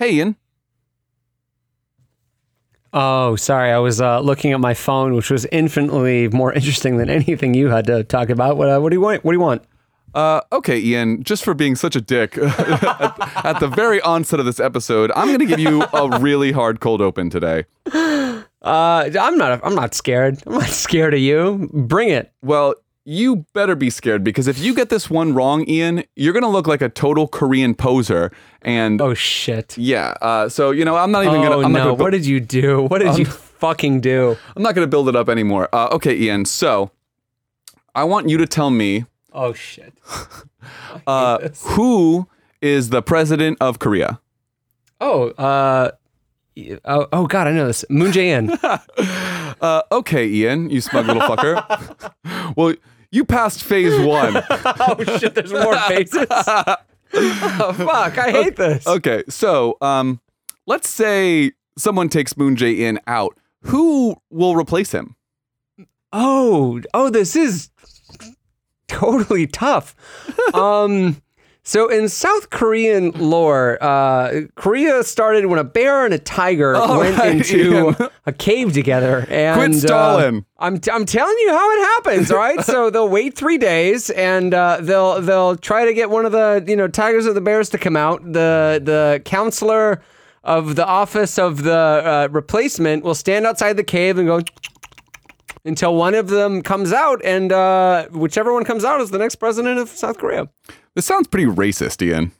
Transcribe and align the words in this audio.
Hey, 0.00 0.14
Ian. 0.14 0.36
Oh, 2.94 3.36
sorry. 3.36 3.70
I 3.70 3.76
was 3.76 4.00
uh, 4.00 4.20
looking 4.20 4.50
at 4.54 4.58
my 4.58 4.72
phone, 4.72 5.14
which 5.14 5.30
was 5.30 5.44
infinitely 5.52 6.28
more 6.28 6.52
interesting 6.54 6.96
than 6.96 7.10
anything 7.10 7.52
you 7.52 7.68
had 7.68 7.84
to 7.88 8.02
talk 8.02 8.30
about. 8.30 8.56
What, 8.56 8.70
uh, 8.70 8.80
what 8.80 8.88
do 8.88 8.96
you 8.96 9.00
want? 9.02 9.26
What 9.26 9.32
do 9.32 9.36
you 9.36 9.42
want? 9.42 9.62
Uh, 10.14 10.40
okay, 10.52 10.80
Ian, 10.80 11.22
just 11.22 11.44
for 11.44 11.52
being 11.52 11.76
such 11.76 11.96
a 11.96 12.00
dick 12.00 12.38
at, 12.38 13.44
at 13.44 13.60
the 13.60 13.68
very 13.68 14.00
onset 14.00 14.40
of 14.40 14.46
this 14.46 14.58
episode, 14.58 15.12
I'm 15.14 15.26
going 15.26 15.38
to 15.40 15.44
give 15.44 15.60
you 15.60 15.82
a 15.92 16.18
really 16.18 16.52
hard 16.52 16.80
cold 16.80 17.02
open 17.02 17.28
today. 17.28 17.66
Uh, 17.92 18.40
I'm 18.62 19.36
not. 19.36 19.60
I'm 19.62 19.74
not 19.74 19.92
scared. 19.92 20.42
I'm 20.46 20.54
not 20.54 20.64
scared 20.68 21.12
of 21.12 21.20
you. 21.20 21.68
Bring 21.74 22.08
it. 22.08 22.32
Well, 22.40 22.74
you 23.04 23.46
better 23.54 23.74
be 23.74 23.90
scared 23.90 24.22
because 24.22 24.46
if 24.46 24.58
you 24.58 24.74
get 24.74 24.88
this 24.90 25.08
one 25.08 25.34
wrong, 25.34 25.68
Ian, 25.68 26.04
you're 26.16 26.32
going 26.32 26.42
to 26.42 26.48
look 26.48 26.66
like 26.66 26.82
a 26.82 26.88
total 26.88 27.26
Korean 27.26 27.74
poser. 27.74 28.30
And 28.62 29.00
Oh 29.00 29.14
shit. 29.14 29.76
yeah, 29.78 30.14
uh, 30.20 30.48
so 30.48 30.70
you 30.70 30.84
know, 30.84 30.96
I'm 30.96 31.10
not 31.10 31.24
even 31.24 31.36
Oh 31.36 31.42
going 31.48 31.58
to. 31.60 31.64
I'm 31.66 31.72
no. 31.72 31.78
gonna, 31.78 31.94
what 31.94 32.10
did 32.10 32.26
you 32.26 32.40
do? 32.40 32.82
What 32.82 32.98
did 32.98 33.16
you 33.18 33.24
fucking 33.24 34.00
do? 34.00 34.36
I'm 34.54 34.62
not 34.62 34.74
going 34.74 34.86
to 34.86 34.90
build 34.90 35.08
it 35.08 35.16
up 35.16 35.28
anymore. 35.28 35.68
Uh, 35.72 35.88
okay, 35.92 36.14
Ian. 36.16 36.44
So 36.44 36.90
I 37.94 38.04
want 38.04 38.28
you 38.28 38.36
to 38.38 38.46
tell 38.46 38.70
me 38.70 39.06
Oh 39.32 39.52
shit. 39.52 39.94
uh, 41.06 41.48
who 41.62 42.28
is 42.60 42.90
the 42.90 43.00
president 43.02 43.56
of 43.60 43.78
Korea. 43.78 44.20
Oh. 45.00 45.30
Uh. 45.30 45.92
Oh, 46.84 47.06
oh 47.12 47.26
God, 47.26 47.46
I 47.46 47.52
know 47.52 47.66
this. 47.66 47.84
Moon 47.88 48.12
Jae-in. 48.12 48.48
Uh, 49.60 49.82
okay, 49.92 50.26
Ian, 50.26 50.70
you 50.70 50.80
smug 50.80 51.06
little 51.06 51.22
fucker. 51.22 52.54
well, 52.56 52.74
you 53.10 53.24
passed 53.24 53.62
phase 53.62 53.98
one. 54.04 54.36
oh 54.50 54.96
shit, 55.18 55.34
there's 55.34 55.52
more 55.52 55.76
phases. 55.88 56.26
oh 56.30 57.72
fuck, 57.76 58.18
I 58.18 58.30
hate 58.30 58.56
this. 58.56 58.86
Okay, 58.86 59.24
so 59.28 59.76
um, 59.80 60.20
let's 60.66 60.88
say 60.88 61.52
someone 61.76 62.08
takes 62.08 62.36
Moon 62.36 62.56
Jae-in 62.56 63.00
out. 63.06 63.36
Who 63.64 64.16
will 64.30 64.56
replace 64.56 64.92
him? 64.92 65.16
Oh, 66.12 66.80
oh, 66.94 67.10
this 67.10 67.36
is 67.36 67.70
totally 68.88 69.46
tough. 69.46 69.94
um, 70.54 71.20
so 71.62 71.88
in 71.88 72.08
South 72.08 72.50
Korean 72.50 73.10
lore, 73.12 73.78
uh, 73.82 74.42
Korea 74.54 75.02
started 75.04 75.46
when 75.46 75.58
a 75.58 75.64
bear 75.64 76.04
and 76.04 76.14
a 76.14 76.18
tiger 76.18 76.74
All 76.76 76.98
went 76.98 77.18
right, 77.18 77.36
into 77.36 77.74
Ian. 78.00 78.08
a 78.26 78.32
cave 78.32 78.72
together. 78.72 79.26
And 79.28 79.56
Quit 79.58 79.74
stalling. 79.82 80.38
Uh, 80.38 80.64
I'm 80.64 80.80
I'm 80.92 81.04
telling 81.04 81.36
you 81.38 81.50
how 81.50 81.70
it 81.72 81.78
happens. 81.80 82.30
right? 82.30 82.60
so 82.64 82.90
they'll 82.90 83.08
wait 83.08 83.34
three 83.36 83.58
days 83.58 84.10
and 84.10 84.52
uh, 84.54 84.78
they'll 84.80 85.20
they'll 85.20 85.56
try 85.56 85.84
to 85.84 85.92
get 85.94 86.10
one 86.10 86.24
of 86.26 86.32
the 86.32 86.64
you 86.66 86.76
know 86.76 86.88
tigers 86.88 87.26
or 87.26 87.32
the 87.32 87.40
bears 87.40 87.68
to 87.70 87.78
come 87.78 87.96
out. 87.96 88.22
The 88.24 88.80
the 88.82 89.22
counselor 89.24 90.02
of 90.42 90.74
the 90.76 90.86
office 90.86 91.38
of 91.38 91.62
the 91.64 91.72
uh, 91.74 92.28
replacement 92.30 93.04
will 93.04 93.14
stand 93.14 93.46
outside 93.46 93.74
the 93.76 93.84
cave 93.84 94.16
and 94.18 94.26
go 94.26 94.40
until 95.64 95.94
one 95.94 96.14
of 96.14 96.28
them 96.28 96.62
comes 96.62 96.92
out, 96.92 97.20
and 97.24 97.52
uh, 97.52 98.06
whichever 98.08 98.52
one 98.52 98.64
comes 98.64 98.84
out 98.84 99.00
is 99.00 99.10
the 99.10 99.18
next 99.18 99.36
president 99.36 99.78
of 99.78 99.88
South 99.88 100.18
Korea. 100.18 100.48
This 100.94 101.06
sounds 101.06 101.28
pretty 101.28 101.46
racist, 101.46 102.02
Ian. 102.04 102.32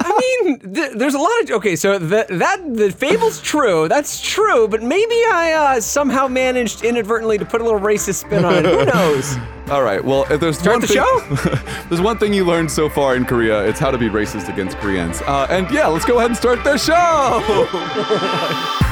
I 0.00 0.42
mean, 0.44 0.74
th- 0.74 0.92
there's 0.94 1.14
a 1.14 1.18
lot 1.18 1.30
of 1.42 1.50
okay. 1.52 1.76
So 1.76 1.98
the, 1.98 2.26
that 2.28 2.74
the 2.74 2.90
fable's 2.90 3.40
true. 3.40 3.88
That's 3.88 4.20
true. 4.20 4.68
But 4.68 4.82
maybe 4.82 5.14
I 5.14 5.52
uh, 5.76 5.80
somehow 5.80 6.28
managed 6.28 6.84
inadvertently 6.84 7.38
to 7.38 7.44
put 7.44 7.60
a 7.60 7.64
little 7.64 7.80
racist 7.80 8.24
spin 8.24 8.44
on 8.44 8.54
it. 8.54 8.64
Who 8.64 8.84
knows? 8.92 9.36
All 9.70 9.82
right. 9.82 10.04
Well, 10.04 10.24
if 10.30 10.40
there's 10.40 10.58
Start 10.58 10.74
one 10.76 10.80
the 10.80 10.86
thing, 10.88 10.96
show? 10.96 11.82
there's 11.88 12.00
one 12.00 12.18
thing 12.18 12.32
you 12.34 12.44
learned 12.44 12.70
so 12.70 12.88
far 12.88 13.16
in 13.16 13.24
Korea. 13.24 13.64
It's 13.66 13.78
how 13.78 13.90
to 13.90 13.98
be 13.98 14.08
racist 14.08 14.52
against 14.52 14.76
Koreans. 14.78 15.22
Uh, 15.22 15.46
and 15.50 15.70
yeah, 15.70 15.86
let's 15.86 16.04
go 16.04 16.18
ahead 16.18 16.30
and 16.30 16.36
start 16.36 16.62
the 16.64 16.76
show. 16.76 17.66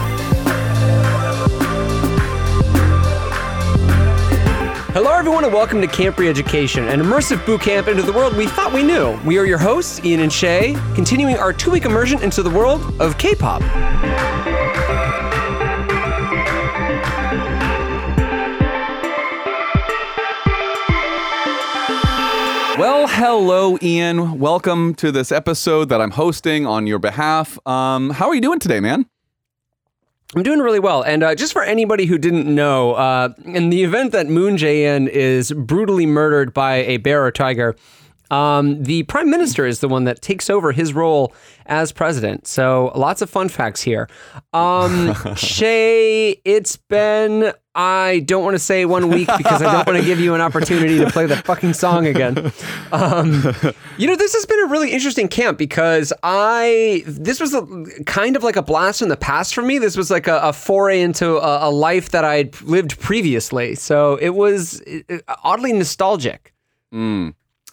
Hello, 4.95 5.11
everyone, 5.11 5.43
and 5.43 5.53
welcome 5.53 5.81
to 5.81 5.89
Camp 5.89 6.17
Re-Education, 6.19 6.87
an 6.87 7.01
immersive 7.01 7.45
boot 7.45 7.63
camp 7.63 7.89
into 7.89 8.01
the 8.01 8.13
world 8.13 8.37
we 8.37 8.47
thought 8.47 8.73
we 8.73 8.85
knew. 8.85 9.19
We 9.25 9.39
are 9.39 9.45
your 9.45 9.59
hosts, 9.59 9.99
Ian 10.05 10.21
and 10.21 10.33
Shay, 10.33 10.77
continuing 10.95 11.37
our 11.37 11.53
two-week 11.53 11.85
immersion 11.85 12.23
into 12.23 12.45
the 12.45 12.51
world 12.51 12.81
of 13.01 13.19
K-pop. 13.19 13.61
Well, 22.79 23.09
hello, 23.09 23.77
Ian. 23.83 24.39
Welcome 24.39 24.95
to 24.95 25.11
this 25.11 25.33
episode 25.33 25.89
that 25.89 26.01
I'm 26.01 26.13
hosting 26.13 26.67
on 26.67 26.87
your 26.87 27.01
behalf. 27.01 27.59
Um, 27.67 28.11
how 28.11 28.29
are 28.29 28.35
you 28.37 28.41
doing 28.41 28.61
today, 28.61 28.79
man? 28.79 29.07
I'm 30.35 30.43
doing 30.43 30.59
really 30.61 30.81
well. 30.81 31.03
And 31.03 31.23
uh, 31.23 31.35
just 31.35 31.53
for 31.53 31.63
anybody 31.63 32.07
who 32.07 32.19
didn't 32.19 32.53
know, 32.53 32.95
uh, 32.95 33.35
in 33.45 33.71
the 33.71 33.85
event 33.85 34.13
that 34.13 34.27
Moon 34.27 34.57
Jae-in 34.57 35.07
is 35.09 35.53
brutally 35.53 36.07
murdered 36.07 36.53
by 36.53 36.77
a 36.77 36.97
bear 36.97 37.25
or 37.25 37.31
tiger, 37.31 37.77
um, 38.31 38.83
the 38.83 39.03
prime 39.05 39.31
minister 39.31 39.67
is 39.67 39.81
the 39.81 39.89
one 39.89 40.05
that 40.05 40.23
takes 40.23 40.49
over 40.49 40.73
his 40.73 40.95
role 40.95 41.33
as 41.67 41.93
president. 41.93 42.47
So 42.47 42.93
lots 42.95 43.23
of 43.23 43.31
fun 43.31 43.49
facts 43.49 43.83
here. 43.83 44.09
Um, 44.53 45.15
Shay, 45.37 46.41
it's 46.45 46.77
been, 46.77 47.53
I 47.75 48.23
don't 48.27 48.43
want 48.43 48.55
to 48.55 48.59
say 48.59 48.85
one 48.85 49.09
week 49.09 49.29
because 49.37 49.63
I 49.63 49.73
don't 49.73 49.87
want 49.87 49.99
to 49.99 50.05
give 50.05 50.21
you 50.21 50.35
an 50.35 50.41
opportunity 50.41 50.99
to 50.99 51.11
play 51.11 51.27
the 51.27 51.37
fucking 51.37 51.75
song 51.75 52.07
again. 52.07 52.53
Um, 52.93 53.55
you 53.99 54.07
know, 54.07 54.17
this 54.17 54.35
has 54.35 54.47
been 54.47 54.61
a 54.61 54.67
really 54.67 54.93
interesting 54.93 55.29
camp 55.29 55.59
because 55.59 56.13
I, 56.23 57.03
this 57.07 57.41
was 57.41 57.55
a, 57.55 57.67
kind 58.07 58.37
of 58.37 58.43
like 58.43 58.57
a 58.57 58.63
blast 58.63 59.01
from 59.01 59.09
the 59.09 59.17
past 59.17 59.55
for 59.55 59.63
me. 59.63 59.79
This 59.79 59.97
was 59.97 60.11
like 60.11 60.27
a, 60.27 60.39
a 60.39 60.53
foray 60.53 61.01
into 61.01 61.37
a, 61.37 61.69
a 61.69 61.71
life 61.71 62.11
that 62.11 62.25
I'd 62.25 62.61
lived 62.63 62.99
previously. 63.01 63.75
So 63.75 64.17
it 64.17 64.31
was 64.31 64.83
oddly 65.43 65.73
nostalgic. 65.73 66.53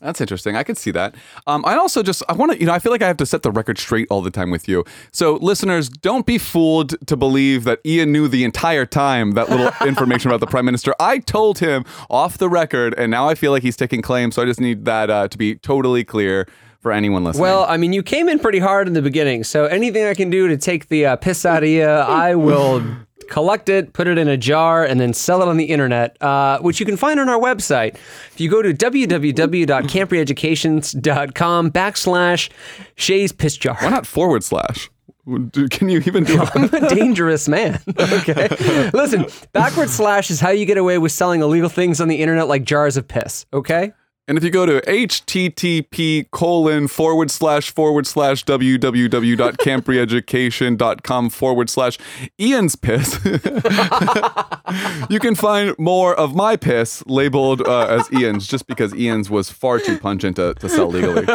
That's 0.01 0.19
interesting. 0.19 0.55
I 0.55 0.63
could 0.63 0.77
see 0.77 0.91
that. 0.91 1.15
Um, 1.45 1.63
I 1.65 1.75
also 1.75 2.01
just 2.01 2.23
I 2.27 2.33
want 2.33 2.53
to 2.53 2.59
you 2.59 2.65
know 2.65 2.73
I 2.73 2.79
feel 2.79 2.91
like 2.91 3.01
I 3.01 3.07
have 3.07 3.17
to 3.17 3.25
set 3.25 3.43
the 3.43 3.51
record 3.51 3.77
straight 3.77 4.07
all 4.09 4.21
the 4.21 4.31
time 4.31 4.49
with 4.49 4.67
you. 4.67 4.83
So 5.11 5.35
listeners, 5.35 5.89
don't 5.89 6.25
be 6.25 6.37
fooled 6.37 6.95
to 7.07 7.15
believe 7.15 7.63
that 7.65 7.79
Ian 7.85 8.11
knew 8.11 8.27
the 8.27 8.43
entire 8.43 8.85
time 8.85 9.31
that 9.33 9.49
little 9.49 9.71
information 9.87 10.31
about 10.31 10.39
the 10.39 10.47
prime 10.47 10.65
minister. 10.65 10.95
I 10.99 11.19
told 11.19 11.59
him 11.59 11.85
off 12.09 12.37
the 12.39 12.49
record, 12.49 12.95
and 12.97 13.11
now 13.11 13.29
I 13.29 13.35
feel 13.35 13.51
like 13.51 13.63
he's 13.63 13.77
taking 13.77 14.01
claim. 14.01 14.31
So 14.31 14.41
I 14.41 14.45
just 14.45 14.59
need 14.59 14.85
that 14.85 15.09
uh, 15.09 15.27
to 15.27 15.37
be 15.37 15.55
totally 15.55 16.03
clear 16.03 16.47
for 16.79 16.91
anyone 16.91 17.23
listening. 17.23 17.43
Well, 17.43 17.65
I 17.69 17.77
mean, 17.77 17.93
you 17.93 18.01
came 18.01 18.27
in 18.27 18.39
pretty 18.39 18.57
hard 18.57 18.87
in 18.87 18.93
the 18.93 19.03
beginning, 19.03 19.43
so 19.43 19.65
anything 19.65 20.05
I 20.05 20.15
can 20.15 20.31
do 20.31 20.47
to 20.47 20.57
take 20.57 20.87
the 20.87 21.05
uh, 21.05 21.15
piss 21.15 21.45
out 21.45 21.61
of 21.61 21.69
you, 21.69 21.85
I 21.85 22.33
will 22.33 22.83
collect 23.31 23.69
it, 23.69 23.93
put 23.93 24.07
it 24.07 24.17
in 24.19 24.27
a 24.27 24.37
jar, 24.37 24.85
and 24.85 24.99
then 24.99 25.13
sell 25.13 25.41
it 25.41 25.47
on 25.47 25.57
the 25.57 25.65
internet, 25.65 26.21
uh, 26.21 26.59
which 26.59 26.79
you 26.79 26.85
can 26.85 26.97
find 26.97 27.19
on 27.19 27.27
our 27.29 27.39
website. 27.39 27.95
If 27.95 28.39
you 28.39 28.47
go 28.49 28.61
to 28.61 28.73
www.campreeducations.com 28.73 31.71
backslash 31.71 32.49
Shay's 32.95 33.31
Piss 33.31 33.57
Jar. 33.57 33.77
why 33.79 33.89
not 33.89 34.05
forward 34.05 34.43
slash? 34.43 34.91
Can 35.25 35.89
you 35.89 35.99
even 36.05 36.23
do 36.25 36.37
that? 36.37 36.55
I'm 36.55 36.83
a 36.83 36.89
dangerous 36.93 37.47
man. 37.47 37.79
Okay. 38.21 38.49
Listen, 38.93 39.25
backward 39.53 39.89
slash 39.89 40.29
is 40.29 40.39
how 40.39 40.49
you 40.49 40.65
get 40.65 40.77
away 40.77 40.97
with 40.97 41.11
selling 41.11 41.41
illegal 41.41 41.69
things 41.69 42.01
on 42.01 42.07
the 42.07 42.17
internet 42.17 42.47
like 42.47 42.63
jars 42.63 42.97
of 42.97 43.07
piss. 43.07 43.45
Okay. 43.53 43.93
And 44.27 44.37
if 44.37 44.43
you 44.43 44.49
go 44.49 44.65
to 44.65 44.81
http 44.81 46.29
colon 46.31 46.87
forward 46.87 47.31
slash 47.31 47.71
forward 47.71 48.07
slash 48.07 48.43
www.campreeducation.com 48.45 51.29
forward 51.29 51.69
slash 51.69 51.97
Ian's 52.39 52.75
piss, 52.75 53.19
you 55.09 55.19
can 55.19 55.35
find 55.35 55.75
more 55.77 56.15
of 56.15 56.33
my 56.35 56.55
piss 56.55 57.03
labeled 57.07 57.61
uh, 57.61 57.87
as 57.87 58.11
Ian's 58.13 58.47
just 58.47 58.67
because 58.67 58.95
Ian's 58.95 59.29
was 59.29 59.49
far 59.49 59.79
too 59.79 59.97
pungent 59.97 60.37
to, 60.37 60.53
to 60.55 60.69
sell 60.69 60.87
legally. 60.87 61.25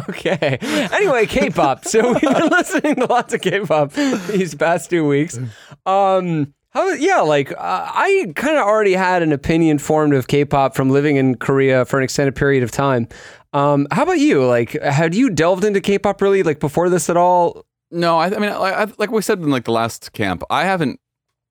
Okay. 0.09 0.59
Anyway, 0.61 1.27
K-pop. 1.27 1.85
So 1.87 2.12
we've 2.12 2.20
been 2.20 2.49
listening 2.50 2.97
to 2.97 3.06
lots 3.06 3.32
of 3.32 3.41
K-pop 3.41 3.93
these 3.93 4.55
past 4.55 4.91
two 4.91 5.06
weeks. 5.06 5.38
Um, 5.87 6.53
Yeah, 6.99 7.20
like 7.20 7.52
uh, 7.52 7.56
I 7.58 8.32
kind 8.37 8.56
of 8.56 8.64
already 8.64 8.93
had 8.93 9.23
an 9.23 9.32
opinion 9.32 9.78
formed 9.78 10.14
of 10.14 10.28
K-pop 10.28 10.75
from 10.75 10.90
living 10.90 11.17
in 11.17 11.37
Korea 11.37 11.84
for 11.84 11.99
an 11.99 12.05
extended 12.05 12.37
period 12.37 12.62
of 12.62 12.70
time. 12.70 13.08
Um, 13.52 13.87
how 13.90 14.02
about 14.02 14.19
you? 14.19 14.44
Like, 14.44 14.73
had 14.82 15.14
you 15.14 15.31
delved 15.31 15.64
into 15.64 15.81
K-pop 15.81 16.20
really 16.20 16.43
like 16.43 16.61
before 16.61 16.88
this 16.88 17.08
at 17.08 17.17
all? 17.17 17.64
No, 17.90 18.19
I, 18.19 18.26
I 18.26 18.38
mean, 18.38 18.50
I, 18.50 18.82
I, 18.82 18.87
like 18.99 19.11
we 19.11 19.23
said 19.23 19.38
in 19.38 19.50
like 19.50 19.64
the 19.64 19.73
last 19.73 20.12
camp, 20.12 20.43
I 20.50 20.64
haven't 20.64 21.00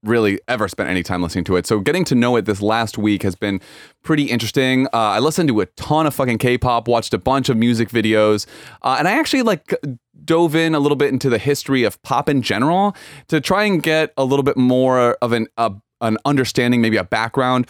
really 0.04 0.39
ever 0.48 0.68
spent 0.68 0.89
any 0.89 1.01
time 1.01 1.24
listening 1.24 1.45
to 1.45 1.56
it. 1.56 1.66
So 1.66 1.80
getting 1.80 2.06
to 2.06 2.16
know 2.16 2.36
it 2.36 2.45
this 2.45 2.62
last 2.62 2.98
week 2.98 3.24
has 3.24 3.36
been 3.36 3.60
pretty 4.04 4.25
interesting. 4.25 4.86
Uh, 4.88 4.89
I 4.94 5.19
listened 5.19 5.50
to 5.50 5.62
a 5.62 5.66
ton 5.66 6.06
of 6.06 6.13
fucking 6.13 6.38
K-pop, 6.38 6.88
watched 6.88 7.13
a 7.13 7.18
bunch 7.18 7.50
of 7.50 7.57
music 7.57 7.89
videos, 7.89 8.45
uh, 8.83 8.98
and 9.00 9.07
I 9.07 9.18
actually 9.18 9.42
like 9.42 9.74
dove 10.25 10.56
in 10.56 10.75
a 10.75 10.80
little 10.80 10.95
bit 10.95 11.12
into 11.12 11.30
the 11.30 11.38
history 11.38 11.83
of 11.83 12.01
pop 12.01 12.30
in 12.30 12.42
general 12.42 12.95
to 13.27 13.39
try 13.39 13.63
and 13.63 13.83
get 13.83 14.13
a 14.18 14.25
little 14.25 14.44
bit 14.44 14.57
more 14.57 15.13
of 15.22 15.31
an 15.31 15.48
uh, 15.57 15.72
an 16.01 16.18
understanding, 16.25 16.81
maybe 16.81 16.98
a 16.98 17.04
background 17.04 17.68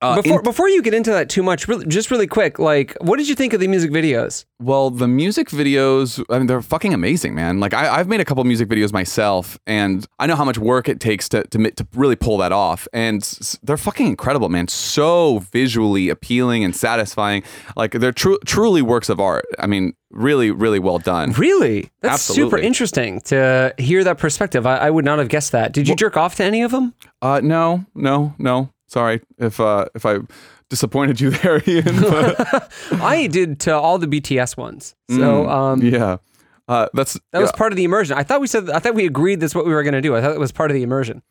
Uh, 0.00 0.16
before 0.20 0.38
in- 0.38 0.44
before 0.44 0.68
you 0.68 0.82
get 0.82 0.94
into 0.94 1.10
that 1.10 1.28
too 1.28 1.42
much, 1.42 1.68
really, 1.68 1.86
just 1.86 2.10
really 2.10 2.26
quick, 2.26 2.58
like, 2.58 2.96
what 3.00 3.16
did 3.18 3.28
you 3.28 3.34
think 3.34 3.52
of 3.52 3.60
the 3.60 3.68
music 3.68 3.90
videos? 3.90 4.44
Well, 4.60 4.90
the 4.90 5.08
music 5.08 5.48
videos, 5.48 6.24
I 6.30 6.38
mean, 6.38 6.46
they're 6.46 6.62
fucking 6.62 6.94
amazing, 6.94 7.34
man. 7.34 7.60
Like, 7.60 7.74
I, 7.74 7.96
I've 7.96 8.08
made 8.08 8.20
a 8.20 8.24
couple 8.24 8.42
music 8.44 8.68
videos 8.68 8.92
myself, 8.92 9.58
and 9.66 10.06
I 10.18 10.26
know 10.26 10.36
how 10.36 10.44
much 10.44 10.58
work 10.58 10.88
it 10.88 11.00
takes 11.00 11.28
to, 11.30 11.44
to, 11.44 11.70
to 11.70 11.86
really 11.94 12.16
pull 12.16 12.38
that 12.38 12.52
off. 12.52 12.88
And 12.92 13.22
they're 13.62 13.76
fucking 13.76 14.06
incredible, 14.06 14.48
man. 14.48 14.68
So 14.68 15.40
visually 15.52 16.08
appealing 16.08 16.64
and 16.64 16.74
satisfying. 16.74 17.42
Like, 17.76 17.92
they're 17.92 18.12
tru- 18.12 18.38
truly 18.46 18.82
works 18.82 19.08
of 19.08 19.20
art. 19.20 19.44
I 19.58 19.66
mean, 19.66 19.92
really, 20.10 20.50
really 20.50 20.78
well 20.78 20.98
done. 20.98 21.32
Really, 21.32 21.90
that's 22.00 22.22
super 22.22 22.56
interesting 22.56 23.20
to 23.22 23.74
hear 23.78 24.04
that 24.04 24.18
perspective. 24.18 24.66
I, 24.66 24.76
I 24.78 24.90
would 24.90 25.04
not 25.04 25.18
have 25.18 25.28
guessed 25.28 25.52
that. 25.52 25.72
Did 25.72 25.88
you 25.88 25.94
jerk 25.96 26.16
off 26.16 26.36
to 26.36 26.44
any 26.44 26.62
of 26.62 26.70
them? 26.70 26.94
Uh, 27.20 27.40
no, 27.42 27.84
no, 27.94 28.34
no. 28.38 28.70
Sorry 28.96 29.20
if 29.36 29.60
uh, 29.60 29.84
if 29.94 30.06
I 30.06 30.20
disappointed 30.70 31.20
you 31.20 31.28
there, 31.42 31.62
Ian. 31.66 32.00
but, 32.00 32.72
I 32.92 33.26
did 33.26 33.60
to 33.60 33.74
all 33.76 33.98
the 33.98 34.06
BTS 34.06 34.56
ones. 34.56 34.94
So 35.10 35.46
um, 35.50 35.82
yeah. 35.82 36.16
Uh, 36.66 36.88
that's 36.94 37.20
that 37.32 37.42
was 37.42 37.52
part 37.52 37.72
of 37.72 37.76
the 37.76 37.84
immersion. 37.84 38.16
I 38.16 38.22
thought 38.22 38.40
we 38.40 38.46
said 38.46 38.70
I 38.70 38.78
thought 38.78 38.94
we 38.94 39.04
agreed 39.04 39.38
that's 39.40 39.54
what 39.54 39.66
we 39.66 39.74
were 39.74 39.82
going 39.82 39.92
to 39.92 40.00
do. 40.00 40.16
I 40.16 40.22
thought 40.22 40.32
it 40.32 40.40
was 40.40 40.50
part 40.50 40.70
of 40.70 40.74
the 40.74 40.82
immersion. 40.82 41.22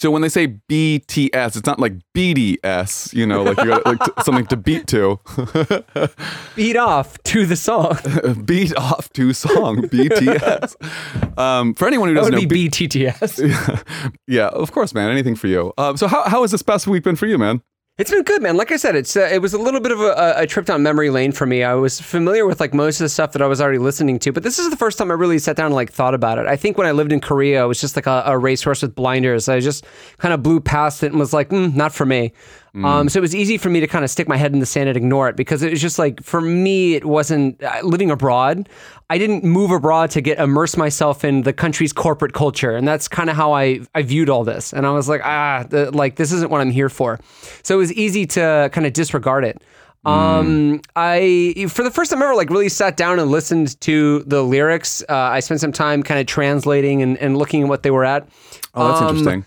So 0.00 0.10
when 0.10 0.22
they 0.22 0.30
say 0.30 0.48
BTS, 0.48 1.56
it's 1.58 1.66
not 1.66 1.78
like 1.78 1.92
BDS, 2.16 3.12
you 3.12 3.26
know, 3.26 3.42
like 3.42 3.58
you 3.58 3.66
got 3.66 3.84
like 3.84 4.02
t- 4.02 4.22
something 4.22 4.46
to 4.46 4.56
beat 4.56 4.86
to. 4.86 5.20
Beat 6.56 6.76
off 6.78 7.22
to 7.24 7.44
the 7.44 7.54
song. 7.54 7.98
beat 8.46 8.74
off 8.76 9.12
to 9.12 9.34
song 9.34 9.76
BTS. 9.82 11.38
Um, 11.38 11.74
for 11.74 11.86
anyone 11.86 12.08
who 12.08 12.14
doesn't 12.14 12.34
would 12.34 12.42
know, 12.42 12.48
be 12.48 12.70
BTTS. 12.70 13.84
yeah, 14.26 14.46
of 14.48 14.72
course, 14.72 14.94
man. 14.94 15.10
Anything 15.10 15.34
for 15.34 15.48
you. 15.48 15.74
Um, 15.76 15.98
so 15.98 16.08
how 16.08 16.26
how 16.26 16.40
has 16.40 16.50
this 16.50 16.62
past 16.62 16.86
week 16.86 17.02
been 17.02 17.16
for 17.16 17.26
you, 17.26 17.36
man? 17.36 17.60
It's 18.00 18.10
been 18.10 18.22
good, 18.22 18.40
man. 18.40 18.56
Like 18.56 18.72
I 18.72 18.76
said, 18.76 18.96
it's 18.96 19.14
uh, 19.14 19.28
it 19.30 19.42
was 19.42 19.52
a 19.52 19.58
little 19.58 19.78
bit 19.78 19.92
of 19.92 20.00
a, 20.00 20.32
a 20.38 20.46
trip 20.46 20.64
down 20.64 20.82
memory 20.82 21.10
lane 21.10 21.32
for 21.32 21.44
me. 21.44 21.62
I 21.62 21.74
was 21.74 22.00
familiar 22.00 22.46
with 22.46 22.58
like 22.58 22.72
most 22.72 22.98
of 22.98 23.04
the 23.04 23.10
stuff 23.10 23.32
that 23.32 23.42
I 23.42 23.46
was 23.46 23.60
already 23.60 23.76
listening 23.76 24.18
to, 24.20 24.32
but 24.32 24.42
this 24.42 24.58
is 24.58 24.70
the 24.70 24.76
first 24.78 24.96
time 24.96 25.10
I 25.10 25.14
really 25.14 25.38
sat 25.38 25.54
down 25.54 25.66
and 25.66 25.74
like 25.74 25.92
thought 25.92 26.14
about 26.14 26.38
it. 26.38 26.46
I 26.46 26.56
think 26.56 26.78
when 26.78 26.86
I 26.86 26.92
lived 26.92 27.12
in 27.12 27.20
Korea, 27.20 27.62
it 27.62 27.66
was 27.66 27.78
just 27.78 27.96
like 27.96 28.06
a, 28.06 28.22
a 28.24 28.38
racehorse 28.38 28.80
with 28.80 28.94
blinders. 28.94 29.50
I 29.50 29.60
just 29.60 29.84
kind 30.16 30.32
of 30.32 30.42
blew 30.42 30.60
past 30.60 31.02
it 31.02 31.08
and 31.08 31.20
was 31.20 31.34
like, 31.34 31.50
mm, 31.50 31.74
not 31.74 31.92
for 31.92 32.06
me. 32.06 32.32
Um, 32.72 33.08
so 33.08 33.18
it 33.18 33.20
was 33.22 33.34
easy 33.34 33.58
for 33.58 33.68
me 33.68 33.80
to 33.80 33.86
kind 33.88 34.04
of 34.04 34.10
stick 34.10 34.28
my 34.28 34.36
head 34.36 34.52
in 34.52 34.60
the 34.60 34.66
sand 34.66 34.88
and 34.88 34.96
ignore 34.96 35.28
it 35.28 35.34
because 35.36 35.62
it 35.62 35.70
was 35.72 35.80
just 35.80 35.98
like 35.98 36.22
for 36.22 36.40
me, 36.40 36.94
it 36.94 37.04
wasn't 37.04 37.60
uh, 37.62 37.80
living 37.82 38.10
abroad. 38.12 38.68
I 39.08 39.18
didn't 39.18 39.42
move 39.42 39.72
abroad 39.72 40.10
to 40.12 40.20
get 40.20 40.38
immerse 40.38 40.76
myself 40.76 41.24
in 41.24 41.42
the 41.42 41.52
country's 41.52 41.92
corporate 41.92 42.32
culture, 42.32 42.76
and 42.76 42.86
that's 42.86 43.08
kind 43.08 43.28
of 43.28 43.34
how 43.34 43.52
I 43.52 43.80
I 43.94 44.02
viewed 44.02 44.30
all 44.30 44.44
this. 44.44 44.72
And 44.72 44.86
I 44.86 44.92
was 44.92 45.08
like, 45.08 45.20
ah, 45.24 45.64
the, 45.68 45.90
like 45.90 46.14
this 46.14 46.30
isn't 46.30 46.48
what 46.50 46.60
I'm 46.60 46.70
here 46.70 46.88
for. 46.88 47.18
So 47.64 47.74
it 47.74 47.78
was 47.78 47.92
easy 47.94 48.24
to 48.26 48.70
kind 48.72 48.86
of 48.86 48.92
disregard 48.92 49.44
it. 49.44 49.60
Um, 50.04 50.80
I 50.96 51.66
for 51.68 51.82
the 51.82 51.90
first 51.90 52.10
time 52.10 52.22
ever 52.22 52.34
like 52.34 52.50
really 52.50 52.68
sat 52.70 52.96
down 52.96 53.18
and 53.18 53.30
listened 53.30 53.78
to 53.82 54.20
the 54.20 54.42
lyrics. 54.42 55.02
Uh, 55.08 55.14
I 55.14 55.40
spent 55.40 55.60
some 55.60 55.72
time 55.72 56.02
kind 56.02 56.20
of 56.20 56.26
translating 56.26 57.02
and, 57.02 57.18
and 57.18 57.36
looking 57.36 57.64
at 57.64 57.68
what 57.68 57.82
they 57.82 57.90
were 57.90 58.04
at. 58.04 58.28
Oh, 58.74 58.88
that's 58.88 59.00
Um, 59.02 59.08
interesting. 59.08 59.44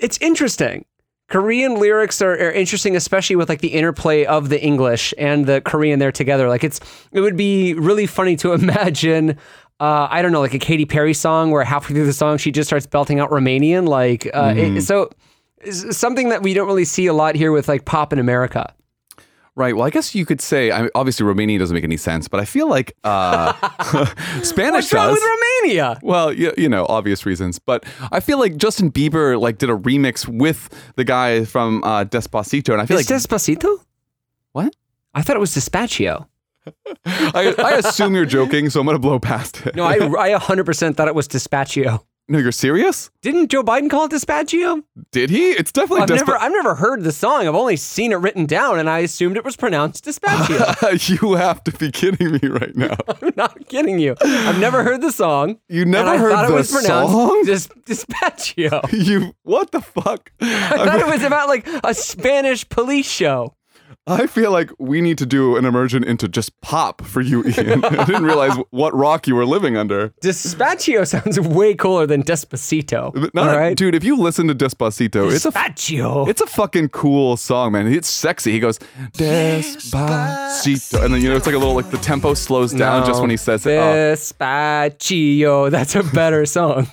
It's 0.00 0.18
interesting. 0.22 0.84
Korean 1.32 1.76
lyrics 1.76 2.20
are, 2.20 2.32
are 2.34 2.52
interesting, 2.52 2.94
especially 2.94 3.36
with 3.36 3.48
like 3.48 3.60
the 3.60 3.68
interplay 3.68 4.24
of 4.26 4.50
the 4.50 4.62
English 4.62 5.14
and 5.16 5.46
the 5.46 5.62
Korean 5.62 5.98
there 5.98 6.12
together. 6.12 6.46
Like 6.48 6.62
it's 6.62 6.78
it 7.10 7.20
would 7.20 7.36
be 7.36 7.72
really 7.74 8.06
funny 8.06 8.36
to 8.36 8.52
imagine. 8.60 9.38
Uh, 9.80 10.06
I 10.10 10.20
don't 10.22 10.30
know, 10.30 10.40
like 10.40 10.54
a 10.54 10.58
Katy 10.60 10.84
Perry 10.84 11.14
song 11.14 11.50
where 11.50 11.64
halfway 11.64 11.94
through 11.96 12.06
the 12.06 12.12
song 12.12 12.36
she 12.36 12.52
just 12.52 12.68
starts 12.68 12.86
belting 12.86 13.18
out 13.18 13.30
Romanian. 13.30 13.88
Like 13.88 14.28
uh, 14.34 14.52
it- 14.56 14.82
so, 14.82 15.10
something 15.90 16.28
that 16.28 16.42
we 16.42 16.54
don't 16.54 16.66
really 16.66 16.84
see 16.84 17.06
a 17.06 17.12
lot 17.14 17.34
here 17.34 17.50
with 17.50 17.66
like 17.66 17.84
pop 17.86 18.12
in 18.12 18.18
America. 18.18 18.72
Right. 19.54 19.76
Well, 19.76 19.86
I 19.86 19.90
guess 19.90 20.14
you 20.14 20.24
could 20.24 20.40
say. 20.40 20.72
I 20.72 20.80
mean, 20.82 20.90
obviously, 20.94 21.26
Romania 21.26 21.58
doesn't 21.58 21.74
make 21.74 21.84
any 21.84 21.98
sense, 21.98 22.26
but 22.26 22.40
I 22.40 22.46
feel 22.46 22.68
like 22.70 22.94
uh, 23.04 23.52
Spanish 24.42 24.84
What's 24.84 24.92
wrong 24.94 25.08
does. 25.08 25.20
with 25.20 25.22
Romania? 25.62 25.98
Well, 26.02 26.32
you, 26.32 26.54
you 26.56 26.70
know, 26.70 26.86
obvious 26.88 27.26
reasons, 27.26 27.58
but 27.58 27.84
I 28.10 28.20
feel 28.20 28.38
like 28.38 28.56
Justin 28.56 28.90
Bieber 28.90 29.38
like 29.38 29.58
did 29.58 29.68
a 29.68 29.76
remix 29.76 30.26
with 30.26 30.70
the 30.96 31.04
guy 31.04 31.44
from 31.44 31.84
uh, 31.84 32.04
Despacito, 32.04 32.72
and 32.72 32.80
I 32.80 32.86
feel 32.86 32.96
Is 32.98 33.10
like 33.10 33.20
Despacito? 33.20 33.78
what? 34.52 34.74
I 35.14 35.20
thought 35.20 35.36
it 35.36 35.40
was 35.40 35.54
Dispatchio. 35.54 36.26
I, 37.04 37.54
I 37.58 37.70
assume 37.72 38.14
you're 38.14 38.24
joking, 38.24 38.70
so 38.70 38.80
I'm 38.80 38.86
gonna 38.86 38.98
blow 38.98 39.18
past 39.18 39.66
it. 39.66 39.74
No, 39.74 39.84
I, 39.84 39.96
I 39.96 40.38
100% 40.38 40.96
thought 40.96 41.08
it 41.08 41.14
was 41.14 41.28
Dispatchio. 41.28 42.04
No, 42.32 42.38
you're 42.38 42.50
serious? 42.50 43.10
Didn't 43.20 43.48
Joe 43.50 43.62
Biden 43.62 43.90
call 43.90 44.06
it 44.06 44.10
Dispatchio? 44.12 44.82
Did 45.12 45.28
he? 45.28 45.50
It's 45.50 45.70
definitely 45.70 46.02
I've 46.02 46.08
Despa- 46.08 46.16
never, 46.28 46.36
I've 46.38 46.52
never 46.52 46.74
heard 46.74 47.04
the 47.04 47.12
song. 47.12 47.46
I've 47.46 47.54
only 47.54 47.76
seen 47.76 48.10
it 48.10 48.16
written 48.16 48.46
down, 48.46 48.78
and 48.78 48.88
I 48.88 49.00
assumed 49.00 49.36
it 49.36 49.44
was 49.44 49.54
pronounced 49.54 50.04
Dispatchio. 50.06 51.20
you 51.22 51.34
have 51.34 51.62
to 51.64 51.72
be 51.72 51.90
kidding 51.92 52.32
me 52.32 52.48
right 52.48 52.74
now. 52.74 52.96
I'm 53.22 53.32
not 53.36 53.68
kidding 53.68 53.98
you. 53.98 54.16
I've 54.22 54.58
never 54.58 54.82
heard 54.82 55.02
the 55.02 55.12
song. 55.12 55.58
You 55.68 55.84
never 55.84 56.08
I 56.08 56.16
heard 56.16 56.32
thought 56.32 56.48
the 56.48 56.54
it 56.54 56.56
was 56.56 56.72
pronounced 56.72 57.12
song? 57.12 57.42
Dis- 57.44 57.68
Dispatchio. 57.86 58.82
You 59.02 59.34
what 59.42 59.72
the 59.72 59.80
fuck? 59.80 60.30
I 60.40 60.76
thought 60.76 61.00
it 61.00 61.06
was 61.06 61.22
about 61.22 61.48
like 61.48 61.66
a 61.84 61.92
Spanish 61.92 62.66
police 62.68 63.10
show. 63.10 63.54
I 64.06 64.26
feel 64.26 64.50
like 64.50 64.70
we 64.78 65.00
need 65.00 65.16
to 65.18 65.26
do 65.26 65.56
an 65.56 65.64
immersion 65.64 66.02
into 66.02 66.26
just 66.28 66.60
pop 66.60 67.02
for 67.02 67.20
you, 67.20 67.44
Ian. 67.58 67.84
I 67.84 68.04
didn't 68.04 68.24
realize 68.24 68.56
what 68.70 68.92
rock 68.94 69.28
you 69.28 69.36
were 69.36 69.46
living 69.46 69.76
under. 69.76 70.08
Dispatchio 70.22 71.06
sounds 71.12 71.38
way 71.38 71.74
cooler 71.74 72.06
than 72.06 72.24
Despacito. 72.24 73.14
Not, 73.32 73.48
all 73.48 73.56
right, 73.56 73.76
dude. 73.76 73.94
If 73.94 74.02
you 74.02 74.16
listen 74.16 74.48
to 74.48 74.54
Despacito, 74.54 75.26
it's 75.32 75.44
a 75.44 75.52
it's 76.28 76.40
a 76.40 76.46
fucking 76.46 76.88
cool 76.88 77.36
song, 77.36 77.72
man. 77.72 77.86
It's 77.86 78.08
sexy. 78.10 78.50
He 78.50 78.58
goes 78.58 78.78
Despacito, 79.12 81.04
and 81.04 81.14
then 81.14 81.20
you 81.22 81.28
know 81.28 81.36
it's 81.36 81.46
like 81.46 81.54
a 81.54 81.58
little 81.58 81.74
like 81.74 81.90
the 81.90 81.98
tempo 81.98 82.34
slows 82.34 82.72
down 82.72 83.06
just 83.06 83.20
when 83.20 83.30
he 83.30 83.36
says 83.36 83.64
it. 83.66 83.78
Oh. 83.78 83.82
That's 85.70 85.94
a 85.94 86.02
better 86.02 86.44
song. 86.46 86.88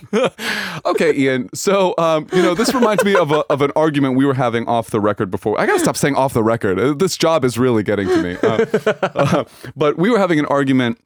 Okay, 0.86 1.14
Ian. 1.16 1.50
So, 1.54 1.96
um, 1.98 2.28
you 2.34 2.42
know, 2.42 2.54
this 2.54 2.74
reminds 2.74 3.04
me 3.04 3.16
of, 3.16 3.32
a, 3.32 3.40
of 3.52 3.62
an 3.62 3.72
argument 3.76 4.16
we 4.16 4.26
were 4.26 4.34
having 4.34 4.68
off 4.68 4.90
the 4.92 5.00
record 5.00 5.32
before. 5.32 5.60
I 5.60 5.66
gotta 5.66 5.80
stop 5.80 5.98
saying 5.98 6.16
off 6.16 6.34
the 6.34 6.44
record. 6.44 6.99
This 7.00 7.18
job 7.18 7.44
is 7.46 7.58
really 7.58 7.84
getting 7.84 8.08
to 8.08 8.24
me. 8.24 8.38
Uh, 8.44 8.66
uh, 9.16 9.44
but 9.76 9.98
we 9.98 10.10
were 10.10 10.20
having 10.20 10.40
an 10.40 10.46
argument 10.46 11.00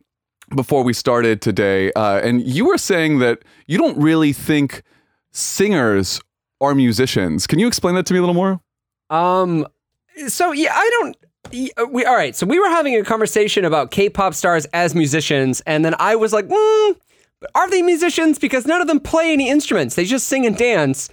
before 0.56 0.84
we 0.84 0.94
started 0.94 1.42
today, 1.42 1.92
uh, 1.94 2.19
and 2.19 2.42
you 2.42 2.66
were 2.66 2.78
saying 2.78 3.19
that 3.19 3.40
you 3.68 3.78
don't 3.78 3.98
really 3.98 4.34
think 4.34 4.84
singers 5.31 6.22
are 6.62 6.75
musicians. 6.75 7.48
Can 7.48 7.60
you 7.60 7.68
explain 7.68 7.95
that 7.95 8.06
to 8.07 8.13
me 8.13 8.19
a 8.19 8.22
little 8.22 8.36
more? 8.36 8.60
Um. 9.10 9.68
So 10.28 10.51
yeah, 10.51 10.72
I 10.74 10.90
don't. 11.00 11.18
We 11.92 12.06
all 12.06 12.16
right. 12.16 12.36
So 12.36 12.46
we 12.46 12.60
were 12.60 12.69
having 12.69 12.96
a 12.96 13.04
conversation 13.04 13.66
about 13.66 13.92
K-pop 13.92 14.34
stars 14.34 14.66
as 14.74 14.96
musicians, 14.96 15.62
and 15.62 15.84
then 15.84 15.96
I 16.00 16.16
was 16.16 16.34
like, 16.34 16.48
mm, 16.48 16.96
but 17.39 17.51
"Are 17.56 17.69
they 17.69 17.81
musicians? 17.81 18.39
Because 18.39 18.65
none 18.65 18.82
of 18.82 18.88
them 18.88 19.00
play 19.00 19.34
any 19.34 19.50
instruments. 19.50 19.96
They 19.96 20.06
just 20.06 20.27
sing 20.27 20.46
and 20.46 20.58
dance." 20.58 21.10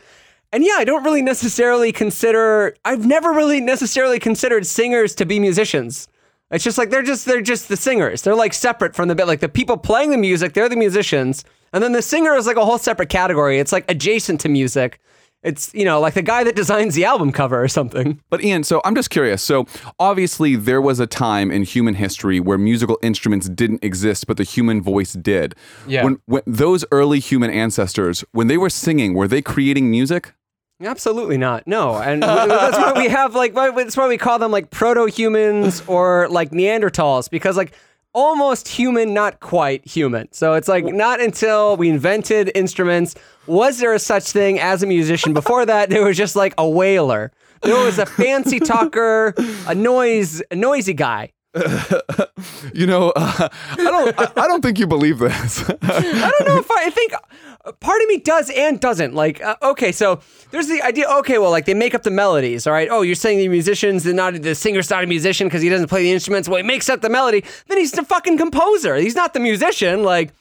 And 0.53 0.65
yeah, 0.65 0.75
I 0.79 0.85
don't 0.85 1.05
really 1.05 1.23
necessarily 1.23 1.93
consider. 1.93 2.75
I've 2.85 3.07
never 3.07 3.33
really 3.33 3.61
necessarily 3.61 4.19
considered 4.19 4.67
singers 4.67 5.15
to 5.17 5.25
be 5.25 5.39
musicians. 5.39 6.09
It's 6.51 6.65
just 6.65 6.79
like 6.79 6.91
they're 6.91 7.03
just 7.03 7.27
they're 7.27 7.41
just 7.41 7.69
the 7.69 7.77
singers. 7.77 8.23
They're 8.23 8.35
like 8.35 8.53
separate 8.53 8.97
from 8.97 9.09
the 9.09 9.15
bit. 9.15 9.29
Like 9.29 9.41
the 9.41 9.49
people 9.49 9.77
playing 9.77 10.11
the 10.11 10.17
music, 10.17 10.53
they're 10.53 10.69
the 10.69 10.77
musicians, 10.77 11.45
and 11.73 11.83
then 11.83 11.93
the 11.93 12.03
singer 12.03 12.35
is 12.35 12.47
like 12.47 12.57
a 12.57 12.65
whole 12.65 12.79
separate 12.79 13.09
category. 13.09 13.61
It's 13.61 13.73
like 13.73 13.89
adjacent 13.89 14.41
to 14.41 14.49
music. 14.49 15.01
It's 15.45 15.73
you 15.73 15.85
know 15.85 16.01
like 16.01 16.15
the 16.15 16.23
guy 16.23 16.43
that 16.43 16.57
designs 16.57 16.97
the 16.97 17.05
album 17.05 17.31
cover 17.31 17.63
or 17.63 17.69
something. 17.69 18.21
But 18.31 18.43
Ian, 18.43 18.65
so 18.65 18.81
I'm 18.85 18.97
just 18.97 19.11
curious. 19.11 19.43
So 19.43 19.67
obviously 20.01 20.57
there 20.57 20.81
was 20.83 20.99
a 20.99 21.07
time 21.07 21.53
in 21.53 21.63
human 21.63 21.95
history 21.95 22.41
where 22.41 22.59
musical 22.59 22.99
instruments 23.01 23.49
didn't 23.49 23.85
exist, 23.85 24.27
but 24.27 24.37
the 24.37 24.43
human 24.43 24.83
voice 24.83 25.13
did. 25.13 25.55
Yeah. 25.87 26.03
When, 26.05 26.21
when 26.27 26.43
those 26.47 26.85
early 26.91 27.21
human 27.21 27.51
ancestors, 27.51 28.25
when 28.33 28.49
they 28.49 28.59
were 28.59 28.71
singing, 28.71 29.15
were 29.15 29.29
they 29.29 29.41
creating 29.41 29.91
music? 29.91 30.35
Absolutely 30.83 31.37
not. 31.37 31.67
No, 31.67 31.97
and 31.97 32.23
that's 32.23 32.77
why 32.79 32.93
we 32.97 33.09
have 33.09 33.35
like 33.35 33.55
that's 33.55 33.97
why 33.97 34.09
we 34.09 34.17
call 34.17 34.39
them 34.39 34.51
like 34.51 34.71
proto 34.71 35.07
humans 35.07 35.83
or 35.87 36.29
like 36.31 36.51
Neanderthals 36.51 37.29
because 37.29 37.57
like 37.57 37.73
almost 38.15 38.67
human, 38.67 39.13
not 39.13 39.41
quite 39.41 39.87
human. 39.87 40.33
So 40.33 40.55
it's 40.55 40.69
like 40.69 40.85
not 40.85 41.21
until 41.21 41.77
we 41.77 41.89
invented 41.91 42.51
instruments 42.55 43.15
was 43.47 43.79
there 43.79 43.93
a 43.93 43.99
such 43.99 44.25
thing 44.33 44.59
as 44.59 44.83
a 44.83 44.87
musician. 44.87 45.35
Before 45.35 45.67
that, 45.67 45.91
there 45.91 46.05
was 46.05 46.17
just 46.17 46.35
like 46.37 46.55
a 46.57 46.69
whaler. 46.69 47.31
There 47.63 47.77
was 47.85 47.99
a 47.99 48.07
fancy 48.07 48.59
talker, 48.59 49.35
a 49.67 49.75
noise, 49.75 50.43
a 50.51 50.57
noisy 50.57 50.95
guy. 50.95 51.33
You 52.73 52.87
know, 52.87 53.13
uh, 53.17 53.49
I 53.73 53.77
don't. 53.77 54.19
I, 54.19 54.43
I 54.45 54.47
don't 54.47 54.63
think 54.63 54.79
you 54.79 54.87
believe 54.87 55.19
this. 55.19 55.69
I 55.83 56.33
don't 56.39 56.47
know 56.47 56.59
if 56.59 56.71
I, 56.71 56.87
I 56.87 56.91
think 56.91 57.13
uh, 57.13 57.73
part 57.73 58.01
of 58.01 58.09
me 58.09 58.19
does 58.19 58.51
and 58.51 58.81
doesn't. 58.81 59.15
Like, 59.15 59.43
uh, 59.43 59.57
okay, 59.63 59.93
so 59.93 60.21
there's 60.51 60.69
the 60.69 60.81
idea. 60.83 61.07
Okay, 61.19 61.39
well, 61.39 61.51
like 61.51 61.67
they 61.67 61.75
make 61.75 61.95
up 61.95 62.03
the 62.03 62.11
melodies. 62.11 62.67
All 62.67 62.73
right. 62.73 62.89
Oh, 62.91 63.03
you're 63.03 63.15
saying 63.15 63.39
the 63.39 63.49
musicians 63.49 64.07
and 64.07 64.17
not 64.17 64.41
the 64.41 64.55
singer's 64.55 64.89
not 64.89 65.05
a 65.05 65.07
musician 65.07 65.49
because 65.49 65.63
he 65.63 65.69
doesn't 65.69 65.89
play 65.89 66.03
the 66.03 66.13
instruments. 66.13 66.49
Well, 66.49 66.59
he 66.59 66.63
makes 66.63 66.89
up 66.89 67.01
the 67.01 67.11
melody. 67.11 67.45
Then 67.67 67.79
he's 67.79 67.93
the 67.93 68.05
fucking 68.05 68.39
composer. 68.39 68.97
He's 68.97 69.17
not 69.17 69.35
the 69.35 69.41
musician. 69.41 70.03
Like 70.03 70.33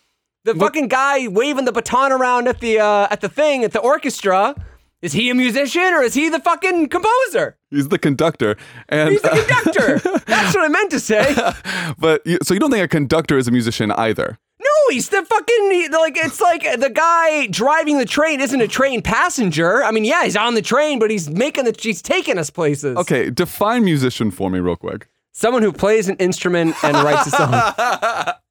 the 0.45 0.55
fucking 0.55 0.87
guy 0.87 1.27
waving 1.27 1.65
the 1.65 1.71
baton 1.71 2.11
around 2.11 2.47
at 2.47 2.59
the 2.59 2.79
uh, 2.79 3.07
at 3.09 3.21
the 3.21 3.29
thing 3.29 3.63
at 3.63 3.71
the 3.71 3.79
orchestra. 3.79 4.55
Is 5.01 5.13
he 5.13 5.29
a 5.29 5.35
musician 5.35 5.93
or 5.93 6.03
is 6.03 6.13
he 6.13 6.27
the 6.27 6.39
fucking 6.39 6.89
composer? 6.89 7.57
He's 7.71 7.87
the 7.87 7.97
conductor, 7.97 8.57
and 8.89 9.11
He's 9.11 9.21
the 9.21 9.31
uh, 9.31 9.45
conductor. 9.45 9.99
That's 10.27 10.53
what 10.55 10.65
I 10.65 10.67
meant 10.67 10.91
to 10.91 10.99
say. 10.99 11.35
but 11.99 12.25
you, 12.25 12.37
so 12.43 12.53
you 12.53 12.59
don't 12.59 12.71
think 12.71 12.83
a 12.83 12.87
conductor 12.87 13.37
is 13.37 13.47
a 13.47 13.51
musician 13.51 13.91
either? 13.93 14.37
No, 14.59 14.93
he's 14.93 15.07
the 15.07 15.23
fucking 15.23 15.71
he- 15.71 15.87
like 15.87 16.17
it's 16.17 16.41
like 16.41 16.63
the 16.79 16.89
guy 16.89 17.47
driving 17.47 17.97
the 17.97 18.05
train 18.05 18.41
isn't 18.41 18.59
a 18.59 18.67
train 18.67 19.01
passenger. 19.01 19.83
I 19.83 19.91
mean, 19.91 20.03
yeah, 20.03 20.25
he's 20.25 20.35
on 20.35 20.55
the 20.55 20.61
train, 20.61 20.99
but 20.99 21.09
he's 21.09 21.29
making 21.29 21.63
the 21.63 21.73
he's 21.79 22.01
taking 22.01 22.37
us 22.37 22.49
places. 22.49 22.97
Okay, 22.97 23.29
define 23.29 23.85
musician 23.85 24.31
for 24.31 24.49
me 24.49 24.59
real 24.59 24.75
quick. 24.75 25.07
Someone 25.31 25.61
who 25.61 25.71
plays 25.71 26.09
an 26.09 26.17
instrument 26.17 26.75
and 26.83 26.97
writes 26.97 27.27
a 27.27 27.31
song. 27.31 28.33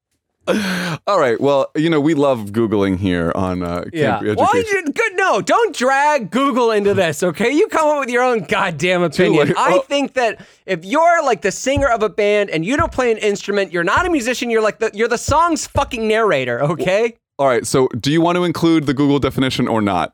All 1.07 1.19
right. 1.21 1.41
Well, 1.41 1.71
you 1.77 1.91
know 1.91 2.01
we 2.01 2.15
love 2.15 2.47
googling 2.53 2.97
here 2.99 3.33
on 3.35 3.63
uh, 3.63 3.85
Yeah. 3.93 4.17
Cambridge 4.17 4.37
Well, 4.39 4.49
Education. 4.55 4.83
you- 4.87 4.93
good. 4.93 5.13
No, 5.17 5.41
don't 5.43 5.75
drag 5.75 6.31
Google 6.31 6.71
into 6.71 6.95
this. 6.95 7.23
Okay, 7.23 7.51
you 7.51 7.67
come 7.69 7.89
up 7.89 8.01
with 8.01 8.09
your 8.11 8.23
own 8.23 8.45
goddamn 8.45 9.03
opinion. 9.03 9.53
I 9.57 9.81
think 9.87 10.15
that 10.15 10.41
if 10.65 10.85
you're 10.85 11.23
like 11.25 11.43
the 11.43 11.53
singer 11.53 11.89
of 11.89 12.03
a 12.03 12.09
band 12.09 12.51
and 12.51 12.65
you 12.65 12.77
don't 12.77 12.93
play 12.93 13.11
an 13.13 13.19
instrument, 13.19 13.73
you're 13.73 13.85
not 13.85 14.07
a 14.07 14.11
musician. 14.11 14.49
You're 14.51 14.63
like 14.63 14.79
the 14.79 14.91
you're 14.95 15.09
the 15.09 15.19
song's 15.19 15.67
fucking 15.67 16.07
narrator. 16.09 16.63
Okay. 16.63 17.17
All 17.39 17.47
right. 17.47 17.67
So, 17.67 17.89
do 18.01 18.11
you 18.11 18.21
want 18.21 18.37
to 18.37 18.45
include 18.45 18.87
the 18.87 18.95
Google 18.95 19.19
definition 19.19 19.69
or 19.69 19.81
not? 19.81 20.13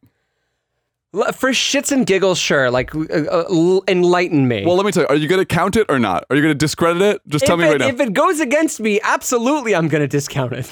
For 1.35 1.51
shits 1.51 1.93
and 1.93 2.07
giggles, 2.07 2.39
sure. 2.39 2.71
Like, 2.71 2.95
uh, 2.95 2.99
uh, 3.01 3.81
enlighten 3.87 4.49
me. 4.49 4.65
Well, 4.67 4.77
let 4.77 4.85
me 4.85 4.91
tell 4.91 5.05
you. 5.05 5.09
Are 5.09 5.17
you 5.17 5.29
going 5.29 5.41
to 5.41 5.47
count 5.47 5.77
it 5.77 5.87
or 5.89 5.99
not? 5.99 6.25
Are 6.29 6.35
you 6.37 6.43
going 6.43 6.53
to 6.53 6.59
discredit 6.59 7.03
it? 7.03 7.23
Just 7.29 7.47
tell 7.47 7.55
if 7.55 7.61
me 7.61 7.67
it, 7.67 7.71
right 7.71 7.81
now. 7.81 7.87
if 7.87 8.01
it 8.01 8.13
goes 8.13 8.41
against 8.41 8.81
me, 8.81 9.01
absolutely, 9.03 9.77
I'm 9.77 9.87
going 9.89 10.01
to 10.03 10.09
discount 10.09 10.53
it. 10.53 10.71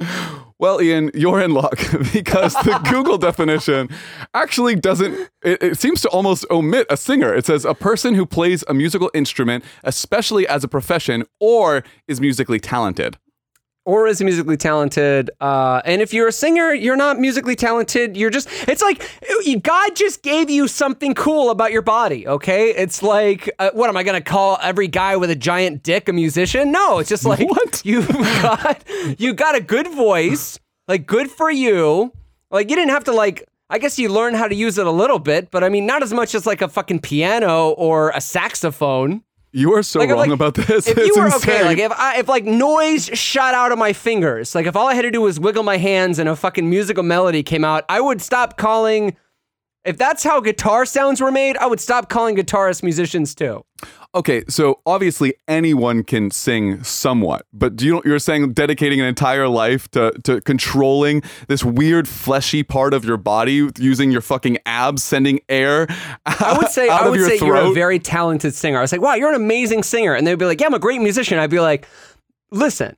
Well, 0.62 0.80
Ian, 0.80 1.10
you're 1.12 1.40
in 1.40 1.54
luck 1.54 1.76
because 2.12 2.54
the 2.54 2.80
Google 2.88 3.18
definition 3.18 3.88
actually 4.32 4.76
doesn't, 4.76 5.28
it, 5.42 5.60
it 5.60 5.78
seems 5.80 6.00
to 6.02 6.08
almost 6.10 6.46
omit 6.52 6.86
a 6.88 6.96
singer. 6.96 7.34
It 7.34 7.46
says 7.46 7.64
a 7.64 7.74
person 7.74 8.14
who 8.14 8.24
plays 8.24 8.62
a 8.68 8.72
musical 8.72 9.10
instrument, 9.12 9.64
especially 9.82 10.46
as 10.46 10.62
a 10.62 10.68
profession, 10.68 11.24
or 11.40 11.82
is 12.06 12.20
musically 12.20 12.60
talented. 12.60 13.18
Or 13.84 14.06
is 14.06 14.22
musically 14.22 14.56
talented. 14.56 15.30
Uh, 15.40 15.82
and 15.84 16.00
if 16.00 16.14
you're 16.14 16.28
a 16.28 16.32
singer, 16.32 16.72
you're 16.72 16.96
not 16.96 17.18
musically 17.18 17.56
talented. 17.56 18.16
You're 18.16 18.30
just, 18.30 18.48
it's 18.68 18.82
like 18.82 19.02
God 19.62 19.96
just 19.96 20.22
gave 20.22 20.50
you 20.50 20.68
something 20.68 21.14
cool 21.14 21.50
about 21.50 21.72
your 21.72 21.82
body, 21.82 22.26
okay? 22.26 22.70
It's 22.70 23.02
like, 23.02 23.50
uh, 23.58 23.70
what 23.72 23.88
am 23.88 23.96
I 23.96 24.02
going 24.02 24.22
to 24.22 24.28
call 24.28 24.58
every 24.62 24.88
guy 24.88 25.16
with 25.16 25.30
a 25.30 25.36
giant 25.36 25.82
dick 25.82 26.08
a 26.08 26.12
musician? 26.12 26.70
No, 26.70 26.98
it's 26.98 27.08
just 27.08 27.24
like, 27.24 27.48
What? 27.48 27.82
you 27.84 28.06
got, 28.06 28.84
you 29.18 29.32
got 29.34 29.56
a 29.56 29.60
good 29.60 29.88
voice, 29.88 30.60
like 30.86 31.06
good 31.06 31.30
for 31.30 31.50
you. 31.50 32.12
Like 32.50 32.70
you 32.70 32.76
didn't 32.76 32.90
have 32.90 33.04
to 33.04 33.12
like, 33.12 33.48
I 33.68 33.78
guess 33.78 33.98
you 33.98 34.10
learn 34.10 34.34
how 34.34 34.46
to 34.46 34.54
use 34.54 34.78
it 34.78 34.86
a 34.86 34.90
little 34.90 35.18
bit, 35.18 35.50
but 35.50 35.64
I 35.64 35.70
mean, 35.70 35.86
not 35.86 36.02
as 36.02 36.12
much 36.12 36.34
as 36.34 36.46
like 36.46 36.60
a 36.62 36.68
fucking 36.68 37.00
piano 37.00 37.70
or 37.70 38.10
a 38.10 38.20
saxophone. 38.20 39.22
You 39.52 39.74
are 39.74 39.82
so 39.82 40.00
Like, 40.00 40.08
wrong 40.08 40.18
like, 40.18 40.30
about 40.30 40.54
this. 40.54 40.88
If 40.88 40.96
it's 40.98 41.06
you 41.06 41.14
were 41.20 41.26
insane. 41.26 41.50
okay, 41.50 41.64
like 41.64 41.78
if 41.78 41.92
I, 41.92 42.18
if 42.18 42.28
like 42.28 42.44
noise 42.44 43.06
shot 43.06 43.54
out 43.54 43.70
of 43.70 43.78
my 43.78 43.92
fingers, 43.92 44.54
like 44.54 44.66
if 44.66 44.74
all 44.76 44.88
I 44.88 44.94
had 44.94 45.02
to 45.02 45.10
do 45.10 45.20
was 45.20 45.38
wiggle 45.38 45.62
my 45.62 45.76
hands 45.76 46.18
and 46.18 46.28
a 46.28 46.34
fucking 46.34 46.68
musical 46.68 47.02
melody 47.02 47.42
came 47.42 47.64
out, 47.64 47.84
I 47.88 48.00
would 48.00 48.22
stop 48.22 48.56
calling. 48.56 49.16
If 49.84 49.98
that's 49.98 50.22
how 50.22 50.40
guitar 50.40 50.86
sounds 50.86 51.20
were 51.20 51.32
made, 51.32 51.56
I 51.56 51.66
would 51.66 51.80
stop 51.80 52.08
calling 52.08 52.36
guitarists 52.36 52.82
musicians 52.82 53.34
too. 53.34 53.64
Okay, 54.14 54.44
so 54.46 54.80
obviously 54.84 55.32
anyone 55.48 56.04
can 56.04 56.30
sing 56.30 56.84
somewhat, 56.84 57.46
but 57.50 57.76
do 57.76 57.86
you 57.86 58.02
you're 58.04 58.18
saying 58.18 58.52
dedicating 58.52 59.00
an 59.00 59.06
entire 59.06 59.48
life 59.48 59.90
to 59.92 60.12
to 60.24 60.42
controlling 60.42 61.22
this 61.48 61.64
weird 61.64 62.06
fleshy 62.06 62.62
part 62.62 62.92
of 62.92 63.06
your 63.06 63.16
body 63.16 63.70
using 63.78 64.10
your 64.10 64.20
fucking 64.20 64.58
abs 64.66 65.02
sending 65.02 65.40
air 65.48 65.86
I 66.26 66.58
would 66.58 66.68
say 66.68 66.88
I 66.90 67.08
would 67.08 67.18
your 67.18 67.28
say 67.28 67.38
throat? 67.38 67.46
you're 67.46 67.70
a 67.70 67.72
very 67.72 67.98
talented 67.98 68.54
singer. 68.54 68.76
I 68.78 68.82
was 68.82 68.92
like, 68.92 69.00
wow, 69.00 69.14
you're 69.14 69.30
an 69.30 69.34
amazing 69.34 69.82
singer, 69.82 70.14
and 70.14 70.26
they'd 70.26 70.38
be 70.38 70.44
like, 70.44 70.60
yeah, 70.60 70.66
I'm 70.66 70.74
a 70.74 70.78
great 70.78 71.00
musician. 71.00 71.38
I'd 71.38 71.50
be 71.50 71.60
like, 71.60 71.88
listen. 72.50 72.96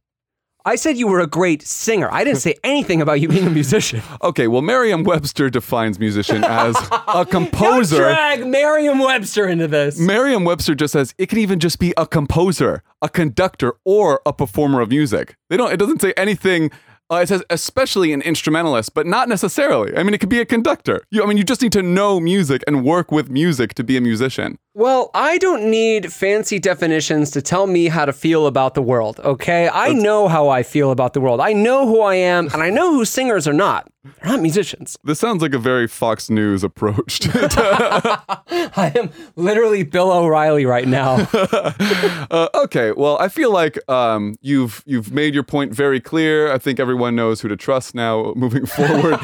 I 0.66 0.76
said 0.76 0.96
you 0.96 1.06
were 1.08 1.20
a 1.20 1.26
great 1.26 1.62
singer. 1.62 2.08
I 2.10 2.24
didn't 2.24 2.40
say 2.40 2.54
anything 2.64 3.02
about 3.02 3.20
you 3.20 3.28
being 3.28 3.46
a 3.46 3.50
musician. 3.50 4.02
okay, 4.22 4.48
well 4.48 4.62
Merriam-Webster 4.62 5.50
defines 5.50 5.98
musician 5.98 6.42
as 6.44 6.74
a 6.92 7.12
Don't 7.14 7.30
composer. 7.30 7.98
drag 7.98 8.46
Merriam-Webster 8.46 9.46
into 9.46 9.68
this. 9.68 9.98
Merriam-Webster 9.98 10.74
just 10.74 10.92
says 10.92 11.14
it 11.18 11.28
can 11.28 11.38
even 11.38 11.60
just 11.60 11.78
be 11.78 11.92
a 11.96 12.06
composer, 12.06 12.82
a 13.02 13.08
conductor, 13.08 13.74
or 13.84 14.20
a 14.24 14.32
performer 14.32 14.80
of 14.80 14.88
music. 14.88 15.36
They 15.50 15.56
don't. 15.56 15.72
It 15.72 15.76
doesn't 15.76 16.00
say 16.00 16.12
anything. 16.16 16.70
Uh, 17.10 17.16
it 17.16 17.28
says 17.28 17.42
especially 17.50 18.12
an 18.12 18.22
instrumentalist, 18.22 18.94
but 18.94 19.06
not 19.06 19.28
necessarily. 19.28 19.94
I 19.96 20.02
mean, 20.02 20.14
it 20.14 20.18
could 20.18 20.30
be 20.30 20.40
a 20.40 20.46
conductor. 20.46 21.02
You, 21.10 21.22
I 21.22 21.26
mean, 21.26 21.36
you 21.36 21.44
just 21.44 21.60
need 21.60 21.72
to 21.72 21.82
know 21.82 22.18
music 22.18 22.62
and 22.66 22.84
work 22.84 23.12
with 23.12 23.28
music 23.28 23.74
to 23.74 23.84
be 23.84 23.96
a 23.96 24.00
musician. 24.00 24.58
Well, 24.72 25.10
I 25.14 25.38
don't 25.38 25.70
need 25.70 26.12
fancy 26.12 26.58
definitions 26.58 27.30
to 27.32 27.42
tell 27.42 27.66
me 27.66 27.86
how 27.88 28.06
to 28.06 28.12
feel 28.12 28.46
about 28.46 28.74
the 28.74 28.82
world, 28.82 29.20
okay? 29.20 29.68
I 29.68 29.92
know 29.92 30.28
how 30.28 30.48
I 30.48 30.62
feel 30.62 30.90
about 30.90 31.12
the 31.12 31.20
world. 31.20 31.40
I 31.40 31.52
know 31.52 31.86
who 31.86 32.00
I 32.00 32.14
am, 32.16 32.48
and 32.52 32.62
I 32.62 32.70
know 32.70 32.92
who 32.92 33.04
singers 33.04 33.46
are 33.46 33.52
not. 33.52 33.86
They're 34.04 34.32
not 34.32 34.42
musicians. 34.42 34.98
This 35.02 35.18
sounds 35.18 35.40
like 35.40 35.54
a 35.54 35.58
very 35.58 35.88
Fox 35.88 36.28
News 36.28 36.62
approach. 36.62 37.20
I 37.32 38.92
am 38.94 39.10
literally 39.36 39.82
Bill 39.82 40.12
O'Reilly 40.12 40.66
right 40.66 40.86
now. 40.86 41.26
uh, 41.32 42.48
okay, 42.54 42.92
well, 42.92 43.16
I 43.18 43.28
feel 43.28 43.50
like 43.50 43.78
um, 43.88 44.36
you've 44.42 44.82
you've 44.86 45.12
made 45.12 45.32
your 45.32 45.42
point 45.42 45.72
very 45.72 46.00
clear. 46.00 46.52
I 46.52 46.58
think 46.58 46.78
everyone 46.78 47.16
knows 47.16 47.40
who 47.40 47.48
to 47.48 47.56
trust 47.56 47.94
now, 47.94 48.34
moving 48.36 48.66
forward 48.66 49.18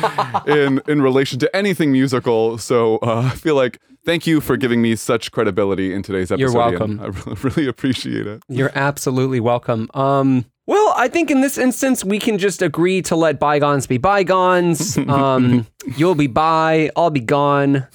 in 0.46 0.80
in 0.88 1.02
relation 1.02 1.38
to 1.40 1.56
anything 1.56 1.92
musical. 1.92 2.56
So 2.56 2.96
uh, 3.02 3.30
I 3.32 3.36
feel 3.36 3.56
like 3.56 3.80
thank 4.04 4.26
you 4.26 4.40
for 4.40 4.56
giving 4.56 4.80
me 4.80 4.96
such 4.96 5.30
credibility 5.30 5.92
in 5.92 6.02
today's 6.02 6.32
episode. 6.32 6.40
You're 6.40 6.72
Ian. 6.72 6.98
welcome. 6.98 7.00
I 7.00 7.06
really, 7.06 7.40
really 7.42 7.66
appreciate 7.68 8.26
it. 8.26 8.42
You're 8.48 8.72
absolutely 8.74 9.40
welcome. 9.40 9.90
Um, 9.92 10.46
well, 10.66 10.94
I 10.96 11.08
think 11.08 11.30
in 11.30 11.40
this 11.40 11.58
instance, 11.58 12.04
we 12.04 12.18
can 12.18 12.38
just 12.38 12.62
agree 12.62 13.02
to 13.02 13.16
let 13.16 13.38
bygones 13.38 13.86
be 13.86 13.98
bygones. 13.98 14.98
Um, 15.10 15.66
you'll 15.96 16.14
be 16.14 16.26
by, 16.28 16.90
I'll 16.94 17.10
be 17.10 17.20
gone. 17.20 17.86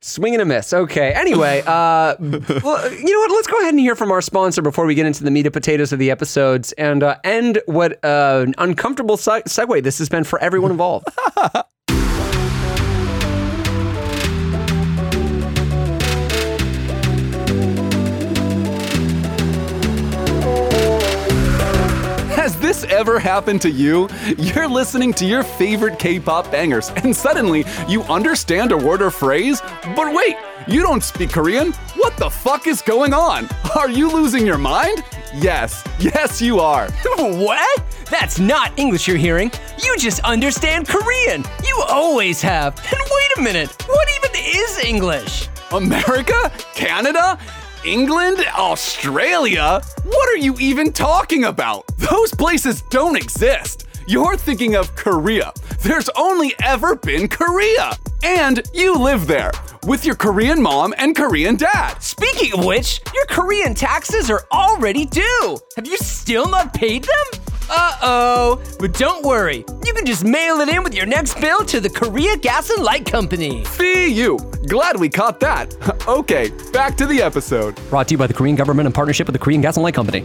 Swing 0.00 0.34
and 0.34 0.42
a 0.42 0.44
miss. 0.44 0.72
Okay. 0.72 1.12
Anyway, 1.12 1.62
uh, 1.66 2.14
well, 2.20 2.92
you 2.92 3.12
know 3.12 3.18
what? 3.20 3.30
Let's 3.30 3.46
go 3.46 3.58
ahead 3.58 3.70
and 3.74 3.80
hear 3.80 3.94
from 3.96 4.10
our 4.12 4.20
sponsor 4.20 4.60
before 4.62 4.84
we 4.86 4.94
get 4.94 5.06
into 5.06 5.24
the 5.24 5.30
meat 5.30 5.46
and 5.46 5.52
potatoes 5.52 5.92
of 5.92 5.98
the 5.98 6.10
episodes 6.10 6.72
and 6.72 7.02
uh, 7.02 7.16
end 7.24 7.60
what 7.66 8.04
uh, 8.04 8.44
an 8.46 8.54
uncomfortable 8.58 9.16
se- 9.16 9.42
segue 9.42 9.82
this 9.82 9.98
has 9.98 10.08
been 10.08 10.24
for 10.24 10.38
everyone 10.40 10.70
involved. 10.70 11.08
Has 22.44 22.60
this 22.60 22.84
ever 22.84 23.18
happened 23.18 23.62
to 23.62 23.70
you? 23.70 24.06
You're 24.36 24.68
listening 24.68 25.14
to 25.14 25.24
your 25.24 25.42
favorite 25.42 25.98
K-pop 25.98 26.52
bangers, 26.52 26.90
and 26.96 27.16
suddenly 27.16 27.64
you 27.88 28.02
understand 28.02 28.70
a 28.70 28.76
word 28.76 29.00
or 29.00 29.10
phrase, 29.10 29.62
but 29.96 30.14
wait, 30.14 30.36
you 30.68 30.82
don't 30.82 31.02
speak 31.02 31.30
Korean? 31.30 31.72
What 31.96 32.18
the 32.18 32.28
fuck 32.28 32.66
is 32.66 32.82
going 32.82 33.14
on? 33.14 33.48
Are 33.74 33.88
you 33.88 34.12
losing 34.12 34.46
your 34.46 34.58
mind? 34.58 35.02
Yes, 35.34 35.82
yes, 35.98 36.42
you 36.42 36.60
are. 36.60 36.90
what? 37.16 37.82
That's 38.10 38.38
not 38.38 38.78
English 38.78 39.08
you're 39.08 39.16
hearing. 39.16 39.50
You 39.82 39.96
just 39.96 40.20
understand 40.20 40.86
Korean. 40.86 41.44
You 41.64 41.82
always 41.88 42.42
have. 42.42 42.76
And 42.76 43.00
wait 43.10 43.38
a 43.38 43.40
minute, 43.40 43.74
what 43.86 44.06
even 44.18 44.38
is 44.44 44.84
English? 44.84 45.48
America? 45.72 46.52
Canada? 46.74 47.38
England? 47.84 48.38
Australia? 48.56 49.80
What 50.04 50.28
are 50.30 50.38
you 50.38 50.56
even 50.58 50.92
talking 50.92 51.44
about? 51.44 51.86
Those 51.98 52.32
places 52.32 52.82
don't 52.90 53.16
exist. 53.16 53.86
You're 54.06 54.36
thinking 54.36 54.74
of 54.74 54.94
Korea. 54.96 55.52
There's 55.80 56.08
only 56.16 56.54
ever 56.62 56.94
been 56.96 57.28
Korea. 57.28 57.92
And 58.22 58.62
you 58.72 58.96
live 58.96 59.26
there 59.26 59.52
with 59.86 60.04
your 60.04 60.14
Korean 60.14 60.62
mom 60.62 60.94
and 60.98 61.14
Korean 61.14 61.56
dad. 61.56 61.98
Speaking 62.02 62.58
of 62.58 62.64
which, 62.64 63.00
your 63.14 63.26
Korean 63.26 63.74
taxes 63.74 64.30
are 64.30 64.46
already 64.50 65.04
due. 65.04 65.58
Have 65.76 65.86
you 65.86 65.98
still 65.98 66.48
not 66.48 66.72
paid 66.72 67.04
them? 67.04 67.43
Uh 67.70 67.96
oh. 68.02 68.62
But 68.78 68.94
don't 68.94 69.24
worry, 69.24 69.64
you 69.84 69.94
can 69.94 70.04
just 70.06 70.24
mail 70.24 70.60
it 70.60 70.68
in 70.68 70.82
with 70.82 70.94
your 70.94 71.06
next 71.06 71.40
bill 71.40 71.64
to 71.64 71.80
the 71.80 71.90
Korea 71.90 72.36
Gas 72.36 72.70
and 72.70 72.82
Light 72.82 73.06
Company. 73.06 73.64
Fee 73.64 74.08
you. 74.08 74.38
Glad 74.68 74.98
we 74.98 75.08
caught 75.08 75.40
that. 75.40 75.74
Okay, 76.06 76.50
back 76.72 76.96
to 76.96 77.06
the 77.06 77.22
episode. 77.22 77.74
Brought 77.88 78.08
to 78.08 78.14
you 78.14 78.18
by 78.18 78.26
the 78.26 78.34
Korean 78.34 78.56
government 78.56 78.86
in 78.86 78.92
partnership 78.92 79.26
with 79.26 79.32
the 79.32 79.38
Korean 79.38 79.62
Gas 79.62 79.76
and 79.76 79.82
Light 79.82 79.94
Company. 79.94 80.20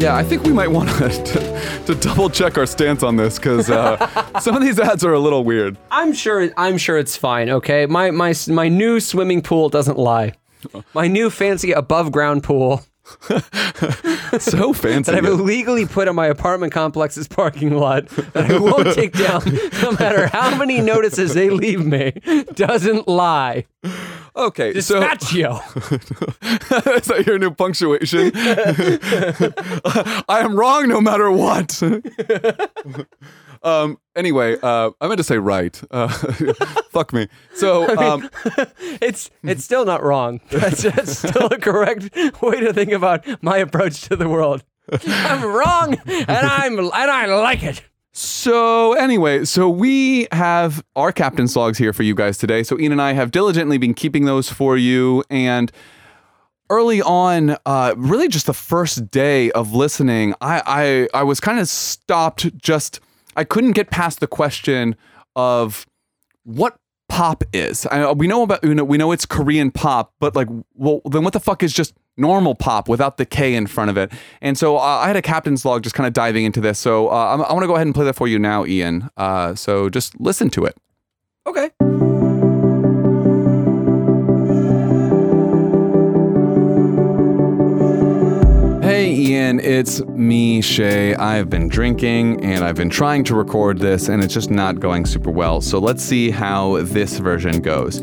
Yeah, 0.00 0.14
I 0.14 0.22
think 0.22 0.44
we 0.44 0.52
might 0.52 0.70
want 0.70 0.88
to, 0.98 1.82
to 1.86 1.94
double 1.96 2.30
check 2.30 2.56
our 2.56 2.66
stance 2.66 3.02
on 3.02 3.16
this 3.16 3.36
because 3.36 3.68
uh, 3.68 4.38
some 4.40 4.54
of 4.54 4.62
these 4.62 4.78
ads 4.78 5.04
are 5.04 5.12
a 5.12 5.18
little 5.18 5.42
weird. 5.42 5.76
I'm 5.90 6.12
sure. 6.12 6.50
I'm 6.56 6.78
sure 6.78 6.96
it's 6.96 7.16
fine. 7.16 7.50
Okay, 7.50 7.86
my 7.86 8.12
my 8.12 8.32
my 8.46 8.68
new 8.68 9.00
swimming 9.00 9.42
pool 9.42 9.68
doesn't 9.68 9.98
lie. 9.98 10.34
My 10.94 11.08
new 11.08 11.30
fancy 11.30 11.72
above 11.72 12.12
ground 12.12 12.42
pool. 12.42 12.82
so 14.38 14.72
fancy. 14.74 15.10
that 15.10 15.14
I've 15.14 15.24
illegally 15.24 15.86
put 15.86 16.08
on 16.08 16.14
my 16.14 16.26
apartment 16.26 16.72
complex's 16.72 17.26
parking 17.26 17.74
lot 17.74 18.06
that 18.08 18.50
I 18.50 18.58
won't 18.58 18.94
take 18.94 19.12
down 19.12 19.42
no 19.82 19.92
matter 19.92 20.26
how 20.28 20.56
many 20.56 20.80
notices 20.80 21.34
they 21.34 21.50
leave 21.50 21.84
me 21.86 22.12
doesn't 22.54 23.08
lie. 23.08 23.64
Okay, 24.36 24.80
so 24.80 25.00
Dispatchio. 25.00 25.60
is 26.96 27.06
that 27.06 27.26
your 27.26 27.38
new 27.38 27.50
punctuation? 27.50 28.30
I 30.28 30.40
am 30.40 30.56
wrong 30.56 30.88
no 30.88 31.00
matter 31.00 31.30
what. 31.30 31.82
um. 33.62 33.98
Anyway, 34.16 34.56
uh, 34.62 34.90
I 35.00 35.06
meant 35.06 35.18
to 35.18 35.24
say 35.24 35.38
right. 35.38 35.80
Uh, 35.90 36.08
fuck 36.90 37.12
me. 37.12 37.28
So, 37.54 37.86
um, 37.96 38.28
it's 39.00 39.30
it's 39.42 39.64
still 39.64 39.84
not 39.84 40.02
wrong. 40.02 40.40
That's, 40.50 40.82
that's 40.82 41.18
still 41.18 41.46
a 41.46 41.58
correct 41.58 42.14
way 42.42 42.60
to 42.60 42.72
think 42.72 42.92
about 42.92 43.24
my 43.42 43.58
approach 43.58 44.02
to 44.08 44.16
the 44.16 44.28
world. 44.28 44.64
I'm 45.06 45.44
wrong 45.44 45.96
and 46.06 46.30
I'm 46.30 46.78
and 46.78 46.92
I 46.92 47.26
like 47.26 47.62
it. 47.62 47.82
So 48.12 48.94
anyway, 48.94 49.44
so 49.44 49.68
we 49.68 50.26
have 50.32 50.82
our 50.96 51.12
captain's 51.12 51.54
logs 51.54 51.78
here 51.78 51.92
for 51.92 52.02
you 52.02 52.14
guys 52.14 52.38
today. 52.38 52.62
So 52.62 52.78
Ian 52.78 52.92
and 52.92 53.02
I 53.02 53.12
have 53.12 53.30
diligently 53.30 53.78
been 53.78 53.94
keeping 53.94 54.24
those 54.24 54.50
for 54.50 54.76
you, 54.76 55.22
and 55.30 55.70
early 56.70 57.00
on, 57.02 57.56
uh, 57.66 57.94
really 57.96 58.28
just 58.28 58.46
the 58.46 58.54
first 58.54 59.10
day 59.10 59.50
of 59.52 59.72
listening, 59.72 60.34
I 60.40 61.08
I, 61.12 61.20
I 61.20 61.22
was 61.22 61.38
kind 61.38 61.58
of 61.60 61.68
stopped. 61.68 62.56
Just 62.58 63.00
I 63.36 63.44
couldn't 63.44 63.72
get 63.72 63.90
past 63.90 64.20
the 64.20 64.26
question 64.26 64.96
of 65.36 65.86
what 66.44 66.76
pop 67.08 67.44
is. 67.52 67.86
I, 67.86 68.10
we 68.12 68.26
know 68.26 68.42
about 68.42 68.64
you 68.64 68.74
know, 68.74 68.84
we 68.84 68.98
know 68.98 69.12
it's 69.12 69.26
Korean 69.26 69.70
pop, 69.70 70.14
but 70.18 70.34
like, 70.34 70.48
well, 70.74 71.00
then 71.04 71.24
what 71.24 71.34
the 71.34 71.40
fuck 71.40 71.62
is 71.62 71.72
just 71.72 71.94
normal 72.18 72.54
pop 72.54 72.88
without 72.88 73.16
the 73.16 73.24
K 73.24 73.54
in 73.54 73.66
front 73.66 73.90
of 73.90 73.96
it? 73.96 74.12
And 74.40 74.58
so 74.58 74.76
uh, 74.76 74.80
I 74.80 75.06
had 75.06 75.16
a 75.16 75.22
captain's 75.22 75.64
log 75.64 75.82
just 75.82 75.94
kind 75.94 76.06
of 76.06 76.12
diving 76.12 76.44
into 76.44 76.60
this. 76.60 76.78
So 76.78 77.08
uh, 77.08 77.34
I'm, 77.34 77.42
I 77.42 77.52
want 77.52 77.62
to 77.62 77.68
go 77.68 77.74
ahead 77.74 77.86
and 77.86 77.94
play 77.94 78.04
that 78.04 78.14
for 78.14 78.28
you 78.28 78.38
now, 78.38 78.64
Ian. 78.66 79.08
Uh, 79.16 79.54
so 79.54 79.88
just 79.88 80.18
listen 80.20 80.50
to 80.50 80.64
it. 80.64 80.76
Okay. 81.46 81.70
Hey 88.82 89.14
Ian, 89.14 89.60
it's 89.60 90.00
me, 90.06 90.60
Shay. 90.60 91.14
I've 91.14 91.48
been 91.48 91.68
drinking 91.68 92.42
and 92.44 92.64
I've 92.64 92.74
been 92.74 92.90
trying 92.90 93.22
to 93.24 93.34
record 93.34 93.78
this 93.78 94.08
and 94.08 94.24
it's 94.24 94.34
just 94.34 94.50
not 94.50 94.80
going 94.80 95.06
super 95.06 95.30
well. 95.30 95.60
So 95.60 95.78
let's 95.78 96.02
see 96.02 96.30
how 96.30 96.82
this 96.82 97.18
version 97.18 97.60
goes. 97.60 98.02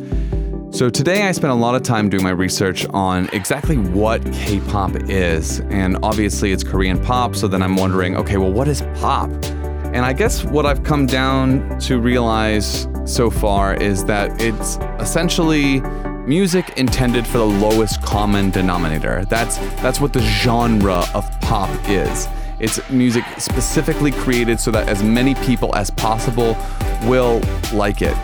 So 0.76 0.90
today 0.90 1.26
I 1.26 1.32
spent 1.32 1.54
a 1.54 1.56
lot 1.56 1.74
of 1.76 1.84
time 1.84 2.10
doing 2.10 2.22
my 2.22 2.32
research 2.32 2.86
on 2.88 3.30
exactly 3.32 3.78
what 3.78 4.22
K-pop 4.34 4.94
is. 5.10 5.62
And 5.70 5.98
obviously 6.04 6.52
it's 6.52 6.66
Korean 6.66 7.02
pop, 7.02 7.34
so 7.34 7.48
then 7.48 7.64
I'm 7.64 7.78
wondering, 7.78 8.18
okay, 8.18 8.36
well 8.36 8.52
what 8.52 8.68
is 8.68 8.82
pop? 8.96 9.30
And 9.32 10.00
I 10.00 10.12
guess 10.12 10.44
what 10.44 10.66
I've 10.66 10.84
come 10.84 11.06
down 11.06 11.80
to 11.80 12.02
realize 12.02 12.90
so 13.06 13.30
far 13.30 13.76
is 13.76 14.04
that 14.04 14.42
it's 14.42 14.76
essentially 15.00 15.80
music 16.28 16.74
intended 16.76 17.26
for 17.26 17.38
the 17.38 17.46
lowest 17.46 18.02
common 18.02 18.50
denominator. 18.50 19.24
That's 19.30 19.58
that's 19.82 20.02
what 20.02 20.12
the 20.12 20.20
genre 20.20 21.06
of 21.14 21.24
pop 21.40 21.70
is. 21.88 22.28
It's 22.60 22.82
music 22.90 23.24
specifically 23.38 24.12
created 24.12 24.60
so 24.60 24.72
that 24.72 24.90
as 24.90 25.02
many 25.02 25.36
people 25.36 25.74
as 25.74 25.90
possible 25.90 26.58
will 27.04 27.40
like 27.74 28.02
it. 28.02 28.18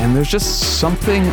And 0.00 0.16
there's 0.16 0.30
just 0.30 0.78
something 0.78 1.24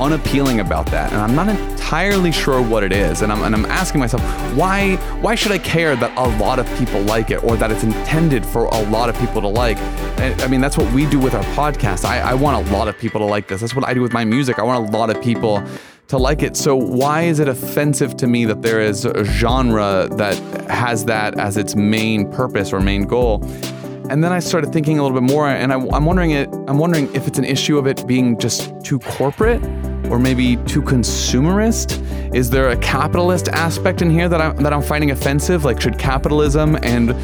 unappealing 0.00 0.60
about 0.60 0.86
that, 0.86 1.12
and 1.12 1.20
I'm 1.20 1.34
not 1.34 1.48
entirely 1.48 2.32
sure 2.32 2.62
what 2.62 2.82
it 2.82 2.92
is. 2.92 3.22
And 3.22 3.32
I'm, 3.32 3.42
and 3.42 3.54
I'm 3.54 3.66
asking 3.66 4.00
myself, 4.00 4.22
why 4.54 4.96
why 5.20 5.34
should 5.34 5.52
I 5.52 5.58
care 5.58 5.96
that 5.96 6.16
a 6.16 6.28
lot 6.38 6.58
of 6.58 6.66
people 6.78 7.00
like 7.02 7.30
it, 7.30 7.42
or 7.44 7.56
that 7.56 7.70
it's 7.70 7.84
intended 7.84 8.44
for 8.44 8.66
a 8.66 8.82
lot 8.90 9.08
of 9.08 9.18
people 9.18 9.40
to 9.42 9.48
like? 9.48 9.78
I 10.18 10.48
mean, 10.48 10.60
that's 10.60 10.78
what 10.78 10.92
we 10.92 11.06
do 11.06 11.18
with 11.18 11.34
our 11.34 11.44
podcast. 11.54 12.04
I, 12.04 12.20
I 12.20 12.34
want 12.34 12.66
a 12.66 12.72
lot 12.72 12.88
of 12.88 12.98
people 12.98 13.20
to 13.20 13.26
like 13.26 13.48
this. 13.48 13.60
That's 13.60 13.74
what 13.74 13.86
I 13.86 13.94
do 13.94 14.00
with 14.00 14.12
my 14.12 14.24
music. 14.24 14.58
I 14.58 14.62
want 14.62 14.88
a 14.88 14.92
lot 14.92 15.10
of 15.10 15.22
people 15.22 15.62
to 16.08 16.18
like 16.18 16.42
it. 16.42 16.56
So 16.56 16.76
why 16.76 17.22
is 17.22 17.40
it 17.40 17.48
offensive 17.48 18.16
to 18.18 18.26
me 18.26 18.44
that 18.44 18.62
there 18.62 18.80
is 18.80 19.04
a 19.04 19.24
genre 19.24 20.08
that 20.12 20.36
has 20.70 21.04
that 21.06 21.38
as 21.38 21.56
its 21.56 21.74
main 21.74 22.30
purpose 22.30 22.72
or 22.72 22.80
main 22.80 23.06
goal? 23.06 23.44
And 24.08 24.22
then 24.22 24.32
I 24.32 24.38
started 24.38 24.72
thinking 24.72 25.00
a 25.00 25.02
little 25.02 25.20
bit 25.20 25.28
more, 25.28 25.48
and 25.48 25.72
I, 25.72 25.76
I'm 25.76 26.04
wondering 26.04 26.30
it. 26.30 26.48
I'm 26.68 26.78
wondering 26.78 27.12
if 27.12 27.26
it's 27.26 27.38
an 27.38 27.44
issue 27.44 27.76
of 27.76 27.88
it 27.88 28.06
being 28.06 28.38
just 28.38 28.72
too 28.84 29.00
corporate, 29.00 29.60
or 30.10 30.18
maybe 30.18 30.56
too 30.64 30.82
consumerist. 30.82 32.02
Is 32.34 32.50
there 32.50 32.70
a 32.70 32.76
capitalist 32.76 33.48
aspect 33.48 34.02
in 34.02 34.10
here 34.10 34.28
that 34.28 34.40
I'm 34.40 34.56
that 34.56 34.72
I'm 34.72 34.82
finding 34.82 35.10
offensive? 35.10 35.64
Like, 35.64 35.80
should 35.80 35.98
capitalism 35.98 36.76
and 36.82 37.14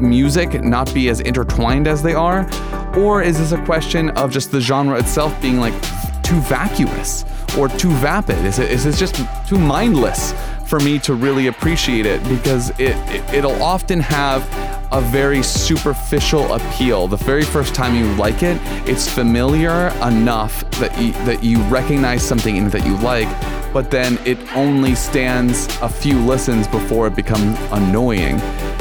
music 0.00 0.62
not 0.62 0.92
be 0.94 1.08
as 1.08 1.20
intertwined 1.20 1.86
as 1.86 2.02
they 2.02 2.14
are, 2.14 2.48
or 2.96 3.22
is 3.22 3.38
this 3.38 3.52
a 3.52 3.64
question 3.64 4.10
of 4.10 4.30
just 4.30 4.50
the 4.50 4.60
genre 4.60 4.98
itself 4.98 5.40
being 5.40 5.58
like 5.58 5.74
too 6.22 6.40
vacuous 6.42 7.24
or 7.58 7.68
too 7.68 7.90
vapid? 7.92 8.38
Is 8.44 8.58
it 8.58 8.70
is 8.70 8.84
this 8.84 8.98
just 8.98 9.16
too 9.48 9.58
mindless 9.58 10.32
for 10.70 10.78
me 10.78 11.00
to 11.00 11.14
really 11.14 11.48
appreciate 11.48 12.06
it? 12.06 12.22
Because 12.28 12.70
it, 12.78 12.94
it 13.10 13.34
it'll 13.34 13.60
often 13.60 13.98
have 13.98 14.42
a 14.92 15.00
very 15.00 15.42
superficial 15.42 16.52
appeal. 16.54 17.08
The 17.08 17.16
very 17.16 17.42
first 17.42 17.74
time 17.74 17.96
you 17.96 18.06
like 18.14 18.44
it, 18.44 18.56
it's 18.88 19.08
familiar 19.08 19.88
enough 20.02 20.68
that 20.78 20.96
you, 21.00 21.12
that 21.24 21.42
you 21.42 21.60
recognize 21.62 22.22
something 22.26 22.56
in 22.56 22.68
it 22.68 22.70
that 22.70 22.86
you 22.86 22.96
like, 22.98 23.28
but 23.72 23.90
then 23.90 24.18
it 24.24 24.38
only 24.56 24.94
stands 24.94 25.66
a 25.80 25.88
few 25.88 26.18
listens 26.18 26.66
before 26.66 27.06
it 27.06 27.14
becomes 27.14 27.58
annoying. 27.72 28.40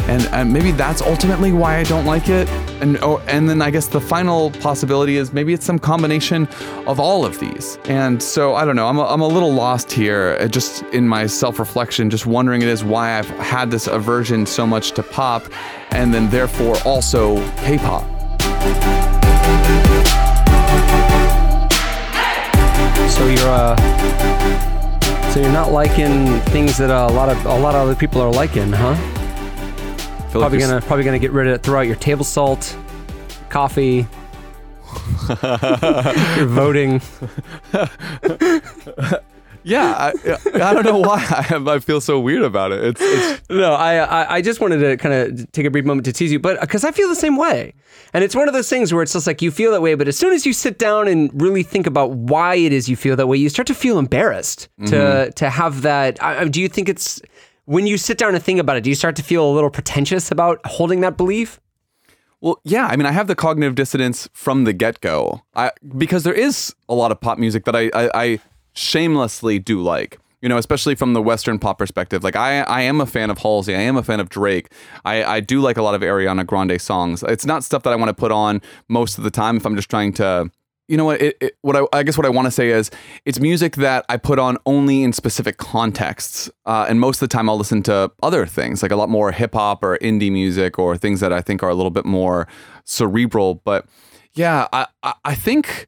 And, 0.09 0.25
and 0.27 0.51
maybe 0.51 0.71
that's 0.71 1.01
ultimately 1.01 1.51
why 1.51 1.77
I 1.77 1.83
don't 1.83 2.05
like 2.05 2.29
it. 2.29 2.49
And 2.81 2.97
oh, 3.01 3.19
and 3.27 3.47
then 3.47 3.61
I 3.61 3.69
guess 3.69 3.87
the 3.87 4.01
final 4.01 4.49
possibility 4.51 5.17
is 5.17 5.31
maybe 5.31 5.53
it's 5.53 5.65
some 5.65 5.77
combination 5.77 6.47
of 6.87 6.99
all 6.99 7.25
of 7.25 7.39
these. 7.39 7.77
And 7.85 8.21
so 8.21 8.55
I 8.55 8.65
don't 8.65 8.75
know. 8.75 8.87
I'm 8.87 8.97
a, 8.97 9.05
I'm 9.05 9.21
a 9.21 9.27
little 9.27 9.53
lost 9.53 9.91
here, 9.91 10.37
uh, 10.39 10.47
just 10.47 10.81
in 10.93 11.07
my 11.07 11.27
self-reflection, 11.27 12.09
just 12.09 12.25
wondering 12.25 12.63
it 12.63 12.69
is 12.69 12.83
why 12.83 13.19
I've 13.19 13.29
had 13.29 13.69
this 13.69 13.85
aversion 13.85 14.45
so 14.45 14.65
much 14.65 14.93
to 14.93 15.03
pop, 15.03 15.43
and 15.91 16.11
then 16.13 16.29
therefore 16.29 16.77
also 16.85 17.37
K-pop. 17.57 18.05
So 23.09 23.27
you're 23.27 23.49
uh, 23.49 24.28
so 25.31 25.39
you're 25.39 25.51
not 25.51 25.71
liking 25.71 26.39
things 26.51 26.77
that 26.77 26.89
a 26.89 27.07
lot 27.13 27.29
of 27.29 27.45
a 27.45 27.57
lot 27.59 27.75
of 27.75 27.81
other 27.81 27.95
people 27.95 28.21
are 28.21 28.31
liking, 28.31 28.71
huh? 28.71 28.95
Feel 28.95 30.41
like 30.41 30.49
Probably 30.49 30.59
you're 30.59 30.67
gonna 30.67 30.81
probably 30.81 31.05
gonna 31.05 31.19
get 31.19 31.31
rid 31.31 31.47
of 31.47 31.53
it. 31.53 31.63
Throw 31.63 31.79
out 31.79 31.87
your 31.87 31.95
table 31.95 32.25
salt, 32.25 32.75
coffee. 33.49 34.07
you're 36.35 36.47
voting. 36.47 37.01
Yeah, 39.63 40.11
I, 40.23 40.37
I 40.53 40.73
don't 40.73 40.85
know 40.85 40.99
why 40.99 41.15
I, 41.17 41.41
have, 41.43 41.67
I 41.67 41.79
feel 41.79 42.01
so 42.01 42.19
weird 42.19 42.43
about 42.43 42.71
it. 42.71 42.83
It's, 42.83 43.01
it's 43.01 43.41
No, 43.49 43.73
I, 43.73 43.97
I 43.97 44.35
I 44.35 44.41
just 44.41 44.59
wanted 44.59 44.79
to 44.79 44.97
kind 44.97 45.13
of 45.13 45.51
take 45.51 45.65
a 45.65 45.71
brief 45.71 45.85
moment 45.85 46.05
to 46.05 46.13
tease 46.13 46.31
you, 46.31 46.39
but 46.39 46.57
uh, 46.57 46.61
because 46.61 46.83
I 46.83 46.91
feel 46.91 47.09
the 47.09 47.15
same 47.15 47.35
way, 47.37 47.73
and 48.13 48.23
it's 48.23 48.35
one 48.35 48.47
of 48.47 48.53
those 48.53 48.69
things 48.69 48.93
where 48.93 49.03
it's 49.03 49.13
just 49.13 49.27
like 49.27 49.41
you 49.41 49.51
feel 49.51 49.71
that 49.71 49.81
way, 49.81 49.95
but 49.95 50.07
as 50.07 50.17
soon 50.17 50.33
as 50.33 50.45
you 50.45 50.53
sit 50.53 50.77
down 50.79 51.07
and 51.07 51.29
really 51.41 51.63
think 51.63 51.87
about 51.87 52.11
why 52.11 52.55
it 52.55 52.71
is 52.71 52.87
you 52.87 52.95
feel 52.95 53.15
that 53.15 53.27
way, 53.27 53.37
you 53.37 53.49
start 53.49 53.67
to 53.67 53.75
feel 53.75 53.99
embarrassed 53.99 54.69
to 54.85 54.95
mm-hmm. 54.95 55.31
to 55.31 55.49
have 55.49 55.81
that. 55.81 56.21
I, 56.23 56.41
I- 56.41 56.47
do 56.47 56.61
you 56.61 56.69
think 56.69 56.89
it's 56.89 57.21
when 57.65 57.85
you 57.85 57.97
sit 57.97 58.17
down 58.17 58.33
and 58.33 58.43
think 58.43 58.59
about 58.59 58.77
it, 58.77 58.83
do 58.83 58.89
you 58.89 58.95
start 58.95 59.15
to 59.17 59.23
feel 59.23 59.47
a 59.47 59.53
little 59.53 59.69
pretentious 59.69 60.31
about 60.31 60.59
holding 60.65 61.01
that 61.01 61.17
belief? 61.17 61.59
Well, 62.41 62.59
yeah. 62.63 62.87
I 62.87 62.95
mean, 62.95 63.05
I 63.05 63.11
have 63.11 63.27
the 63.27 63.35
cognitive 63.35 63.75
dissonance 63.75 64.27
from 64.33 64.63
the 64.63 64.73
get 64.73 65.01
go. 65.01 65.41
Because 65.97 66.23
there 66.23 66.33
is 66.33 66.73
a 66.87 66.95
lot 66.95 67.11
of 67.11 67.19
pop 67.21 67.37
music 67.37 67.65
that 67.65 67.75
I, 67.75 67.91
I, 67.93 68.09
I 68.15 68.39
shamelessly 68.79 69.59
do 69.59 69.81
like. 69.81 70.17
You 70.41 70.47
know, 70.47 70.57
especially 70.57 70.95
from 70.95 71.11
the 71.11 71.21
Western 71.21 71.59
pop 71.59 71.79
perspective. 71.79 72.23
Like 72.23 72.37
I, 72.37 72.61
I 72.61 72.81
am 72.83 73.01
a 73.01 73.05
fan 73.05 73.29
of 73.29 73.39
Halsey. 73.39 73.75
I 73.75 73.81
am 73.81 73.97
a 73.97 74.03
fan 74.03 74.21
of 74.21 74.29
Drake. 74.29 74.71
I, 75.03 75.21
I 75.21 75.39
do 75.41 75.59
like 75.59 75.75
a 75.75 75.81
lot 75.81 75.95
of 75.95 76.01
Ariana 76.01 76.45
Grande 76.45 76.79
songs. 76.79 77.23
It's 77.27 77.45
not 77.45 77.65
stuff 77.65 77.83
that 77.83 77.91
I 77.91 77.97
want 77.97 78.07
to 78.07 78.13
put 78.13 78.31
on 78.31 78.61
most 78.87 79.17
of 79.17 79.25
the 79.25 79.31
time 79.31 79.57
if 79.57 79.65
I'm 79.65 79.75
just 79.75 79.89
trying 79.89 80.13
to. 80.13 80.49
You 80.87 80.95
know 80.95 81.03
what? 81.03 81.21
It, 81.21 81.37
it, 81.41 81.57
what 81.61 81.75
I, 81.75 81.81
I 81.91 82.03
guess 82.03 82.17
what 82.17 82.25
I 82.25 82.29
want 82.29 82.45
to 82.45 82.51
say 82.51 82.69
is 82.69 82.89
it's 83.25 83.39
music 83.41 83.75
that 83.75 84.05
I 84.07 84.15
put 84.15 84.39
on 84.39 84.57
only 84.65 85.03
in 85.03 85.11
specific 85.11 85.57
contexts, 85.57 86.49
uh, 86.65 86.85
and 86.87 87.01
most 87.01 87.21
of 87.21 87.29
the 87.29 87.33
time 87.37 87.49
I'll 87.49 87.57
listen 87.57 87.83
to 87.83 88.09
other 88.23 88.45
things 88.45 88.81
like 88.81 88.91
a 88.91 88.95
lot 88.95 89.09
more 89.09 89.33
hip 89.33 89.53
hop 89.53 89.83
or 89.83 89.97
indie 89.97 90.31
music 90.31 90.79
or 90.79 90.97
things 90.97 91.19
that 91.19 91.33
I 91.33 91.41
think 91.41 91.61
are 91.63 91.69
a 91.69 91.75
little 91.75 91.91
bit 91.91 92.05
more 92.05 92.47
cerebral. 92.85 93.55
But 93.55 93.87
yeah, 94.33 94.67
I 94.71 94.87
I, 95.03 95.13
I 95.25 95.35
think 95.35 95.87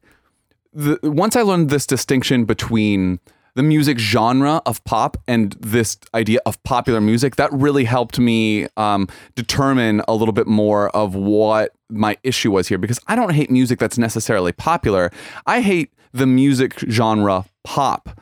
the, 0.72 0.98
once 1.02 1.36
I 1.36 1.42
learned 1.42 1.70
this 1.70 1.86
distinction 1.86 2.44
between 2.44 3.20
the 3.54 3.62
music 3.62 3.98
genre 3.98 4.62
of 4.64 4.82
pop 4.84 5.16
and 5.28 5.52
this 5.60 5.98
idea 6.14 6.40
of 6.46 6.62
popular 6.62 7.00
music, 7.00 7.36
that 7.36 7.52
really 7.52 7.84
helped 7.84 8.18
me 8.18 8.66
um, 8.76 9.08
determine 9.34 10.02
a 10.08 10.14
little 10.14 10.32
bit 10.32 10.46
more 10.46 10.88
of 10.96 11.14
what 11.14 11.72
my 11.90 12.16
issue 12.22 12.50
was 12.50 12.68
here. 12.68 12.78
Because 12.78 12.98
I 13.08 13.14
don't 13.14 13.34
hate 13.34 13.50
music 13.50 13.78
that's 13.78 13.98
necessarily 13.98 14.52
popular. 14.52 15.10
I 15.46 15.60
hate 15.60 15.92
the 16.12 16.26
music 16.26 16.78
genre 16.78 17.44
pop. 17.64 18.18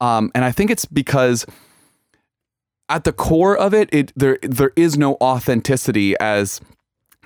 Um, 0.00 0.30
and 0.34 0.44
I 0.44 0.52
think 0.52 0.70
it's 0.70 0.86
because 0.86 1.44
at 2.88 3.04
the 3.04 3.12
core 3.12 3.56
of 3.56 3.74
it, 3.74 3.88
it 3.92 4.12
there 4.16 4.38
there 4.42 4.72
is 4.76 4.96
no 4.96 5.14
authenticity 5.20 6.14
as 6.18 6.60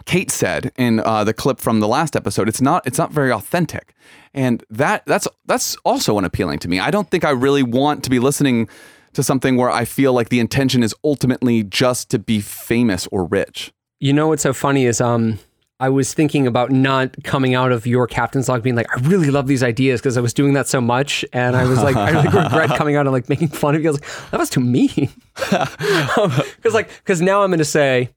Kate 0.04 0.30
said 0.30 0.72
in 0.76 1.00
uh, 1.00 1.24
the 1.24 1.32
clip 1.32 1.60
from 1.60 1.80
the 1.80 1.88
last 1.88 2.16
episode. 2.16 2.48
It's 2.48 2.60
not 2.60 2.86
it's 2.86 2.98
not 2.98 3.10
very 3.10 3.32
authentic, 3.32 3.94
and 4.32 4.64
that 4.70 5.04
that's 5.06 5.26
that's 5.46 5.76
also 5.84 6.18
unappealing 6.18 6.58
to 6.60 6.68
me. 6.68 6.78
I 6.80 6.90
don't 6.90 7.10
think 7.10 7.24
I 7.24 7.30
really 7.30 7.62
want 7.62 8.04
to 8.04 8.10
be 8.10 8.18
listening 8.18 8.68
to 9.14 9.22
something 9.22 9.56
where 9.56 9.70
I 9.70 9.84
feel 9.84 10.12
like 10.12 10.28
the 10.28 10.40
intention 10.40 10.82
is 10.82 10.94
ultimately 11.04 11.62
just 11.62 12.10
to 12.10 12.18
be 12.18 12.40
famous 12.40 13.06
or 13.12 13.24
rich. 13.24 13.72
You 14.00 14.12
know 14.12 14.28
what's 14.28 14.42
so 14.42 14.52
funny 14.52 14.84
is 14.86 15.00
um 15.00 15.38
I 15.80 15.88
was 15.88 16.14
thinking 16.14 16.46
about 16.46 16.70
not 16.70 17.24
coming 17.24 17.54
out 17.54 17.72
of 17.72 17.84
your 17.86 18.06
captain's 18.06 18.48
log 18.48 18.62
being 18.62 18.76
like, 18.76 18.86
I 18.96 19.00
really 19.00 19.30
love 19.30 19.48
these 19.48 19.62
ideas 19.62 20.00
because 20.00 20.16
I 20.16 20.20
was 20.20 20.32
doing 20.32 20.52
that 20.54 20.68
so 20.68 20.80
much. 20.80 21.24
And 21.32 21.56
I 21.56 21.64
was 21.64 21.82
like, 21.82 21.96
I 21.96 22.22
regret 22.22 22.70
coming 22.78 22.94
out 22.94 23.06
and 23.06 23.12
like 23.12 23.28
making 23.28 23.48
fun 23.48 23.74
of 23.74 23.82
you. 23.82 23.88
I 23.88 23.92
was 23.92 24.00
like, 24.00 24.30
that 24.30 24.40
was 24.40 24.50
too 24.50 24.60
mean. 24.60 25.10
Because 25.34 26.16
um, 26.66 26.72
like, 26.72 26.88
because 26.88 27.20
now 27.20 27.42
I'm 27.42 27.50
going 27.50 27.58
to 27.58 27.64
say, 27.64 28.10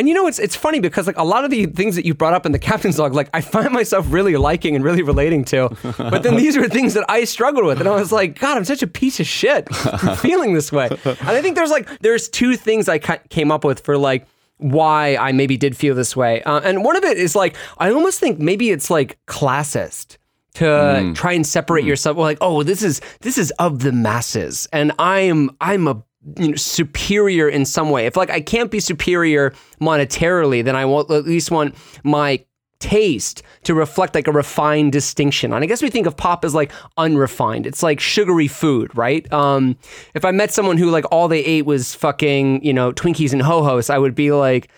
and 0.00 0.08
you 0.08 0.14
know, 0.14 0.26
it's 0.26 0.38
it's 0.38 0.56
funny 0.56 0.80
because 0.80 1.06
like 1.06 1.18
a 1.18 1.24
lot 1.24 1.44
of 1.44 1.50
the 1.50 1.66
things 1.66 1.94
that 1.94 2.06
you 2.06 2.14
brought 2.14 2.32
up 2.32 2.46
in 2.46 2.52
the 2.52 2.58
captain's 2.70 2.98
log, 2.98 3.12
like 3.12 3.28
I 3.34 3.42
find 3.42 3.70
myself 3.70 4.06
really 4.08 4.34
liking 4.38 4.74
and 4.74 4.82
really 4.82 5.02
relating 5.02 5.44
to. 5.46 5.68
But 5.98 6.22
then 6.22 6.36
these 6.42 6.56
are 6.56 6.66
things 6.70 6.94
that 6.94 7.04
I 7.10 7.24
struggled 7.24 7.66
with, 7.66 7.80
and 7.80 7.88
I 7.88 7.94
was 7.94 8.10
like, 8.10 8.38
God, 8.38 8.56
I'm 8.56 8.64
such 8.64 8.82
a 8.82 8.86
piece 8.86 9.20
of 9.20 9.26
shit 9.26 9.72
for 9.74 10.16
feeling 10.16 10.54
this 10.54 10.72
way. 10.72 10.88
And 11.04 11.28
I 11.28 11.42
think 11.42 11.54
there's 11.54 11.70
like 11.70 12.00
there's 12.00 12.30
two 12.30 12.56
things 12.56 12.88
I 12.88 12.98
came 12.98 13.50
up 13.50 13.62
with 13.62 13.80
for 13.80 13.98
like 13.98 14.26
why 14.56 15.16
I 15.16 15.32
maybe 15.32 15.58
did 15.58 15.76
feel 15.76 15.94
this 15.94 16.16
way. 16.16 16.42
Uh, 16.44 16.60
and 16.60 16.82
one 16.82 16.96
of 16.96 17.04
it 17.04 17.18
is 17.18 17.36
like, 17.36 17.54
I 17.76 17.90
almost 17.90 18.20
think 18.20 18.38
maybe 18.38 18.70
it's 18.70 18.88
like 18.88 19.18
classist 19.26 20.16
to 20.54 20.64
mm. 20.64 21.14
try 21.14 21.32
and 21.32 21.46
separate 21.46 21.84
mm. 21.84 21.88
yourself. 21.88 22.16
Well, 22.16 22.24
like, 22.24 22.38
oh, 22.40 22.62
this 22.62 22.82
is 22.82 23.02
this 23.20 23.36
is 23.36 23.50
of 23.58 23.80
the 23.80 23.92
masses, 23.92 24.66
and 24.72 24.92
I'm 24.98 25.50
I'm 25.60 25.86
a 25.86 26.02
you 26.36 26.50
know, 26.50 26.56
superior 26.56 27.48
in 27.48 27.64
some 27.64 27.90
way. 27.90 28.06
If 28.06 28.16
like 28.16 28.30
I 28.30 28.40
can't 28.40 28.70
be 28.70 28.80
superior 28.80 29.54
monetarily, 29.80 30.64
then 30.64 30.76
I 30.76 30.84
will 30.84 31.00
at 31.12 31.24
least 31.24 31.50
want 31.50 31.74
my 32.04 32.44
taste 32.80 33.42
to 33.62 33.74
reflect 33.74 34.14
like 34.14 34.26
a 34.26 34.32
refined 34.32 34.90
distinction. 34.92 35.52
And 35.52 35.62
I 35.62 35.66
guess 35.66 35.82
we 35.82 35.90
think 35.90 36.06
of 36.06 36.16
pop 36.16 36.44
as 36.44 36.54
like 36.54 36.72
unrefined. 36.96 37.66
It's 37.66 37.82
like 37.82 38.00
sugary 38.00 38.48
food, 38.48 38.96
right? 38.96 39.30
Um, 39.32 39.76
if 40.14 40.24
I 40.24 40.30
met 40.30 40.50
someone 40.50 40.78
who 40.78 40.90
like 40.90 41.04
all 41.10 41.28
they 41.28 41.44
ate 41.44 41.66
was 41.66 41.94
fucking, 41.94 42.64
you 42.64 42.72
know, 42.72 42.92
Twinkies 42.92 43.32
and 43.32 43.42
Ho-Hos, 43.42 43.90
I 43.90 43.98
would 43.98 44.14
be 44.14 44.32
like, 44.32 44.70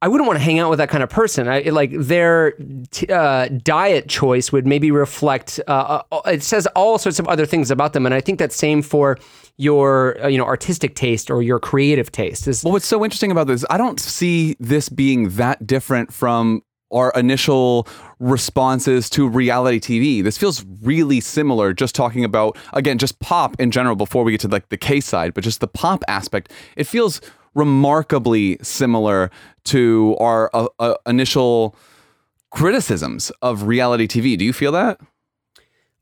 I 0.00 0.08
wouldn't 0.08 0.28
want 0.28 0.38
to 0.38 0.44
hang 0.44 0.60
out 0.60 0.70
with 0.70 0.78
that 0.78 0.90
kind 0.90 1.02
of 1.02 1.10
person. 1.10 1.48
I 1.48 1.60
like 1.62 1.90
their 1.92 2.52
t- 2.90 3.08
uh, 3.08 3.48
diet 3.48 4.08
choice 4.08 4.52
would 4.52 4.66
maybe 4.66 4.90
reflect. 4.90 5.58
Uh, 5.66 6.02
uh, 6.12 6.20
it 6.26 6.42
says 6.42 6.66
all 6.76 6.98
sorts 6.98 7.18
of 7.18 7.26
other 7.26 7.44
things 7.44 7.70
about 7.70 7.94
them, 7.94 8.06
and 8.06 8.14
I 8.14 8.20
think 8.20 8.38
that's 8.38 8.54
same 8.54 8.82
for 8.82 9.18
your 9.56 10.22
uh, 10.22 10.28
you 10.28 10.38
know 10.38 10.44
artistic 10.44 10.94
taste 10.94 11.30
or 11.30 11.42
your 11.42 11.58
creative 11.58 12.12
taste. 12.12 12.46
Is 12.46 12.62
well, 12.62 12.72
what's 12.72 12.86
so 12.86 13.04
interesting 13.04 13.32
about 13.32 13.48
this? 13.48 13.64
I 13.70 13.76
don't 13.76 13.98
see 13.98 14.56
this 14.60 14.88
being 14.88 15.30
that 15.30 15.66
different 15.66 16.12
from 16.12 16.62
our 16.92 17.12
initial 17.16 17.86
responses 18.18 19.10
to 19.10 19.28
reality 19.28 19.78
TV. 19.80 20.22
This 20.22 20.38
feels 20.38 20.64
really 20.82 21.20
similar, 21.20 21.72
just 21.72 21.94
talking 21.94 22.24
about, 22.24 22.56
again, 22.72 22.96
just 22.98 23.20
pop 23.20 23.60
in 23.60 23.70
general 23.70 23.94
before 23.94 24.24
we 24.24 24.32
get 24.32 24.40
to 24.42 24.48
like 24.48 24.68
the 24.70 24.78
K 24.78 25.00
side, 25.00 25.34
but 25.34 25.44
just 25.44 25.60
the 25.60 25.68
pop 25.68 26.02
aspect. 26.08 26.50
It 26.76 26.86
feels 26.86 27.20
remarkably 27.58 28.56
similar 28.62 29.30
to 29.64 30.16
our 30.20 30.50
uh, 30.54 30.68
uh, 30.78 30.94
initial 31.06 31.74
criticisms 32.50 33.30
of 33.42 33.64
reality 33.64 34.06
TV. 34.06 34.38
Do 34.38 34.44
you 34.44 34.52
feel 34.52 34.72
that? 34.72 35.00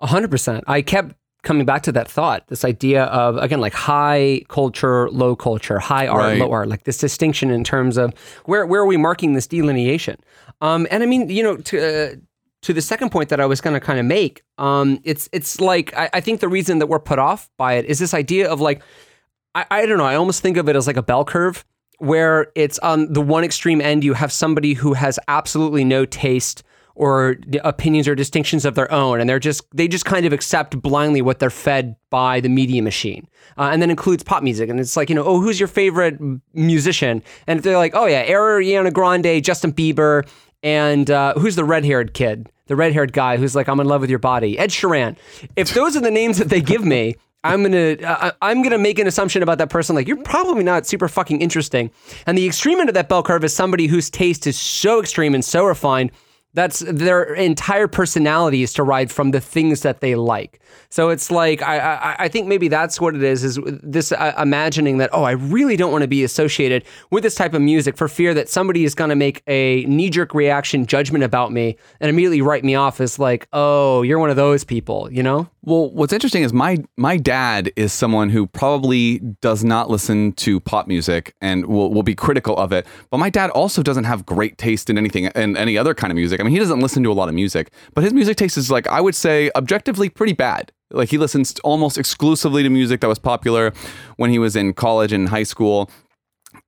100%. 0.02 0.62
I 0.66 0.82
kept 0.82 1.16
coming 1.42 1.64
back 1.64 1.82
to 1.84 1.92
that 1.92 2.10
thought, 2.10 2.46
this 2.48 2.64
idea 2.64 3.04
of 3.04 3.36
again 3.36 3.60
like 3.60 3.72
high 3.72 4.42
culture, 4.48 5.08
low 5.10 5.36
culture, 5.36 5.78
high 5.78 6.06
art, 6.06 6.22
right. 6.22 6.38
low 6.40 6.50
art, 6.50 6.68
like 6.68 6.84
this 6.84 6.98
distinction 6.98 7.50
in 7.50 7.64
terms 7.64 7.96
of 7.96 8.12
where 8.44 8.66
where 8.66 8.82
are 8.82 8.86
we 8.86 8.96
marking 8.96 9.32
this 9.34 9.46
delineation? 9.46 10.16
Um, 10.60 10.86
and 10.90 11.02
I 11.02 11.06
mean, 11.06 11.30
you 11.30 11.42
know, 11.42 11.56
to 11.56 11.78
uh, 11.78 12.16
to 12.62 12.72
the 12.72 12.82
second 12.82 13.10
point 13.10 13.28
that 13.28 13.40
I 13.40 13.46
was 13.46 13.60
going 13.60 13.74
to 13.74 13.80
kind 13.80 14.00
of 14.00 14.04
make, 14.04 14.42
um, 14.58 14.98
it's 15.04 15.28
it's 15.32 15.60
like 15.60 15.96
I, 15.96 16.10
I, 16.14 16.20
think 16.20 16.40
the 16.40 16.48
reason 16.48 16.80
that 16.80 16.88
we're 16.88 16.98
put 16.98 17.20
off 17.20 17.48
by 17.56 17.74
it 17.74 17.84
is 17.84 18.00
this 18.00 18.12
idea 18.12 18.50
of 18.50 18.60
like 18.60 18.82
I, 19.56 19.64
I 19.70 19.86
don't 19.86 19.96
know. 19.96 20.04
I 20.04 20.16
almost 20.16 20.42
think 20.42 20.58
of 20.58 20.68
it 20.68 20.76
as 20.76 20.86
like 20.86 20.98
a 20.98 21.02
bell 21.02 21.24
curve 21.24 21.64
where 21.98 22.52
it's 22.54 22.78
on 22.80 23.10
the 23.10 23.22
one 23.22 23.42
extreme 23.42 23.80
end 23.80 24.04
you 24.04 24.12
have 24.12 24.30
somebody 24.30 24.74
who 24.74 24.92
has 24.92 25.18
absolutely 25.28 25.82
no 25.82 26.04
taste 26.04 26.62
or 26.94 27.36
opinions 27.64 28.06
or 28.06 28.14
distinctions 28.14 28.66
of 28.66 28.74
their 28.74 28.90
own 28.92 29.18
and 29.18 29.28
they're 29.28 29.38
just 29.38 29.62
they 29.74 29.88
just 29.88 30.04
kind 30.04 30.26
of 30.26 30.32
accept 30.32 30.80
blindly 30.82 31.22
what 31.22 31.38
they're 31.38 31.48
fed 31.50 31.96
by 32.10 32.38
the 32.40 32.50
media 32.50 32.82
machine 32.82 33.26
uh, 33.56 33.70
and 33.72 33.80
then 33.80 33.90
includes 33.90 34.22
pop 34.22 34.42
music. 34.42 34.68
And 34.68 34.78
it's 34.78 34.94
like 34.94 35.08
you 35.08 35.14
know 35.14 35.24
oh 35.24 35.40
who's 35.40 35.58
your 35.58 35.68
favorite 35.68 36.20
musician? 36.52 37.22
And 37.46 37.62
they're 37.62 37.78
like 37.78 37.94
oh 37.94 38.06
yeah 38.06 38.26
ariana 38.26 38.92
grande 38.92 39.42
justin 39.42 39.72
bieber 39.72 40.28
and 40.62 41.10
uh, 41.10 41.34
who's 41.34 41.54
the 41.54 41.64
red-haired 41.64 42.12
kid? 42.12 42.50
The 42.66 42.76
red-haired 42.76 43.12
guy 43.12 43.38
who's 43.38 43.54
like 43.54 43.68
i'm 43.68 43.80
in 43.80 43.86
love 43.86 44.02
with 44.02 44.10
your 44.10 44.18
body. 44.18 44.58
Ed 44.58 44.68
sheeran. 44.70 45.16
If 45.54 45.72
those 45.72 45.96
are 45.96 46.00
the 46.00 46.10
names 46.10 46.36
that 46.36 46.50
they 46.50 46.60
give 46.60 46.84
me 46.84 47.16
I'm 47.46 47.62
gonna 47.62 47.96
uh, 48.02 48.32
I'm 48.42 48.62
gonna 48.62 48.78
make 48.78 48.98
an 48.98 49.06
assumption 49.06 49.42
about 49.42 49.58
that 49.58 49.70
person. 49.70 49.94
Like 49.94 50.06
you're 50.06 50.22
probably 50.22 50.64
not 50.64 50.86
super 50.86 51.08
fucking 51.08 51.40
interesting. 51.40 51.90
And 52.26 52.36
the 52.36 52.46
extreme 52.46 52.80
end 52.80 52.88
of 52.88 52.94
that 52.94 53.08
bell 53.08 53.22
curve 53.22 53.44
is 53.44 53.54
somebody 53.54 53.86
whose 53.86 54.10
taste 54.10 54.46
is 54.46 54.58
so 54.58 55.00
extreme 55.00 55.34
and 55.34 55.44
so 55.44 55.64
refined 55.64 56.10
that's 56.56 56.80
their 56.80 57.34
entire 57.34 57.86
personality 57.86 58.62
is 58.62 58.72
derived 58.72 59.12
from 59.12 59.30
the 59.30 59.40
things 59.42 59.82
that 59.82 60.00
they 60.00 60.14
like. 60.14 60.58
So 60.88 61.10
it's 61.10 61.30
like 61.30 61.62
I, 61.62 61.78
I, 61.78 62.16
I 62.20 62.28
think 62.28 62.46
maybe 62.46 62.68
that's 62.68 62.98
what 62.98 63.14
it 63.14 63.22
is 63.22 63.44
is 63.44 63.60
this 63.82 64.10
uh, 64.10 64.32
imagining 64.38 64.96
that 64.98 65.10
oh 65.12 65.22
I 65.24 65.32
really 65.32 65.76
don't 65.76 65.92
want 65.92 66.02
to 66.02 66.08
be 66.08 66.24
associated 66.24 66.84
with 67.10 67.22
this 67.22 67.34
type 67.34 67.52
of 67.52 67.60
music 67.60 67.96
for 67.96 68.08
fear 68.08 68.32
that 68.34 68.48
somebody 68.48 68.84
is 68.84 68.94
going 68.94 69.10
to 69.10 69.16
make 69.16 69.42
a 69.46 69.84
knee 69.84 70.08
jerk 70.08 70.34
reaction 70.34 70.86
judgment 70.86 71.24
about 71.24 71.52
me 71.52 71.76
and 72.00 72.08
immediately 72.08 72.40
write 72.40 72.64
me 72.64 72.74
off 72.74 73.00
as 73.00 73.18
like 73.18 73.46
oh 73.52 74.00
you're 74.02 74.18
one 74.18 74.30
of 74.30 74.36
those 74.36 74.64
people 74.64 75.12
you 75.12 75.22
know. 75.22 75.48
Well, 75.62 75.90
what's 75.90 76.12
interesting 76.12 76.42
is 76.42 76.52
my 76.52 76.78
my 76.96 77.16
dad 77.16 77.72
is 77.76 77.92
someone 77.92 78.30
who 78.30 78.46
probably 78.46 79.18
does 79.40 79.64
not 79.64 79.90
listen 79.90 80.32
to 80.34 80.60
pop 80.60 80.86
music 80.86 81.34
and 81.40 81.66
will, 81.66 81.92
will 81.92 82.04
be 82.04 82.14
critical 82.14 82.56
of 82.56 82.72
it. 82.72 82.86
But 83.10 83.18
my 83.18 83.30
dad 83.30 83.50
also 83.50 83.82
doesn't 83.82 84.04
have 84.04 84.24
great 84.24 84.58
taste 84.58 84.88
in 84.88 84.96
anything 84.96 85.24
in 85.34 85.56
any 85.56 85.76
other 85.76 85.92
kind 85.92 86.12
of 86.12 86.14
music. 86.14 86.40
I 86.40 86.44
mean, 86.46 86.52
he 86.52 86.58
doesn't 86.58 86.80
listen 86.80 87.02
to 87.02 87.12
a 87.12 87.14
lot 87.14 87.28
of 87.28 87.34
music, 87.34 87.70
but 87.94 88.04
his 88.04 88.12
music 88.12 88.36
taste 88.36 88.56
is 88.56 88.70
like 88.70 88.86
I 88.88 89.00
would 89.00 89.14
say 89.14 89.50
objectively 89.54 90.08
pretty 90.08 90.32
bad. 90.32 90.72
Like 90.90 91.08
he 91.08 91.18
listens 91.18 91.58
almost 91.64 91.98
exclusively 91.98 92.62
to 92.62 92.70
music 92.70 93.00
that 93.00 93.08
was 93.08 93.18
popular 93.18 93.72
when 94.16 94.30
he 94.30 94.38
was 94.38 94.56
in 94.56 94.72
college 94.72 95.12
and 95.12 95.28
high 95.28 95.42
school. 95.42 95.90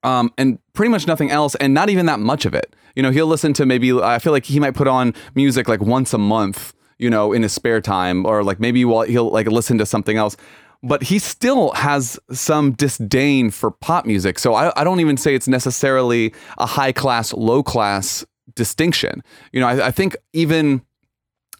Um, 0.02 0.32
and 0.36 0.58
pretty 0.74 0.90
much 0.90 1.06
nothing 1.06 1.30
else, 1.30 1.54
and 1.56 1.72
not 1.72 1.88
even 1.88 2.06
that 2.06 2.20
much 2.20 2.44
of 2.44 2.54
it. 2.54 2.74
You 2.94 3.02
know, 3.02 3.10
he'll 3.10 3.26
listen 3.26 3.52
to 3.54 3.64
maybe, 3.64 3.92
I 3.92 4.18
feel 4.18 4.32
like 4.32 4.44
he 4.44 4.60
might 4.60 4.74
put 4.74 4.86
on 4.86 5.14
music 5.34 5.68
like 5.68 5.80
once 5.80 6.12
a 6.12 6.18
month, 6.18 6.74
you 6.98 7.08
know, 7.08 7.32
in 7.32 7.42
his 7.42 7.52
spare 7.52 7.80
time, 7.80 8.26
or 8.26 8.44
like 8.44 8.60
maybe 8.60 8.84
while 8.84 9.02
he'll 9.02 9.30
like 9.30 9.46
listen 9.46 9.78
to 9.78 9.86
something 9.86 10.16
else 10.16 10.36
but 10.82 11.02
he 11.02 11.18
still 11.18 11.72
has 11.72 12.20
some 12.30 12.72
disdain 12.72 13.50
for 13.50 13.70
pop 13.70 14.06
music. 14.06 14.38
So 14.38 14.54
I, 14.54 14.72
I, 14.80 14.84
don't 14.84 15.00
even 15.00 15.16
say 15.16 15.34
it's 15.34 15.48
necessarily 15.48 16.32
a 16.56 16.66
high 16.66 16.92
class, 16.92 17.32
low 17.32 17.62
class 17.62 18.24
distinction. 18.58 19.22
You 19.52 19.60
know, 19.60 19.68
I, 19.68 19.86
I, 19.86 19.90
think 19.90 20.16
even 20.34 20.82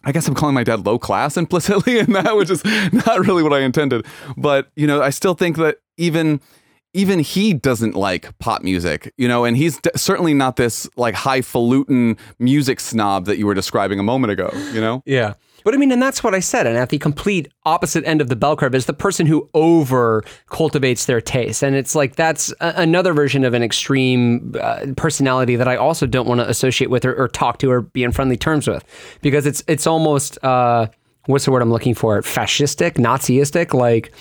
I 0.03 0.11
guess 0.11 0.27
I'm 0.27 0.35
calling 0.35 0.53
my 0.53 0.63
dad 0.63 0.85
low 0.85 0.99
class 0.99 1.37
implicitly 1.37 1.97
in 2.03 2.13
that, 2.13 2.35
which 2.35 2.51
is 2.51 2.63
not 2.93 3.25
really 3.25 3.41
what 3.41 3.53
I 3.53 3.61
intended. 3.61 4.05
But, 4.37 4.69
you 4.75 4.85
know, 4.85 5.01
I 5.01 5.09
still 5.09 5.33
think 5.33 5.57
that 5.57 5.77
even 5.97 6.41
even 6.93 7.19
he 7.19 7.53
doesn't 7.53 7.95
like 7.95 8.37
pop 8.39 8.63
music, 8.63 9.13
you 9.17 9.27
know, 9.27 9.45
and 9.45 9.55
he's 9.55 9.79
d- 9.79 9.91
certainly 9.95 10.33
not 10.33 10.55
this 10.55 10.89
like 10.95 11.13
highfalutin 11.13 12.17
music 12.39 12.79
snob 12.79 13.25
that 13.25 13.37
you 13.37 13.45
were 13.45 13.53
describing 13.53 13.99
a 13.99 14.03
moment 14.03 14.31
ago, 14.31 14.49
you 14.73 14.81
know? 14.81 15.03
Yeah. 15.05 15.33
But 15.63 15.73
I 15.73 15.77
mean, 15.77 15.91
and 15.91 16.01
that's 16.01 16.23
what 16.23 16.33
I 16.33 16.39
said. 16.39 16.65
And 16.65 16.77
at 16.77 16.89
the 16.89 16.97
complete 16.97 17.49
opposite 17.65 18.05
end 18.05 18.21
of 18.21 18.29
the 18.29 18.35
bell 18.35 18.55
curve 18.55 18.73
is 18.73 18.85
the 18.85 18.93
person 18.93 19.25
who 19.27 19.49
over 19.53 20.23
cultivates 20.47 21.05
their 21.05 21.21
taste. 21.21 21.63
And 21.63 21.75
it's 21.75 21.95
like 21.95 22.15
that's 22.15 22.51
a- 22.59 22.73
another 22.77 23.13
version 23.13 23.43
of 23.43 23.53
an 23.53 23.61
extreme 23.61 24.55
uh, 24.59 24.87
personality 24.95 25.55
that 25.57 25.67
I 25.67 25.75
also 25.75 26.07
don't 26.07 26.27
want 26.27 26.39
to 26.39 26.49
associate 26.49 26.89
with 26.89 27.05
or, 27.05 27.13
or, 27.13 27.27
talk 27.27 27.59
to 27.59 27.69
or 27.69 27.81
be 27.81 28.03
in 28.03 28.11
friendly 28.11 28.37
terms 28.37 28.67
with 28.67 28.83
because 29.21 29.45
it's 29.45 29.63
it's 29.67 29.85
almost 29.85 30.43
uh, 30.43 30.87
what's 31.25 31.45
the 31.45 31.51
word 31.51 31.61
I'm 31.61 31.71
looking 31.71 31.93
for? 31.93 32.21
Fascistic, 32.21 32.93
Naziistic, 32.93 33.73
like 33.73 34.11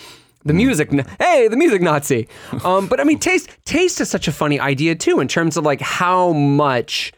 the 0.48 0.54
music 0.54 0.90
hey 1.20 1.48
the 1.48 1.56
music 1.56 1.80
nazi. 1.80 2.28
Um, 2.64 2.86
but 2.88 3.00
i 3.00 3.04
mean 3.04 3.18
taste 3.18 3.48
taste 3.64 4.00
is 4.00 4.10
such 4.10 4.28
a 4.28 4.32
funny 4.32 4.58
idea 4.58 4.94
too 4.94 5.20
in 5.20 5.28
terms 5.28 5.56
of 5.56 5.64
like 5.64 5.80
how 5.80 6.32
much 6.32 7.12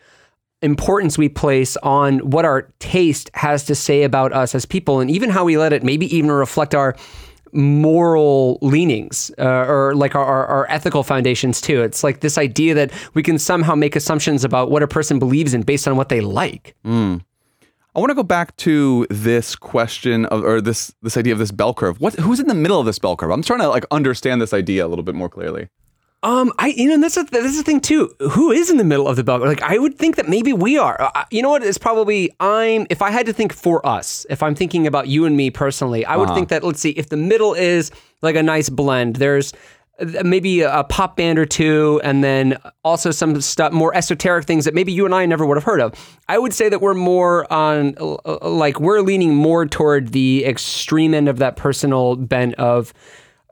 importance 0.63 1.17
we 1.17 1.29
place 1.29 1.77
on 1.79 2.19
what 2.19 2.45
our 2.45 2.71
taste 2.79 3.31
has 3.35 3.65
to 3.65 3.75
say 3.75 4.03
about 4.03 4.33
us 4.33 4.55
as 4.55 4.67
people 4.67 5.01
and 5.01 5.11
even 5.11 5.31
how 5.31 5.45
we 5.45 5.57
let 5.57 5.73
it 5.73 5.83
maybe 5.83 6.15
even 6.15 6.31
reflect 6.31 6.75
our 6.75 6.95
moral 7.53 8.59
leanings 8.63 9.31
uh, 9.39 9.65
or 9.67 9.95
like 9.95 10.15
our, 10.15 10.25
our, 10.25 10.47
our, 10.47 10.71
ethical 10.71 11.03
foundations 11.03 11.61
too. 11.61 11.83
It's 11.83 12.05
like 12.05 12.21
this 12.21 12.39
idea 12.39 12.75
that 12.75 12.93
we 13.15 13.23
can 13.23 13.39
somehow 13.39 13.75
make 13.75 13.97
assumptions 13.97 14.45
about 14.45 14.71
what 14.71 14.83
a 14.83 14.89
person 14.89 15.19
believes 15.19 15.53
in 15.53 15.63
based 15.63 15.89
on 15.89 15.97
what 15.97 16.11
they 16.11 16.21
like. 16.21 16.77
Mm. 16.85 17.23
I 17.95 17.99
want 18.01 18.11
to 18.11 18.15
go 18.15 18.23
back 18.23 18.57
to 18.59 19.07
this 19.11 19.57
question 19.57 20.25
of, 20.27 20.45
or 20.45 20.61
this 20.61 20.95
this 21.03 21.17
idea 21.17 21.33
of 21.33 21.39
this 21.41 21.51
bell 21.51 21.75
curve. 21.75 22.01
What 22.01 22.15
who's 22.15 22.39
in 22.41 22.47
the 22.47 22.55
middle 22.55 22.79
of 22.79 22.87
this 22.87 22.99
bell 22.99 23.17
curve? 23.17 23.31
I'm 23.31 23.43
trying 23.43 23.61
to 23.61 23.69
like 23.69 23.85
understand 23.91 24.41
this 24.41 24.53
idea 24.53 24.87
a 24.87 24.89
little 24.89 25.03
bit 25.03 25.15
more 25.15 25.29
clearly. 25.29 25.69
Um, 26.23 26.53
I 26.59 26.69
you 26.69 26.87
know 26.89 26.95
and 26.95 27.03
that's 27.03 27.17
a, 27.17 27.23
that's 27.25 27.57
the 27.57 27.63
thing 27.63 27.81
too. 27.81 28.11
Who 28.33 28.51
is 28.53 28.71
in 28.71 28.77
the 28.77 28.85
middle 28.85 29.09
of 29.09 29.17
the 29.17 29.25
bell? 29.25 29.39
curve? 29.39 29.49
Like 29.49 29.63
I 29.63 29.79
would 29.79 29.99
think 29.99 30.17
that 30.17 30.29
maybe 30.29 30.53
we 30.53 30.77
are. 30.79 31.01
Uh, 31.03 31.25
you 31.31 31.41
know 31.43 31.49
what? 31.51 31.63
It's 31.65 31.79
probably 31.79 32.31
I'm. 32.41 32.87
If 32.91 33.01
I 33.03 33.11
had 33.11 33.27
to 33.27 33.33
think 33.33 33.53
for 33.55 33.85
us, 33.87 34.27
if 34.29 34.43
I'm 34.43 34.55
thinking 34.55 34.87
about 34.87 35.09
you 35.09 35.25
and 35.25 35.37
me 35.37 35.51
personally, 35.51 36.05
I 36.05 36.17
would 36.17 36.27
Uh-huh. 36.29 36.35
think 36.37 36.49
that 36.51 36.63
let's 36.63 36.79
see 36.81 36.91
if 36.91 37.09
the 37.09 37.17
middle 37.17 37.55
is 37.55 37.91
like 38.23 38.37
a 38.37 38.43
nice 38.43 38.69
blend. 38.69 39.17
There's 39.17 39.53
maybe 40.25 40.63
a 40.63 40.85
pop 40.85 41.17
band 41.17 41.39
or 41.39 41.47
two, 41.47 42.01
and 42.05 42.23
then 42.25 42.59
also 42.85 43.11
some 43.11 43.41
stuff 43.41 43.73
more 43.73 43.95
esoteric 43.95 44.47
things 44.47 44.65
that 44.65 44.75
maybe 44.75 44.93
you 44.93 45.05
and 45.05 45.15
I 45.15 45.27
never 45.27 45.47
would 45.47 45.57
have 45.57 45.65
heard 45.65 45.81
of. 45.81 45.95
I 46.29 46.39
would 46.39 46.55
say 46.55 46.69
that 46.69 46.81
we're 46.81 46.95
more 46.95 47.51
on 47.53 47.95
like 48.43 48.81
we're 48.81 49.01
leaning 49.01 49.35
more 49.35 49.67
toward 49.67 50.09
the 50.09 50.45
extreme 50.45 51.15
end 51.15 51.29
of 51.29 51.39
that 51.39 51.57
personal 51.57 52.17
bent 52.17 52.55
of 52.57 52.93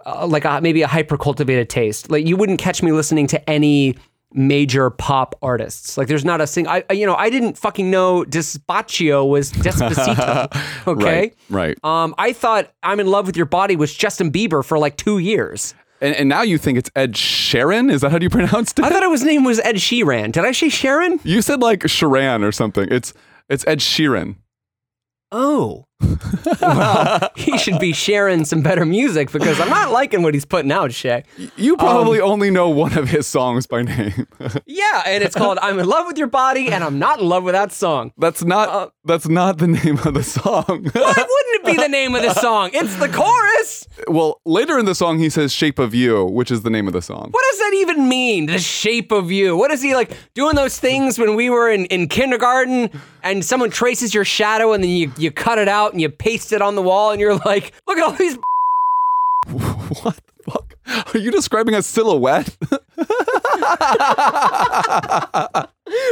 uh, 0.07 0.27
like 0.27 0.45
a, 0.45 0.61
maybe 0.61 0.83
a 0.83 0.87
hyper 0.87 1.19
cultivated 1.19 1.69
taste. 1.69 2.11
Like 2.11 2.27
you 2.27 2.37
wouldn't 2.37 2.59
catch 2.59 2.83
me 2.83 2.93
listening 2.93 3.27
to 3.29 3.51
any 3.51 3.97
major 4.33 4.91
pop 4.91 5.35
artists. 5.43 5.97
Like 5.97 6.09
there's 6.09 6.25
not 6.25 6.41
a 6.41 6.47
sing. 6.47 6.67
I 6.69 6.85
you 6.93 7.07
know 7.07 7.15
I 7.15 7.31
didn't 7.31 7.57
fucking 7.57 7.91
know 7.91 8.25
Despacio 8.25 9.29
was 9.29 9.53
Despacito. 9.53 10.49
Okay. 10.87 11.35
Right. 11.51 11.77
Right. 11.83 11.85
Um, 11.85 12.15
I 12.17 12.33
thought 12.33 12.73
I'm 12.83 13.01
in 13.01 13.07
love 13.09 13.27
with 13.27 13.37
your 13.37 13.47
body 13.47 13.77
was 13.77 13.93
Justin 13.95 14.31
Bieber 14.33 14.65
for 14.65 14.79
like 14.79 14.97
two 14.97 15.19
years. 15.19 15.75
And, 16.01 16.15
and 16.15 16.29
now 16.29 16.43
you 16.43 16.59
think 16.59 16.79
it's 16.79 16.91
Ed 16.95 17.15
Sheeran? 17.15 17.91
Is 17.93 18.03
that 18.03 18.11
how 18.13 18.19
you 18.21 18.31
pronounced 18.31 18.79
it? 18.79 18.85
I 18.85 18.91
thought 18.91 19.11
his 19.11 19.25
name 19.25 19.43
was 19.45 19.59
Ed 19.61 19.77
Sheeran. 19.77 20.33
Did 20.33 20.45
I 20.45 20.53
say 20.53 20.69
Sharon? 20.69 21.19
you 21.25 21.43
said 21.43 21.61
like 21.61 21.81
Sharan 21.81 22.45
or 22.45 22.53
something. 22.53 22.87
It's 22.91 23.13
it's 23.49 23.67
Ed 23.67 23.81
Sheeran. 23.81 24.37
Oh. 25.33 25.87
Well, 26.61 27.31
he 27.37 27.59
should 27.59 27.79
be 27.79 27.93
sharing 27.93 28.45
some 28.45 28.63
better 28.63 28.85
music 28.87 29.31
because 29.33 29.61
I'm 29.61 29.69
not 29.69 29.91
liking 29.91 30.23
what 30.23 30.35
he's 30.35 30.45
putting 30.45 30.71
out, 30.73 30.93
Shay. 30.93 31.25
You 31.57 31.73
Um, 31.73 31.79
probably 31.79 32.21
only 32.21 32.51
know 32.51 32.69
one 32.69 32.97
of 32.97 33.09
his 33.09 33.27
songs 33.27 33.67
by 33.67 33.83
name. 33.83 34.27
Yeah, 34.67 35.03
and 35.07 35.23
it's 35.25 35.35
called 35.35 35.59
I'm 35.61 35.79
in 35.79 35.87
love 35.87 36.07
with 36.07 36.17
your 36.19 36.27
body 36.29 36.69
and 36.69 36.83
I'm 36.85 36.99
not 36.99 37.21
in 37.21 37.29
love 37.29 37.43
with 37.43 37.55
that 37.55 37.73
song. 37.73 38.13
that's 38.19 38.45
not 38.45 38.93
that's 39.05 39.29
not 39.29 39.59
the 39.59 39.67
name 39.67 39.99
of 40.05 40.15
the 40.15 40.23
song. 40.23 40.65
Why 40.93 41.15
wouldn't 41.15 41.55
it 41.55 41.65
be 41.65 41.77
the 41.77 41.89
name 41.89 42.15
of 42.15 42.23
the 42.23 42.35
song? 42.35 42.71
It's 42.73 42.95
the 42.97 43.09
chorus. 43.09 43.87
well, 44.07 44.41
later 44.45 44.79
in 44.79 44.85
the 44.87 44.95
song 44.95 45.19
he 45.19 45.29
says 45.31 45.53
"Shape 45.53 45.79
of 45.79 45.95
You," 45.95 46.25
which 46.25 46.51
is 46.51 46.63
the 46.63 46.71
name 46.71 46.87
of 46.87 46.93
the 46.93 47.03
song. 47.03 47.29
What 47.31 47.45
does 47.51 47.59
that 47.59 47.73
even 47.75 48.09
mean? 48.09 48.47
The 48.47 48.59
shape 48.59 49.11
of 49.13 49.31
you. 49.31 49.57
What 49.57 49.71
is 49.71 49.83
he 49.83 49.95
like 49.95 50.13
doing 50.35 50.55
those 50.55 50.79
things 50.79 51.19
when 51.19 51.35
we 51.35 51.51
were 51.51 51.69
in, 51.71 51.87
in 51.87 52.09
kindergarten 52.09 52.91
and 53.23 53.45
someone 53.45 53.71
traces 53.71 54.15
your 54.15 54.25
shadow 54.25 54.73
and 54.73 54.83
then 54.83 54.91
you, 54.91 55.13
you 55.19 55.31
cut 55.31 55.59
it 55.59 55.69
out 55.69 55.88
and 55.93 56.01
you 56.01 56.09
paste 56.09 56.53
it 56.53 56.63
on 56.63 56.75
the 56.77 56.83
wall 56.83 57.11
and 57.11 57.21
you're 57.21 57.37
like, 57.37 57.73
look 57.87 57.99
at 57.99 58.05
all 58.05 58.13
these 58.13 58.37
What 59.49 60.17
the 60.17 60.51
fuck? 60.51 60.75
Are 61.15 61.19
you 61.19 61.31
describing 61.31 61.75
a 61.75 61.83
silhouette? 61.83 62.57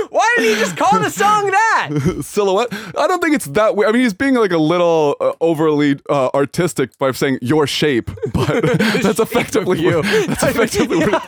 Why 0.09 0.35
did 0.39 0.55
he 0.55 0.61
just 0.61 0.77
call 0.77 0.99
the 1.01 1.11
song 1.11 1.51
that? 1.51 2.21
silhouette? 2.25 2.69
I 2.97 3.07
don't 3.07 3.21
think 3.23 3.35
it's 3.35 3.45
that 3.47 3.77
way. 3.77 3.87
I 3.87 3.93
mean, 3.93 4.03
he's 4.03 4.15
being 4.15 4.35
like 4.35 4.53
a 4.53 4.59
little 4.59 5.17
uh, 5.21 5.33
overly 5.41 5.99
uh, 6.09 6.31
artistic 6.35 6.97
by 6.99 7.11
saying 7.13 7.39
your 7.43 7.67
shape, 7.67 8.11
but 8.33 8.63
that's 9.03 9.19
effectively 9.19 9.81
you. 9.83 10.03
That's 10.03 10.43
effectively 10.45 10.99
what- 11.01 11.23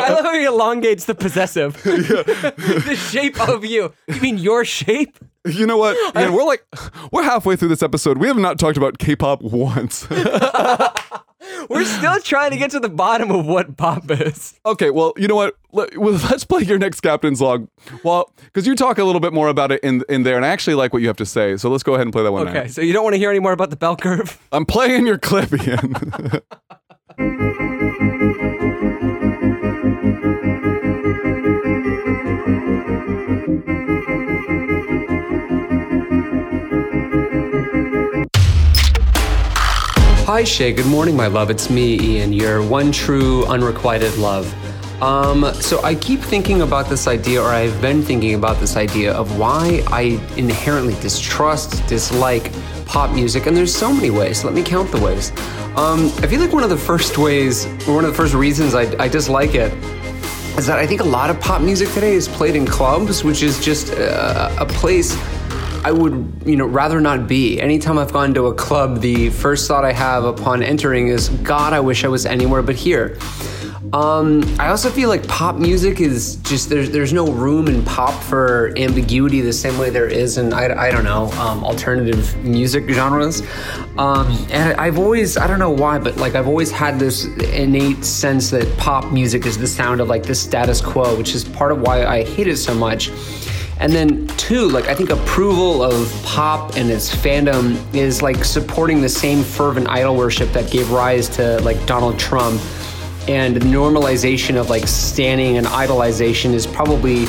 I 0.00 0.08
love 0.12 0.24
how 0.24 0.34
he 0.34 0.44
elongates 0.44 1.04
the 1.04 1.14
possessive. 1.14 1.80
the 1.84 2.96
shape 3.10 3.40
of 3.48 3.64
you. 3.64 3.92
You 4.08 4.20
mean 4.20 4.38
your 4.38 4.64
shape? 4.64 5.18
You 5.50 5.66
know 5.66 5.76
what? 5.76 5.96
Yeah, 6.14 6.30
we're 6.30 6.44
like 6.44 6.64
we're 7.12 7.22
halfway 7.22 7.56
through 7.56 7.68
this 7.68 7.82
episode. 7.82 8.18
We 8.18 8.28
have 8.28 8.36
not 8.38 8.58
talked 8.58 8.76
about 8.76 8.98
K-pop 8.98 9.42
once. 9.42 10.08
We're 11.68 11.84
still 11.84 12.20
trying 12.20 12.50
to 12.50 12.56
get 12.56 12.70
to 12.72 12.80
the 12.80 12.88
bottom 12.88 13.30
of 13.30 13.46
what 13.46 13.76
pop 13.76 14.10
is. 14.10 14.58
okay, 14.66 14.90
well, 14.90 15.12
you 15.16 15.28
know 15.28 15.34
what? 15.34 15.56
Let, 15.72 15.96
let's 15.96 16.44
play 16.44 16.62
your 16.62 16.78
next 16.78 17.00
captain's 17.00 17.40
log. 17.40 17.68
Well, 18.02 18.32
because 18.44 18.66
you 18.66 18.74
talk 18.74 18.98
a 18.98 19.04
little 19.04 19.20
bit 19.20 19.32
more 19.32 19.48
about 19.48 19.70
it 19.72 19.80
in 19.82 20.02
in 20.08 20.22
there, 20.24 20.36
and 20.36 20.44
I 20.44 20.48
actually 20.48 20.74
like 20.74 20.92
what 20.92 21.00
you 21.02 21.08
have 21.08 21.16
to 21.18 21.26
say. 21.26 21.56
So 21.58 21.68
let's 21.70 21.82
go 21.82 21.94
ahead 21.94 22.06
and 22.06 22.12
play 22.12 22.22
that 22.22 22.32
one. 22.32 22.46
now. 22.46 22.50
Okay, 22.50 22.68
so 22.68 22.80
you 22.80 22.92
don't 22.92 23.04
want 23.04 23.14
to 23.14 23.18
hear 23.18 23.30
any 23.30 23.40
more 23.40 23.52
about 23.52 23.70
the 23.70 23.76
bell 23.76 23.96
curve? 23.96 24.38
I'm 24.52 24.64
playing 24.66 25.06
your 25.06 25.18
clip, 25.18 25.52
Ian. 25.52 25.94
Hi, 40.34 40.42
Shay. 40.42 40.72
Good 40.72 40.86
morning, 40.86 41.14
my 41.14 41.28
love. 41.28 41.48
It's 41.48 41.70
me, 41.70 41.96
Ian, 41.96 42.32
your 42.32 42.60
one 42.60 42.90
true 42.90 43.46
unrequited 43.46 44.16
love. 44.16 44.52
Um, 45.00 45.44
so 45.60 45.80
I 45.84 45.94
keep 45.94 46.18
thinking 46.18 46.62
about 46.62 46.88
this 46.88 47.06
idea, 47.06 47.40
or 47.40 47.50
I've 47.50 47.80
been 47.80 48.02
thinking 48.02 48.34
about 48.34 48.58
this 48.58 48.76
idea 48.76 49.12
of 49.12 49.38
why 49.38 49.84
I 49.92 50.20
inherently 50.36 50.94
distrust, 50.94 51.86
dislike 51.86 52.50
pop 52.84 53.14
music, 53.14 53.46
and 53.46 53.56
there's 53.56 53.72
so 53.72 53.92
many 53.92 54.10
ways. 54.10 54.42
Let 54.42 54.54
me 54.54 54.64
count 54.64 54.90
the 54.90 55.00
ways. 55.00 55.30
Um, 55.76 56.06
I 56.18 56.26
feel 56.26 56.40
like 56.40 56.52
one 56.52 56.64
of 56.64 56.70
the 56.70 56.76
first 56.76 57.16
ways, 57.16 57.66
or 57.86 57.94
one 57.94 58.04
of 58.04 58.10
the 58.10 58.16
first 58.16 58.34
reasons 58.34 58.74
I, 58.74 58.92
I 59.00 59.06
dislike 59.06 59.54
it, 59.54 59.72
is 60.58 60.66
that 60.66 60.80
I 60.80 60.86
think 60.88 61.00
a 61.00 61.04
lot 61.04 61.30
of 61.30 61.38
pop 61.38 61.62
music 61.62 61.90
today 61.90 62.14
is 62.14 62.26
played 62.26 62.56
in 62.56 62.66
clubs, 62.66 63.22
which 63.22 63.44
is 63.44 63.64
just 63.64 63.92
uh, 63.92 64.52
a 64.58 64.66
place 64.66 65.14
I 65.84 65.92
would, 65.92 66.42
you 66.46 66.56
know, 66.56 66.66
rather 66.66 66.98
not 66.98 67.28
be. 67.28 67.60
Anytime 67.60 67.98
I've 67.98 68.12
gone 68.12 68.32
to 68.34 68.46
a 68.46 68.54
club, 68.54 69.02
the 69.02 69.28
first 69.28 69.68
thought 69.68 69.84
I 69.84 69.92
have 69.92 70.24
upon 70.24 70.62
entering 70.62 71.08
is, 71.08 71.28
God, 71.28 71.74
I 71.74 71.80
wish 71.80 72.04
I 72.04 72.08
was 72.08 72.24
anywhere 72.24 72.62
but 72.62 72.74
here. 72.74 73.18
Um, 73.92 74.42
I 74.58 74.70
also 74.70 74.90
feel 74.90 75.08
like 75.10 75.28
pop 75.28 75.56
music 75.56 76.00
is 76.00 76.36
just 76.36 76.68
there's 76.68 76.90
there's 76.90 77.12
no 77.12 77.30
room 77.30 77.68
in 77.68 77.84
pop 77.84 78.20
for 78.24 78.72
ambiguity 78.76 79.40
the 79.40 79.52
same 79.52 79.78
way 79.78 79.88
there 79.90 80.08
is 80.08 80.36
in 80.36 80.52
I, 80.52 80.86
I 80.86 80.90
don't 80.90 81.04
know 81.04 81.30
um, 81.32 81.62
alternative 81.62 82.34
music 82.42 82.88
genres. 82.88 83.42
Um, 83.96 84.26
and 84.50 84.80
I've 84.80 84.98
always 84.98 85.36
I 85.36 85.46
don't 85.46 85.60
know 85.60 85.70
why, 85.70 85.98
but 85.98 86.16
like 86.16 86.34
I've 86.34 86.48
always 86.48 86.72
had 86.72 86.98
this 86.98 87.26
innate 87.52 88.04
sense 88.04 88.50
that 88.50 88.76
pop 88.78 89.12
music 89.12 89.46
is 89.46 89.58
the 89.58 89.68
sound 89.68 90.00
of 90.00 90.08
like 90.08 90.24
the 90.24 90.34
status 90.34 90.80
quo, 90.80 91.16
which 91.16 91.34
is 91.34 91.44
part 91.44 91.70
of 91.70 91.80
why 91.80 92.04
I 92.04 92.24
hate 92.24 92.48
it 92.48 92.56
so 92.56 92.74
much. 92.74 93.12
And 93.80 93.92
then 93.92 94.26
two, 94.36 94.68
like 94.68 94.86
I 94.86 94.94
think 94.94 95.10
approval 95.10 95.82
of 95.82 96.10
pop 96.24 96.76
and 96.76 96.90
its 96.90 97.14
fandom 97.14 97.76
is 97.94 98.22
like 98.22 98.44
supporting 98.44 99.00
the 99.00 99.08
same 99.08 99.42
fervent 99.42 99.88
idol 99.88 100.16
worship 100.16 100.52
that 100.52 100.70
gave 100.70 100.90
rise 100.90 101.28
to 101.30 101.60
like 101.62 101.84
Donald 101.86 102.18
Trump. 102.18 102.60
And 103.28 103.56
normalization 103.56 104.56
of 104.56 104.70
like 104.70 104.86
standing 104.86 105.56
and 105.56 105.66
idolization 105.66 106.52
is 106.52 106.66
probably 106.66 107.26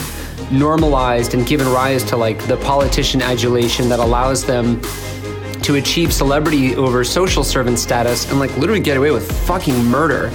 normalized 0.51 1.33
and 1.33 1.47
given 1.47 1.67
rise 1.67 2.03
to 2.03 2.17
like 2.17 2.45
the 2.47 2.57
politician 2.57 3.21
adulation 3.21 3.89
that 3.89 3.99
allows 3.99 4.45
them 4.45 4.81
to 5.61 5.75
achieve 5.75 6.13
celebrity 6.13 6.75
over 6.75 7.03
social 7.03 7.43
servant 7.43 7.79
status 7.79 8.29
and 8.29 8.39
like 8.39 8.55
literally 8.57 8.79
get 8.79 8.97
away 8.97 9.09
with 9.09 9.31
fucking 9.47 9.83
murder. 9.85 10.31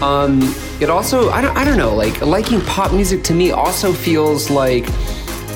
Um, 0.00 0.40
it 0.80 0.90
also, 0.90 1.30
I 1.30 1.40
don't, 1.40 1.56
I 1.56 1.64
don't 1.64 1.76
know, 1.76 1.94
like 1.94 2.20
liking 2.20 2.60
pop 2.62 2.92
music 2.92 3.22
to 3.24 3.34
me 3.34 3.52
also 3.52 3.92
feels 3.92 4.50
like 4.50 4.86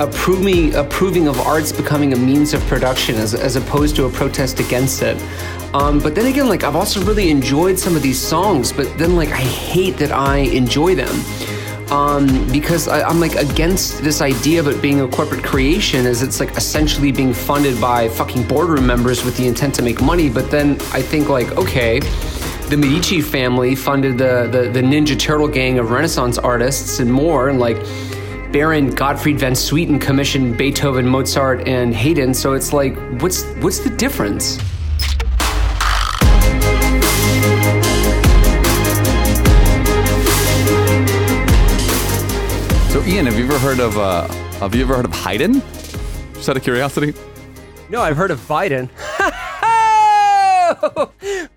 approving 0.00 0.74
approving 0.74 1.28
of 1.28 1.40
arts 1.40 1.72
becoming 1.72 2.12
a 2.12 2.16
means 2.16 2.54
of 2.54 2.60
production 2.66 3.16
as, 3.16 3.34
as 3.34 3.56
opposed 3.56 3.96
to 3.96 4.04
a 4.04 4.10
protest 4.10 4.60
against 4.60 5.02
it. 5.02 5.20
Um, 5.74 5.98
but 5.98 6.14
then 6.14 6.26
again, 6.26 6.48
like 6.48 6.64
I've 6.64 6.76
also 6.76 7.02
really 7.04 7.30
enjoyed 7.30 7.78
some 7.78 7.96
of 7.96 8.02
these 8.02 8.18
songs, 8.18 8.72
but 8.72 8.86
then 8.98 9.16
like 9.16 9.30
I 9.30 9.40
hate 9.40 9.96
that 9.98 10.12
I 10.12 10.38
enjoy 10.38 10.94
them 10.94 11.14
um, 11.90 12.50
because 12.50 12.88
I, 12.88 13.02
I'm 13.02 13.20
like 13.20 13.34
against 13.34 14.02
this 14.02 14.20
idea 14.20 14.60
of 14.60 14.68
it 14.68 14.80
being 14.80 15.00
a 15.00 15.08
corporate 15.08 15.44
creation, 15.44 16.06
as 16.06 16.22
it's 16.22 16.40
like 16.40 16.56
essentially 16.56 17.12
being 17.12 17.32
funded 17.32 17.80
by 17.80 18.08
fucking 18.08 18.46
boardroom 18.46 18.86
members 18.86 19.24
with 19.24 19.36
the 19.36 19.46
intent 19.46 19.74
to 19.76 19.82
make 19.82 20.00
money. 20.00 20.28
But 20.28 20.50
then 20.50 20.72
I 20.92 21.02
think 21.02 21.28
like, 21.28 21.56
okay, 21.56 22.00
the 22.68 22.76
Medici 22.76 23.20
family 23.20 23.74
funded 23.74 24.18
the 24.18 24.48
the, 24.50 24.70
the 24.70 24.82
Ninja 24.82 25.18
Turtle 25.18 25.48
gang 25.48 25.78
of 25.78 25.90
Renaissance 25.90 26.38
artists 26.38 27.00
and 27.00 27.12
more, 27.12 27.48
and 27.48 27.58
like 27.58 27.78
Baron 28.52 28.90
Gottfried 28.90 29.38
van 29.38 29.52
Swieten 29.52 30.00
commissioned 30.00 30.56
Beethoven, 30.56 31.06
Mozart, 31.06 31.68
and 31.68 31.94
Haydn. 31.94 32.32
So 32.32 32.54
it's 32.54 32.72
like, 32.72 32.96
what's 33.20 33.44
what's 33.60 33.80
the 33.80 33.90
difference? 33.90 34.58
so, 42.90 43.02
Ian, 43.04 43.26
have 43.26 43.38
you 43.38 43.44
ever 43.44 43.58
heard 43.58 43.80
of 43.80 43.98
uh, 43.98 44.26
have 44.60 44.74
you 44.74 44.82
ever 44.82 44.96
heard 44.96 45.04
of 45.04 45.12
Haydn? 45.12 45.60
Just 46.32 46.48
out 46.48 46.56
of 46.56 46.62
curiosity. 46.62 47.12
No, 47.90 48.00
I've 48.00 48.16
heard 48.16 48.30
of 48.30 48.40
Biden. 48.40 48.88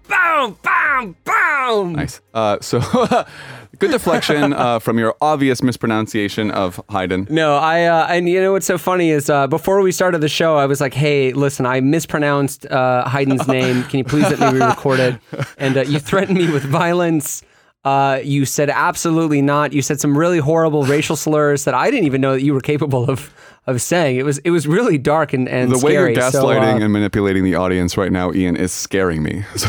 boom, 0.07 0.57
boom, 0.61 1.15
boom. 1.23 1.93
Nice. 1.93 2.21
Uh, 2.33 2.57
so, 2.61 2.79
good 3.81 3.91
deflection 3.91 4.53
uh, 4.53 4.79
from 4.79 4.97
your 4.97 5.15
obvious 5.19 5.61
mispronunciation 5.61 6.51
of 6.51 6.79
Haydn. 6.89 7.27
No, 7.29 7.55
I 7.57 7.83
uh, 7.85 8.07
and 8.09 8.29
you 8.29 8.39
know 8.39 8.53
what's 8.53 8.65
so 8.65 8.77
funny 8.77 9.09
is 9.09 9.29
uh, 9.29 9.47
before 9.47 9.81
we 9.81 9.91
started 9.91 10.21
the 10.21 10.29
show, 10.29 10.55
I 10.55 10.65
was 10.67 10.79
like, 10.79 10.93
"Hey, 10.93 11.33
listen, 11.33 11.65
I 11.65 11.81
mispronounced 11.81 12.65
uh, 12.67 13.07
Haydn's 13.09 13.47
name. 13.47 13.83
Can 13.83 13.97
you 13.97 14.03
please 14.05 14.23
let 14.29 14.39
me 14.39 14.59
re-record 14.59 14.99
it?" 14.99 15.15
And 15.57 15.75
uh, 15.77 15.81
you 15.81 15.99
threatened 15.99 16.37
me 16.37 16.49
with 16.49 16.63
violence. 16.63 17.43
Uh, 17.83 18.19
you 18.23 18.45
said 18.45 18.69
absolutely 18.69 19.41
not. 19.41 19.73
You 19.73 19.81
said 19.81 19.99
some 19.99 20.15
really 20.15 20.37
horrible 20.37 20.83
racial 20.83 21.15
slurs 21.15 21.63
that 21.65 21.73
I 21.73 21.89
didn't 21.89 22.05
even 22.05 22.21
know 22.21 22.33
that 22.33 22.43
you 22.43 22.53
were 22.53 22.61
capable 22.61 23.09
of 23.09 23.33
of 23.65 23.81
saying. 23.81 24.17
It 24.17 24.23
was 24.23 24.37
it 24.39 24.51
was 24.51 24.67
really 24.67 24.99
dark 24.99 25.33
and, 25.33 25.49
and 25.49 25.71
The 25.71 25.79
way 25.83 25.93
scary. 25.93 26.13
you're 26.13 26.29
So, 26.31 26.47
uh, 26.47 26.53
gaslighting 26.61 26.83
and 26.83 26.93
manipulating 26.93 27.43
the 27.43 27.55
audience 27.55 27.97
right 27.97 28.11
now, 28.11 28.31
Ian, 28.33 28.55
is 28.55 28.71
scaring 28.71 29.23
me. 29.23 29.43
So, 29.57 29.67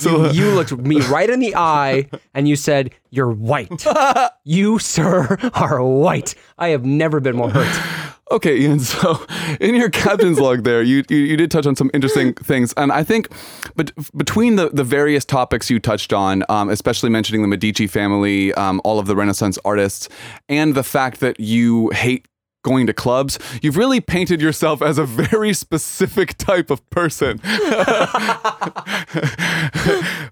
so 0.04 0.30
you 0.30 0.50
looked 0.50 0.76
me 0.76 1.00
right 1.02 1.28
in 1.28 1.40
the 1.40 1.54
eye 1.56 2.08
and 2.34 2.48
you 2.48 2.56
said, 2.56 2.90
You're 3.10 3.32
white. 3.32 3.84
you, 4.44 4.78
sir, 4.78 5.36
are 5.54 5.82
white. 5.82 6.34
I 6.58 6.68
have 6.68 6.84
never 6.84 7.20
been 7.20 7.36
more 7.36 7.50
hurt. 7.50 8.06
Okay, 8.32 8.60
Ian. 8.60 8.78
So, 8.78 9.26
in 9.60 9.74
your 9.74 9.90
captain's 9.90 10.38
log, 10.38 10.62
there, 10.62 10.82
you, 10.82 11.02
you 11.08 11.16
you 11.16 11.36
did 11.36 11.50
touch 11.50 11.66
on 11.66 11.74
some 11.74 11.90
interesting 11.92 12.32
things, 12.50 12.72
and 12.76 12.92
I 12.92 13.02
think, 13.02 13.28
but 13.74 13.90
between 14.16 14.54
the 14.54 14.68
the 14.68 14.84
various 14.84 15.24
topics 15.24 15.68
you 15.68 15.80
touched 15.80 16.12
on, 16.12 16.44
um, 16.48 16.68
especially 16.68 17.10
mentioning 17.10 17.42
the 17.42 17.48
Medici 17.48 17.88
family, 17.88 18.54
um, 18.54 18.80
all 18.84 19.00
of 19.00 19.06
the 19.06 19.16
Renaissance 19.16 19.58
artists, 19.64 20.08
and 20.48 20.76
the 20.76 20.84
fact 20.84 21.18
that 21.18 21.40
you 21.40 21.90
hate 21.90 22.28
going 22.62 22.86
to 22.86 22.92
clubs, 22.92 23.38
you've 23.62 23.76
really 23.76 24.00
painted 24.00 24.40
yourself 24.40 24.82
as 24.82 24.98
a 24.98 25.04
very 25.04 25.52
specific 25.52 26.36
type 26.38 26.70
of 26.70 26.88
person. 26.90 27.38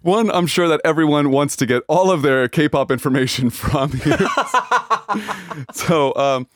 One, 0.03 0.31
I'm 0.31 0.47
sure 0.47 0.69
that 0.69 0.81
everyone 0.85 1.31
wants 1.31 1.57
to 1.57 1.67
get 1.67 1.83
all 1.88 2.11
of 2.11 2.23
their 2.23 2.49
K-pop 2.49 2.91
information 2.91 3.51
from 3.59 3.93
you. 4.05 4.17
so, 5.73 6.14
um, 6.17 6.47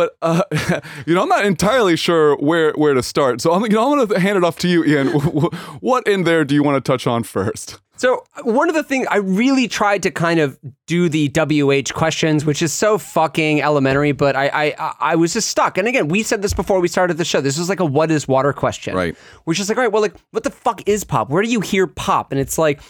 but 0.00 0.16
uh, 0.22 0.42
you 1.06 1.14
know, 1.14 1.22
I'm 1.22 1.28
not 1.28 1.44
entirely 1.44 1.94
sure 1.94 2.34
where 2.36 2.72
where 2.72 2.94
to 2.94 3.02
start. 3.02 3.42
So 3.42 3.52
I'm, 3.52 3.62
you 3.64 3.68
know, 3.68 3.92
I'm 3.92 3.98
going 3.98 4.08
to 4.08 4.18
hand 4.18 4.38
it 4.38 4.44
off 4.44 4.56
to 4.60 4.68
you, 4.68 4.82
Ian. 4.82 5.08
what 5.80 6.06
in 6.08 6.24
there 6.24 6.42
do 6.42 6.54
you 6.54 6.62
want 6.62 6.82
to 6.82 6.92
touch 6.92 7.06
on 7.06 7.22
first? 7.22 7.78
So 7.96 8.24
one 8.44 8.70
of 8.70 8.74
the 8.74 8.82
things 8.82 9.06
I 9.10 9.18
really 9.18 9.68
tried 9.68 10.02
to 10.04 10.10
kind 10.10 10.40
of 10.40 10.58
do 10.86 11.10
the 11.10 11.28
WH 11.28 11.92
questions, 11.92 12.46
which 12.46 12.62
is 12.62 12.72
so 12.72 12.96
fucking 12.96 13.60
elementary, 13.60 14.12
but 14.12 14.36
I 14.36 14.48
I 14.54 14.94
I 15.00 15.16
was 15.16 15.34
just 15.34 15.48
stuck. 15.48 15.76
And 15.76 15.86
again, 15.86 16.08
we 16.08 16.22
said 16.22 16.40
this 16.40 16.54
before 16.54 16.80
we 16.80 16.88
started 16.88 17.18
the 17.18 17.26
show. 17.26 17.42
This 17.42 17.58
was 17.58 17.68
like 17.68 17.80
a 17.80 17.84
what 17.84 18.10
is 18.10 18.26
water 18.26 18.54
question. 18.54 18.94
Right. 18.94 19.14
Which 19.44 19.60
is 19.60 19.68
like, 19.68 19.76
all 19.76 19.84
right, 19.84 19.92
well, 19.92 20.00
like 20.00 20.16
what 20.30 20.44
the 20.44 20.50
fuck 20.50 20.88
is 20.88 21.04
pop? 21.04 21.28
Where 21.28 21.42
do 21.42 21.50
you 21.50 21.60
hear 21.60 21.86
pop? 21.86 22.32
And 22.32 22.40
it's 22.40 22.56
like 22.56 22.80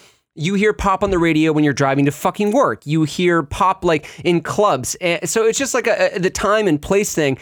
you 0.40 0.54
hear 0.54 0.72
pop 0.72 1.02
on 1.02 1.10
the 1.10 1.18
radio 1.18 1.52
when 1.52 1.64
you're 1.64 1.74
driving 1.74 2.06
to 2.06 2.10
fucking 2.10 2.52
work. 2.52 2.86
You 2.86 3.04
hear 3.04 3.42
pop 3.42 3.84
like 3.84 4.08
in 4.24 4.40
clubs. 4.40 4.96
Eh, 5.00 5.26
so 5.26 5.44
it's 5.44 5.58
just 5.58 5.74
like 5.74 5.86
a, 5.86 6.16
a, 6.16 6.18
the 6.18 6.30
time 6.30 6.66
and 6.66 6.80
place 6.80 7.14
thing. 7.14 7.38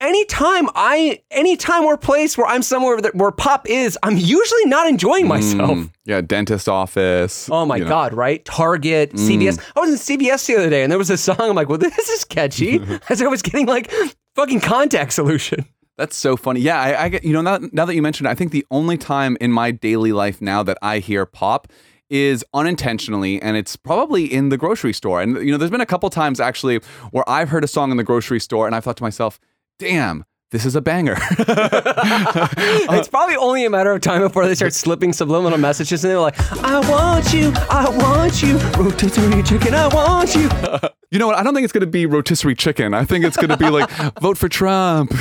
Anytime 0.00 0.68
I, 0.74 1.22
anytime 1.30 1.84
or 1.84 1.96
place 1.96 2.36
where 2.36 2.46
I'm 2.46 2.62
somewhere 2.62 3.00
that, 3.00 3.14
where 3.14 3.30
pop 3.30 3.70
is, 3.70 3.96
I'm 4.02 4.16
usually 4.16 4.64
not 4.66 4.88
enjoying 4.88 5.26
mm, 5.26 5.28
myself. 5.28 5.88
Yeah, 6.04 6.20
dentist 6.20 6.68
office. 6.68 7.48
Oh 7.50 7.64
my 7.64 7.76
you 7.76 7.84
know. 7.84 7.88
god, 7.88 8.12
right? 8.12 8.44
Target, 8.44 9.12
mm. 9.12 9.18
CVS. 9.18 9.64
I 9.76 9.80
was 9.80 9.90
in 9.90 10.18
CVS 10.18 10.46
the 10.46 10.56
other 10.56 10.68
day 10.68 10.82
and 10.82 10.90
there 10.90 10.98
was 10.98 11.10
a 11.10 11.16
song. 11.16 11.36
I'm 11.40 11.54
like, 11.54 11.68
well, 11.68 11.78
this 11.78 12.08
is 12.08 12.24
catchy. 12.24 12.82
As 13.08 13.22
I 13.22 13.28
was 13.28 13.40
getting 13.40 13.66
like 13.66 13.90
fucking 14.34 14.60
contact 14.60 15.12
solution. 15.12 15.64
That's 15.96 16.16
so 16.16 16.36
funny. 16.36 16.60
Yeah, 16.60 16.80
I, 16.80 17.04
I 17.04 17.08
get. 17.08 17.24
You 17.24 17.32
know, 17.32 17.42
now, 17.42 17.60
now 17.72 17.84
that 17.84 17.94
you 17.94 18.02
mentioned 18.02 18.26
it, 18.26 18.30
I 18.30 18.34
think 18.34 18.50
the 18.50 18.66
only 18.70 18.98
time 18.98 19.36
in 19.40 19.52
my 19.52 19.70
daily 19.70 20.12
life 20.12 20.42
now 20.42 20.62
that 20.64 20.78
I 20.82 20.98
hear 20.98 21.24
pop 21.26 21.68
is 22.12 22.44
unintentionally, 22.52 23.40
and 23.40 23.56
it's 23.56 23.74
probably 23.74 24.30
in 24.32 24.50
the 24.50 24.58
grocery 24.58 24.92
store. 24.92 25.22
And 25.22 25.36
you 25.44 25.50
know, 25.50 25.56
there's 25.56 25.70
been 25.70 25.80
a 25.80 25.86
couple 25.86 26.10
times 26.10 26.40
actually 26.40 26.78
where 27.10 27.28
I've 27.28 27.48
heard 27.48 27.64
a 27.64 27.68
song 27.68 27.90
in 27.90 27.96
the 27.96 28.04
grocery 28.04 28.38
store, 28.38 28.66
and 28.66 28.76
I 28.76 28.80
thought 28.80 28.98
to 28.98 29.02
myself, 29.02 29.40
"Damn." 29.78 30.24
This 30.52 30.66
is 30.66 30.76
a 30.76 30.82
banger. 30.82 31.16
it's 31.30 33.08
probably 33.08 33.36
only 33.36 33.64
a 33.64 33.70
matter 33.70 33.90
of 33.90 34.02
time 34.02 34.20
before 34.20 34.46
they 34.46 34.54
start 34.54 34.74
slipping 34.74 35.14
subliminal 35.14 35.58
messages 35.58 36.04
and 36.04 36.10
they're 36.10 36.20
like, 36.20 36.38
I 36.62 36.78
want 36.90 37.32
you, 37.32 37.54
I 37.70 37.88
want 37.88 38.42
you, 38.42 38.58
rotisserie 38.78 39.42
chicken, 39.42 39.72
I 39.72 39.88
want 39.88 40.34
you. 40.34 40.50
You 41.12 41.18
know 41.18 41.26
what? 41.26 41.36
I 41.36 41.42
don't 41.42 41.52
think 41.52 41.64
it's 41.64 41.74
going 41.74 41.82
to 41.82 41.86
be 41.86 42.06
rotisserie 42.06 42.54
chicken. 42.54 42.94
I 42.94 43.04
think 43.04 43.26
it's 43.26 43.36
going 43.36 43.50
to 43.50 43.58
be 43.58 43.68
like, 43.68 43.90
vote 44.22 44.38
for 44.38 44.48
Trump. 44.48 45.12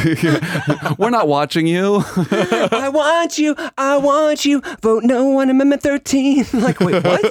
We're 0.97 1.09
not 1.09 1.27
watching 1.27 1.67
you. 1.67 2.01
I 2.05 2.89
want 2.93 3.37
you, 3.37 3.57
I 3.77 3.97
want 3.97 4.45
you, 4.45 4.61
vote 4.81 5.03
no 5.03 5.41
on 5.41 5.49
Amendment 5.49 5.83
13. 5.83 6.45
like, 6.53 6.79
wait, 6.79 7.03
what? 7.03 7.21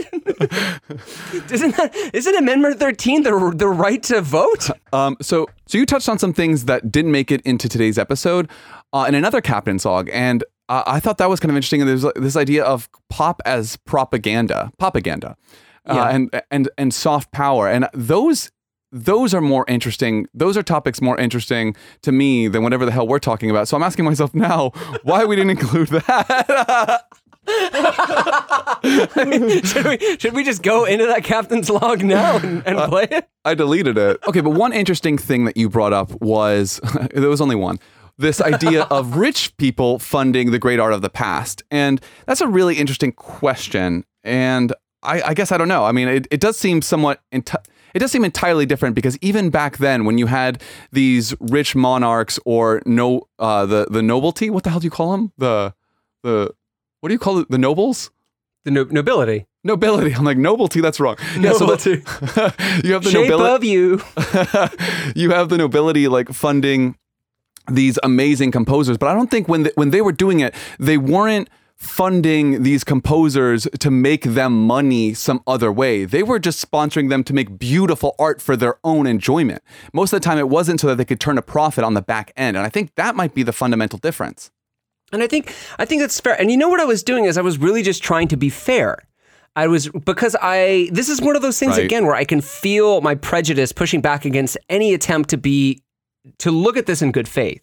isn't 1.51 1.75
that, 1.75 2.11
isn't 2.13 2.37
Amendment 2.37 2.79
13 2.79 3.23
the, 3.23 3.55
the 3.57 3.67
right 3.67 4.03
to 4.03 4.21
vote? 4.21 4.69
Um, 4.93 5.17
so, 5.23 5.49
so 5.65 5.79
you 5.79 5.87
touched 5.87 6.11
on 6.11 6.19
some 6.19 6.35
things 6.35 6.67
that 6.67 6.93
didn't 6.93 7.13
make 7.13 7.31
it 7.31 7.41
into 7.47 7.67
today's 7.67 7.90
episode 7.99 8.51
uh, 8.93 9.05
in 9.09 9.15
another 9.15 9.41
captain's 9.41 9.85
log, 9.85 10.09
and 10.13 10.45
uh, 10.69 10.83
I 10.87 11.01
thought 11.01 11.19
that 11.19 11.29
was 11.29 11.41
kind 11.41 11.51
of 11.51 11.57
interesting. 11.57 11.81
And 11.83 11.89
there's 11.89 12.07
this 12.17 12.37
idea 12.37 12.65
of 12.65 12.89
pop 13.09 13.41
as 13.45 13.77
propaganda, 13.77 14.71
propaganda, 14.79 15.37
uh, 15.87 15.95
Yeah. 15.95 16.09
and 16.11 16.43
and 16.51 16.69
and 16.79 16.95
soft 16.95 17.33
power, 17.33 17.69
and 17.69 17.89
those. 17.93 18.51
Those 18.93 19.35
are 19.35 19.41
more 19.41 19.65
interesting. 19.69 20.27
Those 20.35 20.57
are 20.57 20.65
topics 20.65 21.01
more 21.01 21.17
interesting 21.17 21.77
to 22.03 22.11
me 22.11 22.49
than 22.49 22.65
whatever 22.65 22.85
the 22.85 22.91
hell 22.91 23.07
we're 23.07 23.21
talking 23.21 23.49
about. 23.49 23.69
So 23.69 23.77
I'm 23.77 23.85
asking 23.85 24.05
myself 24.05 24.35
now 24.35 24.71
why 25.05 25.25
we 25.27 25.37
didn't 25.37 25.51
include 25.51 25.87
that. 25.91 27.05
should, 29.65 29.87
we, 29.87 30.19
should 30.19 30.35
we 30.35 30.45
just 30.45 30.63
go 30.63 30.85
into 30.85 31.07
that 31.07 31.25
captain's 31.25 31.71
log 31.71 32.03
now 32.03 32.37
and, 32.37 32.67
and 32.67 32.79
play 32.89 33.09
it? 33.11 33.29
I 33.45 33.55
deleted 33.55 33.97
it. 33.99 34.19
Okay, 34.27 34.41
but 34.41 34.51
one 34.51 34.73
interesting 34.73 35.17
thing 35.19 35.45
that 35.47 35.57
you 35.57 35.69
brought 35.69 35.93
up 35.93 36.21
was 36.21 36.81
there 37.15 37.29
was 37.29 37.41
only 37.41 37.57
one. 37.57 37.79
This 38.19 38.41
idea 38.41 38.83
of 38.91 39.17
rich 39.17 39.57
people 39.57 39.99
funding 39.99 40.51
the 40.51 40.59
great 40.59 40.79
art 40.79 40.93
of 40.93 41.03
the 41.03 41.11
past. 41.11 41.63
And 41.71 42.01
that's 42.27 42.41
a 42.41 42.49
really 42.49 42.77
interesting 42.77 43.13
question. 43.13 44.05
And 44.23 44.73
I, 45.03 45.23
I 45.23 45.35
guess 45.35 45.51
I 45.53 45.59
don't 45.59 45.69
know. 45.69 45.85
I 45.85 45.93
mean, 45.93 46.09
it, 46.09 46.27
it 46.31 46.41
does 46.41 46.57
seem 46.59 46.83
somewhat. 46.83 47.23
Enti- 47.33 47.65
it 47.95 47.99
does 47.99 48.13
seem 48.13 48.25
entirely 48.25 48.67
different 48.67 48.95
because 48.95 49.19
even 49.21 49.51
back 49.51 49.79
then, 49.79 50.05
when 50.05 50.19
you 50.19 50.27
had 50.27 50.63
these 50.93 51.35
rich 51.41 51.75
monarchs 51.75 52.39
or 52.45 52.83
no, 52.87 53.27
uh, 53.39 53.67
the 53.67 53.87
the 53.91 54.03
nobility, 54.03 54.51
what 54.51 54.65
the 54.65 54.71
hell 54.71 54.81
do 54.81 54.87
you 54.87 54.91
call 54.91 55.13
them? 55.13 55.33
The 55.39 55.75
the 56.23 56.55
what 57.01 57.09
do 57.09 57.15
you 57.15 57.19
call 57.19 57.39
it? 57.39 57.51
The 57.51 57.59
nobles? 57.59 58.11
The 58.65 58.71
no- 58.71 58.85
nobility. 58.85 59.47
Nobility. 59.65 60.15
I'm 60.15 60.25
like 60.25 60.39
nobility. 60.39 60.81
That's 60.81 61.01
wrong. 61.01 61.17
Yeah, 61.39 61.53
so 61.53 61.61
Nobility. 61.67 61.97
the- 61.97 62.81
you 62.85 62.93
have 62.93 63.05
the 63.05 63.11
Shape 63.11 63.29
nobility 63.29 63.55
of 63.55 63.65
you. 63.65 64.01
you 65.15 65.31
have 65.31 65.49
the 65.49 65.59
nobility 65.59 66.09
like 66.09 66.29
funding 66.31 66.97
these 67.71 67.99
amazing 68.03 68.51
composers, 68.53 68.99
but 68.99 69.09
I 69.09 69.15
don't 69.15 69.31
think 69.31 69.49
when 69.49 69.63
they, 69.65 69.73
when 69.75 69.91
they 69.91 70.01
were 70.03 70.13
doing 70.13 70.41
it, 70.41 70.55
they 70.79 70.99
weren't 70.99 71.49
funding 71.77 72.63
these 72.63 72.85
composers 72.85 73.67
to 73.79 73.91
make 73.91 74.25
them 74.25 74.67
money 74.67 75.15
some 75.15 75.43
other 75.47 75.73
way. 75.73 76.05
They 76.05 76.23
were 76.23 76.39
just 76.39 76.69
sponsoring 76.71 77.09
them 77.09 77.25
to 77.25 77.33
make 77.33 77.59
beautiful 77.59 78.15
art 78.19 78.43
for 78.43 78.55
their 78.57 78.77
own 78.85 79.07
enjoyment. 79.07 79.63
Most 79.95 80.13
of 80.13 80.21
the 80.21 80.25
time, 80.25 80.37
it 80.39 80.49
wasn't 80.51 80.81
so 80.81 80.89
that 80.89 80.97
they 80.97 81.07
could 81.07 81.21
turn 81.21 81.39
a 81.39 81.43
profit 81.43 81.83
on 81.85 81.95
the 81.95 82.03
back 82.03 82.33
end, 82.37 82.57
and 82.57 82.67
I 82.67 82.69
think 82.69 82.95
that 82.97 83.17
might 83.17 83.35
be 83.35 83.43
the 83.43 83.53
fundamental 83.53 83.99
difference. 83.99 84.51
And 85.13 85.23
I 85.23 85.27
think 85.27 85.55
I 85.79 85.85
think 85.85 86.01
that's 86.01 86.21
fair. 86.21 86.41
And 86.41 86.51
you 86.51 86.57
know 86.57 86.69
what 86.69 86.81
I 86.81 86.85
was 86.85 87.03
doing 87.03 87.25
is 87.25 87.37
I 87.37 87.43
was 87.43 87.59
really 87.59 87.83
just 87.83 88.03
trying 88.03 88.29
to 88.29 88.37
be 88.37 88.49
fair. 88.51 88.99
I 89.57 89.67
was 89.67 89.89
because 89.89 90.37
I 90.41 90.89
this 90.93 91.09
is 91.09 91.21
one 91.21 91.35
of 91.37 91.43
those 91.43 91.59
things 91.59 91.77
Right. 91.77 91.85
again 91.85 92.07
where 92.07 92.15
I 92.15 92.25
can 92.25 92.41
feel 92.41 93.01
my 93.01 93.15
prejudice 93.17 93.73
pushing 93.73 94.01
back 94.01 94.25
against 94.25 94.57
any 94.69 94.95
attempt 94.95 95.31
to 95.31 95.37
be 95.37 95.83
to 96.39 96.51
look 96.51 96.77
at 96.77 96.87
this 96.87 97.03
in 97.03 97.11
good 97.13 97.27
faith. 97.29 97.61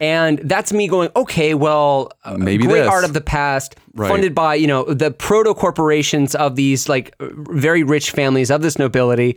And 0.00 0.38
that's 0.44 0.72
me 0.72 0.86
going, 0.86 1.10
okay, 1.16 1.54
well, 1.54 2.12
uh, 2.24 2.36
Maybe 2.38 2.64
great 2.66 2.82
this. 2.82 2.88
art 2.88 3.02
of 3.04 3.14
the 3.14 3.20
past, 3.20 3.74
Right. 3.98 4.08
funded 4.08 4.34
by 4.34 4.54
you 4.54 4.68
know 4.68 4.84
the 4.84 5.10
proto 5.10 5.54
corporations 5.54 6.36
of 6.36 6.54
these 6.54 6.88
like 6.88 7.14
very 7.20 7.82
rich 7.82 8.12
families 8.12 8.48
of 8.48 8.62
this 8.62 8.78
nobility, 8.78 9.36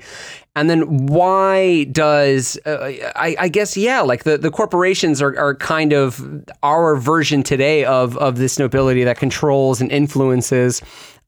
and 0.56 0.70
then 0.70 1.08
why 1.08 1.86
does 1.86 2.60
uh, 2.66 2.92
I, 3.16 3.36
I 3.40 3.48
guess 3.48 3.76
yeah, 3.76 4.02
like 4.02 4.24
the, 4.24 4.38
the 4.38 4.52
corporations 4.52 5.22
are, 5.22 5.38
are 5.38 5.56
kind 5.56 5.94
of 5.94 6.24
our 6.62 6.96
version 6.96 7.42
today 7.42 7.86
of 7.86 8.16
of 8.18 8.38
this 8.38 8.60
nobility 8.60 9.04
that 9.04 9.18
controls 9.18 9.82
and 9.82 9.92
influences. 9.92 10.82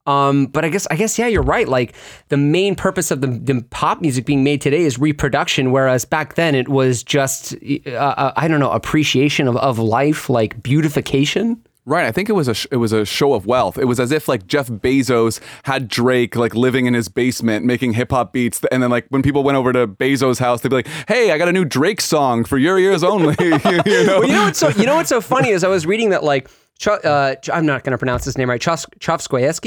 Um, 0.06 0.46
but 0.46 0.64
I 0.64 0.68
guess 0.68 0.86
I 0.90 0.96
guess 0.96 1.18
yeah, 1.18 1.26
you're 1.26 1.42
right. 1.42 1.66
Like 1.66 1.94
the 2.28 2.36
main 2.36 2.74
purpose 2.74 3.10
of 3.10 3.20
the, 3.20 3.26
the 3.26 3.64
pop 3.70 4.00
music 4.00 4.26
being 4.26 4.44
made 4.44 4.60
today 4.60 4.82
is 4.82 4.98
reproduction, 4.98 5.72
whereas 5.72 6.04
back 6.04 6.34
then 6.34 6.54
it 6.54 6.68
was 6.68 7.02
just 7.02 7.54
uh, 7.86 7.90
uh, 7.90 8.32
I 8.36 8.46
don't 8.46 8.60
know 8.60 8.70
appreciation 8.70 9.48
of, 9.48 9.56
of 9.56 9.78
life, 9.78 10.28
like 10.28 10.62
beautification. 10.62 11.62
Right, 11.86 12.06
I 12.06 12.12
think 12.12 12.30
it 12.30 12.32
was 12.32 12.48
a 12.48 12.54
sh- 12.54 12.66
it 12.70 12.78
was 12.78 12.92
a 12.92 13.04
show 13.04 13.34
of 13.34 13.44
wealth. 13.44 13.76
It 13.76 13.84
was 13.84 14.00
as 14.00 14.10
if 14.10 14.26
like 14.26 14.46
Jeff 14.46 14.68
Bezos 14.68 15.38
had 15.64 15.86
Drake 15.86 16.34
like 16.34 16.54
living 16.54 16.86
in 16.86 16.94
his 16.94 17.10
basement 17.10 17.66
making 17.66 17.92
hip 17.92 18.10
hop 18.10 18.32
beats, 18.32 18.62
and 18.72 18.82
then 18.82 18.90
like 18.90 19.04
when 19.10 19.20
people 19.20 19.42
went 19.42 19.56
over 19.56 19.70
to 19.74 19.86
Bezos' 19.86 20.38
house, 20.38 20.62
they'd 20.62 20.70
be 20.70 20.76
like, 20.76 20.88
"Hey, 21.08 21.30
I 21.30 21.36
got 21.36 21.48
a 21.48 21.52
new 21.52 21.66
Drake 21.66 22.00
song 22.00 22.44
for 22.44 22.56
your 22.56 22.78
ears 22.78 23.04
only." 23.04 23.36
you 23.44 23.50
know? 23.50 24.20
Well, 24.20 24.24
you 24.24 24.32
know 24.32 24.44
what's 24.44 24.58
so 24.58 24.70
you 24.70 24.86
know 24.86 24.96
what's 24.96 25.10
so 25.10 25.20
funny 25.20 25.50
is 25.50 25.62
I 25.62 25.68
was 25.68 25.84
reading 25.84 26.08
that 26.10 26.24
like 26.24 26.48
uh, 26.86 27.34
I'm 27.52 27.66
not 27.66 27.84
going 27.84 27.92
to 27.92 27.98
pronounce 27.98 28.24
his 28.24 28.38
name 28.38 28.48
right. 28.48 28.60
Chos 28.60 28.86
Chos 29.00 29.28
Chos 29.28 29.60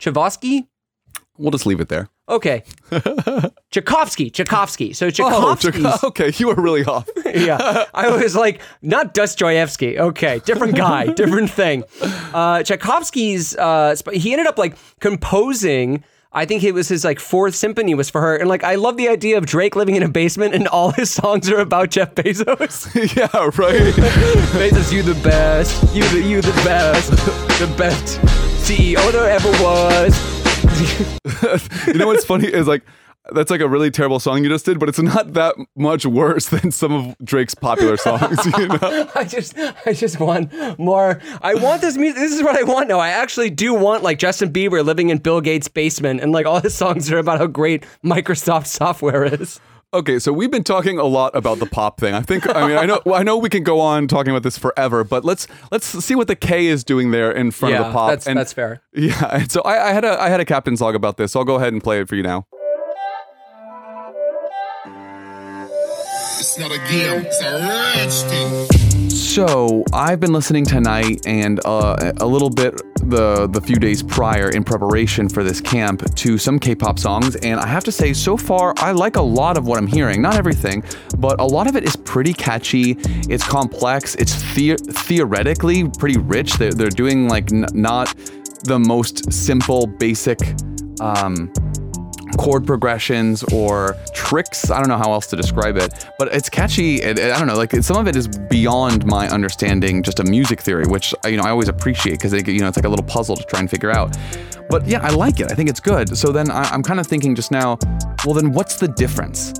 Chavosky. 0.00 0.66
We'll 1.38 1.52
just 1.52 1.66
leave 1.66 1.80
it 1.80 1.88
there. 1.88 2.08
Okay. 2.28 2.64
Tchaikovsky, 3.70 4.30
Tchaikovsky. 4.30 4.92
So 4.92 5.06
Oh, 5.20 5.54
Tchaikovsky- 5.54 5.84
okay, 6.08 6.32
you 6.36 6.48
were 6.48 6.54
really 6.60 6.84
off. 6.84 7.08
yeah. 7.34 7.84
I 7.94 8.10
was 8.10 8.34
like, 8.34 8.60
not 8.82 9.14
Dostoevsky. 9.14 9.98
Okay, 9.98 10.40
different 10.44 10.74
guy, 10.76 11.06
different 11.12 11.50
thing. 11.50 11.84
Uh, 12.34 12.62
Tchaikovsky's, 12.62 13.56
uh, 13.56 13.94
he 14.12 14.32
ended 14.32 14.46
up 14.46 14.58
like 14.58 14.76
composing. 15.00 16.02
I 16.32 16.44
think 16.44 16.64
it 16.64 16.72
was 16.72 16.88
his 16.88 17.02
like 17.04 17.18
fourth 17.18 17.54
symphony 17.54 17.94
was 17.94 18.10
for 18.10 18.20
her, 18.20 18.36
and 18.36 18.48
like 18.48 18.62
I 18.62 18.74
love 18.74 18.96
the 18.98 19.08
idea 19.08 19.38
of 19.38 19.46
Drake 19.46 19.74
living 19.74 19.94
in 19.96 20.02
a 20.02 20.08
basement 20.08 20.54
and 20.54 20.68
all 20.68 20.90
his 20.90 21.10
songs 21.10 21.48
are 21.48 21.60
about 21.60 21.90
Jeff 21.90 22.14
Bezos. 22.14 22.92
yeah, 23.16 23.28
right. 23.56 23.94
Bezos, 24.52 24.92
you 24.92 25.02
the 25.02 25.14
best, 25.22 25.82
you 25.94 26.02
the 26.10 26.20
you 26.20 26.42
the 26.42 26.52
best, 26.62 27.10
the 27.58 27.74
best 27.78 28.18
CEO 28.68 29.10
there 29.12 29.30
ever 29.30 29.48
was. 29.62 30.35
you 31.86 31.94
know 31.94 32.06
what's 32.06 32.24
funny 32.24 32.46
is 32.46 32.66
like 32.66 32.82
that's 33.32 33.50
like 33.50 33.60
a 33.60 33.68
really 33.68 33.90
terrible 33.90 34.20
song 34.20 34.44
you 34.44 34.48
just 34.48 34.64
did, 34.64 34.78
but 34.78 34.88
it's 34.88 35.00
not 35.00 35.32
that 35.32 35.56
much 35.74 36.06
worse 36.06 36.46
than 36.46 36.70
some 36.70 36.92
of 36.92 37.16
Drake's 37.24 37.54
popular 37.54 37.96
songs. 37.96 38.38
You 38.56 38.68
know? 38.68 39.10
I 39.14 39.24
just, 39.24 39.58
I 39.84 39.92
just 39.92 40.20
want 40.20 40.52
more. 40.78 41.20
I 41.42 41.54
want 41.54 41.80
this 41.80 41.96
music. 41.96 42.16
This 42.16 42.32
is 42.32 42.42
what 42.42 42.56
I 42.56 42.62
want 42.62 42.88
now. 42.88 42.98
I 42.98 43.08
actually 43.08 43.50
do 43.50 43.74
want 43.74 44.02
like 44.02 44.18
Justin 44.18 44.52
Bieber 44.52 44.84
living 44.84 45.10
in 45.10 45.18
Bill 45.18 45.40
Gates' 45.40 45.68
basement, 45.68 46.20
and 46.20 46.32
like 46.32 46.46
all 46.46 46.60
his 46.60 46.74
songs 46.74 47.10
are 47.10 47.18
about 47.18 47.38
how 47.38 47.46
great 47.46 47.84
Microsoft 48.04 48.66
software 48.66 49.24
is. 49.24 49.60
Okay, 49.94 50.18
so 50.18 50.32
we've 50.32 50.50
been 50.50 50.64
talking 50.64 50.98
a 50.98 51.04
lot 51.04 51.34
about 51.34 51.58
the 51.58 51.66
pop 51.66 52.00
thing. 52.00 52.12
I 52.12 52.20
think 52.20 52.48
I 52.54 52.66
mean 52.66 52.76
I 52.76 52.86
know 52.86 53.00
I 53.14 53.22
know 53.22 53.36
we 53.38 53.48
can 53.48 53.62
go 53.62 53.80
on 53.80 54.08
talking 54.08 54.30
about 54.30 54.42
this 54.42 54.58
forever, 54.58 55.04
but 55.04 55.24
let's 55.24 55.46
let's 55.70 55.86
see 55.86 56.14
what 56.14 56.26
the 56.26 56.34
K 56.36 56.66
is 56.66 56.82
doing 56.82 57.12
there 57.12 57.30
in 57.30 57.50
front 57.52 57.76
of 57.76 57.86
the 57.86 57.92
pop. 57.92 58.10
that's 58.10 58.26
and 58.26 58.38
that's 58.38 58.52
fair. 58.52 58.82
yeah, 58.92 59.24
and 59.32 59.50
so 59.50 59.62
I, 59.62 59.90
I 59.90 59.92
had 59.92 60.04
a 60.04 60.20
I 60.20 60.28
had 60.28 60.40
a 60.40 60.44
captain's 60.44 60.80
log 60.80 60.96
about 60.96 61.16
this. 61.18 61.32
So 61.32 61.40
I'll 61.40 61.46
go 61.46 61.54
ahead 61.54 61.72
and 61.72 61.82
play 61.82 62.00
it 62.00 62.08
for 62.08 62.16
you 62.16 62.22
now. 62.22 62.46
It's 66.38 66.58
not 66.58 66.70
a 66.72 66.78
game, 66.90 67.24
it's 67.24 67.42
a 67.42 67.52
rich 67.54 68.30
thing. 68.30 68.85
So 69.36 69.84
I've 69.92 70.18
been 70.18 70.32
listening 70.32 70.64
tonight 70.64 71.26
and 71.26 71.60
uh, 71.66 72.10
a 72.22 72.26
little 72.26 72.48
bit 72.48 72.74
the 73.10 73.46
the 73.46 73.60
few 73.60 73.76
days 73.76 74.02
prior 74.02 74.48
in 74.48 74.64
preparation 74.64 75.28
for 75.28 75.44
this 75.44 75.60
camp 75.60 76.02
to 76.14 76.38
some 76.38 76.58
K-pop 76.58 76.98
songs, 76.98 77.36
and 77.36 77.60
I 77.60 77.66
have 77.66 77.84
to 77.84 77.92
say, 77.92 78.14
so 78.14 78.38
far 78.38 78.72
I 78.78 78.92
like 78.92 79.16
a 79.16 79.20
lot 79.20 79.58
of 79.58 79.66
what 79.66 79.76
I'm 79.76 79.86
hearing. 79.86 80.22
Not 80.22 80.36
everything, 80.36 80.82
but 81.18 81.38
a 81.38 81.44
lot 81.44 81.66
of 81.66 81.76
it 81.76 81.84
is 81.84 81.96
pretty 81.96 82.32
catchy. 82.32 82.96
It's 83.28 83.46
complex. 83.46 84.14
It's 84.14 84.40
the- 84.54 84.78
theoretically 84.78 85.86
pretty 85.86 86.18
rich. 86.18 86.54
They're, 86.54 86.72
they're 86.72 86.88
doing 86.88 87.28
like 87.28 87.52
n- 87.52 87.66
not 87.74 88.14
the 88.64 88.78
most 88.78 89.30
simple, 89.30 89.86
basic. 89.86 90.38
Um, 90.98 91.52
chord 92.36 92.66
progressions 92.66 93.42
or 93.52 93.96
tricks. 94.12 94.70
I 94.70 94.78
don't 94.78 94.88
know 94.88 94.98
how 94.98 95.12
else 95.12 95.26
to 95.28 95.36
describe 95.36 95.76
it, 95.76 95.92
but 96.18 96.28
it's 96.34 96.48
catchy. 96.48 96.96
It, 96.96 97.18
I 97.18 97.38
don't 97.38 97.46
know, 97.46 97.56
like 97.56 97.72
some 97.82 97.96
of 97.96 98.08
it 98.08 98.16
is 98.16 98.28
beyond 98.28 99.06
my 99.06 99.28
understanding, 99.28 100.02
just 100.02 100.20
a 100.20 100.24
music 100.24 100.60
theory, 100.60 100.86
which 100.86 101.14
you 101.24 101.36
know 101.36 101.44
I 101.44 101.50
always 101.50 101.68
appreciate 101.68 102.20
because 102.20 102.32
you 102.32 102.60
know 102.60 102.68
it's 102.68 102.76
like 102.76 102.86
a 102.86 102.88
little 102.88 103.04
puzzle 103.04 103.36
to 103.36 103.44
try 103.44 103.60
and 103.60 103.70
figure 103.70 103.90
out. 103.90 104.16
But 104.68 104.86
yeah, 104.86 105.00
I 105.02 105.10
like 105.10 105.40
it. 105.40 105.50
I 105.50 105.54
think 105.54 105.68
it's 105.68 105.80
good. 105.80 106.16
So 106.16 106.32
then 106.32 106.50
I, 106.50 106.62
I'm 106.64 106.82
kind 106.82 106.98
of 106.98 107.06
thinking 107.06 107.34
just 107.34 107.50
now, 107.50 107.78
well 108.24 108.34
then 108.34 108.52
what's 108.52 108.76
the 108.76 108.88
difference? 108.88 109.52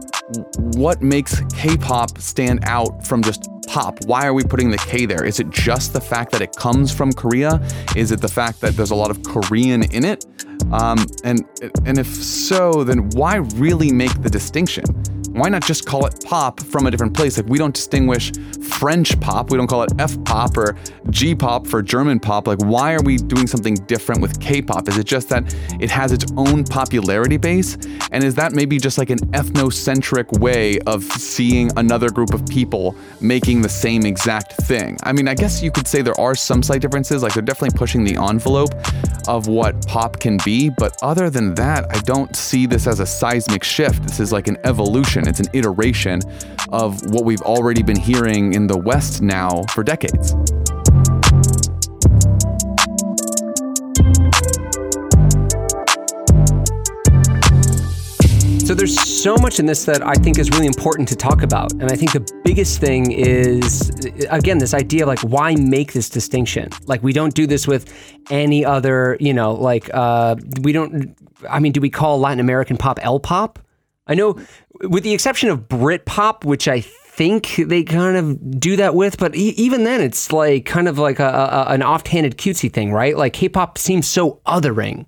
What 0.75 1.03
makes 1.03 1.41
K-pop 1.55 2.19
stand 2.19 2.61
out 2.65 3.07
from 3.07 3.23
just 3.23 3.49
pop? 3.69 4.05
Why 4.07 4.27
are 4.27 4.35
we 4.35 4.43
putting 4.43 4.71
the 4.71 4.79
K 4.79 5.07
there? 5.07 5.25
Is 5.25 5.39
it 5.39 5.51
just 5.51 5.93
the 5.93 6.01
fact 6.01 6.33
that 6.33 6.43
it 6.43 6.55
comes 6.57 6.93
from 6.93 7.13
Korea? 7.13 7.65
Is 7.95 8.11
it 8.11 8.21
the 8.21 8.29
fact 8.29 8.61
that 8.63 8.77
there's 8.77 8.91
a 8.91 8.95
lot 8.95 9.11
of 9.11 9.23
Korean 9.23 9.85
in 9.93 10.05
it? 10.05 10.27
Um, 10.73 10.99
and 11.23 11.45
and 11.85 11.99
if 11.99 12.09
so, 12.09 12.83
then 12.83 13.09
why 13.11 13.37
really 13.37 13.93
make 13.93 14.21
the 14.23 14.31
distinction? 14.31 14.85
Why 15.37 15.51
not 15.51 15.63
just 15.65 15.85
call 15.85 16.07
it 16.07 16.25
pop 16.25 16.61
from 16.61 16.87
a 16.87 16.91
different 16.91 17.15
place? 17.15 17.37
Like 17.37 17.47
we 17.47 17.59
don't 17.59 17.75
distinguish 17.75 18.33
French 18.63 19.21
pop, 19.21 19.51
we 19.51 19.59
don't 19.59 19.67
call 19.67 19.83
it 19.83 19.93
F 19.99 20.17
pop 20.25 20.57
or 20.57 20.77
G 21.11 21.35
pop 21.35 21.67
for 21.67 21.83
German 21.83 22.19
pop. 22.19 22.47
Like 22.47 22.59
why 22.65 22.95
are 22.95 23.03
we 23.03 23.19
doing 23.19 23.47
something 23.47 23.75
different 23.75 24.23
with 24.23 24.41
K-pop? 24.41 24.89
Is 24.89 24.97
it 24.97 25.05
just 25.05 25.29
that 25.29 25.55
it 25.79 25.91
has 25.91 26.11
its 26.11 26.25
own 26.39 26.65
popularity 26.65 27.37
base? 27.37 27.77
And 28.13 28.25
is 28.25 28.35
that 28.37 28.53
maybe 28.53 28.79
just 28.79 28.97
like 28.97 29.11
an 29.11 29.19
ethnocentric 29.33 30.16
way 30.41 30.79
of 30.87 31.03
seeing 31.05 31.71
another 31.77 32.11
group 32.11 32.33
of 32.33 32.47
people 32.47 32.97
making 33.21 33.63
the 33.63 33.69
same 33.69 34.05
exact 34.07 34.53
thing? 34.53 34.97
I 35.03 35.13
mean, 35.13 35.29
I 35.29 35.35
guess 35.35 35.63
you 35.63 35.71
could 35.71 35.87
say 35.87 36.03
there 36.03 36.19
are 36.21 36.35
some 36.35 36.63
slight 36.63 36.81
differences. 36.81 37.23
Like 37.23 37.35
they're 37.35 37.43
definitely 37.43 37.77
pushing 37.77 38.05
the 38.05 38.17
envelope 38.17 38.75
of 39.29 39.49
what 39.49 39.87
pop 39.87 40.19
can 40.21 40.39
be, 40.45 40.71
but 40.71 40.97
other 41.03 41.31
than 41.31 41.55
that, 41.55 41.87
I 41.95 41.99
don't 42.01 42.35
see 42.37 42.67
this 42.67 42.87
as 42.87 43.01
a 43.01 43.07
seismic 43.07 43.65
shift. 43.65 44.03
This 44.03 44.21
is 44.21 44.33
like 44.33 44.49
an 44.49 44.59
evolution. 44.65 45.27
It's 45.29 45.41
an 45.41 45.49
iteration 45.53 46.21
of 46.73 47.03
what 47.13 47.25
we've 47.25 47.43
already 47.43 47.83
been 47.83 47.99
hearing 47.99 48.55
in 48.55 48.67
the 48.67 48.79
West 48.79 49.23
now 49.23 49.63
for 49.75 49.83
decades. 49.83 50.35
So 58.67 58.75
there's 58.75 59.01
so 59.01 59.37
much 59.37 59.61
in 59.61 59.67
this 59.67 59.85
that 59.85 60.05
I 60.05 60.15
think 60.15 60.41
is 60.41 60.51
really 60.51 60.67
important 60.67 61.07
to 61.11 61.15
talk 61.15 61.45
about. 61.45 61.71
And 61.75 61.85
I 61.85 61.95
think 61.95 62.11
the 62.11 62.41
biggest 62.43 62.81
thing 62.81 63.13
is 63.13 63.91
again 64.29 64.59
this 64.59 64.75
idea 64.75 65.05
of 65.05 65.07
like 65.07 65.21
why 65.21 65.55
make 65.55 65.93
this 65.93 66.11
distinction? 66.11 66.71
Like 66.87 67.01
we 67.01 67.13
don't 67.13 67.33
do 67.33 67.47
this 67.47 67.69
with 67.69 67.95
any 68.29 68.65
other, 68.65 69.17
you 69.21 69.33
know, 69.33 69.53
like 69.53 69.89
uh 69.95 70.35
we 70.63 70.73
don't 70.73 71.17
I 71.49 71.61
mean, 71.61 71.71
do 71.71 71.81
we 71.81 71.91
call 71.91 72.19
Latin 72.19 72.41
American 72.41 72.77
pop 72.77 72.99
L 73.03 73.21
pop? 73.21 73.61
I 74.09 74.17
know 74.17 74.37
with 74.81 75.05
the 75.05 75.15
exception 75.15 75.49
of 75.49 75.69
Brit 75.69 76.05
pop, 76.05 76.45
which 76.45 76.67
I 76.67 76.81
think 76.81 77.55
they 77.59 77.85
kind 77.85 78.17
of 78.17 78.59
do 78.59 78.75
that 78.79 78.97
with, 78.97 79.17
but 79.17 79.37
e- 79.37 79.55
even 79.57 79.85
then 79.85 80.01
it's 80.01 80.33
like 80.33 80.65
kind 80.65 80.89
of 80.89 80.99
like 80.99 81.21
a, 81.21 81.29
a, 81.69 81.73
an 81.73 81.85
offhanded 81.85 82.37
cutesy 82.37 82.73
thing, 82.73 82.91
right? 82.93 83.17
Like 83.17 83.33
K-pop 83.33 83.79
seems 83.79 84.09
so 84.09 84.41
othering. 84.45 85.07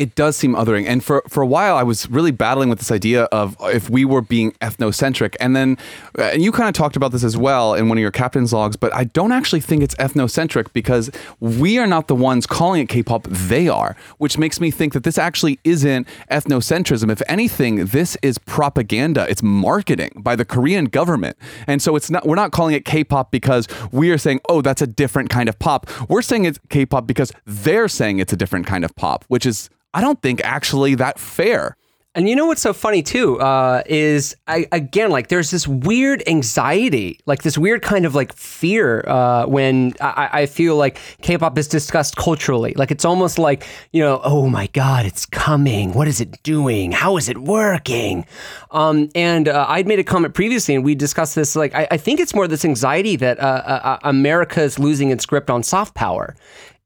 It 0.00 0.14
does 0.14 0.34
seem 0.34 0.54
othering. 0.54 0.86
And 0.86 1.04
for, 1.04 1.22
for 1.28 1.42
a 1.42 1.46
while, 1.46 1.76
I 1.76 1.82
was 1.82 2.08
really 2.08 2.30
battling 2.30 2.70
with 2.70 2.78
this 2.78 2.90
idea 2.90 3.24
of 3.24 3.54
if 3.64 3.90
we 3.90 4.06
were 4.06 4.22
being 4.22 4.52
ethnocentric. 4.62 5.36
And 5.40 5.54
then, 5.54 5.76
uh, 6.18 6.22
and 6.32 6.42
you 6.42 6.52
kind 6.52 6.70
of 6.70 6.74
talked 6.74 6.96
about 6.96 7.12
this 7.12 7.22
as 7.22 7.36
well 7.36 7.74
in 7.74 7.90
one 7.90 7.98
of 7.98 8.02
your 8.02 8.10
captain's 8.10 8.50
logs, 8.50 8.76
but 8.76 8.94
I 8.94 9.04
don't 9.04 9.30
actually 9.30 9.60
think 9.60 9.82
it's 9.82 9.94
ethnocentric 9.96 10.72
because 10.72 11.10
we 11.38 11.76
are 11.76 11.86
not 11.86 12.08
the 12.08 12.14
ones 12.14 12.46
calling 12.46 12.80
it 12.80 12.88
K 12.88 13.02
pop, 13.02 13.24
they 13.24 13.68
are, 13.68 13.94
which 14.16 14.38
makes 14.38 14.58
me 14.58 14.70
think 14.70 14.94
that 14.94 15.04
this 15.04 15.18
actually 15.18 15.58
isn't 15.64 16.08
ethnocentrism. 16.30 17.12
If 17.12 17.20
anything, 17.28 17.84
this 17.84 18.16
is 18.22 18.38
propaganda, 18.38 19.26
it's 19.28 19.42
marketing 19.42 20.12
by 20.16 20.34
the 20.34 20.46
Korean 20.46 20.86
government. 20.86 21.36
And 21.66 21.82
so 21.82 21.94
it's 21.94 22.08
not, 22.08 22.26
we're 22.26 22.36
not 22.36 22.52
calling 22.52 22.74
it 22.74 22.86
K 22.86 23.04
pop 23.04 23.30
because 23.30 23.68
we 23.92 24.10
are 24.10 24.18
saying, 24.18 24.40
oh, 24.48 24.62
that's 24.62 24.80
a 24.80 24.86
different 24.86 25.28
kind 25.28 25.50
of 25.50 25.58
pop. 25.58 25.90
We're 26.08 26.22
saying 26.22 26.46
it's 26.46 26.58
K 26.70 26.86
pop 26.86 27.06
because 27.06 27.32
they're 27.44 27.86
saying 27.88 28.18
it's 28.18 28.32
a 28.32 28.36
different 28.36 28.66
kind 28.66 28.82
of 28.82 28.96
pop, 28.96 29.26
which 29.28 29.44
is 29.44 29.68
I 29.94 30.00
don't 30.00 30.20
think 30.22 30.40
actually 30.44 30.94
that 30.96 31.18
fair. 31.18 31.76
And 32.12 32.28
you 32.28 32.34
know 32.34 32.46
what's 32.46 32.60
so 32.60 32.72
funny 32.72 33.04
too 33.04 33.40
uh, 33.40 33.84
is 33.86 34.34
I, 34.48 34.66
again 34.72 35.10
like 35.10 35.28
there's 35.28 35.52
this 35.52 35.68
weird 35.68 36.24
anxiety, 36.26 37.20
like 37.24 37.44
this 37.44 37.56
weird 37.56 37.82
kind 37.82 38.04
of 38.04 38.16
like 38.16 38.34
fear 38.34 39.04
uh, 39.06 39.46
when 39.46 39.94
I, 40.00 40.28
I 40.32 40.46
feel 40.46 40.74
like 40.74 40.98
K-pop 41.22 41.56
is 41.56 41.68
discussed 41.68 42.16
culturally. 42.16 42.74
Like 42.74 42.90
it's 42.90 43.04
almost 43.04 43.38
like 43.38 43.64
you 43.92 44.02
know, 44.02 44.20
oh 44.24 44.48
my 44.48 44.66
god, 44.68 45.06
it's 45.06 45.24
coming. 45.24 45.92
What 45.92 46.08
is 46.08 46.20
it 46.20 46.42
doing? 46.42 46.90
How 46.90 47.16
is 47.16 47.28
it 47.28 47.38
working? 47.38 48.26
Um, 48.72 49.08
and 49.14 49.46
uh, 49.46 49.66
I'd 49.68 49.86
made 49.86 50.00
a 50.00 50.04
comment 50.04 50.34
previously, 50.34 50.74
and 50.74 50.84
we 50.84 50.96
discussed 50.96 51.36
this. 51.36 51.54
Like 51.54 51.76
I, 51.76 51.86
I 51.92 51.96
think 51.96 52.18
it's 52.18 52.34
more 52.34 52.48
this 52.48 52.64
anxiety 52.64 53.14
that 53.16 53.38
uh, 53.38 53.42
uh, 53.42 53.98
America 54.02 54.62
is 54.62 54.80
losing 54.80 55.10
its 55.10 55.24
grip 55.26 55.48
on 55.48 55.62
soft 55.62 55.94
power. 55.94 56.34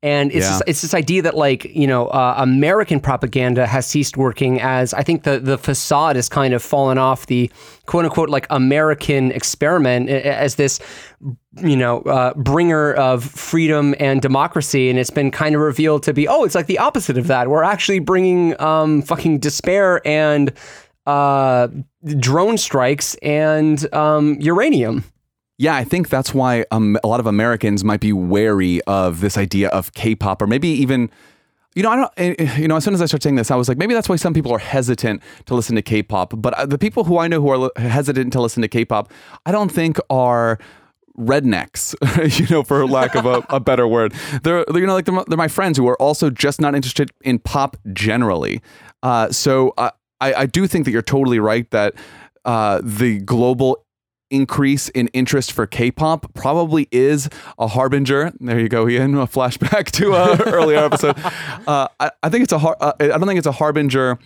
And 0.05 0.31
it's 0.33 0.45
Yeah. 0.45 0.53
this, 0.53 0.63
it's 0.67 0.83
this 0.83 0.95
idea 0.95 1.23
that 1.23 1.35
like 1.35 1.65
you 1.65 1.87
know 1.87 2.09
uh, 2.09 2.35
American 2.37 3.01
propaganda 3.01 3.67
has 3.67 3.87
ceased 3.87 4.19
working 4.19 4.61
as 4.61 4.93
I 4.93 5.03
think 5.03 5.23
the 5.23 5.41
the 5.41 5.57
facade 5.57 6.17
has 6.17 6.29
kind 6.29 6.53
of 6.53 6.63
fallen 6.63 6.99
off 6.99 7.25
the 7.27 7.51
quote 7.87 8.05
unquote 8.05 8.29
like 8.29 8.47
American 8.51 9.33
experiment 9.33 10.11
as 10.11 10.57
this 10.57 10.79
you 11.63 11.77
know 11.77 12.03
uh, 12.03 12.35
bringer 12.35 12.93
of 12.93 13.25
freedom 13.25 13.95
and 13.99 14.21
democracy, 14.21 14.91
and 14.91 14.99
it's 14.99 15.09
been 15.11 15.31
kind 15.31 15.55
of 15.55 15.63
revealed 15.63 16.03
to 16.03 16.13
be 16.13 16.29
oh 16.29 16.45
it's 16.45 16.55
like 16.55 16.67
the 16.67 16.79
opposite 16.79 17.17
of 17.17 17.27
that. 17.29 17.49
We're 17.49 17.63
actually 17.63 18.01
bringing 18.01 18.61
um, 18.61 19.01
fucking 19.01 19.39
despair 19.39 20.07
and 20.07 20.53
uh, 21.07 21.69
drone 22.19 22.59
strikes 22.59 23.15
and 23.23 23.93
um, 23.95 24.37
uranium. 24.41 25.05
Yeah, 25.57 25.77
I 25.77 25.85
think 25.85 26.09
that's 26.09 26.35
why 26.35 26.65
um, 26.73 26.99
a 27.05 27.07
lot 27.07 27.21
of 27.21 27.27
Americans 27.27 27.85
might 27.85 28.01
be 28.01 28.13
wary 28.13 28.81
of 28.83 29.21
this 29.21 29.39
idea 29.39 29.69
of 29.69 29.93
K-pop, 29.95 30.43
or 30.43 30.49
maybe 30.49 30.69
even, 30.69 31.11
you 31.77 31.83
know, 31.85 31.91
I 31.91 31.97
don't, 31.97 32.13
eh, 32.17 32.35
eh, 32.39 32.57
you 32.59 32.67
know, 32.67 32.77
as 32.77 32.85
soon 32.85 32.95
as 32.95 33.01
I 33.01 33.07
start 33.07 33.23
saying 33.23 33.37
this, 33.37 33.53
I 33.53 33.57
was 33.57 33.69
like, 33.69 33.79
maybe 33.79 33.95
that's 33.95 34.09
why 34.09 34.17
some 34.17 34.35
people 34.35 34.53
are 34.53 34.59
hesitant 34.59 35.23
to 35.47 35.55
listen 35.55 35.77
to 35.77 35.83
K-pop. 35.83 36.35
But 36.37 36.55
uh, 36.55 36.67
the 36.67 36.79
people 36.79 37.05
who 37.05 37.19
I 37.19 37.29
know 37.29 37.41
who 37.41 37.51
are 37.51 37.71
hesitant 37.77 38.33
to 38.33 38.41
listen 38.41 38.63
to 38.63 38.69
K-pop, 38.69 39.13
I 39.47 39.53
don't 39.53 39.71
think 39.71 39.99
are 40.11 40.59
rednecks, 41.17 41.95
you 42.41 42.53
know, 42.53 42.65
for 42.65 42.85
lack 42.85 43.15
of 43.15 43.25
a, 43.25 43.45
a 43.49 43.61
better 43.61 43.87
word. 43.87 44.13
They're, 44.43 44.65
they're, 44.65 44.81
you 44.81 44.87
know, 44.89 44.95
like 44.95 45.05
they're, 45.05 45.25
they're 45.29 45.39
my 45.39 45.47
friends 45.47 45.79
who 45.79 45.87
are 45.87 46.01
also 46.03 46.31
just 46.31 46.61
not 46.61 46.75
interested 46.75 47.13
in 47.23 47.39
pop 47.39 47.77
generally. 47.93 48.61
Uh, 49.05 49.31
so 49.31 49.73
uh, 49.79 49.91
I, 50.21 50.35
I 50.35 50.47
do 50.47 50.67
think 50.67 50.85
that 50.87 50.91
you're 50.91 51.03
totally 51.03 51.39
right 51.39 51.71
that 51.71 51.95
uh, 52.45 52.81
the 52.83 53.21
global 53.21 53.84
increase 54.31 54.89
in 54.91 55.09
interest 55.09 55.53
for 55.53 55.67
K-pop 55.67 56.33
probably 56.35 56.89
is 56.91 57.29
a 57.59 57.67
harbinger. 57.69 58.33
There 58.41 58.59
you 58.59 58.69
go, 58.69 58.89
Ian. 58.89 59.15
A 59.17 59.27
flashback 59.27 59.91
to 59.93 60.13
a 60.15 60.37
earlier 60.47 60.79
episode. 60.79 61.17
Uh, 61.67 61.89
I, 62.01 62.11
I 62.23 62.29
think 62.29 62.45
it's 62.45 62.53
a. 62.53 62.59
Har- 62.59 62.77
uh, 62.81 62.93
I 63.01 63.07
don't 63.09 63.27
think 63.27 63.39
it's 63.39 63.47
a 63.47 63.53
harbinger. 63.53 64.19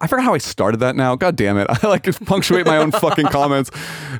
I 0.00 0.06
forgot 0.06 0.24
how 0.24 0.34
I 0.34 0.38
started 0.38 0.78
that 0.80 0.94
now. 0.94 1.16
God 1.16 1.34
damn 1.36 1.58
it! 1.58 1.66
I 1.84 1.86
like 1.88 2.04
to 2.04 2.12
punctuate 2.12 2.64
my 2.64 2.76
own 2.78 2.92
fucking 2.92 3.26
comments. 3.30 3.70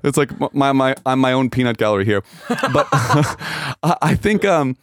It's 0.03 0.17
like 0.17 0.31
my 0.55 0.73
my 0.73 0.97
I'm 1.07 1.21
my 1.21 1.33
own 1.33 1.49
peanut 1.49 1.77
gallery 1.77 2.05
here. 2.05 2.23
But 2.49 2.89
I 2.93 3.97
I 4.03 4.15
think 4.17 4.45
um 4.45 4.77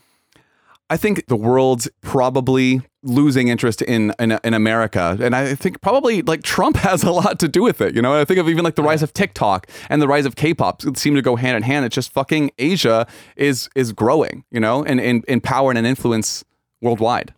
I 0.90 0.98
think 0.98 1.28
the 1.28 1.36
world's 1.36 1.90
probably 2.02 2.82
losing 3.04 3.48
interest 3.50 3.82
in, 3.82 4.14
in 4.20 4.40
in 4.44 4.54
America, 4.54 5.18
and 5.22 5.36
I 5.36 5.56
think 5.56 5.82
probably 5.82 6.22
like 6.22 6.44
Trump 6.44 6.78
has 6.88 7.04
a 7.04 7.12
lot 7.12 7.40
to 7.40 7.48
do 7.48 7.64
with 7.64 7.82
it. 7.82 7.96
You 7.96 8.02
know, 8.02 8.14
I 8.14 8.26
think 8.26 8.40
of 8.40 8.48
even 8.48 8.64
like 8.64 8.76
the 8.76 8.84
rise 8.84 9.04
of 9.04 9.14
TikTok 9.14 9.68
and 9.90 10.02
the 10.02 10.08
rise 10.08 10.26
of 10.26 10.36
K-pop 10.36 10.82
seem 10.98 11.16
to 11.16 11.22
go 11.22 11.36
hand 11.36 11.58
in 11.58 11.64
hand. 11.64 11.86
It's 11.86 11.96
just 11.96 12.14
fucking 12.14 12.52
Asia 12.58 13.06
is 13.36 13.70
is 13.76 13.92
growing, 13.92 14.46
you 14.52 14.60
know, 14.60 14.84
and 14.84 15.00
in, 15.00 15.24
in 15.28 15.42
power 15.42 15.72
and 15.72 15.78
in 15.78 15.86
influence 15.86 16.46
worldwide. 16.82 17.34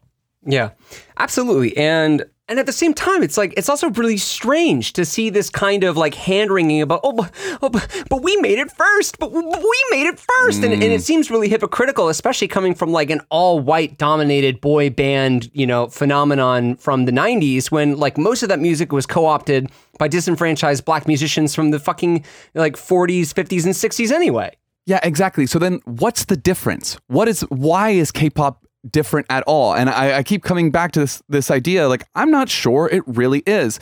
Yeah, 0.46 0.72
absolutely. 1.18 1.76
And 1.76 2.26
and 2.50 2.60
at 2.60 2.66
the 2.66 2.74
same 2.74 2.96
time, 2.96 3.22
it's 3.22 3.38
like 3.38 3.54
it's 3.56 3.70
also 3.70 3.92
really 3.92 4.18
strange 4.18 4.94
to 4.94 5.06
see 5.06 5.30
this 5.30 5.50
kind 5.52 5.84
of 5.84 5.96
like 5.96 6.16
hand 6.16 6.52
wringing 6.52 6.82
about 6.82 7.02
oh, 7.04 7.14
but, 7.14 7.32
oh 7.62 7.70
but, 7.70 8.24
we 8.24 8.36
made 8.38 8.58
it 8.58 8.72
first, 8.72 9.20
but, 9.20 9.32
we 9.32 9.84
made 9.92 10.08
it 10.08 10.20
first, 10.20 10.64
and, 10.64 10.74
and 10.74 10.84
it 10.84 11.00
mm. 11.00 11.04
seems 11.04 11.30
really 11.30 11.48
hypocritical, 11.48 12.10
especially 12.10 12.48
coming 12.48 12.74
from 12.74 12.92
like 12.92 13.12
an 13.12 13.22
all 13.30 13.60
white 13.60 13.98
dominated 14.00 14.60
boy 14.60 14.90
band 14.90 15.50
you 15.54 15.68
know 15.68 15.88
phenomenon 15.88 16.76
from 16.78 17.06
the 17.06 17.12
'90s 17.12 17.70
when 17.70 17.98
like 17.98 18.18
most 18.18 18.42
of 18.42 18.50
that 18.50 18.60
music 18.60 18.92
was 18.92 19.06
co 19.06 19.28
opted 19.28 19.72
by 20.00 20.08
disenfranchised 20.08 20.84
black 20.84 21.08
musicians 21.08 21.54
from 21.54 21.70
the 21.70 21.80
fucking 21.80 22.26
like 22.56 22.76
40s, 22.76 23.34
50s, 23.34 23.66
and 23.66 23.76
60s 23.76 24.12
anyway. 24.12 24.56
Yeah, 24.88 25.00
exactly. 25.04 25.46
So 25.46 25.60
then 25.60 25.82
what's 25.86 26.26
the 26.26 26.36
difference? 26.36 26.98
What 27.08 27.28
is 27.28 27.42
why 27.50 27.92
is 27.92 28.12
K-pop 28.12 28.66
different 28.90 29.28
at 29.30 29.44
all? 29.44 29.74
And 29.74 29.90
I, 29.90 30.18
I 30.18 30.24
keep 30.24 30.44
coming 30.44 30.72
back 30.72 30.92
to 30.94 31.00
this 31.02 31.22
this 31.30 31.52
idea, 31.52 31.88
like, 31.88 32.06
I'm 32.16 32.32
not 32.32 32.50
sure 32.50 32.90
it 32.92 33.04
really 33.08 33.44
is. 33.46 33.80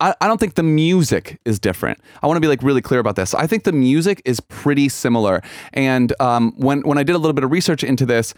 I, 0.00 0.14
I 0.20 0.26
don't 0.26 0.38
think 0.38 0.54
the 0.54 0.62
music 0.62 1.38
is 1.44 1.58
different. 1.58 2.00
I 2.22 2.26
want 2.26 2.36
to 2.36 2.40
be 2.40 2.48
like 2.48 2.62
really 2.62 2.82
clear 2.82 3.00
about 3.00 3.16
this. 3.16 3.34
I 3.34 3.46
think 3.46 3.64
the 3.64 3.72
music 3.72 4.22
is 4.24 4.40
pretty 4.40 4.88
similar. 4.88 5.42
And 5.72 6.12
um, 6.20 6.52
when 6.56 6.80
when 6.82 6.98
I 6.98 7.02
did 7.02 7.14
a 7.14 7.18
little 7.18 7.34
bit 7.34 7.44
of 7.44 7.50
research 7.50 7.84
into 7.84 8.06
this, 8.06 8.34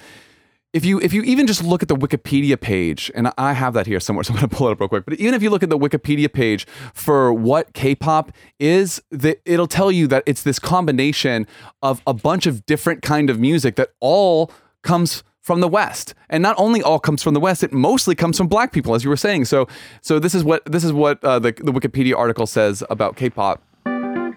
if 0.76 0.84
you 0.84 1.00
if 1.00 1.14
you 1.14 1.22
even 1.22 1.46
just 1.46 1.64
look 1.64 1.82
at 1.82 1.88
the 1.88 1.96
Wikipedia 1.96 2.60
page, 2.60 3.10
and 3.14 3.32
I 3.38 3.54
have 3.54 3.72
that 3.74 3.86
here 3.86 3.98
somewhere, 3.98 4.24
so 4.24 4.34
I'm 4.34 4.36
gonna 4.36 4.48
pull 4.48 4.68
it 4.68 4.72
up 4.72 4.80
real 4.80 4.88
quick. 4.88 5.06
But 5.06 5.14
even 5.14 5.32
if 5.32 5.42
you 5.42 5.48
look 5.48 5.62
at 5.62 5.70
the 5.70 5.78
Wikipedia 5.78 6.30
page 6.30 6.66
for 6.92 7.32
what 7.32 7.72
K-pop 7.72 8.30
is, 8.60 9.02
that 9.10 9.40
it'll 9.46 9.66
tell 9.66 9.90
you 9.90 10.06
that 10.08 10.22
it's 10.26 10.42
this 10.42 10.58
combination 10.58 11.46
of 11.82 12.02
a 12.06 12.12
bunch 12.12 12.46
of 12.46 12.66
different 12.66 13.02
kind 13.02 13.30
of 13.30 13.40
music 13.40 13.76
that 13.76 13.90
all 14.00 14.50
comes 14.82 15.24
from 15.46 15.60
the 15.60 15.68
West, 15.68 16.12
and 16.28 16.42
not 16.42 16.56
only 16.58 16.82
all 16.82 16.98
comes 16.98 17.22
from 17.22 17.32
the 17.32 17.38
West, 17.38 17.62
it 17.62 17.72
mostly 17.72 18.16
comes 18.16 18.36
from 18.36 18.48
Black 18.48 18.72
people, 18.72 18.96
as 18.96 19.04
you 19.04 19.10
were 19.10 19.16
saying. 19.16 19.44
So, 19.44 19.68
so 20.02 20.18
this 20.18 20.34
is 20.34 20.42
what 20.42 20.64
this 20.64 20.82
is 20.82 20.92
what 20.92 21.22
uh, 21.22 21.38
the 21.38 21.52
the 21.52 21.72
Wikipedia 21.72 22.16
article 22.16 22.48
says 22.48 22.82
about 22.90 23.14
K-pop. 23.14 23.62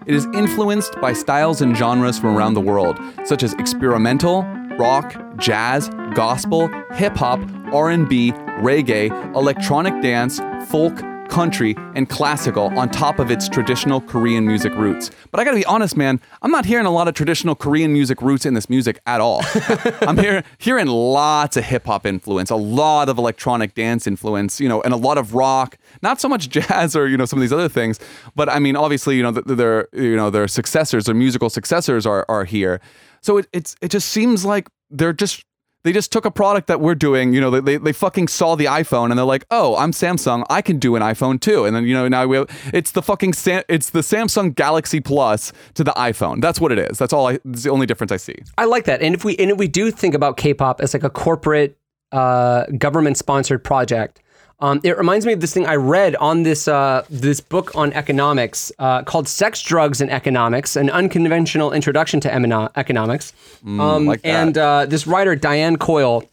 It 0.06 0.14
is 0.14 0.26
influenced 0.26 1.00
by 1.00 1.12
styles 1.12 1.62
and 1.62 1.76
genres 1.76 2.16
from 2.20 2.36
around 2.36 2.54
the 2.54 2.60
world, 2.60 2.96
such 3.24 3.42
as 3.42 3.54
experimental, 3.54 4.44
rock, 4.78 5.20
jazz, 5.36 5.90
gospel, 6.14 6.68
hip 6.92 7.16
hop, 7.16 7.40
R&B, 7.72 8.30
reggae, 8.62 9.10
electronic 9.34 10.00
dance, 10.00 10.38
folk, 10.70 10.94
country, 11.30 11.74
and 11.94 12.08
classical 12.08 12.76
on 12.78 12.90
top 12.90 13.18
of 13.18 13.30
its 13.30 13.48
traditional 13.48 14.00
Korean 14.00 14.46
music 14.46 14.74
roots. 14.74 15.10
But 15.30 15.40
I 15.40 15.44
got 15.44 15.52
to 15.52 15.56
be 15.56 15.64
honest, 15.64 15.96
man, 15.96 16.20
I'm 16.42 16.50
not 16.50 16.66
hearing 16.66 16.86
a 16.86 16.90
lot 16.90 17.08
of 17.08 17.14
traditional 17.14 17.54
Korean 17.54 17.92
music 17.92 18.20
roots 18.20 18.44
in 18.44 18.54
this 18.54 18.68
music 18.68 19.00
at 19.06 19.20
all. 19.20 19.42
I'm 20.02 20.18
hearing 20.18 20.44
hearing 20.58 20.86
lots 20.88 21.56
of 21.56 21.64
hip 21.64 21.86
hop 21.86 22.04
influence, 22.04 22.50
a 22.50 22.56
lot 22.56 23.08
of 23.08 23.16
electronic 23.16 23.74
dance 23.74 24.06
influence, 24.06 24.60
you 24.60 24.68
know, 24.68 24.82
and 24.82 24.92
a 24.92 24.96
lot 24.96 25.16
of 25.16 25.34
rock. 25.34 25.78
Not 26.02 26.20
so 26.20 26.28
much 26.28 26.48
jazz 26.56 26.94
or 26.94 27.08
you 27.08 27.16
know 27.16 27.24
some 27.24 27.38
of 27.38 27.42
these 27.42 27.52
other 27.52 27.68
things, 27.68 27.98
but 28.34 28.48
I 28.48 28.58
mean, 28.58 28.76
obviously, 28.76 29.16
you 29.16 29.22
know, 29.22 29.30
their 29.30 29.88
you 29.92 30.16
know 30.16 30.30
their 30.30 30.48
successors, 30.48 31.04
their 31.04 31.14
musical 31.14 31.48
successors 31.48 32.04
are 32.06 32.26
are 32.28 32.44
here. 32.44 32.80
So 33.22 33.38
it 33.38 33.46
it's 33.52 33.76
it 33.80 33.90
just 33.90 34.08
seems 34.08 34.44
like 34.44 34.68
they're 34.90 35.12
just 35.12 35.44
they 35.82 35.92
just 35.92 36.12
took 36.12 36.24
a 36.24 36.30
product 36.30 36.66
that 36.66 36.80
we're 36.80 36.94
doing, 36.94 37.32
you 37.32 37.40
know, 37.40 37.50
they, 37.50 37.76
they, 37.78 37.92
fucking 37.92 38.28
saw 38.28 38.54
the 38.54 38.66
iPhone 38.66 39.10
and 39.10 39.18
they're 39.18 39.24
like, 39.24 39.46
oh, 39.50 39.76
I'm 39.76 39.92
Samsung, 39.92 40.44
I 40.50 40.60
can 40.62 40.78
do 40.78 40.94
an 40.94 41.02
iPhone 41.02 41.40
too. 41.40 41.64
And 41.64 41.74
then, 41.74 41.84
you 41.86 41.94
know, 41.94 42.06
now 42.08 42.26
we 42.26 42.36
have, 42.36 42.70
it's 42.74 42.90
the 42.92 43.02
fucking, 43.02 43.32
Sam, 43.32 43.62
it's 43.68 43.90
the 43.90 44.00
Samsung 44.00 44.54
Galaxy 44.54 45.00
Plus 45.00 45.52
to 45.74 45.84
the 45.84 45.92
iPhone. 45.92 46.40
That's 46.40 46.60
what 46.60 46.72
it 46.72 46.78
is. 46.78 46.98
That's 46.98 47.12
all 47.12 47.28
I, 47.28 47.38
the 47.44 47.70
only 47.70 47.86
difference 47.86 48.12
I 48.12 48.18
see. 48.18 48.36
I 48.58 48.66
like 48.66 48.84
that. 48.84 49.02
And 49.02 49.14
if 49.14 49.24
we 49.24 49.36
and 49.36 49.50
if 49.50 49.58
we 49.58 49.68
do 49.68 49.90
think 49.90 50.14
about 50.14 50.36
K-pop 50.36 50.80
as 50.80 50.92
like 50.94 51.02
a 51.02 51.10
corporate, 51.10 51.78
uh, 52.12 52.64
government-sponsored 52.76 53.64
project, 53.64 54.20
um, 54.60 54.80
it 54.84 54.96
reminds 54.98 55.26
me 55.26 55.32
of 55.32 55.40
this 55.40 55.54
thing 55.54 55.66
I 55.66 55.76
read 55.76 56.16
on 56.16 56.42
this 56.42 56.68
uh, 56.68 57.04
this 57.08 57.40
book 57.40 57.74
on 57.74 57.92
economics 57.92 58.70
uh, 58.78 59.02
called 59.02 59.28
"Sex, 59.28 59.62
Drugs, 59.62 60.00
and 60.00 60.10
Economics: 60.10 60.76
An 60.76 60.90
Unconventional 60.90 61.72
Introduction 61.72 62.20
to 62.20 62.28
Emino- 62.30 62.70
Economics." 62.76 63.32
um, 63.66 64.06
like 64.06 64.20
and 64.24 64.56
uh, 64.58 64.86
this 64.86 65.06
writer 65.06 65.34
Diane 65.36 65.76
Coyle 65.76 66.24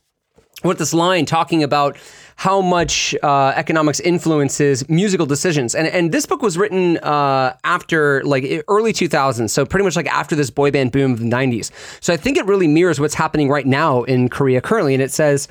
wrote 0.64 0.78
this 0.78 0.94
line 0.94 1.26
talking 1.26 1.64
about 1.64 1.98
how 2.38 2.62
much 2.62 3.16
uh, 3.24 3.52
economics 3.56 4.00
influences 4.00 4.88
musical 4.90 5.26
decisions. 5.26 5.74
And 5.74 5.88
and 5.88 6.12
this 6.12 6.26
book 6.26 6.42
was 6.42 6.58
written 6.58 6.98
uh, 6.98 7.56
after 7.64 8.24
like 8.24 8.64
early 8.68 8.94
2000s, 8.94 9.50
so 9.50 9.66
pretty 9.66 9.84
much 9.84 9.96
like 9.96 10.08
after 10.08 10.36
this 10.36 10.50
boy 10.50 10.70
band 10.72 10.92
boom 10.92 11.14
of 11.14 11.20
the 11.20 11.26
90s. 11.26 11.72
So 12.00 12.14
I 12.14 12.18
think 12.18 12.38
it 12.38 12.46
really 12.46 12.68
mirrors 12.68 13.00
what's 13.00 13.16
happening 13.16 13.50
right 13.50 13.66
now 13.66 14.04
in 14.04 14.30
Korea 14.30 14.62
currently. 14.62 14.94
And 14.94 15.04
it 15.04 15.12
says. 15.12 15.48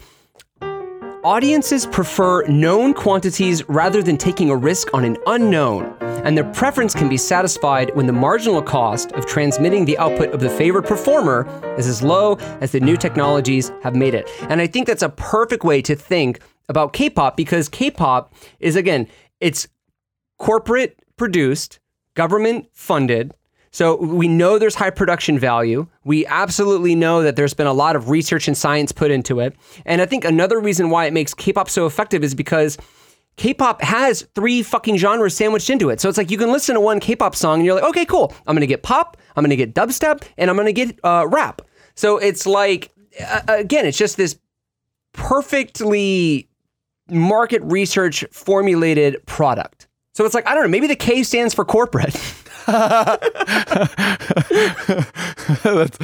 Audiences 1.26 1.86
prefer 1.86 2.46
known 2.46 2.94
quantities 2.94 3.68
rather 3.68 4.00
than 4.00 4.16
taking 4.16 4.48
a 4.48 4.54
risk 4.54 4.94
on 4.94 5.04
an 5.04 5.16
unknown, 5.26 5.92
and 6.24 6.38
their 6.38 6.48
preference 6.52 6.94
can 6.94 7.08
be 7.08 7.16
satisfied 7.16 7.92
when 7.96 8.06
the 8.06 8.12
marginal 8.12 8.62
cost 8.62 9.10
of 9.10 9.26
transmitting 9.26 9.84
the 9.84 9.98
output 9.98 10.32
of 10.32 10.38
the 10.38 10.48
favored 10.48 10.84
performer 10.84 11.44
is 11.76 11.88
as 11.88 12.00
low 12.00 12.36
as 12.60 12.70
the 12.70 12.78
new 12.78 12.96
technologies 12.96 13.72
have 13.82 13.96
made 13.96 14.14
it. 14.14 14.30
And 14.42 14.60
I 14.60 14.68
think 14.68 14.86
that's 14.86 15.02
a 15.02 15.08
perfect 15.08 15.64
way 15.64 15.82
to 15.82 15.96
think 15.96 16.38
about 16.68 16.92
K-pop 16.92 17.36
because 17.36 17.68
K-pop 17.68 18.32
is 18.60 18.76
again, 18.76 19.08
it's 19.40 19.66
corporate 20.38 20.96
produced, 21.16 21.80
government 22.14 22.68
funded. 22.72 23.34
So 23.76 23.96
we 23.96 24.26
know 24.26 24.58
there's 24.58 24.74
high 24.74 24.88
production 24.88 25.38
value. 25.38 25.86
We 26.02 26.24
absolutely 26.24 26.94
know 26.94 27.22
that 27.22 27.36
there's 27.36 27.52
been 27.52 27.66
a 27.66 27.74
lot 27.74 27.94
of 27.94 28.08
research 28.08 28.48
and 28.48 28.56
science 28.56 28.90
put 28.90 29.10
into 29.10 29.38
it. 29.38 29.54
And 29.84 30.00
I 30.00 30.06
think 30.06 30.24
another 30.24 30.58
reason 30.58 30.88
why 30.88 31.04
it 31.04 31.12
makes 31.12 31.34
K-pop 31.34 31.68
so 31.68 31.84
effective 31.84 32.24
is 32.24 32.34
because 32.34 32.78
K-pop 33.36 33.82
has 33.82 34.26
three 34.34 34.62
fucking 34.62 34.96
genres 34.96 35.36
sandwiched 35.36 35.68
into 35.68 35.90
it. 35.90 36.00
So 36.00 36.08
it's 36.08 36.16
like 36.16 36.30
you 36.30 36.38
can 36.38 36.52
listen 36.52 36.74
to 36.74 36.80
one 36.80 37.00
K-pop 37.00 37.36
song 37.36 37.58
and 37.58 37.66
you're 37.66 37.74
like, 37.74 37.84
okay, 37.84 38.06
cool. 38.06 38.32
I'm 38.46 38.56
gonna 38.56 38.66
get 38.66 38.82
pop, 38.82 39.18
I'm 39.36 39.44
gonna 39.44 39.56
get 39.56 39.74
dubstep, 39.74 40.22
and 40.38 40.48
I'm 40.48 40.56
gonna 40.56 40.72
get 40.72 40.98
uh, 41.04 41.26
rap. 41.28 41.60
So 41.96 42.16
it's 42.16 42.46
like, 42.46 42.90
uh, 43.20 43.42
again, 43.46 43.84
it's 43.84 43.98
just 43.98 44.16
this 44.16 44.38
perfectly 45.12 46.48
market 47.10 47.60
research 47.62 48.24
formulated 48.32 49.26
product. 49.26 49.86
So 50.14 50.24
it's 50.24 50.34
like, 50.34 50.46
I 50.46 50.54
don't 50.54 50.62
know, 50.62 50.70
maybe 50.70 50.86
the 50.86 50.96
K 50.96 51.22
stands 51.22 51.52
for 51.52 51.66
corporate. 51.66 52.16
that's 55.62 55.98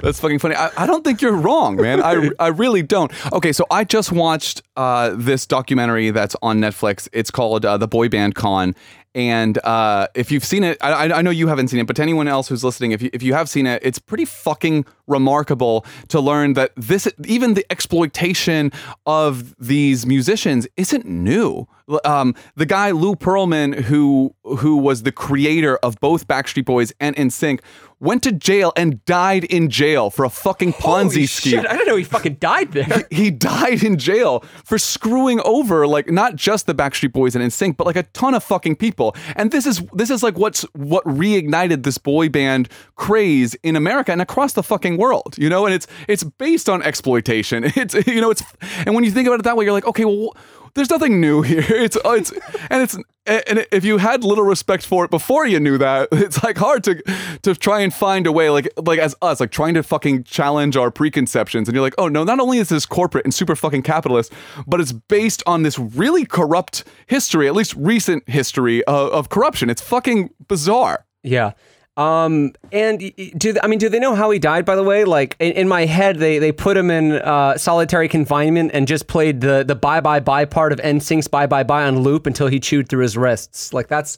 that's 0.00 0.20
fucking 0.20 0.40
funny. 0.40 0.56
I, 0.56 0.70
I 0.76 0.86
don't 0.86 1.04
think 1.04 1.22
you're 1.22 1.36
wrong, 1.36 1.76
man. 1.76 2.02
I, 2.02 2.30
I 2.40 2.48
really 2.48 2.82
don't. 2.82 3.12
Okay, 3.32 3.52
so 3.52 3.64
I 3.70 3.84
just 3.84 4.10
watched 4.10 4.62
uh, 4.76 5.14
this 5.14 5.46
documentary 5.46 6.10
that's 6.10 6.34
on 6.42 6.58
Netflix. 6.58 7.08
It's 7.12 7.30
called 7.30 7.64
uh, 7.64 7.76
The 7.76 7.86
Boy 7.88 8.08
Band 8.08 8.34
Con. 8.34 8.74
And 9.14 9.58
uh, 9.64 10.08
if 10.14 10.30
you've 10.30 10.44
seen 10.44 10.62
it, 10.64 10.78
I, 10.80 11.12
I- 11.12 11.22
know 11.22 11.30
you 11.30 11.48
haven't 11.48 11.68
seen 11.68 11.80
it, 11.80 11.86
but 11.86 11.96
to 11.96 12.02
anyone 12.02 12.28
else 12.28 12.48
who's 12.48 12.62
listening, 12.62 12.92
if 12.92 13.02
you, 13.02 13.10
if 13.12 13.22
you 13.22 13.34
have 13.34 13.48
seen 13.48 13.66
it, 13.66 13.82
it's 13.84 13.98
pretty 13.98 14.24
fucking 14.24 14.84
remarkable 15.06 15.84
to 16.08 16.20
learn 16.20 16.52
that 16.52 16.70
this, 16.76 17.08
even 17.24 17.54
the 17.54 17.64
exploitation 17.72 18.70
of 19.06 19.56
these 19.58 20.06
musicians, 20.06 20.68
isn't 20.76 21.06
new. 21.06 21.66
Um, 22.04 22.34
the 22.54 22.66
guy 22.66 22.90
Lou 22.90 23.14
Pearlman, 23.16 23.74
who 23.84 24.34
who 24.44 24.76
was 24.76 25.02
the 25.04 25.12
creator 25.12 25.78
of 25.78 25.98
both 26.00 26.28
Backstreet 26.28 26.66
Boys 26.66 26.92
and 27.00 27.16
NSYNC, 27.16 27.60
went 28.00 28.22
to 28.22 28.32
jail 28.32 28.72
and 28.76 29.04
died 29.04 29.44
in 29.44 29.68
jail 29.70 30.10
for 30.10 30.24
a 30.24 30.30
fucking 30.30 30.72
Ponzi 30.72 30.80
Holy 30.82 31.26
scheme. 31.26 31.52
shit, 31.52 31.66
I 31.66 31.72
didn't 31.72 31.88
know 31.88 31.96
he 31.96 32.04
fucking 32.04 32.34
died 32.34 32.72
there. 32.72 33.06
he 33.10 33.30
died 33.30 33.82
in 33.82 33.98
jail 33.98 34.44
for 34.64 34.78
screwing 34.78 35.40
over 35.44 35.86
like 35.86 36.10
not 36.10 36.36
just 36.36 36.66
the 36.66 36.74
Backstreet 36.74 37.12
Boys 37.12 37.34
and 37.34 37.44
NSYNC, 37.44 37.76
but 37.76 37.86
like 37.86 37.96
a 37.96 38.04
ton 38.04 38.34
of 38.34 38.44
fucking 38.44 38.76
people. 38.76 39.16
And 39.36 39.50
this 39.50 39.66
is 39.66 39.82
this 39.92 40.10
is 40.10 40.22
like 40.22 40.38
what's 40.38 40.62
what 40.74 41.04
reignited 41.04 41.82
this 41.82 41.98
boy 41.98 42.28
band 42.28 42.68
craze 42.94 43.54
in 43.62 43.76
America 43.76 44.12
and 44.12 44.22
across 44.22 44.52
the 44.52 44.62
fucking 44.62 44.96
world. 44.96 45.34
You 45.38 45.48
know, 45.48 45.66
and 45.66 45.74
it's 45.74 45.86
it's 46.06 46.24
based 46.24 46.68
on 46.68 46.82
exploitation. 46.82 47.64
It's 47.78 47.94
you 48.06 48.20
know 48.20 48.30
it's 48.30 48.42
and 48.84 48.94
when 48.94 49.04
you 49.04 49.10
think 49.10 49.28
about 49.28 49.40
it 49.40 49.44
that 49.44 49.56
way, 49.56 49.64
you're 49.64 49.72
like, 49.72 49.86
okay, 49.86 50.04
well. 50.04 50.36
There's 50.74 50.90
nothing 50.90 51.20
new 51.20 51.42
here. 51.42 51.64
It's 51.78 51.96
oh, 52.04 52.14
it's 52.14 52.32
and 52.70 52.82
it's 52.82 52.98
and 53.26 53.66
if 53.70 53.84
you 53.84 53.98
had 53.98 54.24
little 54.24 54.44
respect 54.44 54.84
for 54.84 55.04
it 55.04 55.10
before 55.10 55.46
you 55.46 55.60
knew 55.60 55.78
that, 55.78 56.08
it's 56.12 56.42
like 56.42 56.58
hard 56.58 56.82
to 56.84 57.02
to 57.42 57.54
try 57.54 57.80
and 57.80 57.92
find 57.94 58.26
a 58.26 58.32
way 58.32 58.50
like 58.50 58.68
like 58.76 58.98
as 58.98 59.14
us 59.22 59.40
like 59.40 59.50
trying 59.50 59.74
to 59.74 59.82
fucking 59.82 60.24
challenge 60.24 60.76
our 60.76 60.90
preconceptions 60.90 61.68
and 61.68 61.74
you're 61.74 61.82
like, 61.82 61.94
"Oh 61.98 62.08
no, 62.08 62.24
not 62.24 62.40
only 62.40 62.58
is 62.58 62.68
this 62.68 62.86
corporate 62.86 63.24
and 63.24 63.32
super 63.32 63.54
fucking 63.54 63.82
capitalist, 63.82 64.32
but 64.66 64.80
it's 64.80 64.92
based 64.92 65.42
on 65.46 65.62
this 65.62 65.78
really 65.78 66.24
corrupt 66.24 66.84
history, 67.06 67.46
at 67.46 67.54
least 67.54 67.74
recent 67.74 68.28
history 68.28 68.84
of, 68.84 69.12
of 69.12 69.28
corruption. 69.28 69.70
It's 69.70 69.82
fucking 69.82 70.30
bizarre." 70.48 71.06
Yeah. 71.22 71.52
Um, 71.98 72.52
and 72.70 73.00
do 73.36 73.56
I 73.60 73.66
mean 73.66 73.80
do 73.80 73.88
they 73.88 73.98
know 73.98 74.14
how 74.14 74.30
he 74.30 74.38
died? 74.38 74.64
By 74.64 74.76
the 74.76 74.84
way, 74.84 75.04
like 75.04 75.34
in, 75.40 75.50
in 75.52 75.68
my 75.68 75.84
head, 75.84 76.18
they 76.18 76.38
they 76.38 76.52
put 76.52 76.76
him 76.76 76.92
in 76.92 77.12
uh, 77.12 77.58
solitary 77.58 78.06
confinement 78.08 78.70
and 78.72 78.86
just 78.86 79.08
played 79.08 79.40
the 79.40 79.64
the 79.66 79.74
bye 79.74 80.00
bye 80.00 80.20
bye 80.20 80.44
part 80.44 80.72
of 80.72 80.78
NSYNC's 80.78 81.26
bye 81.26 81.46
bye 81.48 81.64
bye 81.64 81.82
on 81.82 81.98
loop 81.98 82.26
until 82.28 82.46
he 82.46 82.60
chewed 82.60 82.88
through 82.88 83.02
his 83.02 83.16
wrists. 83.16 83.72
Like 83.74 83.88
that's 83.88 84.16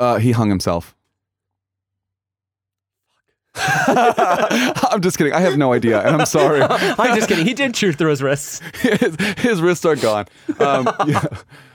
Uh, 0.00 0.16
he 0.18 0.32
hung 0.32 0.48
himself. 0.48 0.96
I'm 3.86 5.00
just 5.00 5.16
kidding. 5.18 5.32
I 5.32 5.40
have 5.40 5.56
no 5.56 5.72
idea, 5.72 6.00
and 6.02 6.14
I'm 6.14 6.26
sorry. 6.26 6.60
I'm 6.62 7.16
just 7.16 7.28
kidding. 7.28 7.46
He 7.46 7.54
did 7.54 7.74
chew 7.74 7.92
through 7.92 8.10
his 8.10 8.22
wrists, 8.22 8.60
his, 8.82 9.16
his 9.38 9.62
wrists 9.62 9.84
are 9.86 9.96
gone. 9.96 10.26
Um, 10.60 10.86
yeah. 11.06 11.24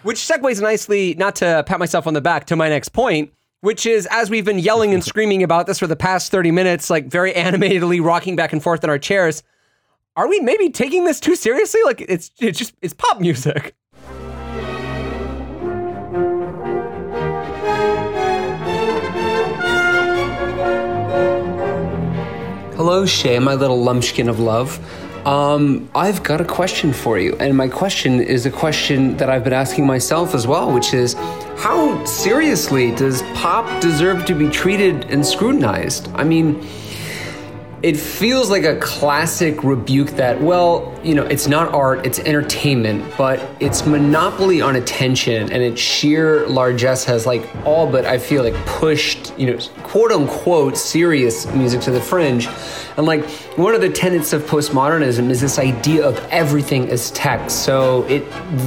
which 0.03 0.17
segues 0.19 0.61
nicely. 0.61 1.15
Not 1.15 1.37
to 1.37 1.63
pat 1.65 1.79
myself 1.79 2.05
on 2.07 2.13
the 2.13 2.21
back 2.21 2.45
to 2.47 2.55
my 2.55 2.69
next 2.69 2.89
point. 2.89 3.31
Which 3.61 3.85
is, 3.85 4.07
as 4.09 4.31
we've 4.31 4.43
been 4.43 4.57
yelling 4.57 4.91
and 4.91 5.03
screaming 5.03 5.43
about 5.43 5.67
this 5.67 5.77
for 5.77 5.85
the 5.85 5.95
past 5.95 6.31
30 6.31 6.49
minutes, 6.49 6.89
like 6.89 7.05
very 7.05 7.31
animatedly 7.35 7.99
rocking 7.99 8.35
back 8.35 8.53
and 8.53 8.61
forth 8.61 8.83
in 8.83 8.89
our 8.89 8.97
chairs, 8.97 9.43
are 10.15 10.27
we 10.27 10.39
maybe 10.39 10.71
taking 10.71 11.05
this 11.05 11.19
too 11.19 11.35
seriously? 11.35 11.79
Like 11.85 12.01
it's 12.01 12.31
it's 12.39 12.57
just 12.57 12.73
it's 12.81 12.95
pop 12.95 13.21
music. 13.21 13.75
Hello, 22.75 23.05
Shay, 23.05 23.37
my 23.37 23.53
little 23.53 23.79
lumpkin 23.79 24.27
of 24.27 24.39
love. 24.39 24.79
Um, 25.25 25.87
I've 25.93 26.23
got 26.23 26.41
a 26.41 26.45
question 26.45 26.93
for 26.93 27.19
you, 27.19 27.35
and 27.39 27.55
my 27.55 27.67
question 27.67 28.21
is 28.21 28.47
a 28.47 28.51
question 28.51 29.17
that 29.17 29.29
I've 29.29 29.43
been 29.43 29.53
asking 29.53 29.85
myself 29.85 30.33
as 30.33 30.47
well, 30.47 30.73
which 30.73 30.95
is 30.95 31.13
how 31.57 32.03
seriously 32.05 32.95
does 32.95 33.21
pop 33.35 33.81
deserve 33.81 34.25
to 34.25 34.33
be 34.33 34.49
treated 34.49 35.05
and 35.11 35.23
scrutinized? 35.23 36.09
I 36.15 36.23
mean, 36.23 36.65
it 37.83 37.97
feels 37.97 38.51
like 38.51 38.63
a 38.63 38.75
classic 38.79 39.63
rebuke 39.63 40.09
that, 40.11 40.39
well, 40.39 40.95
you 41.03 41.15
know, 41.15 41.23
it's 41.23 41.47
not 41.47 41.73
art, 41.73 42.05
it's 42.05 42.19
entertainment, 42.19 43.03
but 43.17 43.39
its 43.59 43.87
monopoly 43.87 44.61
on 44.61 44.75
attention 44.75 45.51
and 45.51 45.63
its 45.63 45.81
sheer 45.81 46.45
largesse 46.47 47.03
has 47.05 47.25
like 47.25 47.49
all 47.65 47.91
but 47.91 48.05
I 48.05 48.19
feel 48.19 48.43
like 48.43 48.53
pushed, 48.67 49.35
you 49.37 49.51
know, 49.51 49.59
quote 49.81 50.11
unquote 50.11 50.77
serious 50.77 51.47
music 51.53 51.81
to 51.81 51.91
the 51.91 52.01
fringe. 52.01 52.47
And 52.97 53.07
like 53.07 53.27
one 53.57 53.73
of 53.73 53.81
the 53.81 53.89
tenets 53.89 54.31
of 54.33 54.43
postmodernism 54.43 55.29
is 55.29 55.41
this 55.41 55.57
idea 55.57 56.07
of 56.07 56.17
everything 56.29 56.89
as 56.89 57.09
text. 57.11 57.63
So 57.63 58.03
it 58.03 58.23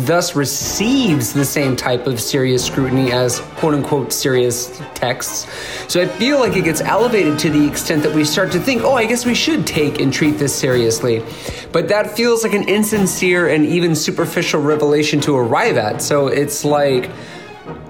thus 0.06 0.34
receives 0.34 1.32
the 1.32 1.44
same 1.44 1.76
type 1.76 2.06
of 2.06 2.20
serious 2.20 2.64
scrutiny 2.64 3.12
as 3.12 3.40
quote 3.56 3.74
unquote 3.74 4.12
serious 4.12 4.80
texts. 4.94 5.46
So 5.88 6.02
I 6.02 6.06
feel 6.06 6.40
like 6.40 6.56
it 6.56 6.64
gets 6.64 6.80
elevated 6.80 7.38
to 7.40 7.50
the 7.50 7.66
extent 7.66 8.02
that 8.02 8.14
we 8.14 8.24
start 8.24 8.50
to 8.52 8.58
think, 8.58 8.82
oh, 8.82 8.94
I 8.94 9.03
guess 9.07 9.26
we 9.26 9.34
should 9.34 9.66
take 9.66 10.00
and 10.00 10.12
treat 10.12 10.38
this 10.38 10.55
seriously. 10.55 11.24
But 11.72 11.88
that 11.88 12.16
feels 12.16 12.42
like 12.42 12.55
an 12.55 12.68
insincere 12.68 13.48
and 13.48 13.64
even 13.66 13.94
superficial 13.94 14.61
revelation 14.61 15.20
to 15.22 15.36
arrive 15.36 15.76
at. 15.76 16.02
So 16.02 16.28
it's 16.28 16.64
like, 16.64 17.11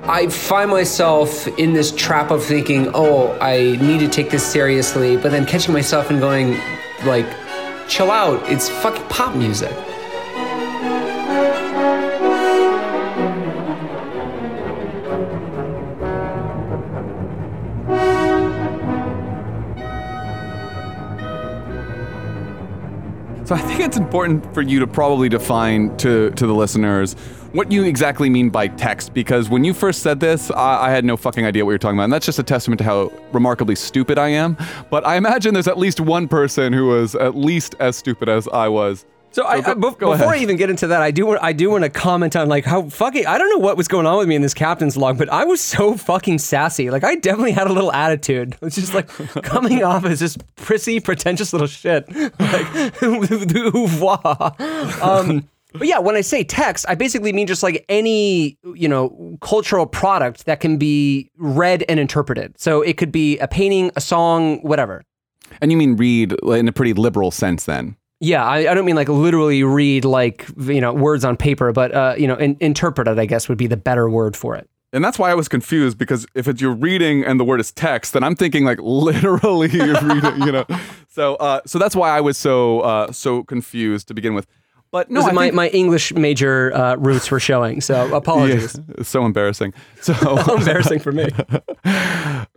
I 0.05 0.29
find 0.29 0.71
myself 0.71 1.47
in 1.59 1.73
this 1.73 1.91
trap 1.91 2.31
of 2.31 2.45
thinking, 2.45 2.91
oh, 2.95 3.37
I 3.41 3.77
need 3.81 4.01
to 4.01 4.09
take 4.09 4.31
this 4.31 4.45
seriously, 4.45 5.17
but 5.17 5.31
then 5.31 5.47
catching 5.47 5.73
myself 5.73 6.11
and 6.11 6.21
going, 6.21 6.59
like, 7.05 7.27
chill 7.89 8.11
out, 8.11 8.49
it's 8.51 8.69
fucking 8.69 9.07
pop 9.09 9.35
music. 9.35 9.73
So 23.45 23.55
I 23.55 23.59
think 23.59 23.81
it's 23.81 23.99
important 23.99 24.55
for 24.55 24.63
you 24.63 24.81
to 24.81 24.87
probably 24.87 25.29
define 25.29 25.95
to 25.99 26.31
to 26.31 26.47
the 26.47 26.55
listeners 26.55 27.15
what 27.53 27.71
you 27.71 27.85
exactly 27.85 28.31
mean 28.31 28.49
by 28.49 28.69
text, 28.69 29.15
because 29.15 29.49
when 29.51 29.63
you 29.63 29.75
first 29.75 30.03
said 30.03 30.19
this, 30.19 30.51
I, 30.51 30.87
I 30.87 30.91
had 30.91 31.05
no 31.05 31.17
fucking 31.17 31.45
idea 31.45 31.65
what 31.65 31.71
you're 31.71 31.79
talking 31.79 31.99
about, 31.99 32.05
and 32.05 32.13
that's 32.13 32.27
just 32.27 32.39
a 32.39 32.43
testament 32.43 32.79
to 32.79 32.85
how 32.85 33.13
remarkably 33.33 33.77
stupid 33.77 34.19
I 34.19 34.29
am. 34.31 34.57
But 34.91 35.07
I 35.07 35.17
imagine 35.17 35.53
there's 35.55 35.69
at 35.69 35.79
least 35.79 36.01
one 36.01 36.27
person 36.27 36.73
who 36.73 36.87
was 36.87 37.15
at 37.15 37.37
least 37.37 37.77
as 37.81 37.97
stupid 37.97 38.29
as 38.29 38.49
I 38.49 38.67
was. 38.69 39.05
So 39.35 39.45
I, 39.45 39.61
go- 39.61 39.75
go 39.75 39.91
before 39.91 40.13
ahead. 40.15 40.29
I 40.29 40.37
even 40.37 40.57
get 40.57 40.71
into 40.71 40.87
that, 40.87 41.03
I 41.03 41.11
do 41.11 41.27
want 41.27 41.43
I 41.43 41.53
do 41.53 41.69
want 41.69 41.83
to 41.83 41.91
comment 41.91 42.37
on 42.37 42.49
like 42.49 42.65
how 42.65 42.89
fucking 42.89 43.27
I 43.27 43.37
don't 43.37 43.51
know 43.51 43.59
what 43.59 43.77
was 43.77 43.89
going 43.89 44.07
on 44.07 44.17
with 44.19 44.29
me 44.29 44.37
in 44.37 44.43
this 44.43 44.55
captain's 44.55 44.97
log, 44.97 45.19
but 45.19 45.29
I 45.29 45.45
was 45.45 45.61
so 45.61 45.97
fucking 45.97 46.39
sassy. 46.39 46.89
Like 46.89 47.03
I 47.03 47.17
definitely 47.17 47.51
had 47.51 47.67
a 47.67 47.73
little 47.73 47.91
attitude. 47.93 48.55
It's 48.63 48.77
just 48.77 48.95
like 48.95 49.09
coming 49.43 49.83
off 49.83 50.05
as 50.05 50.21
just 50.21 50.39
prissy, 50.55 51.01
pretentious 51.01 51.53
little 51.53 51.67
shit. 51.67 52.09
Like 52.45 53.03
um, 55.03 55.49
but 55.73 55.89
yeah, 55.89 55.99
when 55.99 56.15
I 56.15 56.21
say 56.21 56.45
text, 56.45 56.87
I 56.89 56.95
basically 56.95 57.33
mean 57.33 57.49
just 57.49 57.65
like 57.65 57.85
any 57.89 58.57
you 58.75 58.89
know 58.89 59.37
cultural 59.41 59.87
product 59.87 60.47
that 60.47 60.61
can 60.61 60.77
be 60.77 61.29
read 61.37 61.85
and 61.89 61.99
interpreted. 61.99 62.55
So 62.61 62.83
it 62.83 62.97
could 62.99 63.11
be 63.11 63.39
a 63.39 63.49
painting, 63.49 63.91
a 63.97 64.01
song, 64.01 64.59
whatever. 64.59 65.03
And 65.61 65.73
you 65.73 65.77
mean 65.77 65.97
read 65.97 66.35
in 66.45 66.69
a 66.69 66.73
pretty 66.73 66.93
liberal 66.93 67.33
sense, 67.33 67.65
then? 67.65 67.97
Yeah, 68.21 68.45
I, 68.45 68.71
I 68.71 68.75
don't 68.75 68.85
mean 68.85 68.97
like 68.97 69.09
literally 69.09 69.65
read 69.65 70.05
like 70.05 70.47
you 70.59 70.81
know 70.81 70.93
words 70.93 71.25
on 71.25 71.37
paper, 71.37 71.73
but 71.73 71.93
uh, 71.95 72.15
you 72.17 72.27
know 72.27 72.37
in, 72.37 72.57
interpret 72.61 73.09
it. 73.09 73.19
I 73.19 73.27
guess 73.27 73.49
would 73.49 73.59
be 73.59 73.67
the 73.67 73.77
better 73.77 74.09
word 74.09 74.37
for 74.37 74.55
it. 74.57 74.69
And 74.93 75.05
that's 75.05 75.19
why 75.19 75.31
I 75.31 75.35
was 75.35 75.49
confused 75.49 75.99
because 75.99 76.25
if 76.37 76.47
it's 76.47 76.61
you're 76.61 76.73
reading 76.73 77.25
and 77.25 77.41
the 77.41 77.45
word 77.45 77.59
is 77.59 77.73
text, 77.73 78.13
then 78.13 78.23
I'm 78.23 78.37
thinking 78.37 78.65
like 78.65 78.79
literally 78.83 79.69
you're 79.71 80.01
reading, 80.01 80.43
you 80.43 80.53
know. 80.53 80.65
So 81.09 81.35
uh, 81.37 81.61
so 81.67 81.79
that's 81.79 81.97
why 81.97 82.11
I 82.11 82.21
was 82.21 82.39
so 82.39 82.81
uh, 82.81 83.13
so 83.13 83.43
confused 83.43 84.09
to 84.09 84.15
begin 84.15 84.35
with. 84.35 84.47
But 84.93 85.11
no, 85.11 85.27
my, 85.33 85.47
think- 85.47 85.55
my 85.55 85.69
English 85.71 86.15
major 86.15 86.73
uh, 86.73 86.95
roots 86.95 87.29
were 87.29 87.41
showing, 87.41 87.81
so 87.81 88.15
apologies. 88.17 88.79
Yeah, 88.97 89.03
so 89.03 89.27
embarrassing. 89.27 89.75
So, 90.01 90.13
Embarrassing 90.55 91.01
for 91.01 91.11
me. 91.11 91.27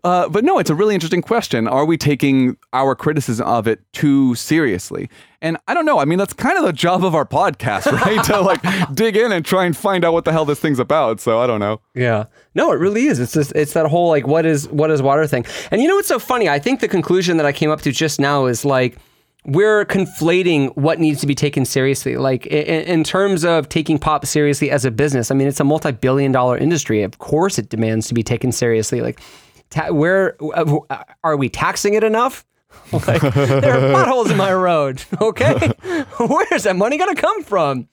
uh, 0.03 0.29
but 0.29 0.43
no, 0.43 0.59
it's 0.59 0.69
a 0.69 0.75
really 0.75 0.93
interesting 0.93 1.23
question. 1.23 1.67
Are 1.67 1.85
we 1.85 1.97
taking 1.97 2.57
our 2.73 2.93
criticism 2.93 3.47
of 3.47 3.67
it 3.67 3.81
too 3.93 4.35
seriously? 4.35 5.09
And 5.41 5.57
I 5.67 5.73
don't 5.75 5.85
know. 5.85 5.99
I 5.99 6.05
mean, 6.05 6.17
that's 6.17 6.33
kind 6.33 6.57
of 6.57 6.63
the 6.63 6.73
job 6.73 7.05
of 7.05 7.13
our 7.13 7.25
podcast, 7.25 7.91
right? 8.05 8.23
to 8.25 8.41
like 8.41 8.61
dig 8.93 9.15
in 9.15 9.31
and 9.31 9.45
try 9.45 9.65
and 9.65 9.77
find 9.77 10.03
out 10.03 10.13
what 10.13 10.25
the 10.25 10.31
hell 10.31 10.45
this 10.45 10.59
thing's 10.59 10.79
about. 10.79 11.19
So 11.19 11.39
I 11.39 11.47
don't 11.47 11.59
know. 11.59 11.79
Yeah. 11.93 12.25
No, 12.55 12.71
it 12.71 12.79
really 12.79 13.05
is. 13.05 13.19
It's 13.19 13.33
just 13.33 13.51
it's 13.55 13.73
that 13.73 13.85
whole 13.85 14.09
like 14.09 14.25
what 14.25 14.45
is 14.45 14.67
what 14.69 14.89
is 14.89 15.01
water 15.01 15.27
thing. 15.27 15.45
And 15.69 15.81
you 15.81 15.87
know 15.87 15.95
what's 15.95 16.07
so 16.07 16.19
funny? 16.19 16.49
I 16.49 16.59
think 16.59 16.79
the 16.79 16.87
conclusion 16.87 17.37
that 17.37 17.45
I 17.45 17.51
came 17.51 17.69
up 17.69 17.81
to 17.81 17.91
just 17.91 18.19
now 18.19 18.47
is 18.47 18.65
like 18.65 18.97
we're 19.45 19.85
conflating 19.85 20.75
what 20.75 20.99
needs 20.99 21.21
to 21.21 21.27
be 21.27 21.35
taken 21.35 21.65
seriously. 21.65 22.17
Like 22.17 22.45
in, 22.47 22.83
in 22.83 23.03
terms 23.03 23.45
of 23.45 23.69
taking 23.69 23.97
pop 23.97 24.25
seriously 24.25 24.69
as 24.69 24.85
a 24.85 24.91
business. 24.91 25.31
I 25.31 25.35
mean, 25.35 25.47
it's 25.47 25.59
a 25.59 25.63
multi-billion 25.63 26.31
dollar 26.31 26.57
industry. 26.57 27.01
Of 27.03 27.19
course, 27.19 27.57
it 27.57 27.69
demands 27.69 28.07
to 28.07 28.13
be 28.13 28.23
taken 28.23 28.51
seriously. 28.51 29.01
Like, 29.01 29.21
ta- 29.69 29.91
where 29.91 30.35
uh, 30.53 30.79
are 31.23 31.37
we 31.37 31.47
taxing 31.47 31.93
it 31.93 32.03
enough? 32.03 32.45
Like, 32.91 33.21
there 33.21 33.77
are 33.77 33.93
potholes 33.93 34.31
in 34.31 34.37
my 34.37 34.53
road. 34.53 35.03
Okay, 35.21 35.53
where's 36.19 36.63
that 36.63 36.75
money 36.75 36.97
gonna 36.97 37.15
come 37.15 37.43
from? 37.43 37.87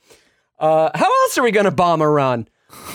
Uh, 0.58 0.90
how 0.94 1.06
else 1.22 1.38
are 1.38 1.42
we 1.42 1.50
gonna 1.50 1.70
bomb 1.70 2.02
Iran? 2.02 2.48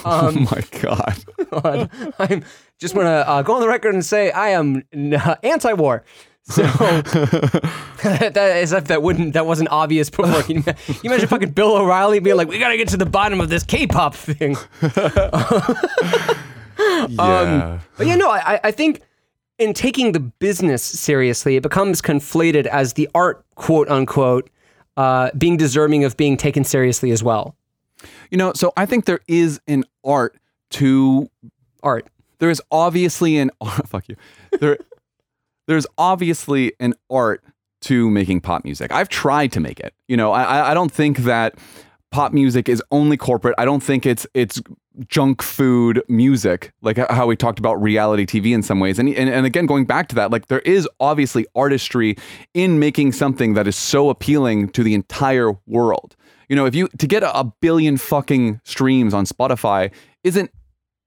oh 0.04 0.30
my 0.32 0.62
god. 0.80 1.24
God. 1.50 1.90
I'm 2.18 2.44
just 2.78 2.94
want 2.94 3.06
to 3.06 3.28
uh, 3.28 3.42
go 3.42 3.54
on 3.54 3.60
the 3.60 3.68
record 3.68 3.94
and 3.94 4.04
say 4.04 4.30
I 4.30 4.50
am 4.50 4.82
n- 4.92 5.20
anti-war. 5.42 6.04
So 6.44 6.62
that 6.62 8.36
as 8.36 8.72
if 8.72 8.84
that 8.84 9.02
wouldn't 9.02 9.34
that 9.34 9.46
wasn't 9.46 9.68
obvious 9.70 10.10
before. 10.10 10.42
You, 10.48 10.62
you 10.88 10.94
imagine 11.04 11.28
fucking 11.28 11.50
Bill 11.52 11.76
O'Reilly 11.76 12.18
being 12.18 12.36
like, 12.36 12.48
"We 12.48 12.58
got 12.58 12.70
to 12.70 12.76
get 12.76 12.88
to 12.88 12.96
the 12.96 13.06
bottom 13.06 13.40
of 13.40 13.48
this 13.50 13.62
K-pop 13.62 14.14
thing." 14.14 14.56
yeah. 14.82 14.90
But 17.96 18.06
yeah, 18.06 18.16
no, 18.16 18.30
I- 18.30 18.60
I 18.64 18.70
think 18.70 19.02
in 19.60 19.74
taking 19.74 20.12
the 20.12 20.20
business 20.20 20.82
seriously, 20.82 21.56
it 21.56 21.62
becomes 21.62 22.00
conflated 22.02 22.66
as 22.66 22.94
the 22.94 23.08
art, 23.14 23.44
quote 23.54 23.88
unquote, 23.88 24.50
uh, 24.96 25.30
being 25.38 25.56
deserving 25.56 26.02
of 26.04 26.16
being 26.16 26.36
taken 26.36 26.64
seriously 26.64 27.10
as 27.12 27.22
well. 27.22 27.54
You 28.30 28.38
know, 28.38 28.52
so 28.54 28.72
I 28.76 28.86
think 28.86 29.04
there 29.04 29.20
is 29.28 29.60
an 29.68 29.84
art 30.04 30.36
to 30.70 31.30
Art. 31.82 32.08
there 32.38 32.50
is 32.50 32.60
obviously 32.70 33.38
an 33.38 33.50
fuck 33.86 34.08
you. 34.08 34.16
There 34.60 34.78
there's 35.66 35.86
obviously 35.98 36.72
an 36.80 36.94
art 37.10 37.44
to 37.82 38.10
making 38.10 38.40
pop 38.40 38.64
music. 38.64 38.90
I've 38.92 39.08
tried 39.08 39.52
to 39.52 39.60
make 39.60 39.78
it. 39.80 39.94
You 40.08 40.16
know, 40.16 40.32
I 40.32 40.42
I- 40.42 40.70
I 40.70 40.74
don't 40.74 40.92
think 40.92 41.18
that 41.18 41.54
pop 42.10 42.32
music 42.32 42.68
is 42.68 42.82
only 42.90 43.16
corporate. 43.16 43.54
I 43.58 43.64
don't 43.64 43.82
think 43.82 44.04
it's 44.06 44.26
it's 44.34 44.60
junk 45.08 45.42
food 45.42 46.02
music, 46.08 46.72
like 46.82 46.96
how 47.10 47.26
we 47.26 47.36
talked 47.36 47.58
about 47.58 47.80
reality 47.80 48.26
TV 48.26 48.52
in 48.54 48.62
some 48.62 48.80
ways. 48.80 48.98
And, 48.98 49.08
and 49.08 49.28
and 49.28 49.46
again, 49.46 49.66
going 49.66 49.84
back 49.84 50.08
to 50.08 50.14
that, 50.16 50.30
like 50.30 50.46
there 50.46 50.60
is 50.60 50.88
obviously 51.00 51.46
artistry 51.54 52.16
in 52.54 52.78
making 52.78 53.12
something 53.12 53.54
that 53.54 53.66
is 53.66 53.76
so 53.76 54.10
appealing 54.10 54.68
to 54.70 54.82
the 54.82 54.94
entire 54.94 55.52
world. 55.66 56.16
You 56.48 56.56
know, 56.56 56.66
if 56.66 56.74
you 56.74 56.88
to 56.98 57.06
get 57.06 57.22
a, 57.22 57.44
billion 57.60 57.96
fucking 57.96 58.60
streams 58.64 59.14
on 59.14 59.24
Spotify 59.24 59.92
isn't 60.24 60.50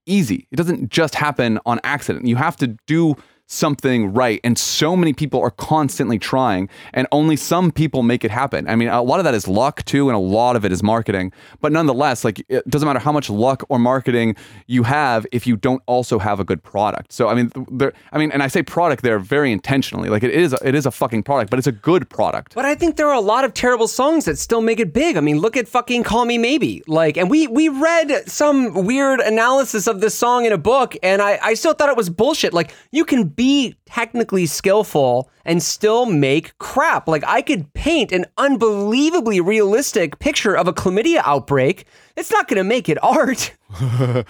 easy. 0.06 0.46
It 0.50 0.56
doesn't 0.56 0.90
just 0.90 1.14
happen 1.14 1.58
on 1.66 1.80
accident. 1.84 2.26
You 2.26 2.36
have 2.36 2.56
to 2.58 2.76
do 2.86 3.16
something 3.46 4.12
right. 4.12 4.40
And 4.42 4.56
so 4.58 4.96
many 4.96 5.12
people 5.12 5.40
are 5.40 5.50
constantly 5.50 6.18
trying, 6.18 6.68
and 6.92 7.06
only 7.12 7.36
some 7.36 7.70
people 7.70 8.02
make 8.02 8.24
it 8.24 8.30
happen. 8.30 8.68
I 8.68 8.76
mean, 8.76 8.88
a 8.88 9.02
lot 9.02 9.20
of 9.20 9.24
that 9.24 9.34
is 9.34 9.46
luck 9.46 9.84
too, 9.84 10.08
and 10.08 10.16
a 10.16 10.20
lot 10.20 10.56
of 10.56 10.64
it 10.64 10.72
is 10.72 10.82
marketing. 10.82 11.32
But 11.60 11.72
nonetheless, 11.72 12.24
like 12.24 12.44
it 12.48 12.68
doesn't 12.68 12.86
matter 12.86 12.98
how 12.98 13.12
much 13.12 13.28
luck 13.28 13.64
or 13.68 13.78
marketing 13.78 14.36
you 14.66 14.82
have 14.84 15.26
if 15.32 15.46
you 15.46 15.56
don't 15.56 15.82
also 15.86 16.18
have 16.18 16.40
a 16.40 16.44
good 16.44 16.62
product. 16.62 17.12
So 17.12 17.28
I 17.28 17.34
mean, 17.34 17.50
there. 17.70 17.92
I 18.12 18.18
mean, 18.18 18.32
and 18.32 18.42
I 18.42 18.48
say 18.48 18.62
product 18.62 19.02
there 19.02 19.18
very 19.18 19.52
intentionally. 19.52 20.08
Like 20.08 20.22
it 20.22 20.30
is, 20.30 20.52
a, 20.52 20.58
it 20.66 20.74
is 20.74 20.86
a 20.86 20.90
fucking 20.90 21.22
product, 21.22 21.50
but 21.50 21.58
it's 21.58 21.68
a 21.68 21.72
good 21.72 22.08
product. 22.08 22.54
But 22.54 22.64
I 22.64 22.74
think 22.74 22.96
there 22.96 23.08
are 23.08 23.14
a 23.14 23.20
lot 23.20 23.44
of 23.44 23.54
terrible 23.54 23.88
songs 23.88 24.24
that 24.24 24.38
still 24.38 24.60
make 24.60 24.80
it 24.80 24.92
big. 24.92 25.16
I 25.16 25.20
mean, 25.20 25.38
look 25.38 25.56
at 25.56 25.68
fucking 25.68 26.04
Call 26.04 26.24
Me 26.24 26.38
Maybe. 26.38 26.82
Like, 26.86 27.16
and 27.16 27.30
we 27.30 27.46
we 27.46 27.68
read 27.68 28.28
some 28.28 28.86
weird 28.86 29.20
analysis 29.20 29.86
of 29.86 30.00
this 30.00 30.14
song 30.14 30.44
in 30.44 30.52
a 30.52 30.58
book, 30.58 30.96
and 31.02 31.20
I, 31.20 31.38
I 31.42 31.54
still 31.54 31.74
thought 31.74 31.88
it 31.88 31.96
was 31.96 32.10
bullshit. 32.10 32.52
Like, 32.52 32.74
you 32.90 33.04
can 33.04 33.33
be 33.36 33.76
technically 33.86 34.46
skillful 34.46 35.30
and 35.44 35.62
still 35.62 36.06
make 36.06 36.56
crap. 36.58 37.08
Like, 37.08 37.24
I 37.26 37.42
could 37.42 37.72
paint 37.74 38.12
an 38.12 38.26
unbelievably 38.38 39.40
realistic 39.40 40.18
picture 40.18 40.56
of 40.56 40.68
a 40.68 40.72
chlamydia 40.72 41.22
outbreak. 41.24 41.86
It's 42.16 42.30
not 42.30 42.48
going 42.48 42.58
to 42.58 42.64
make 42.64 42.88
it 42.88 43.02
art. 43.02 43.54
I 43.70 44.24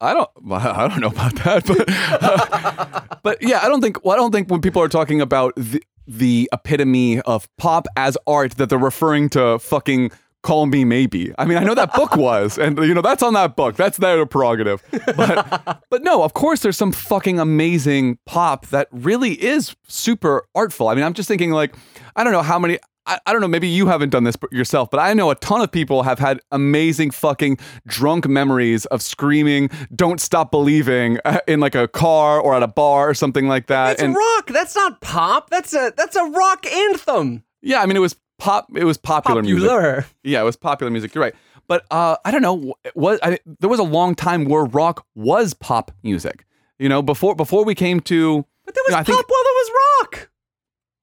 don't, 0.00 0.30
I 0.50 0.88
don't 0.88 1.00
know 1.00 1.08
about 1.08 1.34
that, 1.36 1.66
but, 1.66 1.84
uh, 1.88 3.16
but 3.22 3.38
yeah, 3.40 3.60
I 3.62 3.68
don't 3.68 3.80
think. 3.80 4.04
Well, 4.04 4.14
I 4.14 4.16
don't 4.16 4.32
think 4.32 4.50
when 4.50 4.60
people 4.60 4.80
are 4.82 4.88
talking 4.88 5.20
about 5.20 5.54
the, 5.56 5.82
the 6.06 6.48
epitome 6.52 7.20
of 7.22 7.48
pop 7.56 7.86
as 7.96 8.16
art 8.26 8.56
that 8.58 8.68
they're 8.68 8.78
referring 8.78 9.28
to 9.30 9.58
fucking 9.58 10.10
"Call 10.46 10.66
Me 10.66 10.84
Maybe." 10.84 11.34
I 11.38 11.44
mean, 11.44 11.58
I 11.58 11.64
know 11.64 11.74
that 11.74 11.92
book 11.92 12.16
was, 12.16 12.56
and 12.56 12.78
you 12.78 12.94
know 12.94 13.02
that's 13.02 13.22
on 13.22 13.34
that 13.34 13.56
book. 13.56 13.74
That's 13.74 13.96
their 13.98 14.24
prerogative. 14.26 14.80
But, 15.16 15.82
but 15.90 16.02
no, 16.04 16.22
of 16.22 16.34
course, 16.34 16.60
there's 16.60 16.76
some 16.76 16.92
fucking 16.92 17.40
amazing 17.40 18.18
pop 18.26 18.66
that 18.66 18.86
really 18.92 19.32
is 19.42 19.74
super 19.88 20.46
artful. 20.54 20.88
I 20.88 20.94
mean, 20.94 21.04
I'm 21.04 21.14
just 21.14 21.26
thinking 21.28 21.50
like, 21.50 21.74
I 22.14 22.22
don't 22.22 22.32
know 22.32 22.42
how 22.42 22.58
many. 22.60 22.78
I, 23.08 23.18
I 23.26 23.32
don't 23.32 23.40
know, 23.40 23.48
maybe 23.48 23.68
you 23.68 23.86
haven't 23.86 24.10
done 24.10 24.24
this 24.24 24.36
yourself, 24.50 24.90
but 24.90 24.98
I 24.98 25.14
know 25.14 25.30
a 25.30 25.36
ton 25.36 25.60
of 25.60 25.70
people 25.70 26.02
have 26.02 26.18
had 26.18 26.40
amazing 26.50 27.12
fucking 27.12 27.58
drunk 27.86 28.26
memories 28.26 28.84
of 28.86 29.00
screaming, 29.00 29.70
don't 29.94 30.20
stop 30.20 30.50
believing 30.50 31.18
in 31.46 31.60
like 31.60 31.74
a 31.76 31.86
car 31.86 32.40
or 32.40 32.54
at 32.54 32.62
a 32.64 32.68
bar 32.68 33.08
or 33.08 33.14
something 33.14 33.46
like 33.46 33.66
that. 33.68 33.92
It's 33.92 34.02
and 34.02 34.14
rock. 34.14 34.48
That's 34.48 34.74
not 34.74 35.00
pop. 35.00 35.50
That's 35.50 35.72
a 35.72 35.92
that's 35.96 36.16
a 36.16 36.24
rock 36.24 36.66
anthem. 36.66 37.44
yeah, 37.62 37.80
I 37.80 37.86
mean, 37.86 37.96
it 37.96 38.00
was 38.00 38.16
pop, 38.38 38.68
it 38.76 38.84
was 38.84 38.96
popular, 38.96 39.42
music. 39.42 39.68
Popular. 39.68 40.06
Yeah, 40.22 40.40
it 40.40 40.44
was 40.44 40.56
popular 40.56 40.90
music. 40.90 41.14
You're 41.14 41.22
right. 41.22 41.34
But 41.68 41.84
uh, 41.90 42.16
I 42.24 42.30
don't 42.30 42.42
know. 42.42 42.74
What 42.94 43.18
I, 43.24 43.38
there 43.58 43.68
was 43.68 43.80
a 43.80 43.84
long 43.84 44.14
time 44.14 44.44
where 44.44 44.64
rock 44.64 45.04
was 45.14 45.52
pop 45.54 45.90
music. 46.02 46.44
You 46.78 46.88
know, 46.88 47.02
before 47.02 47.34
before 47.34 47.64
we 47.64 47.74
came 47.74 48.00
to. 48.00 48.44
But 48.64 48.74
there 48.74 48.82
was 48.86 48.92
you 48.92 48.96
know, 48.96 48.98
pop 48.98 49.06
think- 49.06 49.28
while 49.28 49.44
there 49.44 49.52
was 49.54 49.70
rock. 50.00 50.30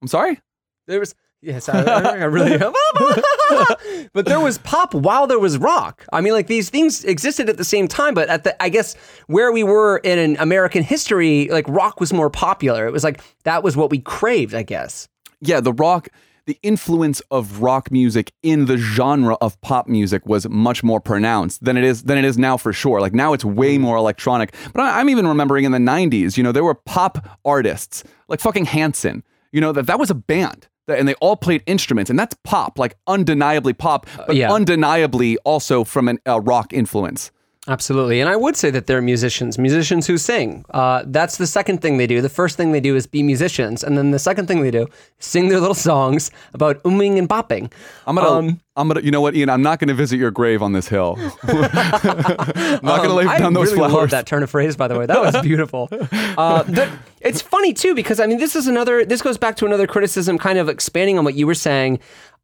I'm 0.02 0.08
sorry. 0.08 0.40
There 0.86 1.00
was 1.00 1.14
yes, 1.42 1.68
I, 1.68 1.82
I 1.82 2.24
really. 2.24 2.56
but 4.12 4.26
there 4.26 4.40
was 4.40 4.58
pop 4.58 4.94
while 4.94 5.26
there 5.26 5.38
was 5.38 5.58
rock. 5.58 6.06
I 6.12 6.20
mean, 6.20 6.32
like 6.32 6.46
these 6.46 6.70
things 6.70 7.04
existed 7.04 7.48
at 7.48 7.56
the 7.56 7.64
same 7.64 7.88
time, 7.88 8.14
but 8.14 8.28
at 8.28 8.44
the 8.44 8.62
I 8.62 8.68
guess 8.68 8.94
where 9.26 9.52
we 9.52 9.62
were 9.64 9.98
in 9.98 10.18
an 10.18 10.36
American 10.38 10.82
history, 10.82 11.48
like 11.48 11.66
rock 11.68 12.00
was 12.00 12.12
more 12.12 12.30
popular. 12.30 12.86
It 12.86 12.92
was 12.92 13.04
like 13.04 13.20
that 13.44 13.62
was 13.62 13.76
what 13.76 13.90
we 13.90 13.98
craved, 13.98 14.54
I 14.54 14.62
guess. 14.62 15.08
yeah, 15.40 15.60
the 15.60 15.72
rock, 15.72 16.08
the 16.46 16.58
influence 16.62 17.20
of 17.30 17.60
rock 17.62 17.90
music 17.90 18.32
in 18.42 18.66
the 18.66 18.76
genre 18.76 19.36
of 19.40 19.58
pop 19.62 19.86
music 19.88 20.26
was 20.26 20.46
much 20.48 20.82
more 20.84 21.00
pronounced 21.00 21.64
than 21.64 21.76
it 21.76 21.84
is 21.84 22.02
than 22.02 22.18
it 22.18 22.24
is 22.24 22.36
now 22.36 22.56
for 22.56 22.72
sure. 22.72 23.00
Like 23.00 23.14
now 23.14 23.32
it's 23.32 23.44
way 23.44 23.78
more 23.78 23.96
electronic. 23.96 24.54
But 24.72 24.82
I, 24.82 25.00
I'm 25.00 25.08
even 25.08 25.26
remembering 25.26 25.64
in 25.64 25.72
the 25.72 25.78
'90s, 25.78 26.36
you 26.36 26.42
know, 26.42 26.52
there 26.52 26.64
were 26.64 26.74
pop 26.74 27.26
artists 27.44 28.04
like 28.28 28.40
fucking 28.40 28.66
Hanson. 28.66 29.22
You 29.52 29.60
know 29.60 29.72
that 29.72 29.86
that 29.86 29.98
was 29.98 30.10
a 30.10 30.14
band. 30.14 30.68
that- 30.86 30.98
And 30.98 31.08
they 31.08 31.14
all 31.14 31.36
played 31.36 31.62
instruments, 31.66 32.10
and 32.10 32.18
that's 32.18 32.36
pop, 32.44 32.78
like 32.78 32.94
undeniably 33.06 33.72
pop, 33.72 34.06
but 34.26 34.36
yeah. 34.36 34.52
undeniably 34.52 35.38
also 35.44 35.82
from 35.84 36.08
an- 36.08 36.18
a 36.26 36.40
rock 36.40 36.72
influence. 36.74 37.30
Absolutely. 37.66 38.20
And 38.20 38.28
I 38.28 38.36
would 38.36 38.56
say 38.56 38.70
that 38.72 38.86
they're 38.86 39.00
musicians, 39.00 39.58
musicians 39.58 40.06
who 40.06 40.18
sing. 40.18 40.66
Uh, 40.70 41.02
that's 41.06 41.38
the 41.38 41.46
second 41.46 41.80
thing 41.80 41.96
they 41.96 42.06
do. 42.06 42.20
The 42.20 42.28
first 42.28 42.58
thing 42.58 42.72
they 42.72 42.80
do 42.80 42.94
is 42.94 43.06
be 43.06 43.22
musicians. 43.22 43.82
And 43.82 43.96
then 43.96 44.10
the 44.10 44.18
second 44.18 44.48
thing 44.48 44.60
they 44.62 44.70
do, 44.70 44.86
sing 45.18 45.48
their 45.48 45.60
little 45.60 45.74
songs 45.74 46.30
about 46.52 46.82
umming 46.82 47.16
and 47.18 47.26
bopping. 47.26 47.72
I'm 48.06 48.16
gonna, 48.16 48.28
Um, 48.28 48.60
I'm 48.76 48.88
gonna, 48.88 49.00
you 49.00 49.10
know 49.10 49.22
what, 49.22 49.34
Ian? 49.34 49.48
I'm 49.48 49.62
not 49.62 49.78
gonna 49.78 49.94
visit 49.94 50.18
your 50.18 50.30
grave 50.30 50.60
on 50.60 50.74
this 50.74 50.88
hill. 50.88 51.16
I'm 51.42 51.60
not 52.82 52.82
gonna 52.82 53.14
lay 53.14 53.22
Um, 53.24 53.28
I 53.30 53.38
down 53.38 53.54
those 53.54 53.72
really 53.72 53.88
love 53.90 54.10
that 54.10 54.26
turn 54.26 54.42
of 54.42 54.50
phrase, 54.50 54.76
by 54.76 54.86
the 54.88 54.98
way. 54.98 55.06
That 55.06 55.20
was 55.22 55.34
beautiful. 55.40 55.88
Uh, 56.36 56.64
it's 57.22 57.40
funny 57.40 57.72
too 57.72 57.94
because 57.94 58.20
I 58.20 58.26
mean, 58.26 58.38
this 58.38 58.54
is 58.56 58.66
another. 58.66 59.06
This 59.06 59.22
goes 59.22 59.38
back 59.38 59.56
to 59.56 59.64
another 59.64 59.86
criticism, 59.86 60.36
kind 60.36 60.58
of 60.58 60.68
expanding 60.68 61.16
on 61.16 61.24
what 61.24 61.34
you 61.34 61.46
were 61.46 61.54
saying. 61.54 62.00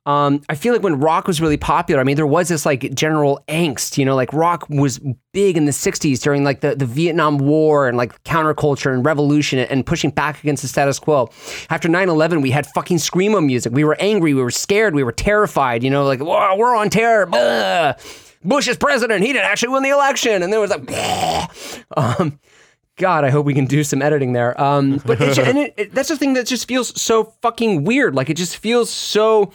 Um, 0.07 0.41
I 0.49 0.55
feel 0.55 0.73
like 0.73 0.83
when 0.83 0.99
rock 0.99 1.27
was 1.27 1.41
really 1.41 1.59
popular, 1.59 2.01
I 2.01 2.05
mean, 2.05 2.17
there 2.17 2.27
was 2.27 2.49
this 2.49 2.65
like 2.65 2.95
general 2.95 3.43
angst. 3.49 3.99
You 3.99 4.05
know, 4.05 4.17
like 4.17 4.33
rock 4.33 4.67
was 4.69 4.99
big 5.33 5.57
in 5.57 5.67
the 5.67 5.73
'60s 5.73 6.21
during 6.23 6.43
like 6.43 6.61
the, 6.61 6.75
the 6.75 6.87
Vietnam 6.87 7.39
War 7.39 7.87
and 7.87 7.97
like 7.97 8.23
counterculture 8.25 8.93
and 8.93 9.05
revolution 9.05 9.59
and 9.59 9.85
pushing 9.85 10.11
back 10.11 10.43
against 10.43 10.63
the 10.63 10.69
status 10.69 10.99
quo. 10.99 11.29
After 11.69 11.89
9/11, 11.89 12.43
we 12.43 12.51
had 12.51 12.67
fucking 12.69 12.97
screamo 12.97 13.45
music. 13.45 13.73
We 13.73 13.85
were 13.85 13.97
angry. 14.01 14.33
We 14.35 14.43
were 14.43 14.51
scared. 14.51 14.95
We 14.95 15.05
were 15.05 15.13
terrified. 15.13 15.83
You 15.83 15.91
know, 15.91 16.05
like 16.05 16.21
Whoa, 16.21 16.57
we're 16.57 16.75
on 16.75 16.89
terror. 16.91 17.27
Bush 18.43 18.69
is 18.69 18.77
president. 18.77 19.23
He 19.23 19.33
didn't 19.33 19.45
actually 19.45 19.69
win 19.69 19.83
the 19.83 19.91
election. 19.91 20.43
And 20.43 20.53
there 20.53 20.61
was 20.61 20.71
like, 20.71 20.91
um, 21.97 22.39
God, 22.97 23.25
I 23.25 23.31
hope 23.31 23.45
we 23.47 23.55
can 23.55 23.67
do 23.67 23.85
some 23.85 24.01
editing 24.01 24.33
there. 24.33 24.59
Um, 24.61 25.01
but 25.05 25.19
it, 25.21 25.75
it, 25.77 25.95
that's 25.95 26.09
the 26.09 26.17
thing 26.17 26.35
that 26.35 26.47
just 26.47 26.67
feels 26.67 26.99
so 27.01 27.25
fucking 27.43 27.85
weird. 27.85 28.15
Like 28.15 28.31
it 28.31 28.37
just 28.37 28.57
feels 28.57 28.89
so, 28.91 29.53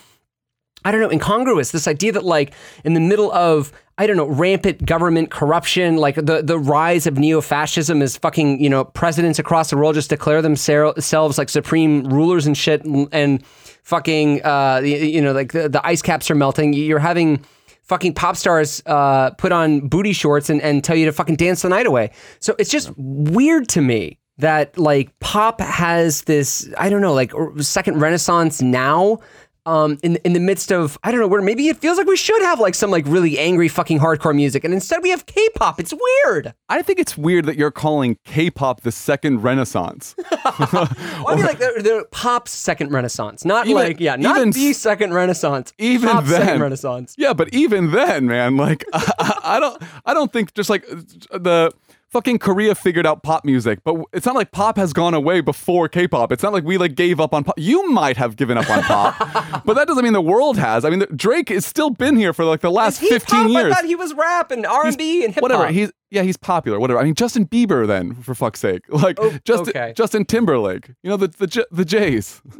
I 0.86 0.92
don't 0.92 1.02
know, 1.02 1.12
incongruous. 1.12 1.72
This 1.72 1.88
idea 1.88 2.14
that 2.14 2.24
like 2.24 2.54
in 2.86 2.94
the 2.94 3.02
middle 3.02 3.32
of 3.34 3.74
I 3.98 4.08
don't 4.08 4.18
know, 4.18 4.28
rampant 4.28 4.86
government 4.86 5.32
corruption, 5.32 5.98
like 5.98 6.16
the 6.16 6.42
the 6.44 6.60
rise 6.60 7.08
of 7.08 7.18
neo-fascism 7.18 8.02
as 8.02 8.18
fucking, 8.18 8.62
you 8.62 8.70
know, 8.70 8.86
presidents 8.86 9.40
across 9.40 9.70
the 9.70 9.78
world 9.78 9.96
just 9.96 10.10
declare 10.10 10.42
themselves 10.42 11.38
like 11.38 11.50
supreme 11.50 12.04
rulers 12.04 12.46
and 12.46 12.58
shit 12.58 12.86
and 12.86 13.46
fucking 13.84 14.44
uh 14.46 14.82
you, 14.84 14.98
you 14.98 15.22
know, 15.22 15.34
like 15.34 15.52
the, 15.52 15.68
the 15.68 15.86
ice 15.86 16.02
caps 16.02 16.30
are 16.32 16.36
melting. 16.36 16.74
You're 16.74 17.00
having 17.00 17.44
fucking 17.86 18.14
pop 18.14 18.36
stars 18.36 18.82
uh, 18.86 19.30
put 19.32 19.52
on 19.52 19.88
booty 19.88 20.14
shorts 20.14 20.50
and, 20.50 20.62
and 20.62 20.84
tell 20.84 20.96
you 20.96 21.06
to 21.06 21.12
fucking 21.12 21.36
dance 21.36 21.62
the 21.62 21.70
night 21.70 21.86
away. 21.86 22.12
So 22.40 22.56
it's 22.60 22.70
just 22.70 22.92
weird 22.98 23.70
to 23.70 23.82
me 23.82 24.18
that 24.38 24.78
like 24.78 25.18
pop 25.20 25.62
has 25.62 26.24
this, 26.24 26.70
I 26.78 26.90
don't 26.90 27.02
know, 27.02 27.14
like 27.14 27.32
second 27.60 28.02
renaissance 28.02 28.62
now. 28.62 29.20
Um, 29.68 29.98
in 30.04 30.18
in 30.18 30.34
the 30.34 30.40
midst 30.40 30.72
of 30.72 30.98
I 31.04 31.10
don't 31.10 31.20
know 31.20 31.28
where 31.28 31.42
maybe 31.42 31.68
it 31.70 31.78
feels 31.78 31.98
like 31.98 32.06
we 32.06 32.16
should 32.16 32.42
have 32.44 32.60
like 32.60 32.76
some 32.76 32.92
like 32.92 33.04
really 33.08 33.40
angry 33.40 33.68
fucking 33.68 33.98
hardcore 34.00 34.36
music 34.36 34.64
and 34.64 34.72
instead 34.74 35.02
we 35.02 35.10
have 35.10 35.26
K-pop. 35.26 35.80
It's 35.80 35.92
weird. 35.92 36.54
I 36.70 36.84
think 36.84 37.00
it's 37.00 37.18
weird 37.18 37.46
that 37.46 37.58
you're 37.58 37.72
calling 37.72 38.18
K-pop 38.26 38.82
the 38.82 38.92
second 38.92 39.42
renaissance. 39.42 40.16
Well, 40.70 40.88
I 41.30 41.36
mean 41.36 41.46
like 41.46 41.58
the, 41.58 41.74
the 41.82 42.06
pop's 42.12 42.52
second 42.52 42.92
renaissance, 42.92 43.44
not 43.46 43.66
Even- 43.66 43.76
like 43.82 44.00
yeah, 44.00 44.16
not 44.16 44.38
even 44.38 44.52
the 44.52 44.74
second 44.74 45.14
renaissance. 45.14 45.74
even 45.80 46.10
pop's 46.10 46.30
second 46.30 46.46
then- 46.46 46.62
renaissance. 46.62 47.16
yeah, 47.18 47.34
but 47.34 47.52
even 47.54 47.90
then, 47.92 48.28
man, 48.28 48.58
like 48.58 48.86
I, 48.94 49.40
I 49.44 49.60
don't, 49.60 49.82
I 50.06 50.14
don't 50.14 50.32
think 50.32 50.54
just 50.54 50.70
like 50.70 50.86
the 50.86 51.72
fucking 52.10 52.40
Korea 52.40 52.76
figured 52.76 53.06
out 53.06 53.24
pop 53.24 53.46
music, 53.46 53.80
but 53.84 53.98
it's 54.14 54.26
not 54.26 54.36
like 54.36 54.52
pop 54.52 54.78
has 54.78 54.94
gone 54.94 55.14
away 55.14 55.42
before 55.42 55.88
K-pop. 55.90 56.32
It's 56.32 56.44
not 56.44 56.54
like 56.54 56.64
we 56.64 56.78
like 56.78 56.96
gave 56.96 57.20
up 57.20 57.34
on 57.34 57.44
pop. 57.44 57.56
You 57.58 57.90
might 57.90 58.18
have 58.18 58.36
given 58.36 58.58
up 58.58 58.70
on 58.70 58.84
pop, 58.84 59.18
but 59.66 59.74
that 59.76 59.88
doesn't 59.88 60.04
mean 60.04 60.14
the 60.14 60.22
world 60.22 60.58
has. 60.58 60.86
I 60.86 60.90
mean, 60.90 61.00
the, 61.00 61.08
Drake 61.08 61.50
has 61.50 61.66
still 61.66 61.90
been 61.90 62.16
here 62.16 62.34
for 62.34 62.46
like 62.46 62.62
the 62.62 62.72
last 62.72 63.00
15 63.00 63.20
pop, 63.20 63.50
years. 63.50 63.66
I 63.66 63.76
thought 63.76 63.86
he 63.86 63.96
was 63.96 64.14
rap 64.14 64.52
and 64.52 64.66
R 64.66 64.88
and 64.88 64.98
B 64.98 65.24
and 65.24 65.34
hip 65.34 65.42
hop. 65.42 65.44
Whatever. 65.44 65.68
He's 65.68 65.92
yeah, 66.12 66.22
he's 66.22 66.38
popular. 66.38 66.80
Whatever. 66.80 67.00
I 67.00 67.04
mean, 67.04 67.16
Justin 67.16 67.46
Bieber 67.46 67.86
then, 67.86 68.16
for 68.16 68.34
fuck's 68.34 68.60
sake. 68.60 68.84
Like 69.06 69.20
oh, 69.20 69.38
Justin 69.44 69.70
okay. 69.70 69.94
Justin 69.96 70.26
Timberlake. 70.26 70.88
You 71.04 71.10
know 71.10 71.18
the 71.18 71.28
the 71.28 71.48
J- 71.48 71.66
the 71.70 71.84
Jays. 71.84 72.42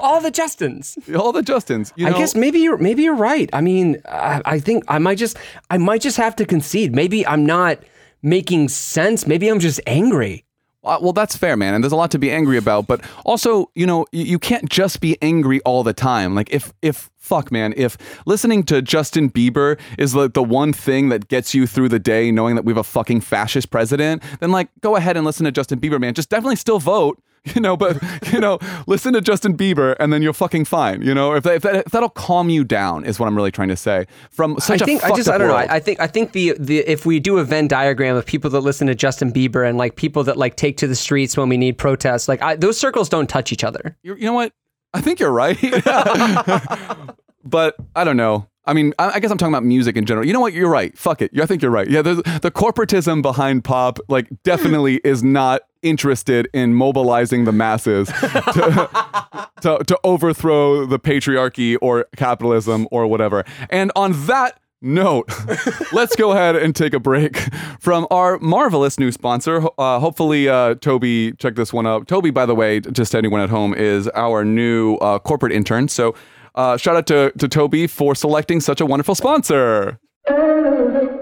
all 0.00 0.20
the 0.20 0.30
Justins. 0.30 0.96
All 1.18 1.32
the 1.32 1.42
Justins. 1.42 1.92
You 1.96 2.06
I 2.06 2.12
guess 2.12 2.34
maybe 2.36 2.60
you're 2.60 2.78
maybe 2.78 3.02
you're 3.02 3.16
right. 3.16 3.50
I 3.52 3.60
mean, 3.60 4.00
I, 4.06 4.40
I 4.44 4.60
think 4.60 4.84
I 4.86 4.98
might 4.98 5.18
just 5.18 5.36
I 5.68 5.78
might 5.78 6.00
just 6.00 6.16
have 6.16 6.36
to 6.36 6.46
concede. 6.46 6.94
Maybe 6.94 7.26
I'm 7.26 7.44
not 7.44 7.80
making 8.22 8.68
sense. 8.68 9.26
Maybe 9.26 9.48
I'm 9.48 9.60
just 9.60 9.80
angry. 9.86 10.44
Uh, 10.86 10.98
well, 11.02 11.12
that's 11.12 11.36
fair, 11.36 11.56
man, 11.56 11.74
and 11.74 11.82
there's 11.82 11.92
a 11.92 11.96
lot 11.96 12.12
to 12.12 12.18
be 12.18 12.30
angry 12.30 12.56
about. 12.56 12.86
But 12.86 13.00
also, 13.24 13.70
you 13.74 13.86
know, 13.86 14.06
you, 14.12 14.38
can't 14.38 14.68
just 14.70 15.00
be 15.00 15.18
angry 15.20 15.60
all 15.62 15.82
the 15.82 15.92
time. 15.92 16.36
Like 16.36 16.48
if 16.52 16.72
if 16.80 17.10
fuck, 17.18 17.50
man, 17.50 17.74
if 17.76 17.96
listening 18.24 18.62
to 18.64 18.80
Justin 18.80 19.28
Bieber 19.28 19.80
is 19.98 20.14
like 20.14 20.34
the 20.34 20.44
one 20.44 20.72
thing 20.72 21.08
that 21.08 21.26
gets 21.26 21.54
you 21.54 21.66
through 21.66 21.88
the 21.88 21.98
day, 21.98 22.30
knowing 22.30 22.54
that 22.54 22.64
we 22.64 22.70
have 22.70 22.78
a 22.78 22.84
fucking 22.84 23.20
fascist 23.20 23.70
president, 23.70 24.22
then 24.38 24.52
like 24.52 24.68
go 24.80 24.94
ahead 24.94 25.16
and 25.16 25.26
listen 25.26 25.44
to 25.44 25.50
Justin 25.50 25.80
Bieber, 25.80 26.00
man. 26.00 26.14
Just 26.14 26.30
definitely 26.30 26.56
still 26.56 26.78
vote. 26.78 27.20
You 27.54 27.62
know, 27.62 27.76
but 27.76 28.02
you 28.32 28.40
know, 28.40 28.58
listen 28.86 29.12
to 29.14 29.20
Justin 29.20 29.56
Bieber, 29.56 29.96
and 29.98 30.12
then 30.12 30.20
you're 30.20 30.34
fucking 30.34 30.66
fine. 30.66 31.00
You 31.00 31.14
know, 31.14 31.34
if, 31.34 31.44
that, 31.44 31.54
if, 31.54 31.62
that, 31.62 31.74
if 31.76 31.92
that'll 31.92 32.10
calm 32.10 32.50
you 32.50 32.64
down, 32.64 33.04
is 33.04 33.18
what 33.18 33.28
I'm 33.28 33.36
really 33.36 33.52
trying 33.52 33.68
to 33.68 33.76
say. 33.76 34.06
From 34.30 34.58
such 34.58 34.82
I 34.82 34.84
think 34.84 35.02
a 35.02 35.06
I 35.06 35.16
just 35.16 35.28
I 35.28 35.38
don't 35.38 35.48
know. 35.48 35.54
I, 35.54 35.76
I 35.76 35.80
think 35.80 36.00
I 36.00 36.06
think 36.06 36.32
the 36.32 36.54
the 36.58 36.78
if 36.80 37.06
we 37.06 37.18
do 37.18 37.38
a 37.38 37.44
Venn 37.44 37.68
diagram 37.68 38.16
of 38.16 38.26
people 38.26 38.50
that 38.50 38.60
listen 38.60 38.88
to 38.88 38.94
Justin 38.94 39.32
Bieber 39.32 39.66
and 39.66 39.78
like 39.78 39.96
people 39.96 40.24
that 40.24 40.36
like 40.36 40.56
take 40.56 40.76
to 40.78 40.86
the 40.86 40.96
streets 40.96 41.36
when 41.36 41.48
we 41.48 41.56
need 41.56 41.78
protests, 41.78 42.28
like 42.28 42.42
I, 42.42 42.56
those 42.56 42.76
circles 42.76 43.08
don't 43.08 43.28
touch 43.28 43.52
each 43.52 43.64
other. 43.64 43.96
You're, 44.02 44.18
you 44.18 44.26
know 44.26 44.34
what? 44.34 44.52
I 44.92 45.00
think 45.00 45.20
you're 45.20 45.32
right. 45.32 45.58
but 47.44 47.76
I 47.94 48.04
don't 48.04 48.16
know. 48.16 48.48
I 48.66 48.72
mean, 48.72 48.92
I, 48.98 49.12
I 49.12 49.20
guess 49.20 49.30
I'm 49.30 49.38
talking 49.38 49.54
about 49.54 49.64
music 49.64 49.96
in 49.96 50.04
general. 50.04 50.26
You 50.26 50.32
know 50.32 50.40
what? 50.40 50.52
You're 50.52 50.70
right. 50.70 50.96
Fuck 50.98 51.22
it. 51.22 51.38
I 51.40 51.46
think 51.46 51.62
you're 51.62 51.70
right. 51.70 51.88
Yeah, 51.88 52.02
the 52.02 52.50
corporatism 52.54 53.22
behind 53.22 53.64
pop, 53.64 54.00
like, 54.08 54.28
definitely 54.42 55.00
is 55.04 55.22
not 55.22 55.62
interested 55.88 56.48
in 56.52 56.74
mobilizing 56.74 57.44
the 57.44 57.52
masses 57.52 58.08
to, 58.08 59.48
to, 59.60 59.84
to 59.84 59.98
overthrow 60.04 60.86
the 60.86 60.98
patriarchy 60.98 61.76
or 61.80 62.06
capitalism 62.16 62.88
or 62.90 63.06
whatever. 63.06 63.44
And 63.70 63.92
on 63.96 64.26
that 64.26 64.58
note, 64.82 65.30
let's 65.92 66.16
go 66.16 66.32
ahead 66.32 66.56
and 66.56 66.74
take 66.74 66.94
a 66.94 67.00
break 67.00 67.38
from 67.80 68.06
our 68.10 68.38
marvelous 68.38 68.98
new 68.98 69.12
sponsor. 69.12 69.62
Uh, 69.78 69.98
hopefully, 69.98 70.48
uh, 70.48 70.74
Toby 70.76 71.32
check 71.32 71.54
this 71.54 71.72
one 71.72 71.86
out. 71.86 72.08
Toby, 72.08 72.30
by 72.30 72.46
the 72.46 72.54
way, 72.54 72.80
just 72.80 73.12
to 73.12 73.18
anyone 73.18 73.40
at 73.40 73.50
home, 73.50 73.74
is 73.74 74.08
our 74.14 74.44
new 74.44 74.96
uh, 74.96 75.18
corporate 75.18 75.52
intern. 75.52 75.88
So, 75.88 76.14
uh, 76.54 76.76
shout 76.76 76.96
out 76.96 77.06
to, 77.08 77.32
to 77.38 77.48
Toby 77.48 77.86
for 77.86 78.14
selecting 78.14 78.60
such 78.60 78.80
a 78.80 78.86
wonderful 78.86 79.14
sponsor. 79.14 79.98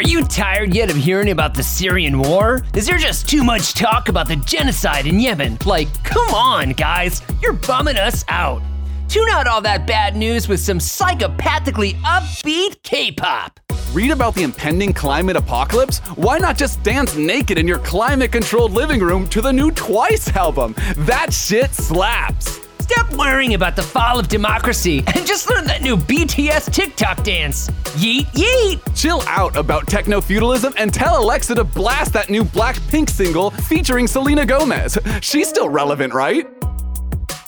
Are 0.00 0.08
you 0.08 0.24
tired 0.24 0.74
yet 0.74 0.88
of 0.88 0.96
hearing 0.96 1.28
about 1.28 1.52
the 1.52 1.62
Syrian 1.62 2.18
war? 2.20 2.64
Is 2.74 2.86
there 2.86 2.96
just 2.96 3.28
too 3.28 3.44
much 3.44 3.74
talk 3.74 4.08
about 4.08 4.28
the 4.28 4.36
genocide 4.36 5.06
in 5.06 5.20
Yemen? 5.20 5.58
Like, 5.66 5.88
come 6.04 6.32
on, 6.32 6.70
guys, 6.70 7.20
you're 7.42 7.52
bumming 7.52 7.98
us 7.98 8.24
out. 8.28 8.62
Tune 9.10 9.28
out 9.28 9.46
all 9.46 9.60
that 9.60 9.86
bad 9.86 10.16
news 10.16 10.48
with 10.48 10.58
some 10.58 10.78
psychopathically 10.78 12.00
upbeat 12.00 12.82
K 12.82 13.12
pop. 13.12 13.60
Read 13.92 14.10
about 14.10 14.34
the 14.34 14.42
impending 14.42 14.94
climate 14.94 15.36
apocalypse? 15.36 15.98
Why 16.16 16.38
not 16.38 16.56
just 16.56 16.82
dance 16.82 17.14
naked 17.14 17.58
in 17.58 17.68
your 17.68 17.80
climate 17.80 18.32
controlled 18.32 18.72
living 18.72 19.00
room 19.00 19.28
to 19.28 19.42
the 19.42 19.52
new 19.52 19.70
Twice 19.70 20.34
album? 20.34 20.74
That 20.96 21.30
shit 21.30 21.74
slaps! 21.74 22.69
Stop 22.90 23.12
worrying 23.12 23.54
about 23.54 23.76
the 23.76 23.82
fall 23.84 24.18
of 24.18 24.26
democracy 24.26 25.04
and 25.14 25.24
just 25.24 25.48
learn 25.48 25.64
that 25.66 25.80
new 25.80 25.96
BTS 25.96 26.72
TikTok 26.72 27.22
dance. 27.22 27.68
Yeet, 27.94 28.26
yeet! 28.32 28.80
Chill 28.96 29.22
out 29.28 29.56
about 29.56 29.86
techno 29.86 30.20
feudalism 30.20 30.74
and 30.76 30.92
tell 30.92 31.22
Alexa 31.22 31.54
to 31.54 31.62
blast 31.62 32.12
that 32.14 32.30
new 32.30 32.42
Blackpink 32.42 33.08
single 33.08 33.52
featuring 33.52 34.08
Selena 34.08 34.44
Gomez. 34.44 34.98
She's 35.20 35.48
still 35.48 35.68
relevant, 35.68 36.12
right? 36.14 36.48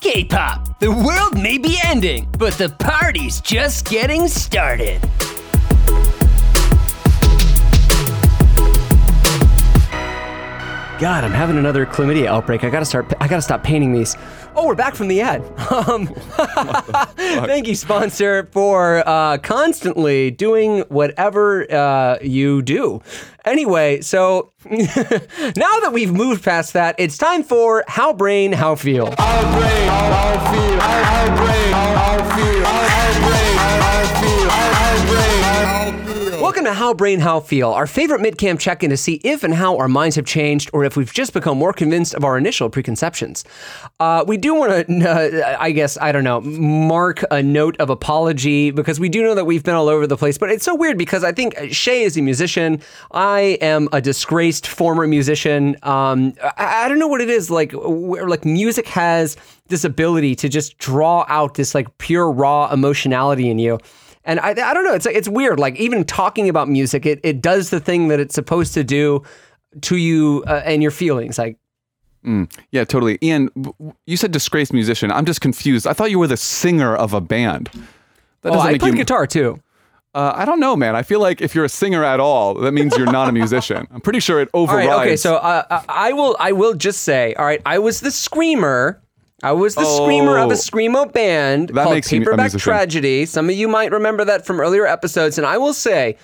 K 0.00 0.22
pop. 0.22 0.78
The 0.78 0.92
world 0.92 1.34
may 1.34 1.58
be 1.58 1.76
ending, 1.86 2.28
but 2.38 2.52
the 2.54 2.68
party's 2.68 3.40
just 3.40 3.88
getting 3.90 4.28
started. 4.28 5.00
God, 11.02 11.24
I'm 11.24 11.32
having 11.32 11.58
another 11.58 11.84
chlamydia 11.84 12.26
outbreak. 12.26 12.62
I 12.62 12.70
gotta 12.70 12.84
start. 12.84 13.12
I 13.20 13.26
gotta 13.26 13.42
stop 13.42 13.64
painting 13.64 13.92
these. 13.92 14.16
Oh, 14.54 14.68
we're 14.68 14.76
back 14.76 14.94
from 14.94 15.08
the 15.08 15.20
ad. 15.20 15.42
Um, 15.72 16.06
thank 17.16 17.66
you, 17.66 17.74
sponsor, 17.74 18.48
for 18.52 19.02
uh, 19.08 19.38
constantly 19.38 20.30
doing 20.30 20.80
whatever 20.90 21.66
uh, 21.72 22.18
you 22.22 22.62
do. 22.62 23.02
Anyway, 23.44 24.00
so 24.00 24.52
now 24.70 24.78
that 25.80 25.90
we've 25.92 26.12
moved 26.12 26.44
past 26.44 26.74
that, 26.74 26.94
it's 26.98 27.18
time 27.18 27.42
for 27.42 27.82
how 27.88 28.12
brain, 28.12 28.52
how 28.52 28.76
feel. 28.76 29.12
Welcome 36.62 36.76
to 36.76 36.78
How 36.78 36.94
Brain 36.94 37.18
How 37.18 37.40
Feel, 37.40 37.70
our 37.70 37.88
favorite 37.88 38.20
mid-camp 38.20 38.60
check-in 38.60 38.90
to 38.90 38.96
see 38.96 39.20
if 39.24 39.42
and 39.42 39.52
how 39.52 39.76
our 39.78 39.88
minds 39.88 40.14
have 40.14 40.26
changed, 40.26 40.70
or 40.72 40.84
if 40.84 40.96
we've 40.96 41.12
just 41.12 41.32
become 41.32 41.58
more 41.58 41.72
convinced 41.72 42.14
of 42.14 42.24
our 42.24 42.38
initial 42.38 42.70
preconceptions. 42.70 43.42
Uh, 43.98 44.24
we 44.28 44.36
do 44.36 44.54
want 44.54 44.86
to, 44.86 45.10
uh, 45.10 45.56
I 45.58 45.72
guess, 45.72 45.98
I 46.00 46.12
don't 46.12 46.22
know, 46.22 46.40
mark 46.40 47.24
a 47.32 47.42
note 47.42 47.74
of 47.80 47.90
apology 47.90 48.70
because 48.70 49.00
we 49.00 49.08
do 49.08 49.24
know 49.24 49.34
that 49.34 49.44
we've 49.44 49.64
been 49.64 49.74
all 49.74 49.88
over 49.88 50.06
the 50.06 50.16
place. 50.16 50.38
But 50.38 50.52
it's 50.52 50.64
so 50.64 50.76
weird 50.76 50.96
because 50.96 51.24
I 51.24 51.32
think 51.32 51.56
Shay 51.72 52.04
is 52.04 52.16
a 52.16 52.22
musician. 52.22 52.80
I 53.10 53.58
am 53.60 53.88
a 53.92 54.00
disgraced 54.00 54.68
former 54.68 55.08
musician. 55.08 55.74
Um, 55.82 56.32
I, 56.44 56.84
I 56.84 56.88
don't 56.88 57.00
know 57.00 57.08
what 57.08 57.20
it 57.20 57.28
is 57.28 57.50
like. 57.50 57.72
Where 57.74 58.28
like 58.28 58.44
music 58.44 58.86
has 58.86 59.36
this 59.66 59.82
ability 59.82 60.36
to 60.36 60.48
just 60.48 60.78
draw 60.78 61.24
out 61.28 61.54
this 61.54 61.74
like 61.74 61.98
pure 61.98 62.30
raw 62.30 62.72
emotionality 62.72 63.50
in 63.50 63.58
you. 63.58 63.80
And 64.24 64.38
I, 64.40 64.50
I 64.50 64.74
don't 64.74 64.84
know. 64.84 64.94
It's 64.94 65.06
it's 65.06 65.28
weird. 65.28 65.58
Like 65.58 65.76
even 65.76 66.04
talking 66.04 66.48
about 66.48 66.68
music, 66.68 67.06
it, 67.06 67.20
it 67.24 67.42
does 67.42 67.70
the 67.70 67.80
thing 67.80 68.08
that 68.08 68.20
it's 68.20 68.34
supposed 68.34 68.74
to 68.74 68.84
do 68.84 69.22
to 69.82 69.96
you 69.96 70.44
uh, 70.46 70.62
and 70.64 70.82
your 70.82 70.92
feelings. 70.92 71.38
Like 71.38 71.58
Yeah, 72.70 72.84
totally. 72.84 73.18
Ian, 73.22 73.50
you 74.06 74.16
said 74.16 74.30
disgraced 74.30 74.72
musician. 74.72 75.10
I'm 75.10 75.24
just 75.24 75.40
confused. 75.40 75.86
I 75.86 75.92
thought 75.92 76.10
you 76.10 76.20
were 76.20 76.28
the 76.28 76.36
singer 76.36 76.94
of 76.94 77.14
a 77.14 77.20
band. 77.20 77.68
That 78.42 78.50
oh, 78.50 78.54
doesn't 78.54 78.74
I 78.74 78.78
play 78.78 78.90
you. 78.90 78.96
guitar 78.96 79.26
too. 79.26 79.60
Uh, 80.14 80.32
I 80.34 80.44
don't 80.44 80.60
know, 80.60 80.76
man. 80.76 80.94
I 80.94 81.02
feel 81.02 81.20
like 81.20 81.40
if 81.40 81.54
you're 81.54 81.64
a 81.64 81.70
singer 81.70 82.04
at 82.04 82.20
all, 82.20 82.54
that 82.54 82.72
means 82.72 82.96
you're 82.96 83.10
not 83.10 83.28
a 83.28 83.32
musician. 83.32 83.88
I'm 83.90 84.02
pretty 84.02 84.20
sure 84.20 84.40
it 84.40 84.50
All 84.52 84.64
overrides. 84.64 84.88
right. 84.88 85.06
Okay. 85.06 85.16
So 85.16 85.36
uh, 85.36 85.64
uh, 85.70 85.82
I 85.88 86.12
will 86.12 86.36
I 86.38 86.52
will 86.52 86.74
just 86.74 87.02
say. 87.02 87.34
All 87.34 87.46
right. 87.46 87.62
I 87.64 87.78
was 87.78 88.00
the 88.00 88.10
screamer. 88.10 89.01
I 89.42 89.52
was 89.52 89.74
the 89.74 89.84
screamer 89.84 90.38
of 90.38 90.48
Oh. 90.48 90.52
a 90.52 90.54
screamo 90.54 91.12
band 91.12 91.70
That 91.70 91.84
called 91.84 92.02
Paperback 92.02 92.38
musician. 92.52 92.60
Tragedy. 92.60 93.26
Some 93.26 93.48
of 93.48 93.54
you 93.56 93.68
might 93.68 93.90
remember 93.92 94.24
that 94.24 94.46
from 94.46 94.60
earlier 94.60 94.86
episodes. 94.86 95.36
And 95.38 95.46
I 95.46 95.58
will 95.58 95.74
say, 95.74 96.16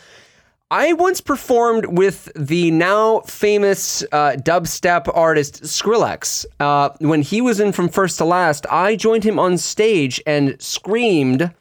I 0.70 0.92
once 0.92 1.20
performed 1.20 1.86
with 1.86 2.30
the 2.36 2.70
now 2.70 3.20
famous 3.20 4.02
uh, 4.12 4.32
dubstep 4.36 5.10
artist 5.16 5.62
Skrillex. 5.64 6.44
Uh, 6.60 6.90
when 6.98 7.22
he 7.22 7.40
was 7.40 7.58
in 7.58 7.72
From 7.72 7.88
First 7.88 8.18
to 8.18 8.24
Last, 8.24 8.66
I 8.70 8.94
joined 8.94 9.24
him 9.24 9.38
on 9.38 9.56
stage 9.58 10.20
and 10.26 10.60
screamed 10.60 11.52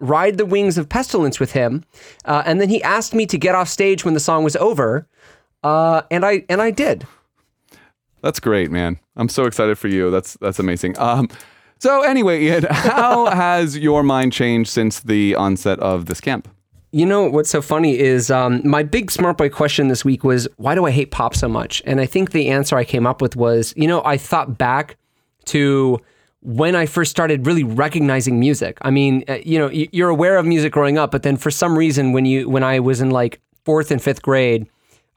Ride 0.00 0.38
the 0.38 0.46
Wings 0.46 0.78
of 0.78 0.88
Pestilence 0.88 1.38
with 1.38 1.52
him. 1.52 1.84
Uh, 2.24 2.42
and 2.46 2.60
then 2.60 2.68
he 2.70 2.82
asked 2.82 3.14
me 3.14 3.26
to 3.26 3.38
get 3.38 3.54
off 3.54 3.68
stage 3.68 4.04
when 4.04 4.14
the 4.14 4.20
song 4.20 4.42
was 4.44 4.56
over. 4.56 5.06
Uh, 5.62 6.02
and 6.10 6.24
I 6.26 6.44
and 6.48 6.60
I 6.60 6.70
did. 6.70 7.06
That's 8.24 8.40
great, 8.40 8.70
man. 8.70 8.98
I'm 9.16 9.28
so 9.28 9.44
excited 9.44 9.76
for 9.76 9.88
you. 9.88 10.10
That's 10.10 10.38
that's 10.40 10.58
amazing. 10.58 10.98
Um, 10.98 11.28
so 11.78 12.02
anyway, 12.02 12.44
Ian, 12.44 12.64
how 12.70 13.26
has 13.26 13.76
your 13.76 14.02
mind 14.02 14.32
changed 14.32 14.70
since 14.70 15.00
the 15.00 15.34
onset 15.34 15.78
of 15.80 16.06
this 16.06 16.22
camp? 16.22 16.48
You 16.90 17.04
know 17.04 17.28
what's 17.28 17.50
so 17.50 17.60
funny 17.60 17.98
is 17.98 18.30
um, 18.30 18.62
my 18.64 18.82
big 18.82 19.10
smart 19.10 19.36
boy 19.36 19.50
question 19.50 19.88
this 19.88 20.06
week 20.06 20.24
was 20.24 20.48
why 20.56 20.74
do 20.74 20.86
I 20.86 20.90
hate 20.90 21.10
pop 21.10 21.36
so 21.36 21.48
much? 21.48 21.82
And 21.84 22.00
I 22.00 22.06
think 22.06 22.30
the 22.30 22.48
answer 22.48 22.78
I 22.78 22.84
came 22.84 23.06
up 23.06 23.20
with 23.20 23.36
was 23.36 23.74
you 23.76 23.86
know 23.86 24.02
I 24.06 24.16
thought 24.16 24.56
back 24.56 24.96
to 25.46 26.00
when 26.40 26.74
I 26.74 26.86
first 26.86 27.10
started 27.10 27.46
really 27.46 27.64
recognizing 27.64 28.40
music. 28.40 28.78
I 28.80 28.90
mean, 28.90 29.22
uh, 29.28 29.38
you 29.44 29.58
know, 29.58 29.68
you're 29.68 30.08
aware 30.08 30.38
of 30.38 30.46
music 30.46 30.72
growing 30.72 30.96
up, 30.96 31.10
but 31.10 31.24
then 31.24 31.36
for 31.36 31.50
some 31.50 31.76
reason 31.76 32.12
when 32.12 32.24
you 32.24 32.48
when 32.48 32.64
I 32.64 32.80
was 32.80 33.02
in 33.02 33.10
like 33.10 33.42
fourth 33.66 33.90
and 33.90 34.00
fifth 34.00 34.22
grade, 34.22 34.66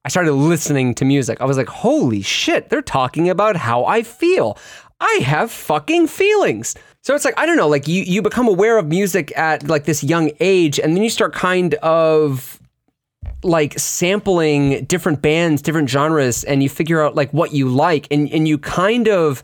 I 0.07 0.09
started 0.09 0.31
listening 0.31 0.95
to 0.95 1.03
music. 1.03 1.41
I 1.41 1.43
was 1.43 1.57
like, 1.57 1.67
holy 1.67 2.21
shit, 2.21 2.69
they're 2.69 2.81
talking 2.81 3.29
about 3.29 3.57
how 3.57 3.83
I 3.83 4.03
feel. 4.03 4.57
I 5.01 5.19
have 5.21 5.51
fucking 5.51 6.07
feelings. 6.07 6.75
So 7.01 7.13
it's 7.13 7.25
like, 7.25 7.37
I 7.37 7.45
don't 7.45 7.57
know, 7.57 7.67
like 7.67 7.89
you, 7.89 8.03
you 8.03 8.21
become 8.21 8.47
aware 8.47 8.77
of 8.77 8.87
music 8.87 9.37
at 9.37 9.67
like 9.67 9.83
this 9.83 10.05
young 10.05 10.31
age, 10.39 10.79
and 10.79 10.95
then 10.95 11.03
you 11.03 11.09
start 11.09 11.33
kind 11.33 11.73
of 11.75 12.57
like 13.43 13.77
sampling 13.77 14.85
different 14.85 15.21
bands, 15.21 15.61
different 15.61 15.89
genres, 15.89 16.45
and 16.45 16.63
you 16.63 16.69
figure 16.69 17.01
out 17.01 17.15
like 17.15 17.33
what 17.33 17.51
you 17.51 17.67
like, 17.67 18.07
and 18.09 18.31
and 18.31 18.47
you 18.47 18.57
kind 18.57 19.09
of 19.09 19.43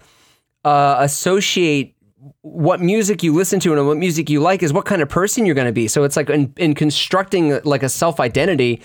uh, 0.64 0.96
associate 1.00 1.94
what 2.42 2.82
music 2.82 3.24
you 3.24 3.34
listen 3.34 3.60
to 3.60 3.74
and 3.74 3.88
what 3.88 3.98
music 3.98 4.30
you 4.30 4.40
like 4.40 4.64
is 4.64 4.72
what 4.72 4.86
kind 4.86 5.02
of 5.02 5.10
person 5.10 5.46
you're 5.46 5.56
going 5.56 5.68
to 5.68 5.74
be. 5.74 5.88
So 5.88 6.04
it's 6.04 6.16
like 6.16 6.30
in, 6.30 6.54
in 6.58 6.74
constructing 6.74 7.60
like 7.64 7.84
a 7.84 7.90
self 7.90 8.20
identity, 8.20 8.82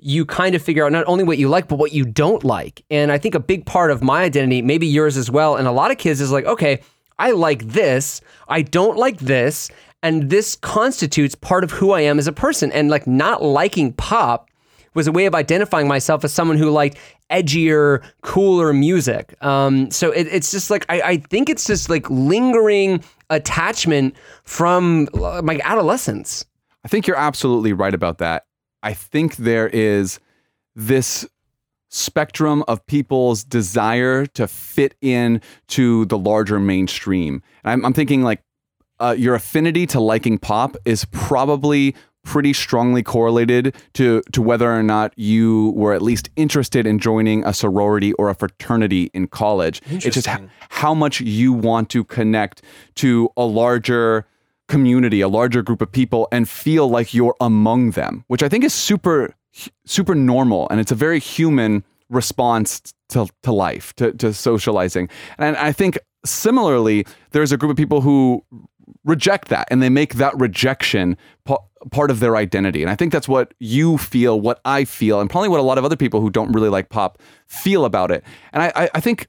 you 0.00 0.24
kind 0.24 0.54
of 0.54 0.62
figure 0.62 0.84
out 0.84 0.92
not 0.92 1.04
only 1.06 1.24
what 1.24 1.38
you 1.38 1.48
like, 1.48 1.68
but 1.68 1.78
what 1.78 1.92
you 1.92 2.04
don't 2.04 2.44
like. 2.44 2.84
And 2.90 3.10
I 3.10 3.18
think 3.18 3.34
a 3.34 3.40
big 3.40 3.66
part 3.66 3.90
of 3.90 4.02
my 4.02 4.22
identity, 4.22 4.62
maybe 4.62 4.86
yours 4.86 5.16
as 5.16 5.30
well, 5.30 5.56
and 5.56 5.66
a 5.66 5.72
lot 5.72 5.90
of 5.90 5.98
kids 5.98 6.20
is 6.20 6.30
like, 6.30 6.44
okay, 6.44 6.80
I 7.18 7.32
like 7.32 7.64
this, 7.64 8.20
I 8.48 8.62
don't 8.62 8.96
like 8.96 9.18
this, 9.18 9.70
and 10.02 10.30
this 10.30 10.54
constitutes 10.54 11.34
part 11.34 11.64
of 11.64 11.72
who 11.72 11.90
I 11.90 12.02
am 12.02 12.18
as 12.18 12.26
a 12.26 12.32
person. 12.32 12.70
And 12.70 12.88
like 12.88 13.06
not 13.06 13.42
liking 13.42 13.92
pop 13.92 14.48
was 14.94 15.06
a 15.06 15.12
way 15.12 15.26
of 15.26 15.34
identifying 15.34 15.88
myself 15.88 16.24
as 16.24 16.32
someone 16.32 16.56
who 16.56 16.70
liked 16.70 16.96
edgier, 17.30 18.02
cooler 18.22 18.72
music. 18.72 19.34
Um, 19.44 19.90
so 19.90 20.10
it, 20.10 20.28
it's 20.28 20.50
just 20.50 20.70
like 20.70 20.86
I, 20.88 21.00
I 21.02 21.16
think 21.16 21.48
it's 21.48 21.64
just 21.64 21.90
like 21.90 22.08
lingering 22.08 23.02
attachment 23.30 24.16
from 24.44 25.08
my 25.14 25.60
adolescence. 25.64 26.44
I 26.84 26.88
think 26.88 27.06
you're 27.06 27.18
absolutely 27.18 27.72
right 27.72 27.94
about 27.94 28.18
that. 28.18 28.47
I 28.82 28.94
think 28.94 29.36
there 29.36 29.68
is 29.68 30.20
this 30.74 31.26
spectrum 31.90 32.62
of 32.68 32.84
people's 32.86 33.44
desire 33.44 34.26
to 34.26 34.46
fit 34.46 34.94
in 35.00 35.40
to 35.68 36.04
the 36.06 36.18
larger 36.18 36.60
mainstream. 36.60 37.42
And 37.64 37.72
I'm, 37.72 37.86
I'm 37.86 37.92
thinking 37.92 38.22
like 38.22 38.42
uh, 39.00 39.14
your 39.16 39.34
affinity 39.34 39.86
to 39.86 40.00
liking 40.00 40.38
pop 40.38 40.76
is 40.84 41.04
probably 41.06 41.94
pretty 42.24 42.52
strongly 42.52 43.02
correlated 43.02 43.74
to 43.94 44.22
to 44.32 44.42
whether 44.42 44.70
or 44.70 44.82
not 44.82 45.14
you 45.16 45.72
were 45.76 45.94
at 45.94 46.02
least 46.02 46.28
interested 46.36 46.86
in 46.86 46.98
joining 46.98 47.42
a 47.44 47.54
sorority 47.54 48.12
or 48.14 48.28
a 48.28 48.34
fraternity 48.34 49.10
in 49.14 49.26
college. 49.28 49.80
It's 49.86 50.04
just 50.04 50.28
how 50.68 50.92
much 50.92 51.20
you 51.20 51.52
want 51.54 51.88
to 51.90 52.04
connect 52.04 52.60
to 52.96 53.30
a 53.36 53.44
larger 53.44 54.26
community, 54.68 55.20
a 55.20 55.28
larger 55.28 55.62
group 55.62 55.82
of 55.82 55.90
people 55.90 56.28
and 56.30 56.48
feel 56.48 56.88
like 56.88 57.14
you're 57.14 57.34
among 57.40 57.92
them, 57.92 58.24
which 58.28 58.42
I 58.42 58.48
think 58.48 58.64
is 58.64 58.74
super 58.74 59.34
super 59.86 60.14
normal 60.14 60.68
and 60.70 60.78
it's 60.78 60.92
a 60.92 60.94
very 60.94 61.18
human 61.18 61.82
response 62.10 62.80
to, 63.08 63.28
to 63.42 63.52
life, 63.52 63.92
to, 63.94 64.12
to 64.12 64.32
socializing. 64.32 65.08
And 65.38 65.56
I 65.56 65.72
think 65.72 65.98
similarly, 66.24 67.06
there's 67.30 67.52
a 67.52 67.56
group 67.56 67.70
of 67.70 67.76
people 67.76 68.00
who 68.00 68.44
reject 69.04 69.48
that 69.48 69.68
and 69.70 69.82
they 69.82 69.88
make 69.88 70.14
that 70.14 70.38
rejection 70.38 71.16
pa- 71.44 71.58
part 71.90 72.10
of 72.10 72.20
their 72.20 72.36
identity. 72.36 72.82
And 72.82 72.90
I 72.90 72.94
think 72.94 73.12
that's 73.12 73.28
what 73.28 73.54
you 73.58 73.98
feel, 73.98 74.40
what 74.40 74.60
I 74.64 74.84
feel, 74.84 75.20
and 75.20 75.28
probably 75.28 75.48
what 75.48 75.60
a 75.60 75.62
lot 75.62 75.78
of 75.78 75.84
other 75.84 75.96
people 75.96 76.20
who 76.20 76.30
don't 76.30 76.52
really 76.52 76.68
like 76.68 76.88
pop 76.88 77.18
feel 77.46 77.84
about 77.84 78.10
it. 78.10 78.24
And 78.52 78.62
I, 78.62 78.90
I 78.94 79.00
think 79.00 79.26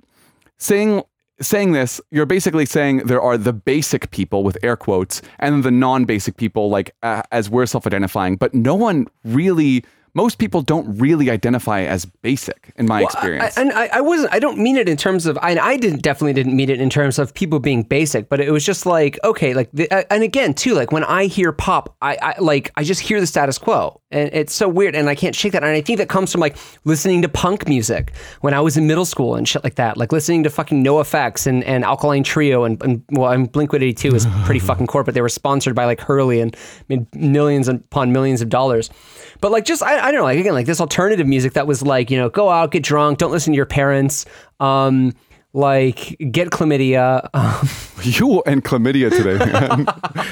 saying 0.57 1.03
saying 1.41 1.71
this, 1.71 2.01
you're 2.11 2.25
basically 2.25 2.65
saying 2.65 2.99
there 3.05 3.21
are 3.21 3.37
the 3.37 3.53
basic 3.53 4.11
people 4.11 4.43
with 4.43 4.57
air 4.63 4.75
quotes 4.75 5.21
and 5.39 5.63
the 5.63 5.71
non-basic 5.71 6.37
people, 6.37 6.69
like 6.69 6.95
uh, 7.03 7.21
as 7.31 7.49
we're 7.49 7.65
self-identifying. 7.65 8.35
But 8.35 8.53
no 8.53 8.75
one 8.75 9.07
really 9.23 9.83
most 10.19 10.37
people 10.37 10.61
don't 10.61 10.97
really 10.97 11.29
identify 11.29 11.79
as 11.83 12.03
basic 12.03 12.73
in 12.75 12.85
my 12.85 13.03
experience. 13.03 13.57
I, 13.57 13.61
and 13.61 13.71
I, 13.71 13.85
I 13.93 14.01
wasn't. 14.01 14.33
I 14.33 14.39
don't 14.39 14.57
mean 14.57 14.75
it 14.75 14.89
in 14.89 14.97
terms 14.97 15.25
of. 15.25 15.37
I, 15.41 15.57
I 15.57 15.77
didn't 15.77 16.01
definitely 16.01 16.33
didn't 16.33 16.57
mean 16.57 16.69
it 16.69 16.81
in 16.81 16.89
terms 16.89 17.19
of 17.19 17.33
people 17.33 17.59
being 17.59 17.83
basic. 17.83 18.27
But 18.27 18.41
it 18.41 18.51
was 18.51 18.65
just 18.65 18.85
like 18.85 19.17
okay, 19.23 19.53
like 19.53 19.69
the, 19.71 19.89
uh, 19.89 20.03
and 20.11 20.21
again 20.21 20.53
too, 20.53 20.73
like 20.73 20.91
when 20.91 21.05
I 21.05 21.27
hear 21.27 21.53
pop, 21.53 21.95
I, 22.01 22.17
I 22.21 22.35
like 22.39 22.69
I 22.75 22.83
just 22.83 22.99
hear 22.99 23.21
the 23.21 23.27
status 23.27 23.57
quo, 23.57 24.01
and 24.11 24.29
it's 24.33 24.53
so 24.53 24.67
weird, 24.67 24.93
and 24.93 25.07
I 25.07 25.15
can't 25.15 25.33
shake 25.33 25.53
that. 25.53 25.63
And 25.63 25.71
I 25.71 25.79
think 25.79 25.99
that 25.99 26.09
comes 26.09 26.33
from 26.33 26.41
like 26.41 26.57
listening 26.83 27.21
to 27.21 27.29
punk 27.29 27.69
music 27.69 28.11
when 28.41 28.53
I 28.53 28.59
was 28.59 28.75
in 28.75 28.87
middle 28.87 29.05
school 29.05 29.35
and 29.35 29.47
shit 29.47 29.63
like 29.63 29.75
that, 29.75 29.95
like 29.95 30.11
listening 30.11 30.43
to 30.43 30.49
fucking 30.49 30.83
NOFX 30.83 31.47
and, 31.47 31.63
and 31.63 31.85
Alkaline 31.85 32.25
Trio 32.25 32.65
and, 32.65 32.83
and 32.83 33.03
well, 33.11 33.31
and 33.31 33.49
Blink 33.49 33.71
One 33.71 33.81
Eighty 33.83 33.93
Two 33.93 34.13
is 34.13 34.27
pretty 34.43 34.59
fucking 34.59 34.87
corporate. 34.87 35.13
They 35.13 35.21
were 35.21 35.29
sponsored 35.29 35.75
by 35.75 35.85
like 35.85 36.01
Hurley 36.01 36.41
and 36.41 36.53
made 36.89 37.07
millions 37.15 37.69
upon 37.69 38.11
millions 38.11 38.41
of 38.41 38.49
dollars. 38.49 38.89
But 39.41 39.51
like 39.51 39.63
just 39.63 39.81
I, 39.81 40.08
I 40.09 40.11
don't 40.11 40.21
know, 40.21 40.25
like 40.25 40.39
again, 40.39 40.53
like 40.53 40.65
this 40.65 40.81
alternative 40.81 41.27
music 41.27 41.53
that 41.53 41.67
was 41.67 41.83
like, 41.83 42.09
you 42.09 42.17
know, 42.17 42.29
go 42.29 42.49
out, 42.49 42.71
get 42.71 42.81
drunk, 42.81 43.19
don't 43.19 43.31
listen 43.31 43.53
to 43.53 43.55
your 43.55 43.67
parents, 43.67 44.25
um, 44.59 45.13
like 45.53 46.17
get 46.31 46.49
chlamydia. 46.49 47.29
Um, 47.35 47.69
you 48.01 48.41
and 48.47 48.63
chlamydia 48.63 49.11
today, 49.11 49.37
man. 49.37 49.85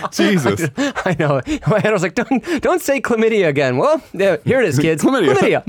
Jesus. 0.12 0.68
I 1.06 1.16
know. 1.20 1.42
My 1.68 1.80
head 1.80 1.90
I 1.90 1.94
was 1.94 2.02
like, 2.02 2.16
don't 2.16 2.44
don't 2.64 2.82
say 2.82 3.00
chlamydia 3.00 3.50
again. 3.50 3.78
Well, 3.78 4.02
yeah, 4.14 4.38
here 4.46 4.62
it 4.62 4.68
is, 4.68 4.80
kids. 4.80 5.04
Chlamydia. 5.04 5.64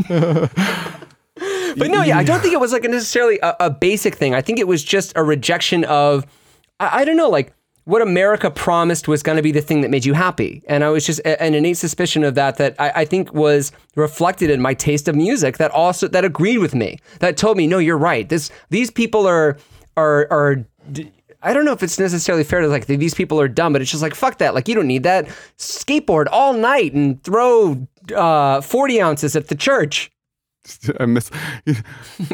but 1.77 1.91
no, 1.91 2.03
yeah, 2.03 2.17
I 2.17 2.25
don't 2.25 2.41
think 2.41 2.55
it 2.55 2.61
was 2.61 2.73
like 2.73 2.85
necessarily 2.85 3.39
a, 3.41 3.57
a 3.61 3.69
basic 3.69 4.15
thing. 4.15 4.35
I 4.35 4.41
think 4.41 4.59
it 4.59 4.67
was 4.67 4.83
just 4.83 5.13
a 5.17 5.23
rejection 5.23 5.85
of 5.85 6.25
I, 6.81 7.01
I 7.01 7.05
don't 7.05 7.19
know, 7.19 7.29
like 7.29 7.53
what 7.89 8.03
America 8.03 8.51
promised 8.51 9.09
was 9.09 9.23
going 9.23 9.37
to 9.37 9.43
be 9.43 9.51
the 9.51 9.63
thing 9.63 9.81
that 9.81 9.91
made 9.91 10.05
you 10.05 10.13
happy. 10.13 10.63
And 10.69 10.85
I 10.85 10.91
was 10.91 11.07
just 11.07 11.23
an 11.25 11.55
innate 11.55 11.79
suspicion 11.79 12.23
of 12.23 12.35
that 12.35 12.59
that 12.59 12.75
I, 12.79 12.93
I 12.97 13.05
think 13.07 13.33
was 13.33 13.73
reflected 13.97 14.51
in 14.51 14.61
my 14.61 14.75
taste 14.75 15.09
of 15.09 15.17
music 15.17 15.57
that 15.57 15.71
also 15.71 16.07
that 16.09 16.23
agreed 16.23 16.59
with 16.59 16.75
me. 16.75 16.99
That 17.21 17.39
told 17.39 17.57
me, 17.57 17.67
no, 17.67 17.79
you're 17.79 17.97
right. 17.97 18.29
This 18.29 18.51
these 18.69 18.91
people 18.91 19.27
are 19.27 19.57
are 19.97 20.29
are 20.31 20.67
I 21.43 21.55
don't 21.55 21.65
know 21.65 21.73
if 21.73 21.83
it's 21.83 21.99
necessarily 21.99 22.45
fair 22.45 22.61
to 22.61 22.69
like 22.69 22.85
these 22.85 23.15
people 23.15 23.41
are 23.41 23.49
dumb, 23.49 23.73
but 23.73 23.81
it's 23.81 23.91
just 23.91 24.03
like 24.03 24.15
fuck 24.15 24.37
that. 24.37 24.55
Like 24.55 24.69
you 24.69 24.75
don't 24.75 24.87
need 24.87 25.05
that. 25.05 25.27
Skateboard 25.57 26.27
all 26.31 26.53
night 26.53 26.93
and 26.93 27.23
throw 27.25 27.89
uh, 28.15 28.61
forty 28.61 29.01
ounces 29.01 29.35
at 29.35 29.49
the 29.49 29.55
church. 29.55 30.11
I 31.01 31.07
miss. 31.07 31.31
Isn't 31.67 31.87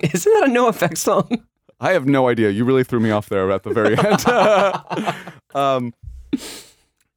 that 0.03 0.49
a 0.49 0.51
NOFX 0.51 0.99
song? 0.99 1.45
I 1.85 1.93
have 1.93 2.07
no 2.07 2.29
idea. 2.29 2.49
You 2.49 2.65
really 2.65 2.83
threw 2.83 2.99
me 2.99 3.11
off 3.11 3.29
there 3.29 3.51
at 3.51 3.63
the 3.63 3.71
very 3.71 3.95
end. 5.55 5.55
um, 5.55 5.93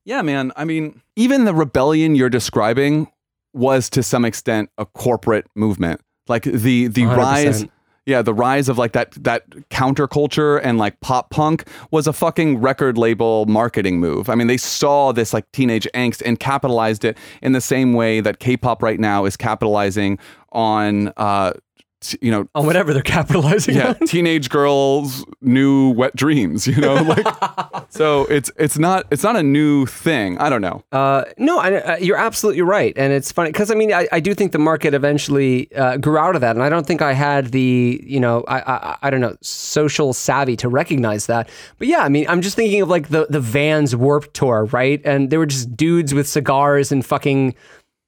yeah, 0.03 0.21
man. 0.21 0.51
I 0.57 0.65
mean, 0.65 1.01
even 1.15 1.45
the 1.45 1.53
rebellion 1.53 2.15
you're 2.15 2.29
describing 2.29 3.07
was 3.53 3.89
to 3.91 4.03
some 4.03 4.25
extent 4.25 4.69
a 4.77 4.85
corporate 4.85 5.47
movement. 5.55 6.01
Like 6.27 6.43
the 6.43 6.87
the 6.87 7.03
100%. 7.03 7.15
rise, 7.17 7.65
yeah, 8.05 8.21
the 8.21 8.33
rise 8.33 8.67
of 8.67 8.77
like 8.77 8.91
that 8.91 9.11
that 9.23 9.49
counterculture 9.69 10.59
and 10.61 10.77
like 10.77 10.99
pop 10.99 11.29
punk 11.29 11.65
was 11.89 12.05
a 12.05 12.11
fucking 12.11 12.57
record 12.57 12.97
label 12.97 13.45
marketing 13.45 14.01
move. 14.01 14.29
I 14.29 14.35
mean, 14.35 14.47
they 14.47 14.57
saw 14.57 15.13
this 15.13 15.33
like 15.33 15.49
teenage 15.53 15.87
angst 15.93 16.21
and 16.25 16.37
capitalized 16.41 17.05
it 17.05 17.17
in 17.41 17.53
the 17.53 17.61
same 17.61 17.93
way 17.93 18.19
that 18.19 18.39
K-pop 18.39 18.83
right 18.83 18.99
now 18.99 19.23
is 19.23 19.37
capitalizing 19.37 20.19
on 20.51 21.13
uh 21.15 21.53
t- 22.01 22.17
you 22.21 22.31
know 22.31 22.47
On 22.55 22.65
whatever 22.65 22.93
they're 22.93 23.01
capitalizing 23.01 23.75
yeah, 23.75 23.89
on. 23.89 23.95
teenage 24.07 24.49
girls' 24.49 25.25
new 25.41 25.91
wet 25.91 26.15
dreams. 26.15 26.67
You 26.67 26.77
know, 26.77 26.95
like 26.95 27.25
so 27.89 28.25
it's 28.25 28.51
it's 28.57 28.77
not 28.77 29.05
it's 29.11 29.23
not 29.23 29.35
a 29.35 29.43
new 29.43 29.85
thing. 29.85 30.37
I 30.37 30.49
don't 30.49 30.61
know. 30.61 30.83
Uh, 30.91 31.25
no, 31.37 31.59
I, 31.59 31.73
uh, 31.75 31.97
you're 31.97 32.17
absolutely 32.17 32.61
right, 32.61 32.93
and 32.97 33.13
it's 33.13 33.31
funny 33.31 33.49
because 33.51 33.71
I 33.71 33.75
mean 33.75 33.93
I, 33.93 34.07
I 34.11 34.19
do 34.19 34.33
think 34.33 34.51
the 34.51 34.59
market 34.59 34.93
eventually 34.93 35.73
uh, 35.75 35.97
grew 35.97 36.17
out 36.17 36.35
of 36.35 36.41
that, 36.41 36.55
and 36.55 36.63
I 36.63 36.69
don't 36.69 36.85
think 36.85 37.01
I 37.01 37.13
had 37.13 37.47
the 37.51 38.01
you 38.03 38.19
know 38.19 38.43
I, 38.47 38.59
I 38.59 38.97
I 39.03 39.09
don't 39.09 39.21
know 39.21 39.35
social 39.41 40.13
savvy 40.13 40.55
to 40.57 40.69
recognize 40.69 41.25
that. 41.27 41.49
But 41.77 41.87
yeah, 41.87 41.99
I 41.99 42.09
mean 42.09 42.25
I'm 42.27 42.41
just 42.41 42.55
thinking 42.55 42.81
of 42.81 42.89
like 42.89 43.09
the 43.09 43.27
the 43.29 43.39
Vans 43.39 43.95
Warped 43.95 44.33
Tour, 44.33 44.65
right? 44.65 45.01
And 45.05 45.29
they 45.29 45.37
were 45.37 45.45
just 45.45 45.75
dudes 45.75 46.13
with 46.13 46.27
cigars 46.27 46.91
and 46.91 47.05
fucking 47.05 47.55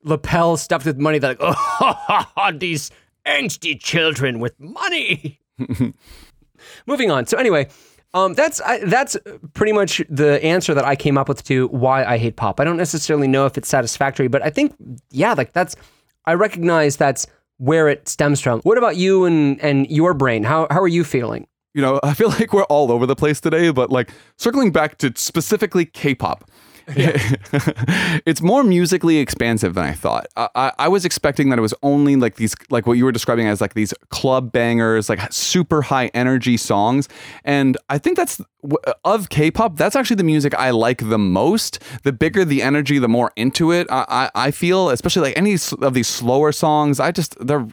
lapels 0.04 0.62
stuffed 0.62 0.86
with 0.86 0.98
money. 0.98 1.20
That 1.20 1.40
like 1.40 1.56
oh 2.38 2.52
these 2.54 2.92
angsty 3.30 3.80
children 3.80 4.40
with 4.40 4.60
money. 4.60 5.40
Moving 6.86 7.12
on. 7.12 7.26
So 7.26 7.38
anyway, 7.38 7.70
um, 8.14 8.34
that's 8.34 8.60
I, 8.62 8.80
that's 8.86 9.16
pretty 9.54 9.72
much 9.72 10.02
the 10.10 10.44
answer 10.44 10.74
that 10.74 10.86
I 10.86 10.96
came 10.96 11.18
up 11.18 11.30
with 11.30 11.44
to 11.46 11.68
why 11.68 12.04
I 12.04 12.18
hate 12.18 12.36
pop. 12.36 12.60
I 12.60 12.64
don't 12.64 12.78
necessarily 12.78 13.28
know 13.28 13.46
if 13.46 13.58
it's 13.58 13.70
satisfactory, 13.70 14.28
but 14.28 14.42
I 14.42 14.50
think 14.50 14.76
yeah, 15.12 15.34
like 15.34 15.54
that's 15.54 15.76
I 16.26 16.34
recognize 16.34 16.98
that's 16.98 17.28
where 17.58 17.88
it 17.88 18.08
stems 18.08 18.42
from. 18.42 18.62
What 18.62 18.78
about 18.78 18.96
you 18.96 19.26
and 19.26 19.62
and 19.62 19.90
your 19.90 20.14
brain? 20.14 20.44
How 20.44 20.68
how 20.72 20.82
are 20.82 20.88
you 20.88 21.04
feeling? 21.04 21.48
You 21.76 21.84
know, 21.84 22.00
I 22.02 22.16
feel 22.16 22.30
like 22.40 22.52
we're 22.52 22.64
all 22.64 22.92
over 22.92 23.06
the 23.06 23.16
place 23.16 23.40
today, 23.40 23.70
but 23.72 23.92
like 23.92 24.10
circling 24.38 24.72
back 24.72 24.98
to 25.00 25.14
specifically 25.16 25.86
K-pop. 25.86 26.50
it's 28.26 28.42
more 28.42 28.64
musically 28.64 29.18
expansive 29.18 29.74
than 29.74 29.86
I 29.86 29.94
thought. 29.94 30.28
I, 30.36 30.50
I, 30.56 30.72
I 30.80 30.88
was 30.88 31.06
expecting 31.06 31.50
that 31.50 31.60
it 31.60 31.62
was 31.62 31.74
only 31.84 32.16
like 32.16 32.36
these, 32.36 32.56
like 32.70 32.88
what 32.88 32.94
you 32.94 33.06
were 33.06 33.12
describing 33.12 33.48
as 33.48 33.62
like 33.62 33.74
these 33.74 33.94
club 34.10 34.52
bangers, 34.52 35.10
like 35.10 35.20
super 35.32 35.82
high 35.82 36.08
energy 36.14 36.58
songs. 36.58 37.08
And 37.44 37.78
I 37.90 37.98
think 37.98 38.18
that's 38.18 38.42
of 39.06 39.30
K-pop. 39.30 39.78
That's 39.78 39.96
actually 39.96 40.18
the 40.18 40.24
music 40.24 40.54
I 40.56 40.72
like 40.72 41.10
the 41.10 41.20
most. 41.20 41.80
The 42.04 42.12
bigger 42.12 42.44
the 42.46 42.62
energy, 42.62 43.00
the 43.00 43.08
more 43.08 43.32
into 43.36 43.72
it 43.72 43.88
I, 43.90 44.06
I, 44.10 44.48
I 44.48 44.52
feel. 44.52 44.90
Especially 44.90 45.22
like 45.22 45.38
any 45.38 45.58
of 45.82 45.94
these 45.94 46.08
slower 46.08 46.52
songs. 46.52 47.00
I 47.00 47.12
just 47.12 47.36
they're 47.46 47.68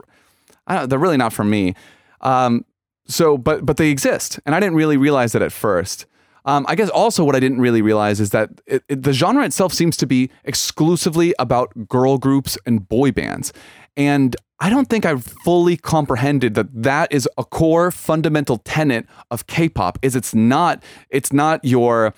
they're 0.87 0.99
really 0.99 1.17
not 1.17 1.33
for 1.33 1.45
me. 1.45 1.75
Um, 2.21 2.64
so, 3.07 3.39
but 3.39 3.64
but 3.64 3.77
they 3.77 3.91
exist, 3.91 4.41
and 4.45 4.55
I 4.55 4.61
didn't 4.61 4.77
really 4.77 4.97
realize 4.97 5.35
it 5.35 5.43
at 5.43 5.53
first. 5.53 6.07
Um, 6.47 6.65
I 6.69 6.75
guess 6.77 6.89
also 6.89 7.25
what 7.25 7.35
I 7.37 7.41
didn't 7.41 7.61
really 7.61 7.83
realize 7.83 8.21
is 8.21 8.31
that 8.31 8.51
it, 8.67 8.83
it- 8.89 9.03
the 9.03 9.13
genre 9.13 9.45
itself 9.45 9.73
seems 9.73 9.97
to 9.99 10.07
be 10.07 10.31
exclusively 10.45 11.35
about 11.39 11.89
girl 11.89 12.19
groups 12.19 12.57
and 12.67 12.89
boy 12.89 13.11
bands. 13.13 13.53
And 13.97 14.37
I 14.61 14.71
don't 14.71 14.89
think 14.89 15.05
I've 15.05 15.25
fully 15.45 15.77
comprehended 15.77 16.55
that 16.55 16.69
that 16.83 17.13
is 17.13 17.29
a 17.37 17.45
core 17.45 17.91
fundamental 17.91 18.59
tenet 18.59 19.07
of 19.31 19.47
K-pop 19.47 19.99
is 20.03 20.17
it's 20.17 20.35
not 20.35 20.83
it's 21.11 21.33
not 21.33 21.63
your 21.65 22.15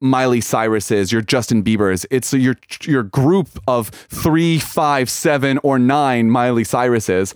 Miley 0.00 0.40
Cyrus's, 0.40 1.12
your 1.12 1.22
Justin 1.22 1.62
Bieber's. 1.62 2.04
It's 2.10 2.32
your 2.32 2.56
your 2.82 3.02
group 3.02 3.48
of 3.68 3.88
three, 3.88 4.58
five, 4.58 5.08
seven, 5.10 5.58
or 5.62 5.78
nine 5.78 6.30
Miley 6.30 6.64
Cyrus's, 6.64 7.34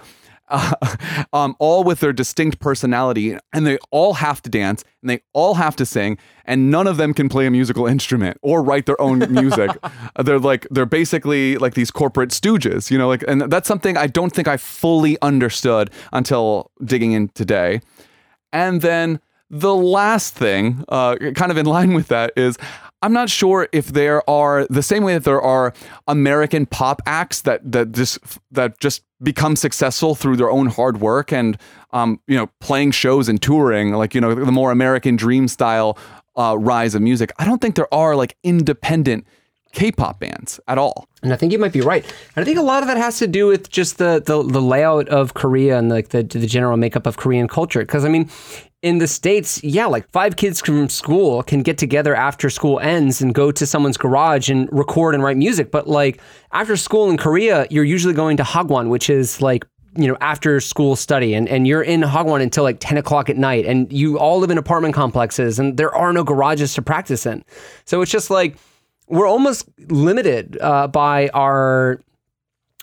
uh, 0.52 0.74
um, 1.32 1.56
all 1.58 1.82
with 1.82 2.00
their 2.00 2.12
distinct 2.12 2.60
personality, 2.60 3.36
and 3.52 3.66
they 3.66 3.78
all 3.90 4.14
have 4.14 4.40
to 4.42 4.50
dance 4.50 4.84
and 5.02 5.10
they 5.10 5.20
all 5.32 5.54
have 5.54 5.74
to 5.76 5.84
sing, 5.84 6.16
and 6.44 6.70
none 6.70 6.86
of 6.86 6.96
them 6.96 7.12
can 7.12 7.28
play 7.28 7.46
a 7.46 7.50
musical 7.50 7.86
instrument 7.86 8.38
or 8.42 8.62
write 8.62 8.86
their 8.86 9.00
own 9.00 9.20
music. 9.32 9.70
Uh, 10.14 10.22
they're 10.22 10.38
like 10.38 10.66
they're 10.70 10.84
basically 10.84 11.56
like 11.56 11.72
these 11.74 11.90
corporate 11.90 12.30
stooges, 12.30 12.90
you 12.90 12.98
know. 12.98 13.08
Like, 13.08 13.24
and 13.26 13.40
that's 13.42 13.66
something 13.66 13.96
I 13.96 14.06
don't 14.06 14.30
think 14.30 14.46
I 14.46 14.58
fully 14.58 15.16
understood 15.22 15.90
until 16.12 16.70
digging 16.84 17.12
in 17.12 17.28
today. 17.28 17.80
And 18.52 18.82
then 18.82 19.20
the 19.48 19.74
last 19.74 20.34
thing, 20.34 20.84
uh, 20.88 21.16
kind 21.34 21.50
of 21.50 21.56
in 21.56 21.66
line 21.66 21.94
with 21.94 22.08
that, 22.08 22.32
is 22.36 22.58
I'm 23.02 23.12
not 23.12 23.28
sure 23.28 23.68
if 23.72 23.88
there 23.88 24.28
are 24.30 24.66
the 24.70 24.82
same 24.82 25.02
way 25.02 25.14
that 25.14 25.24
there 25.24 25.42
are 25.42 25.74
American 26.06 26.66
pop 26.66 27.02
acts 27.06 27.42
that 27.42 27.60
that 27.72 27.92
just 27.92 28.18
that 28.52 28.78
just 28.78 29.02
become 29.22 29.56
successful 29.56 30.14
through 30.14 30.36
their 30.36 30.50
own 30.50 30.68
hard 30.68 31.00
work 31.00 31.32
and 31.32 31.58
um, 31.92 32.20
you 32.26 32.36
know 32.36 32.48
playing 32.60 32.92
shows 32.92 33.28
and 33.28 33.42
touring, 33.42 33.92
like 33.92 34.14
you 34.14 34.20
know 34.20 34.34
the 34.34 34.52
more 34.52 34.70
American 34.70 35.16
dream 35.16 35.48
style 35.48 35.98
uh, 36.36 36.56
rise 36.58 36.94
of 36.94 37.02
music. 37.02 37.32
I 37.38 37.44
don't 37.44 37.60
think 37.60 37.74
there 37.74 37.92
are 37.92 38.16
like 38.16 38.36
independent 38.42 39.26
K-pop 39.72 40.20
bands 40.20 40.60
at 40.68 40.78
all. 40.78 41.08
And 41.22 41.32
I 41.32 41.36
think 41.36 41.50
you 41.50 41.58
might 41.58 41.72
be 41.72 41.80
right. 41.80 42.04
And 42.36 42.42
I 42.42 42.44
think 42.44 42.58
a 42.58 42.62
lot 42.62 42.82
of 42.82 42.88
that 42.88 42.98
has 42.98 43.18
to 43.18 43.26
do 43.26 43.46
with 43.46 43.70
just 43.70 43.98
the 43.98 44.22
the, 44.24 44.42
the 44.42 44.60
layout 44.60 45.08
of 45.08 45.34
Korea 45.34 45.78
and 45.78 45.88
like 45.88 46.08
the 46.08 46.22
the 46.22 46.46
general 46.46 46.76
makeup 46.76 47.06
of 47.06 47.16
Korean 47.16 47.48
culture. 47.48 47.80
Because 47.80 48.04
I 48.04 48.08
mean, 48.08 48.30
in 48.82 48.98
the 48.98 49.06
states, 49.06 49.62
yeah, 49.62 49.86
like 49.86 50.10
five 50.10 50.34
kids 50.36 50.60
from 50.60 50.88
school 50.88 51.44
can 51.44 51.62
get 51.62 51.78
together 51.78 52.16
after 52.16 52.50
school 52.50 52.80
ends 52.80 53.22
and 53.22 53.32
go 53.32 53.52
to 53.52 53.64
someone's 53.64 53.96
garage 53.96 54.50
and 54.50 54.68
record 54.72 55.14
and 55.14 55.22
write 55.22 55.36
music. 55.36 55.70
But 55.70 55.88
like 55.88 56.20
after 56.50 56.76
school 56.76 57.08
in 57.08 57.16
Korea, 57.16 57.66
you're 57.70 57.84
usually 57.84 58.14
going 58.14 58.36
to 58.38 58.42
Hagwon, 58.42 58.88
which 58.88 59.08
is 59.08 59.40
like 59.40 59.64
you 59.96 60.08
know 60.08 60.16
after 60.20 60.58
school 60.58 60.96
study. 60.96 61.32
And, 61.32 61.48
and 61.48 61.66
you're 61.66 61.82
in 61.82 62.00
Hagwon 62.00 62.42
until 62.42 62.64
like 62.64 62.78
10 62.80 62.98
o'clock 62.98 63.30
at 63.30 63.36
night. 63.36 63.66
And 63.66 63.90
you 63.92 64.18
all 64.18 64.40
live 64.40 64.50
in 64.50 64.58
apartment 64.58 64.94
complexes 64.94 65.60
and 65.60 65.76
there 65.76 65.94
are 65.94 66.12
no 66.12 66.24
garages 66.24 66.74
to 66.74 66.82
practice 66.82 67.24
in. 67.24 67.44
So 67.84 68.02
it's 68.02 68.10
just 68.10 68.30
like 68.30 68.56
we're 69.06 69.28
almost 69.28 69.68
limited 69.90 70.58
uh, 70.60 70.88
by 70.88 71.28
our 71.28 72.00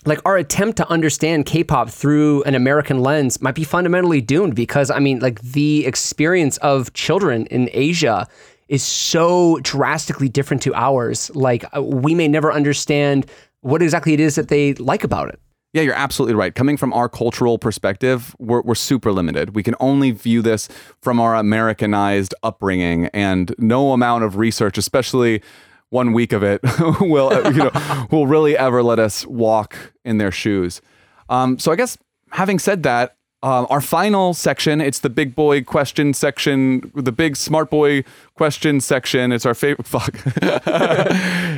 like 0.06 0.20
our 0.26 0.38
attempt 0.38 0.78
to 0.78 0.89
understand 0.89 1.45
K-pop 1.45 1.89
through 1.89 2.43
an 2.43 2.56
American 2.56 3.02
lens 3.02 3.41
might 3.41 3.56
be 3.56 3.64
fundamentally 3.64 4.22
doomed 4.22 4.56
because 4.56 4.89
I 4.89 5.00
mean 5.00 5.20
like 5.20 5.41
the 5.41 5.86
experience 5.86 6.58
of 6.58 6.93
children 6.93 7.45
in 7.47 7.70
Asia 7.74 8.28
is 8.68 8.84
so 8.84 9.60
drastically 9.62 10.30
different 10.30 10.64
to 10.64 10.74
ours 10.76 11.32
like 11.36 11.66
uh, 11.76 11.82
we 11.82 12.16
may 12.16 12.28
never 12.28 12.52
understand 12.52 13.26
what 13.62 13.82
exactly 13.82 14.14
it 14.14 14.20
is 14.20 14.36
that 14.36 14.47
they 14.47 14.74
like 14.76 15.04
about 15.04 15.30
it 15.30 15.39
Yeah, 15.74 15.82
you're 15.82 15.93
absolutely 15.93 16.36
right. 16.36 16.56
Coming 16.56 16.78
from 16.78 16.93
our 16.93 17.10
cultural 17.10 17.60
perspective, 17.60 18.36
we're, 18.39 18.62
we're 18.62 18.76
super 18.76 19.12
limited. 19.12 19.54
We 19.56 19.64
can 19.64 19.76
only 19.80 20.12
view 20.12 20.41
this 20.41 20.70
from 21.02 21.20
our 21.20 21.36
Americanized 21.36 22.34
upbringing, 22.41 23.06
and 23.08 23.54
no 23.60 23.91
amount 23.91 24.24
of 24.24 24.38
research, 24.38 24.78
especially 24.78 25.43
one 25.90 26.14
week 26.14 26.34
of 26.34 26.44
it, 26.44 26.62
will 27.02 27.32
uh, 27.34 27.50
you 27.50 27.64
know 27.64 28.08
will 28.12 28.28
really 28.28 28.58
ever 28.58 28.84
let 28.84 29.00
us 29.00 29.26
walk 29.26 29.94
in 30.04 30.18
their 30.18 30.32
shoes. 30.32 30.82
Um, 31.30 31.60
so 31.60 31.72
I 31.72 31.76
guess 31.76 31.98
having 32.32 32.60
said 32.60 32.84
that, 32.84 33.16
um, 33.42 33.68
our 33.70 33.80
final 33.80 34.34
section, 34.34 34.82
it's 34.82 35.00
the 35.00 35.10
big 35.10 35.34
boy 35.34 35.64
question 35.64 36.14
section, 36.14 36.92
the 36.94 37.12
big 37.12 37.38
smart 37.38 37.70
boy 37.70 38.04
question 38.36 38.82
section. 38.82 39.32
It's 39.32 39.46
our 39.46 39.54
favorite. 39.54 39.88
Fuck. 39.88 40.16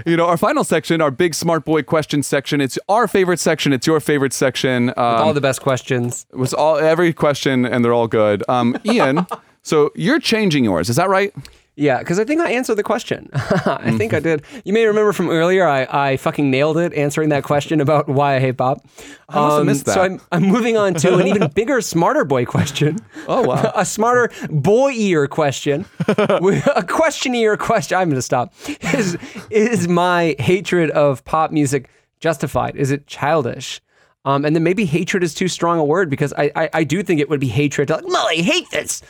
you 0.05 0.15
know, 0.15 0.27
our 0.27 0.37
final 0.37 0.63
section, 0.63 1.01
our 1.01 1.09
big 1.09 1.33
smart 1.33 1.65
boy 1.65 1.81
question 1.81 2.21
section. 2.21 2.61
It's 2.61 2.77
our 2.87 3.07
favorite 3.07 3.39
section. 3.39 3.73
It's 3.73 3.87
your 3.87 3.99
favorite 3.99 4.31
section. 4.33 4.89
Um, 4.89 4.95
all 4.97 5.33
the 5.33 5.41
best 5.41 5.61
questions 5.61 6.27
it 6.31 6.37
was 6.37 6.53
all 6.53 6.77
every 6.77 7.13
question, 7.13 7.65
and 7.65 7.83
they're 7.83 7.93
all 7.93 8.07
good. 8.07 8.43
Um, 8.47 8.77
Ian, 8.85 9.25
so 9.63 9.91
you're 9.95 10.19
changing 10.19 10.63
yours. 10.63 10.87
Is 10.87 10.97
that 10.97 11.09
right? 11.09 11.33
Yeah, 11.75 11.99
because 11.99 12.19
I 12.19 12.25
think 12.25 12.41
I 12.41 12.51
answered 12.51 12.75
the 12.75 12.83
question. 12.83 13.29
I 13.33 13.95
think 13.97 14.13
I 14.13 14.19
did. 14.19 14.43
You 14.65 14.73
may 14.73 14.85
remember 14.85 15.13
from 15.13 15.29
earlier, 15.29 15.65
I, 15.65 15.87
I 15.89 16.17
fucking 16.17 16.51
nailed 16.51 16.77
it 16.77 16.93
answering 16.93 17.29
that 17.29 17.43
question 17.43 17.79
about 17.79 18.09
why 18.09 18.35
I 18.35 18.39
hate 18.39 18.57
pop. 18.57 18.85
I 19.29 19.39
must 19.39 19.57
have 19.57 19.65
missed 19.65 19.85
So 19.85 19.93
that. 19.93 20.01
I'm, 20.01 20.21
I'm 20.33 20.43
moving 20.43 20.75
on 20.75 20.93
to 20.95 21.17
an 21.17 21.27
even 21.27 21.49
bigger, 21.55 21.79
smarter 21.79 22.25
boy 22.25 22.43
question. 22.45 22.97
Oh, 23.27 23.43
wow. 23.47 23.71
a 23.75 23.85
smarter 23.85 24.31
boyier 24.49 25.27
question. 25.27 25.85
A 26.09 26.83
questionier 26.83 27.57
question. 27.57 27.97
I'm 27.97 28.09
going 28.09 28.15
to 28.17 28.21
stop. 28.21 28.53
Is, 28.93 29.17
is 29.49 29.87
my 29.87 30.35
hatred 30.39 30.91
of 30.91 31.23
pop 31.23 31.51
music 31.51 31.89
justified? 32.19 32.75
Is 32.75 32.91
it 32.91 33.07
childish? 33.07 33.81
Um, 34.25 34.45
and 34.45 34.55
then 34.55 34.63
maybe 34.63 34.85
hatred 34.85 35.23
is 35.23 35.33
too 35.33 35.47
strong 35.47 35.79
a 35.79 35.85
word 35.85 36.09
because 36.09 36.33
I, 36.33 36.51
I, 36.55 36.69
I 36.73 36.83
do 36.83 37.01
think 37.01 37.21
it 37.21 37.29
would 37.29 37.39
be 37.39 37.47
hatred. 37.47 37.87
To 37.87 37.95
like, 37.97 38.39
I 38.39 38.41
hate 38.41 38.69
this. 38.71 39.01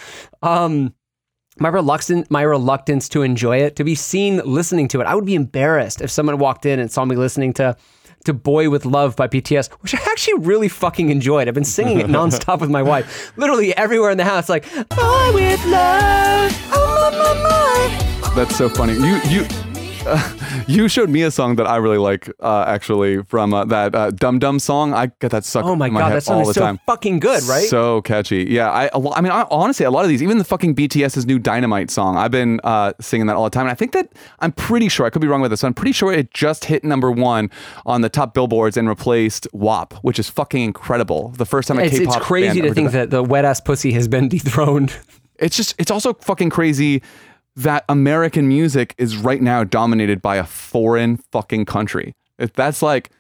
Um, 0.41 0.93
my 1.59 1.69
reluctance 1.69 2.29
my 2.29 2.41
reluctance 2.41 3.09
to 3.09 3.21
enjoy 3.21 3.57
it 3.57 3.75
to 3.75 3.83
be 3.83 3.95
seen 3.95 4.41
listening 4.45 4.87
to 4.87 5.01
it 5.01 5.07
i 5.07 5.15
would 5.15 5.25
be 5.25 5.35
embarrassed 5.35 6.01
if 6.01 6.09
someone 6.09 6.37
walked 6.37 6.65
in 6.65 6.79
and 6.79 6.91
saw 6.91 7.05
me 7.05 7.15
listening 7.15 7.53
to 7.53 7.75
to 8.23 8.33
boy 8.33 8.69
with 8.69 8.85
love 8.85 9.15
by 9.15 9.27
bts 9.27 9.71
which 9.81 9.93
i 9.93 9.99
actually 10.11 10.39
really 10.39 10.67
fucking 10.67 11.09
enjoyed 11.09 11.47
i've 11.47 11.53
been 11.53 11.63
singing 11.63 11.99
it 11.99 12.07
nonstop 12.17 12.61
with 12.61 12.69
my 12.69 12.81
wife 12.81 13.31
literally 13.37 13.75
everywhere 13.75 14.11
in 14.11 14.17
the 14.17 14.23
house 14.25 14.47
like 14.47 14.63
boy 14.73 15.31
with 15.33 15.63
love 15.65 16.51
oh 16.71 17.09
my, 17.11 17.33
my, 17.43 17.43
my. 17.43 17.71
That's 18.33 18.55
so 18.55 18.69
funny. 18.69 18.93
You 18.93 19.19
you. 19.27 19.70
Uh, 20.05 20.63
you 20.67 20.87
showed 20.87 21.09
me 21.09 21.21
a 21.23 21.31
song 21.31 21.55
that 21.57 21.67
I 21.67 21.77
really 21.77 21.97
like, 21.97 22.29
uh, 22.39 22.65
actually, 22.67 23.23
from 23.23 23.53
uh, 23.53 23.65
that 23.65 23.95
uh, 23.95 24.11
Dum 24.11 24.39
Dum 24.39 24.59
song. 24.59 24.93
I 24.93 25.07
get 25.19 25.31
that 25.31 25.45
stuck 25.45 25.65
oh 25.65 25.75
my 25.75 25.89
my 25.89 25.99
god 25.99 26.07
head 26.07 26.17
that 26.17 26.23
song 26.23 26.41
is 26.41 26.53
so 26.53 26.61
time. 26.61 26.79
fucking 26.85 27.19
good 27.19 27.43
right 27.43 27.67
So 27.67 28.01
catchy. 28.01 28.45
Yeah, 28.49 28.71
I, 28.71 28.89
I 28.93 29.21
mean, 29.21 29.31
I, 29.31 29.45
honestly, 29.49 29.85
a 29.85 29.91
lot 29.91 30.03
of 30.03 30.09
these, 30.09 30.21
even 30.23 30.37
the 30.37 30.43
fucking 30.43 30.75
BTS's 30.75 31.25
new 31.25 31.39
Dynamite 31.39 31.89
song, 31.89 32.17
I've 32.17 32.31
been 32.31 32.59
uh, 32.63 32.93
singing 32.99 33.27
that 33.27 33.35
all 33.35 33.43
the 33.43 33.49
time. 33.49 33.63
And 33.63 33.71
I 33.71 33.75
think 33.75 33.91
that 33.93 34.11
I'm 34.39 34.51
pretty 34.51 34.89
sure, 34.89 35.05
I 35.05 35.09
could 35.09 35.21
be 35.21 35.27
wrong 35.27 35.41
with 35.41 35.51
this, 35.51 35.63
I'm 35.63 35.73
pretty 35.73 35.93
sure 35.93 36.11
it 36.11 36.33
just 36.33 36.65
hit 36.65 36.83
number 36.83 37.11
one 37.11 37.49
on 37.85 38.01
the 38.01 38.09
top 38.09 38.33
billboards 38.33 38.77
and 38.77 38.87
replaced 38.89 39.47
WAP, 39.53 39.93
which 40.03 40.19
is 40.19 40.29
fucking 40.29 40.61
incredible. 40.61 41.29
The 41.29 41.45
first 41.45 41.67
time 41.67 41.79
a 41.79 41.83
it's, 41.83 41.97
K-pop 41.97 42.17
it's 42.17 42.25
crazy 42.25 42.61
to 42.61 42.73
think 42.73 42.91
that. 42.91 43.09
that 43.09 43.15
the 43.15 43.23
wet 43.23 43.45
ass 43.45 43.59
pussy 43.59 43.91
has 43.93 44.07
been 44.07 44.29
dethroned 44.29 44.95
It's 45.39 45.55
just, 45.55 45.75
it's 45.79 45.91
also 45.91 46.13
fucking 46.13 46.49
crazy 46.49 47.01
that 47.55 47.85
American 47.89 48.47
music 48.47 48.95
is 48.97 49.17
right 49.17 49.41
now 49.41 49.63
dominated 49.63 50.21
by 50.21 50.37
a 50.37 50.45
foreign 50.45 51.17
fucking 51.17 51.65
country. 51.65 52.15
If 52.37 52.53
that's 52.53 52.81
like, 52.81 53.11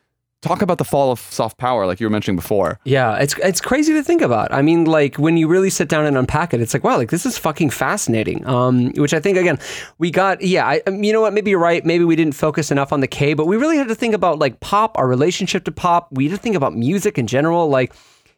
talk 0.41 0.61
about 0.61 0.79
the 0.79 0.83
fall 0.83 1.11
of 1.11 1.19
soft 1.19 1.57
power, 1.57 1.85
like 1.85 1.99
you 1.99 2.05
were 2.05 2.11
mentioning 2.11 2.35
before. 2.35 2.79
Yeah, 2.83 3.17
it's 3.17 3.35
it's 3.43 3.61
crazy 3.61 3.93
to 3.93 4.03
think 4.03 4.21
about. 4.21 4.51
I 4.51 4.61
mean, 4.61 4.85
like 4.85 5.17
when 5.17 5.37
you 5.37 5.47
really 5.47 5.69
sit 5.69 5.87
down 5.87 6.05
and 6.05 6.17
unpack 6.17 6.53
it, 6.53 6.61
it's 6.61 6.73
like 6.73 6.83
wow, 6.83 6.97
like 6.97 7.11
this 7.11 7.25
is 7.25 7.37
fucking 7.37 7.69
fascinating. 7.69 8.45
Um, 8.45 8.91
which 8.93 9.13
I 9.13 9.19
think 9.19 9.37
again, 9.37 9.59
we 9.99 10.11
got. 10.11 10.41
Yeah, 10.41 10.65
I, 10.67 10.81
um, 10.87 11.03
you 11.03 11.13
know 11.13 11.21
what? 11.21 11.33
Maybe 11.33 11.51
you're 11.51 11.59
right. 11.59 11.85
Maybe 11.85 12.03
we 12.03 12.15
didn't 12.15 12.35
focus 12.35 12.71
enough 12.71 12.91
on 12.91 12.99
the 12.99 13.07
K, 13.07 13.33
but 13.33 13.45
we 13.45 13.57
really 13.57 13.77
had 13.77 13.87
to 13.87 13.95
think 13.95 14.13
about 14.13 14.39
like 14.39 14.59
pop, 14.59 14.97
our 14.97 15.07
relationship 15.07 15.63
to 15.65 15.71
pop. 15.71 16.07
We 16.11 16.27
had 16.27 16.37
to 16.37 16.41
think 16.41 16.55
about 16.55 16.75
music 16.75 17.17
in 17.17 17.27
general. 17.27 17.67
Like 17.67 17.93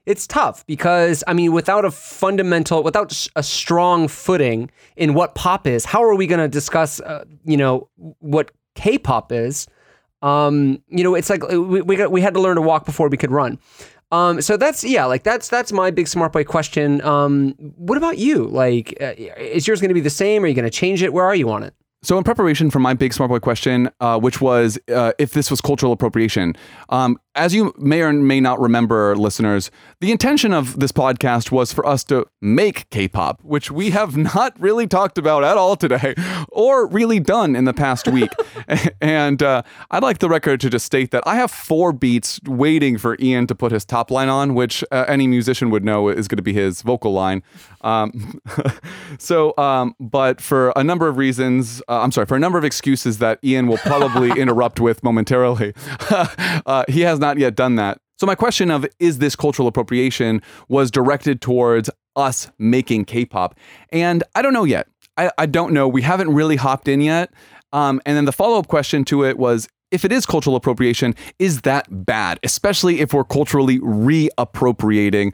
it's 0.05 0.27
tough 0.27 0.65
because 0.65 1.23
I 1.27 1.33
mean, 1.33 1.53
without 1.53 1.85
a 1.85 1.91
fundamental, 1.91 2.83
without 2.83 3.27
a 3.35 3.43
strong 3.43 4.07
footing 4.07 4.69
in 4.95 5.13
what 5.13 5.35
pop 5.35 5.65
is, 5.65 5.85
how 5.85 6.03
are 6.03 6.15
we 6.15 6.27
going 6.27 6.41
to 6.41 6.47
discuss? 6.47 6.99
Uh, 6.99 7.25
you 7.45 7.57
know 7.57 7.89
what 8.19 8.51
K-pop 8.75 9.31
is? 9.31 9.67
Um, 10.21 10.81
you 10.87 11.03
know, 11.03 11.15
it's 11.15 11.29
like 11.29 11.43
uh, 11.43 11.61
we 11.61 11.81
we, 11.81 11.95
got, 11.95 12.11
we 12.11 12.21
had 12.21 12.33
to 12.33 12.41
learn 12.41 12.55
to 12.55 12.61
walk 12.61 12.85
before 12.85 13.09
we 13.09 13.17
could 13.17 13.31
run. 13.31 13.59
Um, 14.11 14.41
so 14.41 14.57
that's 14.57 14.83
yeah, 14.83 15.05
like 15.05 15.23
that's 15.23 15.49
that's 15.49 15.71
my 15.71 15.89
big 15.89 16.07
smart 16.07 16.33
boy 16.33 16.43
question. 16.43 17.01
Um, 17.01 17.55
what 17.77 17.97
about 17.97 18.17
you? 18.17 18.45
Like, 18.45 18.95
uh, 19.01 19.13
is 19.17 19.67
yours 19.67 19.81
going 19.81 19.89
to 19.89 19.95
be 19.95 20.01
the 20.01 20.09
same? 20.09 20.43
Are 20.43 20.47
you 20.47 20.53
going 20.53 20.65
to 20.65 20.71
change 20.71 21.01
it? 21.01 21.13
Where 21.13 21.25
are 21.25 21.35
you 21.35 21.49
on 21.49 21.63
it? 21.63 21.73
So, 22.03 22.17
in 22.17 22.25
preparation 22.25 22.69
for 22.69 22.79
my 22.79 22.93
big 22.93 23.13
smart 23.13 23.29
boy 23.29 23.39
question, 23.39 23.89
uh, 24.01 24.19
which 24.19 24.41
was 24.41 24.77
uh, 24.93 25.13
if 25.17 25.31
this 25.31 25.49
was 25.49 25.61
cultural 25.61 25.93
appropriation, 25.93 26.53
um, 26.89 27.17
as 27.35 27.53
you 27.53 27.73
may 27.77 28.01
or 28.01 28.13
may 28.13 28.39
not 28.39 28.59
remember, 28.59 29.15
listeners, 29.15 29.71
the 29.99 30.11
intention 30.11 30.53
of 30.53 30.79
this 30.79 30.91
podcast 30.91 31.51
was 31.51 31.73
for 31.73 31.85
us 31.85 32.03
to 32.05 32.27
make 32.41 32.89
K 32.89 33.07
pop, 33.07 33.39
which 33.43 33.71
we 33.71 33.89
have 33.89 34.15
not 34.35 34.59
really 34.59 34.87
talked 34.87 35.17
about 35.17 35.43
at 35.43 35.57
all 35.57 35.75
today 35.75 36.13
or 36.49 36.87
really 36.87 37.19
done 37.19 37.55
in 37.55 37.65
the 37.65 37.73
past 37.73 38.07
week. 38.07 38.31
and 39.01 39.41
uh, 39.41 39.63
I'd 39.89 40.03
like 40.03 40.19
the 40.19 40.29
record 40.29 40.59
to 40.61 40.69
just 40.69 40.85
state 40.85 41.11
that 41.11 41.23
I 41.25 41.35
have 41.35 41.49
four 41.49 41.91
beats 41.91 42.39
waiting 42.45 42.97
for 42.97 43.17
Ian 43.19 43.47
to 43.47 43.55
put 43.55 43.71
his 43.71 43.85
top 43.85 44.11
line 44.11 44.29
on, 44.29 44.53
which 44.53 44.83
uh, 44.91 45.05
any 45.07 45.27
musician 45.27 45.69
would 45.71 45.83
know 45.83 46.09
is 46.09 46.27
going 46.27 46.37
to 46.37 46.43
be 46.43 46.53
his 46.53 46.81
vocal 46.81 47.13
line. 47.13 47.41
Um, 47.81 48.39
so, 49.17 49.53
um, 49.57 49.95
but 49.99 50.39
for 50.39 50.71
a 50.75 50.83
number 50.83 51.07
of 51.07 51.17
reasons, 51.17 51.81
uh, 51.89 52.01
I'm 52.01 52.11
sorry, 52.11 52.27
for 52.27 52.35
a 52.35 52.39
number 52.39 52.57
of 52.57 52.63
excuses 52.63 53.17
that 53.17 53.39
Ian 53.43 53.67
will 53.67 53.77
probably 53.77 54.31
interrupt 54.39 54.79
with 54.79 55.03
momentarily, 55.03 55.73
uh, 56.09 56.83
he 56.87 57.01
has 57.01 57.19
not 57.23 57.37
yet 57.37 57.55
done 57.55 57.75
that. 57.75 57.97
So, 58.19 58.27
my 58.27 58.35
question 58.35 58.69
of 58.69 58.85
is 58.99 59.17
this 59.17 59.35
cultural 59.35 59.67
appropriation 59.67 60.41
was 60.67 60.91
directed 60.91 61.41
towards 61.41 61.89
us 62.15 62.51
making 62.59 63.05
K 63.05 63.25
pop. 63.25 63.55
And 63.91 64.23
I 64.35 64.41
don't 64.41 64.53
know 64.53 64.65
yet. 64.65 64.87
I, 65.17 65.31
I 65.37 65.45
don't 65.45 65.73
know. 65.73 65.87
We 65.87 66.01
haven't 66.01 66.33
really 66.33 66.55
hopped 66.55 66.87
in 66.87 67.01
yet. 67.01 67.33
Um, 67.71 68.01
and 68.05 68.15
then 68.15 68.25
the 68.25 68.31
follow 68.31 68.59
up 68.59 68.67
question 68.67 69.03
to 69.05 69.23
it 69.23 69.37
was 69.37 69.67
if 69.91 70.03
it 70.05 70.11
is 70.11 70.25
cultural 70.25 70.55
appropriation, 70.55 71.15
is 71.39 71.61
that 71.61 71.87
bad? 72.05 72.39
Especially 72.43 72.99
if 72.99 73.13
we're 73.13 73.23
culturally 73.23 73.79
reappropriating 73.79 75.33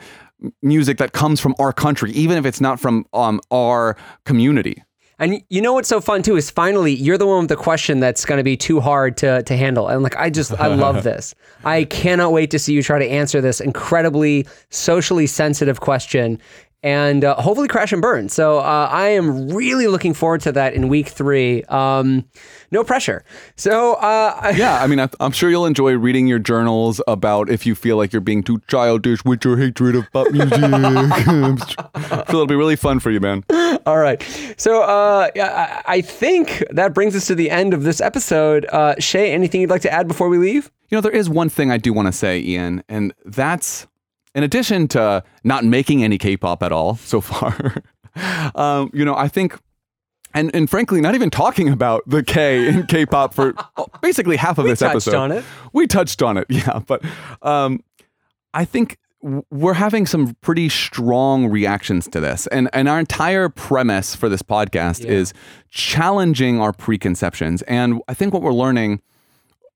music 0.61 0.97
that 0.97 1.11
comes 1.11 1.39
from 1.39 1.55
our 1.59 1.73
country, 1.73 2.11
even 2.11 2.37
if 2.37 2.45
it's 2.45 2.61
not 2.61 2.79
from 2.79 3.05
um, 3.13 3.41
our 3.51 3.97
community. 4.25 4.83
And 5.19 5.43
you 5.49 5.61
know 5.61 5.73
what's 5.73 5.89
so 5.89 5.99
fun 5.99 6.23
too 6.23 6.37
is 6.37 6.49
finally 6.49 6.93
you're 6.93 7.17
the 7.17 7.27
one 7.27 7.39
with 7.39 7.49
the 7.49 7.55
question 7.55 7.99
that's 7.99 8.25
going 8.25 8.37
to 8.37 8.43
be 8.43 8.55
too 8.55 8.79
hard 8.79 9.17
to 9.17 9.43
to 9.43 9.57
handle. 9.57 9.89
And 9.89 10.01
like 10.01 10.15
I 10.15 10.29
just 10.29 10.53
I 10.53 10.67
love 10.67 11.03
this. 11.03 11.35
I 11.65 11.83
cannot 11.83 12.31
wait 12.31 12.51
to 12.51 12.59
see 12.59 12.73
you 12.73 12.81
try 12.81 12.99
to 12.99 13.07
answer 13.07 13.41
this 13.41 13.59
incredibly 13.59 14.47
socially 14.69 15.27
sensitive 15.27 15.81
question 15.81 16.39
and 16.81 17.25
uh, 17.25 17.35
hopefully 17.35 17.67
crash 17.67 17.91
and 17.91 18.01
burn. 18.01 18.29
So 18.29 18.59
uh, 18.59 18.87
I 18.91 19.09
am 19.09 19.49
really 19.49 19.87
looking 19.87 20.13
forward 20.13 20.41
to 20.41 20.51
that 20.53 20.73
in 20.73 20.87
week 20.87 21.07
three. 21.09 21.63
Um, 21.63 22.25
no 22.71 22.83
pressure. 22.83 23.23
So 23.55 23.95
uh, 23.95 24.53
Yeah, 24.55 24.81
I 24.81 24.87
mean, 24.87 25.05
I'm 25.19 25.31
sure 25.31 25.49
you'll 25.49 25.65
enjoy 25.65 25.97
reading 25.97 26.27
your 26.27 26.39
journals 26.39 27.01
about 27.07 27.49
if 27.49 27.65
you 27.65 27.75
feel 27.75 27.97
like 27.97 28.13
you're 28.13 28.21
being 28.21 28.43
too 28.43 28.61
childish 28.67 29.23
with 29.25 29.43
your 29.43 29.57
hatred 29.57 29.95
of 29.95 30.05
pop 30.13 30.31
music. 30.31 30.53
I 30.61 32.23
feel 32.27 32.35
it'll 32.41 32.45
be 32.47 32.55
really 32.55 32.75
fun 32.75 32.99
for 32.99 33.11
you, 33.11 33.19
man. 33.19 33.43
All 33.85 33.97
right. 33.97 34.21
So 34.57 34.81
uh, 34.83 35.29
yeah, 35.35 35.81
I 35.85 35.99
I 35.99 36.01
think 36.01 36.63
that 36.69 36.93
brings 36.93 37.15
us 37.15 37.27
to 37.27 37.35
the 37.35 37.49
end 37.49 37.73
of 37.73 37.83
this 37.83 37.99
episode. 37.99 38.65
Uh, 38.71 38.95
Shay, 38.99 39.31
anything 39.33 39.61
you'd 39.61 39.69
like 39.69 39.81
to 39.81 39.91
add 39.91 40.07
before 40.07 40.29
we 40.29 40.37
leave? 40.37 40.71
You 40.89 40.97
know, 40.97 41.01
there 41.01 41.11
is 41.11 41.29
one 41.29 41.49
thing 41.49 41.71
I 41.71 41.77
do 41.77 41.91
want 41.91 42.07
to 42.07 42.11
say, 42.11 42.39
Ian, 42.39 42.83
and 42.87 43.13
that's 43.25 43.85
in 44.35 44.43
addition 44.43 44.87
to 44.89 45.23
not 45.43 45.65
making 45.65 46.03
any 46.03 46.17
K-pop 46.17 46.63
at 46.63 46.71
all 46.71 46.95
so 46.95 47.21
far. 47.21 47.83
um, 48.55 48.89
you 48.93 49.05
know, 49.05 49.15
I 49.15 49.27
think. 49.27 49.57
And, 50.31 50.53
and 50.53 50.69
frankly, 50.69 51.01
not 51.01 51.15
even 51.15 51.31
talking 51.31 51.69
about 51.69 52.03
the 52.05 52.21
K 52.21 52.67
in 52.67 52.85
K-pop 52.85 53.33
for 53.33 53.55
basically 54.01 54.37
half 54.37 54.59
of 54.59 54.65
this 54.65 54.77
touched 54.77 54.91
episode. 54.91 55.15
on 55.15 55.31
it. 55.31 55.43
We 55.73 55.87
touched 55.87 56.21
on 56.21 56.37
it, 56.37 56.45
yeah. 56.49 56.79
But 56.85 57.03
um, 57.41 57.83
I 58.53 58.63
think 58.63 58.99
we're 59.21 59.73
having 59.73 60.05
some 60.05 60.35
pretty 60.41 60.69
strong 60.69 61.47
reactions 61.47 62.07
to 62.09 62.19
this, 62.19 62.45
and 62.47 62.69
and 62.73 62.87
our 62.87 62.99
entire 62.99 63.49
premise 63.49 64.15
for 64.15 64.29
this 64.29 64.43
podcast 64.43 65.03
is 65.03 65.33
challenging 65.71 66.61
our 66.61 66.73
preconceptions. 66.73 67.63
And 67.63 67.99
I 68.07 68.13
think 68.13 68.31
what 68.31 68.43
we're 68.43 68.53
learning 68.53 69.01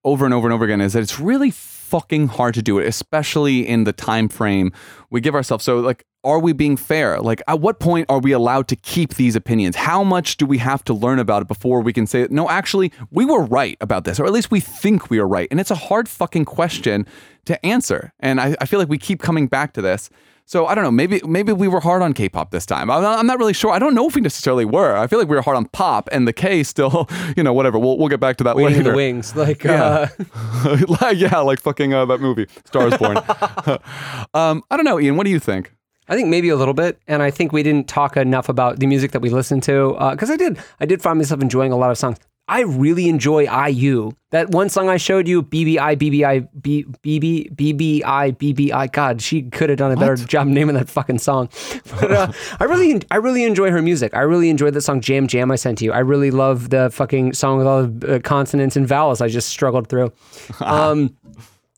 over 0.03 0.23
and 0.23 0.35
over 0.35 0.47
and 0.47 0.53
over 0.53 0.65
again 0.65 0.81
is 0.81 0.93
that 0.93 1.01
it's 1.01 1.19
really 1.19 1.49
fucking 1.93 2.27
hard 2.27 2.55
to 2.55 2.63
do 2.63 2.79
it, 2.79 2.87
especially 2.87 3.67
in 3.67 3.83
the 3.83 3.93
time 3.93 4.27
frame 4.27 4.71
we 5.11 5.21
give 5.21 5.35
ourselves. 5.35 5.63
So, 5.63 5.79
like, 5.79 6.07
are 6.23 6.39
we 6.39 6.51
being 6.51 6.75
fair? 6.75 7.19
Like, 7.19 7.39
at 7.47 7.59
what 7.59 7.79
point 7.79 8.07
are 8.09 8.17
we 8.17 8.31
allowed 8.31 8.67
to 8.69 8.75
keep 8.75 9.13
these 9.13 9.35
opinions? 9.35 9.75
How 9.75 10.03
much 10.03 10.37
do 10.37 10.47
we 10.47 10.57
have 10.57 10.83
to 10.85 10.93
learn 10.93 11.19
about 11.19 11.43
it 11.43 11.47
before 11.47 11.81
we 11.81 11.93
can 11.93 12.07
say, 12.07 12.25
no, 12.31 12.49
actually, 12.49 12.91
we 13.11 13.25
were 13.25 13.43
right 13.43 13.77
about 13.79 14.05
this, 14.05 14.19
or 14.19 14.25
at 14.25 14.31
least 14.31 14.49
we 14.49 14.59
think 14.59 15.11
we 15.11 15.19
are 15.19 15.27
right? 15.27 15.47
And 15.51 15.59
it's 15.59 15.69
a 15.69 15.75
hard 15.75 16.09
fucking 16.09 16.45
question 16.45 17.05
to 17.45 17.63
answer. 17.63 18.11
And 18.19 18.41
I, 18.41 18.55
I 18.59 18.65
feel 18.65 18.79
like 18.79 18.89
we 18.89 18.97
keep 18.97 19.21
coming 19.21 19.45
back 19.45 19.73
to 19.73 19.81
this. 19.83 20.09
So 20.45 20.65
I 20.67 20.75
don't 20.75 20.83
know. 20.83 20.91
Maybe 20.91 21.21
maybe 21.25 21.53
we 21.53 21.67
were 21.67 21.79
hard 21.79 22.01
on 22.01 22.13
K-pop 22.13 22.51
this 22.51 22.65
time. 22.65 22.91
I'm 22.91 23.01
not, 23.01 23.17
I'm 23.17 23.25
not 23.25 23.39
really 23.39 23.53
sure. 23.53 23.71
I 23.71 23.79
don't 23.79 23.95
know 23.95 24.07
if 24.07 24.15
we 24.15 24.21
necessarily 24.21 24.65
were. 24.65 24.95
I 24.97 25.07
feel 25.07 25.17
like 25.19 25.29
we 25.29 25.35
were 25.35 25.41
hard 25.41 25.55
on 25.57 25.65
pop, 25.67 26.09
and 26.11 26.27
the 26.27 26.33
K 26.33 26.63
still, 26.63 27.07
you 27.37 27.43
know, 27.43 27.53
whatever. 27.53 27.79
We'll 27.79 27.97
we'll 27.97 28.09
get 28.09 28.19
back 28.19 28.37
to 28.37 28.43
that 28.43 28.55
Waiting 28.57 28.79
later. 28.79 28.91
the 28.91 28.95
wings, 28.95 29.35
like 29.35 29.63
Yeah. 29.63 30.09
uh, 30.35 30.77
like, 31.01 31.17
yeah, 31.17 31.39
like 31.39 31.59
fucking 31.59 31.93
uh, 31.93 32.05
that 32.05 32.19
movie, 32.19 32.47
Stars 32.65 32.97
Born. 32.97 33.17
um, 34.33 34.63
I 34.69 34.75
don't 34.77 34.83
know, 34.85 34.99
Ian. 34.99 35.15
What 35.17 35.23
do 35.25 35.29
you 35.31 35.39
think? 35.39 35.73
I 36.09 36.15
think 36.15 36.27
maybe 36.27 36.49
a 36.49 36.57
little 36.57 36.73
bit, 36.73 36.99
and 37.07 37.23
I 37.23 37.31
think 37.31 37.53
we 37.53 37.63
didn't 37.63 37.87
talk 37.87 38.17
enough 38.17 38.49
about 38.49 38.79
the 38.79 38.87
music 38.87 39.11
that 39.13 39.21
we 39.21 39.29
listened 39.29 39.63
to 39.63 39.95
because 40.11 40.29
I 40.29 40.35
did. 40.35 40.59
I 40.81 40.85
did 40.85 41.01
find 41.01 41.17
myself 41.17 41.41
enjoying 41.41 41.71
a 41.71 41.77
lot 41.77 41.91
of 41.91 41.97
songs. 41.97 42.17
I 42.47 42.61
really 42.61 43.07
enjoy 43.07 43.43
IU. 43.67 44.11
That 44.31 44.49
one 44.49 44.67
song 44.67 44.89
I 44.89 44.97
showed 44.97 45.27
you, 45.29 45.43
BBI, 45.43 45.95
BBI, 45.95 46.47
B- 46.61 46.83
BB, 47.01 47.55
BBI, 47.55 48.37
BBI. 48.37 48.91
God, 48.91 49.21
she 49.21 49.43
could 49.43 49.69
have 49.69 49.77
done 49.77 49.91
a 49.91 49.95
better 49.95 50.15
job 50.17 50.47
naming 50.47 50.75
that 50.75 50.89
fucking 50.89 51.19
song. 51.19 51.49
But 51.99 52.11
uh, 52.11 52.31
I 52.59 52.65
really, 52.65 53.01
I 53.11 53.17
really 53.17 53.43
enjoy 53.43 53.71
her 53.71 53.81
music. 53.81 54.13
I 54.13 54.21
really 54.21 54.49
enjoyed 54.49 54.73
the 54.73 54.81
song 54.81 54.99
Jam 54.99 55.27
Jam 55.27 55.51
I 55.51 55.55
sent 55.55 55.77
to 55.77 55.85
you. 55.85 55.93
I 55.93 55.99
really 55.99 56.31
love 56.31 56.69
the 56.69 56.89
fucking 56.89 57.33
song 57.33 57.59
with 57.59 57.67
all 57.67 57.85
the 57.85 58.15
uh, 58.15 58.19
consonants 58.19 58.75
and 58.75 58.85
vowels 58.87 59.21
I 59.21 59.27
just 59.29 59.49
struggled 59.49 59.87
through. 59.87 60.11
Um, 60.59 61.15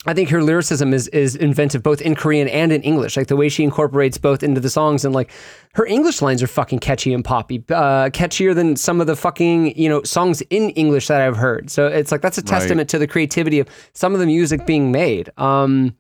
I 0.08 0.14
think 0.14 0.30
her 0.30 0.42
lyricism 0.44 0.94
is 0.94 1.08
is 1.10 1.36
inventive 1.36 1.82
both 1.82 2.02
in 2.02 2.16
Korean 2.16 2.48
and 2.48 2.72
in 2.72 2.82
English. 2.84 3.18
Like 3.18 3.28
the 3.28 3.36
way 3.36 3.50
she 3.50 3.64
incorporates 3.64 4.18
both 4.18 4.44
into 4.44 4.62
the 4.62 4.70
songs 4.70 5.04
and 5.06 5.16
like 5.16 5.32
her 5.74 5.86
English 5.86 6.22
lines 6.22 6.44
are 6.44 6.48
fucking 6.48 6.80
catchy 6.80 7.14
and 7.14 7.24
poppy, 7.26 7.64
uh, 7.70 8.10
catchier 8.10 8.54
than 8.54 8.76
some 8.76 9.02
of 9.02 9.08
the 9.08 9.16
fucking 9.16 9.78
you 9.78 9.90
know 9.90 10.04
songs 10.04 10.42
in 10.50 10.70
English 10.72 11.08
that 11.08 11.22
I've 11.22 11.38
heard. 11.38 11.70
So 11.70 11.88
it's 11.88 12.12
like 12.12 12.22
that's 12.22 12.38
a 12.38 12.42
testament 12.44 12.90
to 12.92 13.00
the 13.00 13.08
creativity 13.08 13.60
of 13.60 13.68
some 13.94 14.14
of 14.14 14.20
the 14.20 14.26
music 14.26 14.66
being 14.66 14.92
made. 14.92 15.30
Um, 15.38 15.96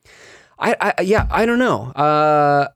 I, 0.60 0.94
I 0.98 1.02
yeah, 1.02 1.28
I 1.32 1.46
don't 1.46 1.60
know. 1.60 1.92
Uh, 1.92 2.68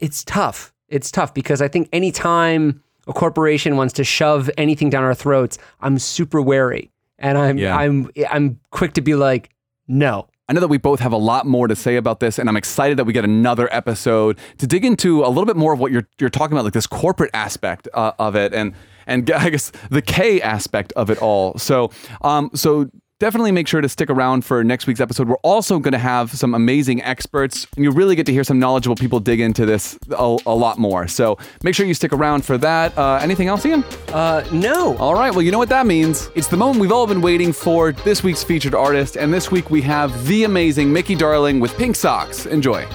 it's 0.00 0.24
tough. 0.24 0.72
It's 0.88 1.10
tough 1.10 1.34
because 1.34 1.60
I 1.60 1.68
think 1.68 1.88
anytime 1.92 2.82
a 3.06 3.12
corporation 3.12 3.76
wants 3.76 3.92
to 3.94 4.04
shove 4.04 4.50
anything 4.56 4.90
down 4.90 5.04
our 5.04 5.14
throats, 5.14 5.58
I'm 5.80 5.98
super 5.98 6.40
wary, 6.40 6.90
and 7.18 7.36
I'm 7.38 7.58
Yeah. 7.58 7.76
I'm 7.76 8.10
I'm 8.30 8.58
quick 8.70 8.94
to 8.94 9.00
be 9.02 9.14
like, 9.14 9.50
no. 9.86 10.28
I 10.48 10.54
know 10.54 10.60
that 10.60 10.68
we 10.68 10.78
both 10.78 11.00
have 11.00 11.12
a 11.12 11.18
lot 11.18 11.46
more 11.46 11.68
to 11.68 11.76
say 11.76 11.96
about 11.96 12.20
this, 12.20 12.38
and 12.38 12.48
I'm 12.48 12.56
excited 12.56 12.96
that 12.96 13.04
we 13.04 13.12
get 13.12 13.24
another 13.24 13.68
episode 13.70 14.38
to 14.56 14.66
dig 14.66 14.82
into 14.82 15.22
a 15.22 15.28
little 15.28 15.44
bit 15.44 15.56
more 15.56 15.74
of 15.74 15.78
what 15.78 15.92
you're 15.92 16.08
you're 16.18 16.30
talking 16.30 16.54
about, 16.54 16.64
like 16.64 16.72
this 16.72 16.86
corporate 16.86 17.30
aspect 17.34 17.86
uh, 17.92 18.12
of 18.18 18.34
it, 18.34 18.54
and 18.54 18.72
and 19.06 19.30
I 19.36 19.50
guess 19.50 19.72
the 19.90 20.00
K 20.00 20.40
aspect 20.40 20.92
of 20.92 21.10
it 21.10 21.18
all. 21.20 21.58
So, 21.58 21.90
um, 22.22 22.50
so 22.54 22.90
definitely 23.18 23.52
make 23.52 23.66
sure 23.66 23.80
to 23.80 23.88
stick 23.88 24.10
around 24.10 24.44
for 24.44 24.62
next 24.62 24.86
week's 24.86 25.00
episode. 25.00 25.28
We're 25.28 25.36
also 25.36 25.78
going 25.78 25.92
to 25.92 25.98
have 25.98 26.30
some 26.30 26.54
amazing 26.54 27.02
experts, 27.02 27.66
and 27.76 27.84
you 27.84 27.90
really 27.90 28.14
get 28.14 28.26
to 28.26 28.32
hear 28.32 28.44
some 28.44 28.58
knowledgeable 28.58 28.96
people 28.96 29.20
dig 29.20 29.40
into 29.40 29.66
this 29.66 29.98
a, 30.10 30.38
a 30.46 30.54
lot 30.54 30.78
more. 30.78 31.08
So 31.08 31.38
make 31.62 31.74
sure 31.74 31.86
you 31.86 31.94
stick 31.94 32.12
around 32.12 32.44
for 32.44 32.58
that. 32.58 32.96
Uh, 32.96 33.18
anything 33.22 33.48
else, 33.48 33.64
Ian? 33.66 33.84
Uh, 34.12 34.46
no. 34.52 34.96
All 34.98 35.14
right, 35.14 35.32
well, 35.32 35.42
you 35.42 35.50
know 35.50 35.58
what 35.58 35.68
that 35.70 35.86
means. 35.86 36.30
It's 36.34 36.48
the 36.48 36.56
moment 36.56 36.80
we've 36.80 36.92
all 36.92 37.06
been 37.06 37.20
waiting 37.20 37.52
for 37.52 37.92
this 37.92 38.22
week's 38.22 38.44
featured 38.44 38.74
artist, 38.74 39.16
and 39.16 39.32
this 39.32 39.50
week 39.50 39.70
we 39.70 39.82
have 39.82 40.26
the 40.26 40.44
amazing 40.44 40.92
Mickey 40.92 41.14
Darling 41.14 41.60
with 41.60 41.76
Pink 41.76 41.96
Socks. 41.96 42.46
Enjoy. 42.46 42.86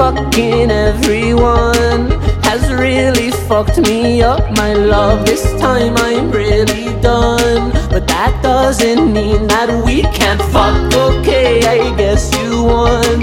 Fucking 0.00 0.70
everyone 0.70 2.08
has 2.48 2.72
really 2.72 3.30
fucked 3.30 3.76
me 3.86 4.22
up, 4.22 4.50
my 4.56 4.72
love. 4.72 5.26
This 5.26 5.42
time 5.60 5.94
I'm 5.98 6.30
really 6.30 6.98
done. 7.02 7.70
But 7.90 8.08
that 8.08 8.32
doesn't 8.42 9.12
mean 9.12 9.46
that 9.48 9.68
we 9.84 10.00
can't 10.00 10.40
fuck. 10.50 10.90
Okay, 10.94 11.60
I 11.66 11.94
guess 11.98 12.34
you 12.40 12.64
won. 12.64 13.20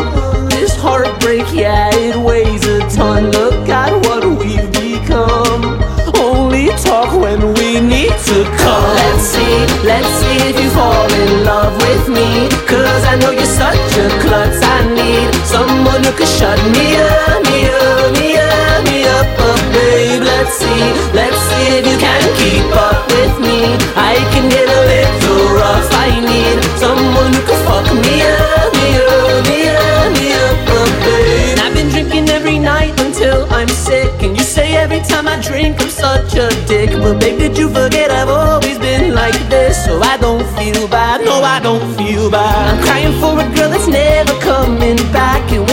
This 0.49 0.75
heartbreak, 0.75 1.47
yeah, 1.51 1.89
it 1.93 2.15
weighs 2.15 2.63
a 2.67 2.87
ton. 2.95 3.31
Look 3.31 3.67
at 3.67 3.91
what 4.05 4.23
we've 4.23 4.71
become. 4.71 5.81
Only 6.13 6.67
talk 6.77 7.09
when 7.19 7.41
we 7.55 7.79
need 7.81 8.13
to 8.29 8.37
come. 8.61 8.93
Let's 9.01 9.23
see, 9.33 9.57
let's 9.81 10.11
see 10.21 10.37
if 10.45 10.61
you 10.61 10.69
fall 10.69 11.11
in 11.11 11.43
love 11.43 11.73
with 11.81 12.07
me. 12.07 12.47
Cause 12.69 13.03
I 13.03 13.15
know 13.19 13.31
you're 13.31 13.45
such 13.65 13.97
a 13.97 14.09
klutz. 14.21 14.61
I 14.61 14.93
need 14.93 15.36
someone 15.47 16.03
who 16.03 16.11
can 16.11 16.27
shut 16.27 16.59
me 16.75 16.87
up, 16.99 17.39
me 17.47 17.59
up, 17.71 18.11
me 18.19 18.35
up, 18.35 18.79
me 18.87 18.97
up, 19.07 19.27
up, 19.47 19.61
babe. 19.73 20.21
Let's 20.21 20.53
see, 20.59 20.83
let's 21.15 21.39
see 21.47 21.65
if 21.79 21.83
you 21.87 21.97
can 21.97 22.23
keep 22.35 22.67
up 22.75 23.07
with 23.15 23.35
me. 23.39 23.59
I 23.95 24.19
can 24.33 24.45
get 24.51 24.67
a 24.67 24.81
little 24.93 25.43
rough. 25.55 25.87
I 26.05 26.19
need 26.19 26.59
someone 26.77 27.31
who 27.33 27.41
can 27.47 27.59
fuck 27.65 27.87
me 28.03 28.15
up, 28.27 28.69
me 28.77 28.89
up, 28.99 29.39
me 29.47 29.59
up, 29.71 30.07
me 30.19 30.27
up, 30.43 30.69
up, 30.79 30.91
babe. 31.03 31.51
And 31.51 31.59
I've 31.65 31.73
been 31.73 31.89
drinking 31.89 32.29
every 32.29 32.59
night 32.59 32.99
until 32.99 33.47
I'm 33.51 33.69
sick. 33.69 34.11
And 34.21 34.35
you 34.37 34.43
say 34.43 34.75
every 34.75 34.99
time 34.99 35.27
I 35.27 35.39
drink 35.41 35.81
I'm 35.81 35.89
such 35.89 36.35
a 36.35 36.49
dick. 36.67 36.91
But 36.91 37.19
babe, 37.19 37.39
did 37.39 37.57
you 37.57 37.69
forget 37.69 38.11
I've 38.11 38.29
always 38.29 38.77
been 38.79 39.15
like 39.15 39.39
this? 39.49 39.85
So 39.85 40.01
I 40.01 40.17
don't 40.17 40.45
feel 40.57 40.87
bad, 40.87 41.21
no, 41.23 41.41
I 41.41 41.59
don't 41.59 41.87
feel 41.95 42.29
bad. 42.29 42.75
I'm 42.75 42.83
crying 42.83 43.16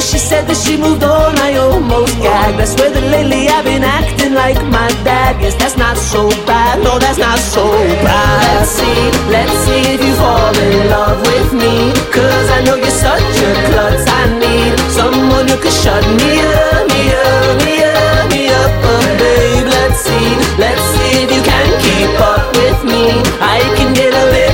she 0.04 0.18
said 0.18 0.44
that 0.46 0.56
she 0.60 0.76
moved 0.76 1.02
on, 1.02 1.32
I 1.40 1.56
almost 1.56 2.12
gagged. 2.20 2.60
I 2.60 2.66
swear 2.68 2.90
that 2.92 3.06
lately 3.08 3.48
I've 3.48 3.64
been 3.64 3.82
acting 3.82 4.34
like 4.34 4.60
my 4.68 4.88
dad. 5.00 5.40
Guess 5.40 5.56
that's 5.56 5.76
not 5.76 5.96
so 5.96 6.28
bad, 6.44 6.84
no, 6.84 6.98
that's 6.98 7.16
not 7.18 7.38
so 7.38 7.64
bad. 8.04 8.60
Let's 8.60 8.70
see, 8.76 9.00
let's 9.32 9.56
see 9.64 9.82
if 9.96 10.00
you 10.04 10.14
fall 10.20 10.52
in 10.52 10.92
love 10.92 11.18
with 11.24 11.50
me. 11.56 11.96
Cause 12.12 12.46
I 12.52 12.60
know 12.68 12.76
you're 12.76 13.00
such 13.08 13.36
a 13.48 13.50
klutz. 13.72 14.04
I 14.04 14.22
need 14.44 14.76
someone 14.92 15.48
who 15.48 15.56
can 15.56 15.72
shut 15.72 16.04
me 16.20 16.32
up, 16.52 16.84
me 16.92 17.02
up, 17.08 17.54
me 17.64 17.74
up, 17.80 18.24
me 18.28 18.42
up, 18.52 18.72
oh, 18.84 19.04
babe. 19.16 19.66
Let's 19.72 20.04
see, 20.04 20.28
let's 20.60 20.84
see 20.92 21.24
if 21.24 21.28
you 21.32 21.42
can 21.42 21.68
keep 21.80 22.12
up 22.20 22.44
with 22.60 22.78
me. 22.84 23.08
I 23.40 23.58
can 23.80 23.96
get 23.96 24.12
a 24.12 24.24
little 24.36 24.53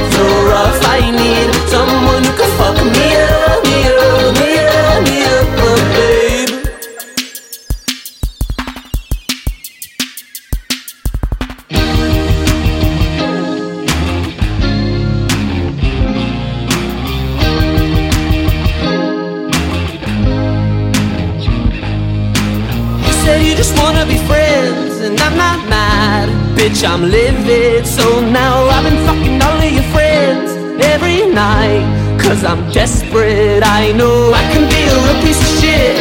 Bitch, 26.80 26.88
I'm 26.88 27.02
livid, 27.02 27.86
so 27.86 28.24
now 28.24 28.64
I've 28.64 28.84
been 28.84 28.96
fucking 29.04 29.42
all 29.42 29.58
of 29.58 29.70
your 29.70 29.82
friends 29.92 30.50
every 30.82 31.26
night. 31.26 31.84
Cause 32.18 32.42
I'm 32.42 32.70
desperate, 32.72 33.62
I 33.62 33.92
know 33.92 34.32
I 34.32 34.40
can 34.52 34.64
be 34.64 34.80
a 34.88 34.96
real 35.04 35.20
piece 35.20 35.40
of 35.40 35.60
shit, 35.60 35.96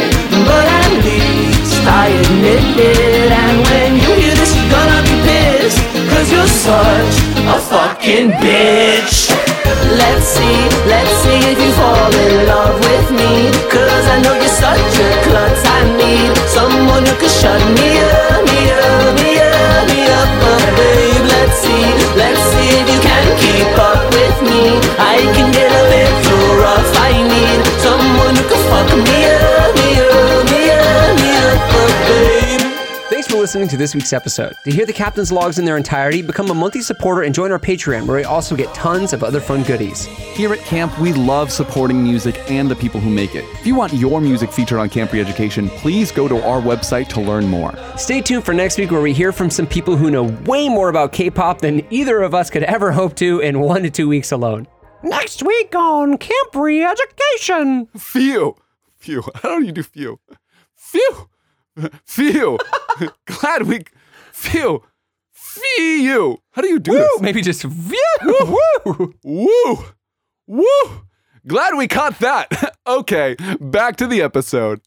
but 0.48 0.64
at 0.80 1.04
least 1.04 1.84
I 1.84 2.06
admit 2.08 2.64
it. 2.80 3.28
And 3.28 3.58
when 3.68 3.92
you 4.00 4.10
hear 4.24 4.34
this, 4.34 4.56
you're 4.56 4.70
gonna 4.72 5.02
be 5.04 5.16
pissed, 5.28 5.84
cause 6.08 6.32
you're 6.32 6.48
such 6.48 7.14
a 7.44 7.58
fucking 7.60 8.30
bitch. 8.40 9.28
Let's 10.00 10.24
see, 10.24 10.60
let's 10.88 11.12
see 11.20 11.40
if 11.44 11.60
you 11.60 11.72
fall 11.76 12.14
in 12.24 12.46
love 12.46 12.80
with 12.80 13.10
me. 13.20 13.52
Cause 13.68 14.06
I 14.08 14.22
know 14.22 14.32
you're 14.32 14.48
such 14.48 14.96
a 14.96 15.08
klutz. 15.28 15.69
Someone 17.00 17.14
who 17.14 17.20
can 17.20 17.30
shut 17.30 17.62
me 17.80 17.96
up, 17.96 18.44
me 18.44 18.60
up, 18.76 19.16
me 19.24 19.32
up, 19.40 19.88
me 19.88 20.00
up, 20.04 20.28
oh, 20.52 20.60
babe. 20.76 21.24
Let's 21.32 21.56
see, 21.64 21.86
let's 22.14 22.42
see 22.52 22.68
if 22.76 22.86
you 22.92 23.00
can 23.00 23.26
keep 23.40 23.72
up 23.88 24.04
with 24.12 24.36
me. 24.44 24.76
I 25.00 25.24
can 25.32 25.48
get 25.50 25.72
a 25.72 25.84
little 25.96 26.60
rough. 26.60 26.90
I 27.00 27.12
need 27.24 27.60
someone 27.80 28.36
who 28.36 28.44
can 28.44 28.60
fuck 28.68 28.90
me 28.92 29.18
up, 29.32 29.49
listening 33.40 33.68
to 33.68 33.78
this 33.78 33.94
week's 33.94 34.12
episode. 34.12 34.54
To 34.64 34.70
hear 34.70 34.84
the 34.84 34.92
captain's 34.92 35.32
logs 35.32 35.58
in 35.58 35.64
their 35.64 35.78
entirety, 35.78 36.20
become 36.20 36.50
a 36.50 36.54
monthly 36.54 36.82
supporter 36.82 37.22
and 37.22 37.34
join 37.34 37.50
our 37.50 37.58
Patreon, 37.58 38.06
where 38.06 38.18
we 38.18 38.24
also 38.24 38.54
get 38.54 38.72
tons 38.74 39.14
of 39.14 39.24
other 39.24 39.40
fun 39.40 39.62
goodies. 39.62 40.04
Here 40.04 40.52
at 40.52 40.58
camp, 40.58 40.96
we 40.98 41.14
love 41.14 41.50
supporting 41.50 42.02
music 42.02 42.38
and 42.50 42.70
the 42.70 42.76
people 42.76 43.00
who 43.00 43.08
make 43.08 43.34
it. 43.34 43.46
If 43.54 43.66
you 43.66 43.74
want 43.74 43.94
your 43.94 44.20
music 44.20 44.52
featured 44.52 44.78
on 44.78 44.90
Camp 44.90 45.10
Re-Education, 45.10 45.70
please 45.70 46.12
go 46.12 46.28
to 46.28 46.46
our 46.46 46.60
website 46.60 47.08
to 47.08 47.20
learn 47.22 47.46
more. 47.46 47.74
Stay 47.96 48.20
tuned 48.20 48.44
for 48.44 48.52
next 48.52 48.76
week, 48.76 48.90
where 48.90 49.00
we 49.00 49.14
hear 49.14 49.32
from 49.32 49.48
some 49.48 49.66
people 49.66 49.96
who 49.96 50.10
know 50.10 50.24
way 50.44 50.68
more 50.68 50.90
about 50.90 51.12
K-pop 51.12 51.62
than 51.62 51.82
either 51.90 52.20
of 52.20 52.34
us 52.34 52.50
could 52.50 52.64
ever 52.64 52.92
hope 52.92 53.16
to 53.16 53.40
in 53.40 53.60
one 53.60 53.82
to 53.84 53.90
two 53.90 54.06
weeks 54.06 54.32
alone. 54.32 54.68
Next 55.02 55.42
week 55.42 55.74
on 55.74 56.18
Camp 56.18 56.54
Re-Education. 56.54 57.86
Phew. 57.96 58.54
Phew. 58.98 59.22
How 59.36 59.58
do 59.58 59.64
you 59.64 59.72
do 59.72 59.82
phew? 59.82 60.20
Phew. 60.76 61.30
Phew. 62.04 62.58
Glad 63.26 63.62
we. 63.64 63.84
Phew. 64.32 64.82
Phew. 65.32 66.38
How 66.52 66.62
do 66.62 66.68
you 66.68 66.78
do 66.78 66.92
this? 66.92 67.20
Maybe 67.20 67.42
just 67.42 67.64
woo. 67.64 68.56
woo. 68.84 69.14
Woo! 69.24 69.84
Woo! 70.46 71.02
Glad 71.46 71.76
we 71.76 71.88
caught 71.88 72.18
that. 72.18 72.76
okay, 72.86 73.36
back 73.60 73.96
to 73.96 74.06
the 74.06 74.22
episode. 74.22 74.80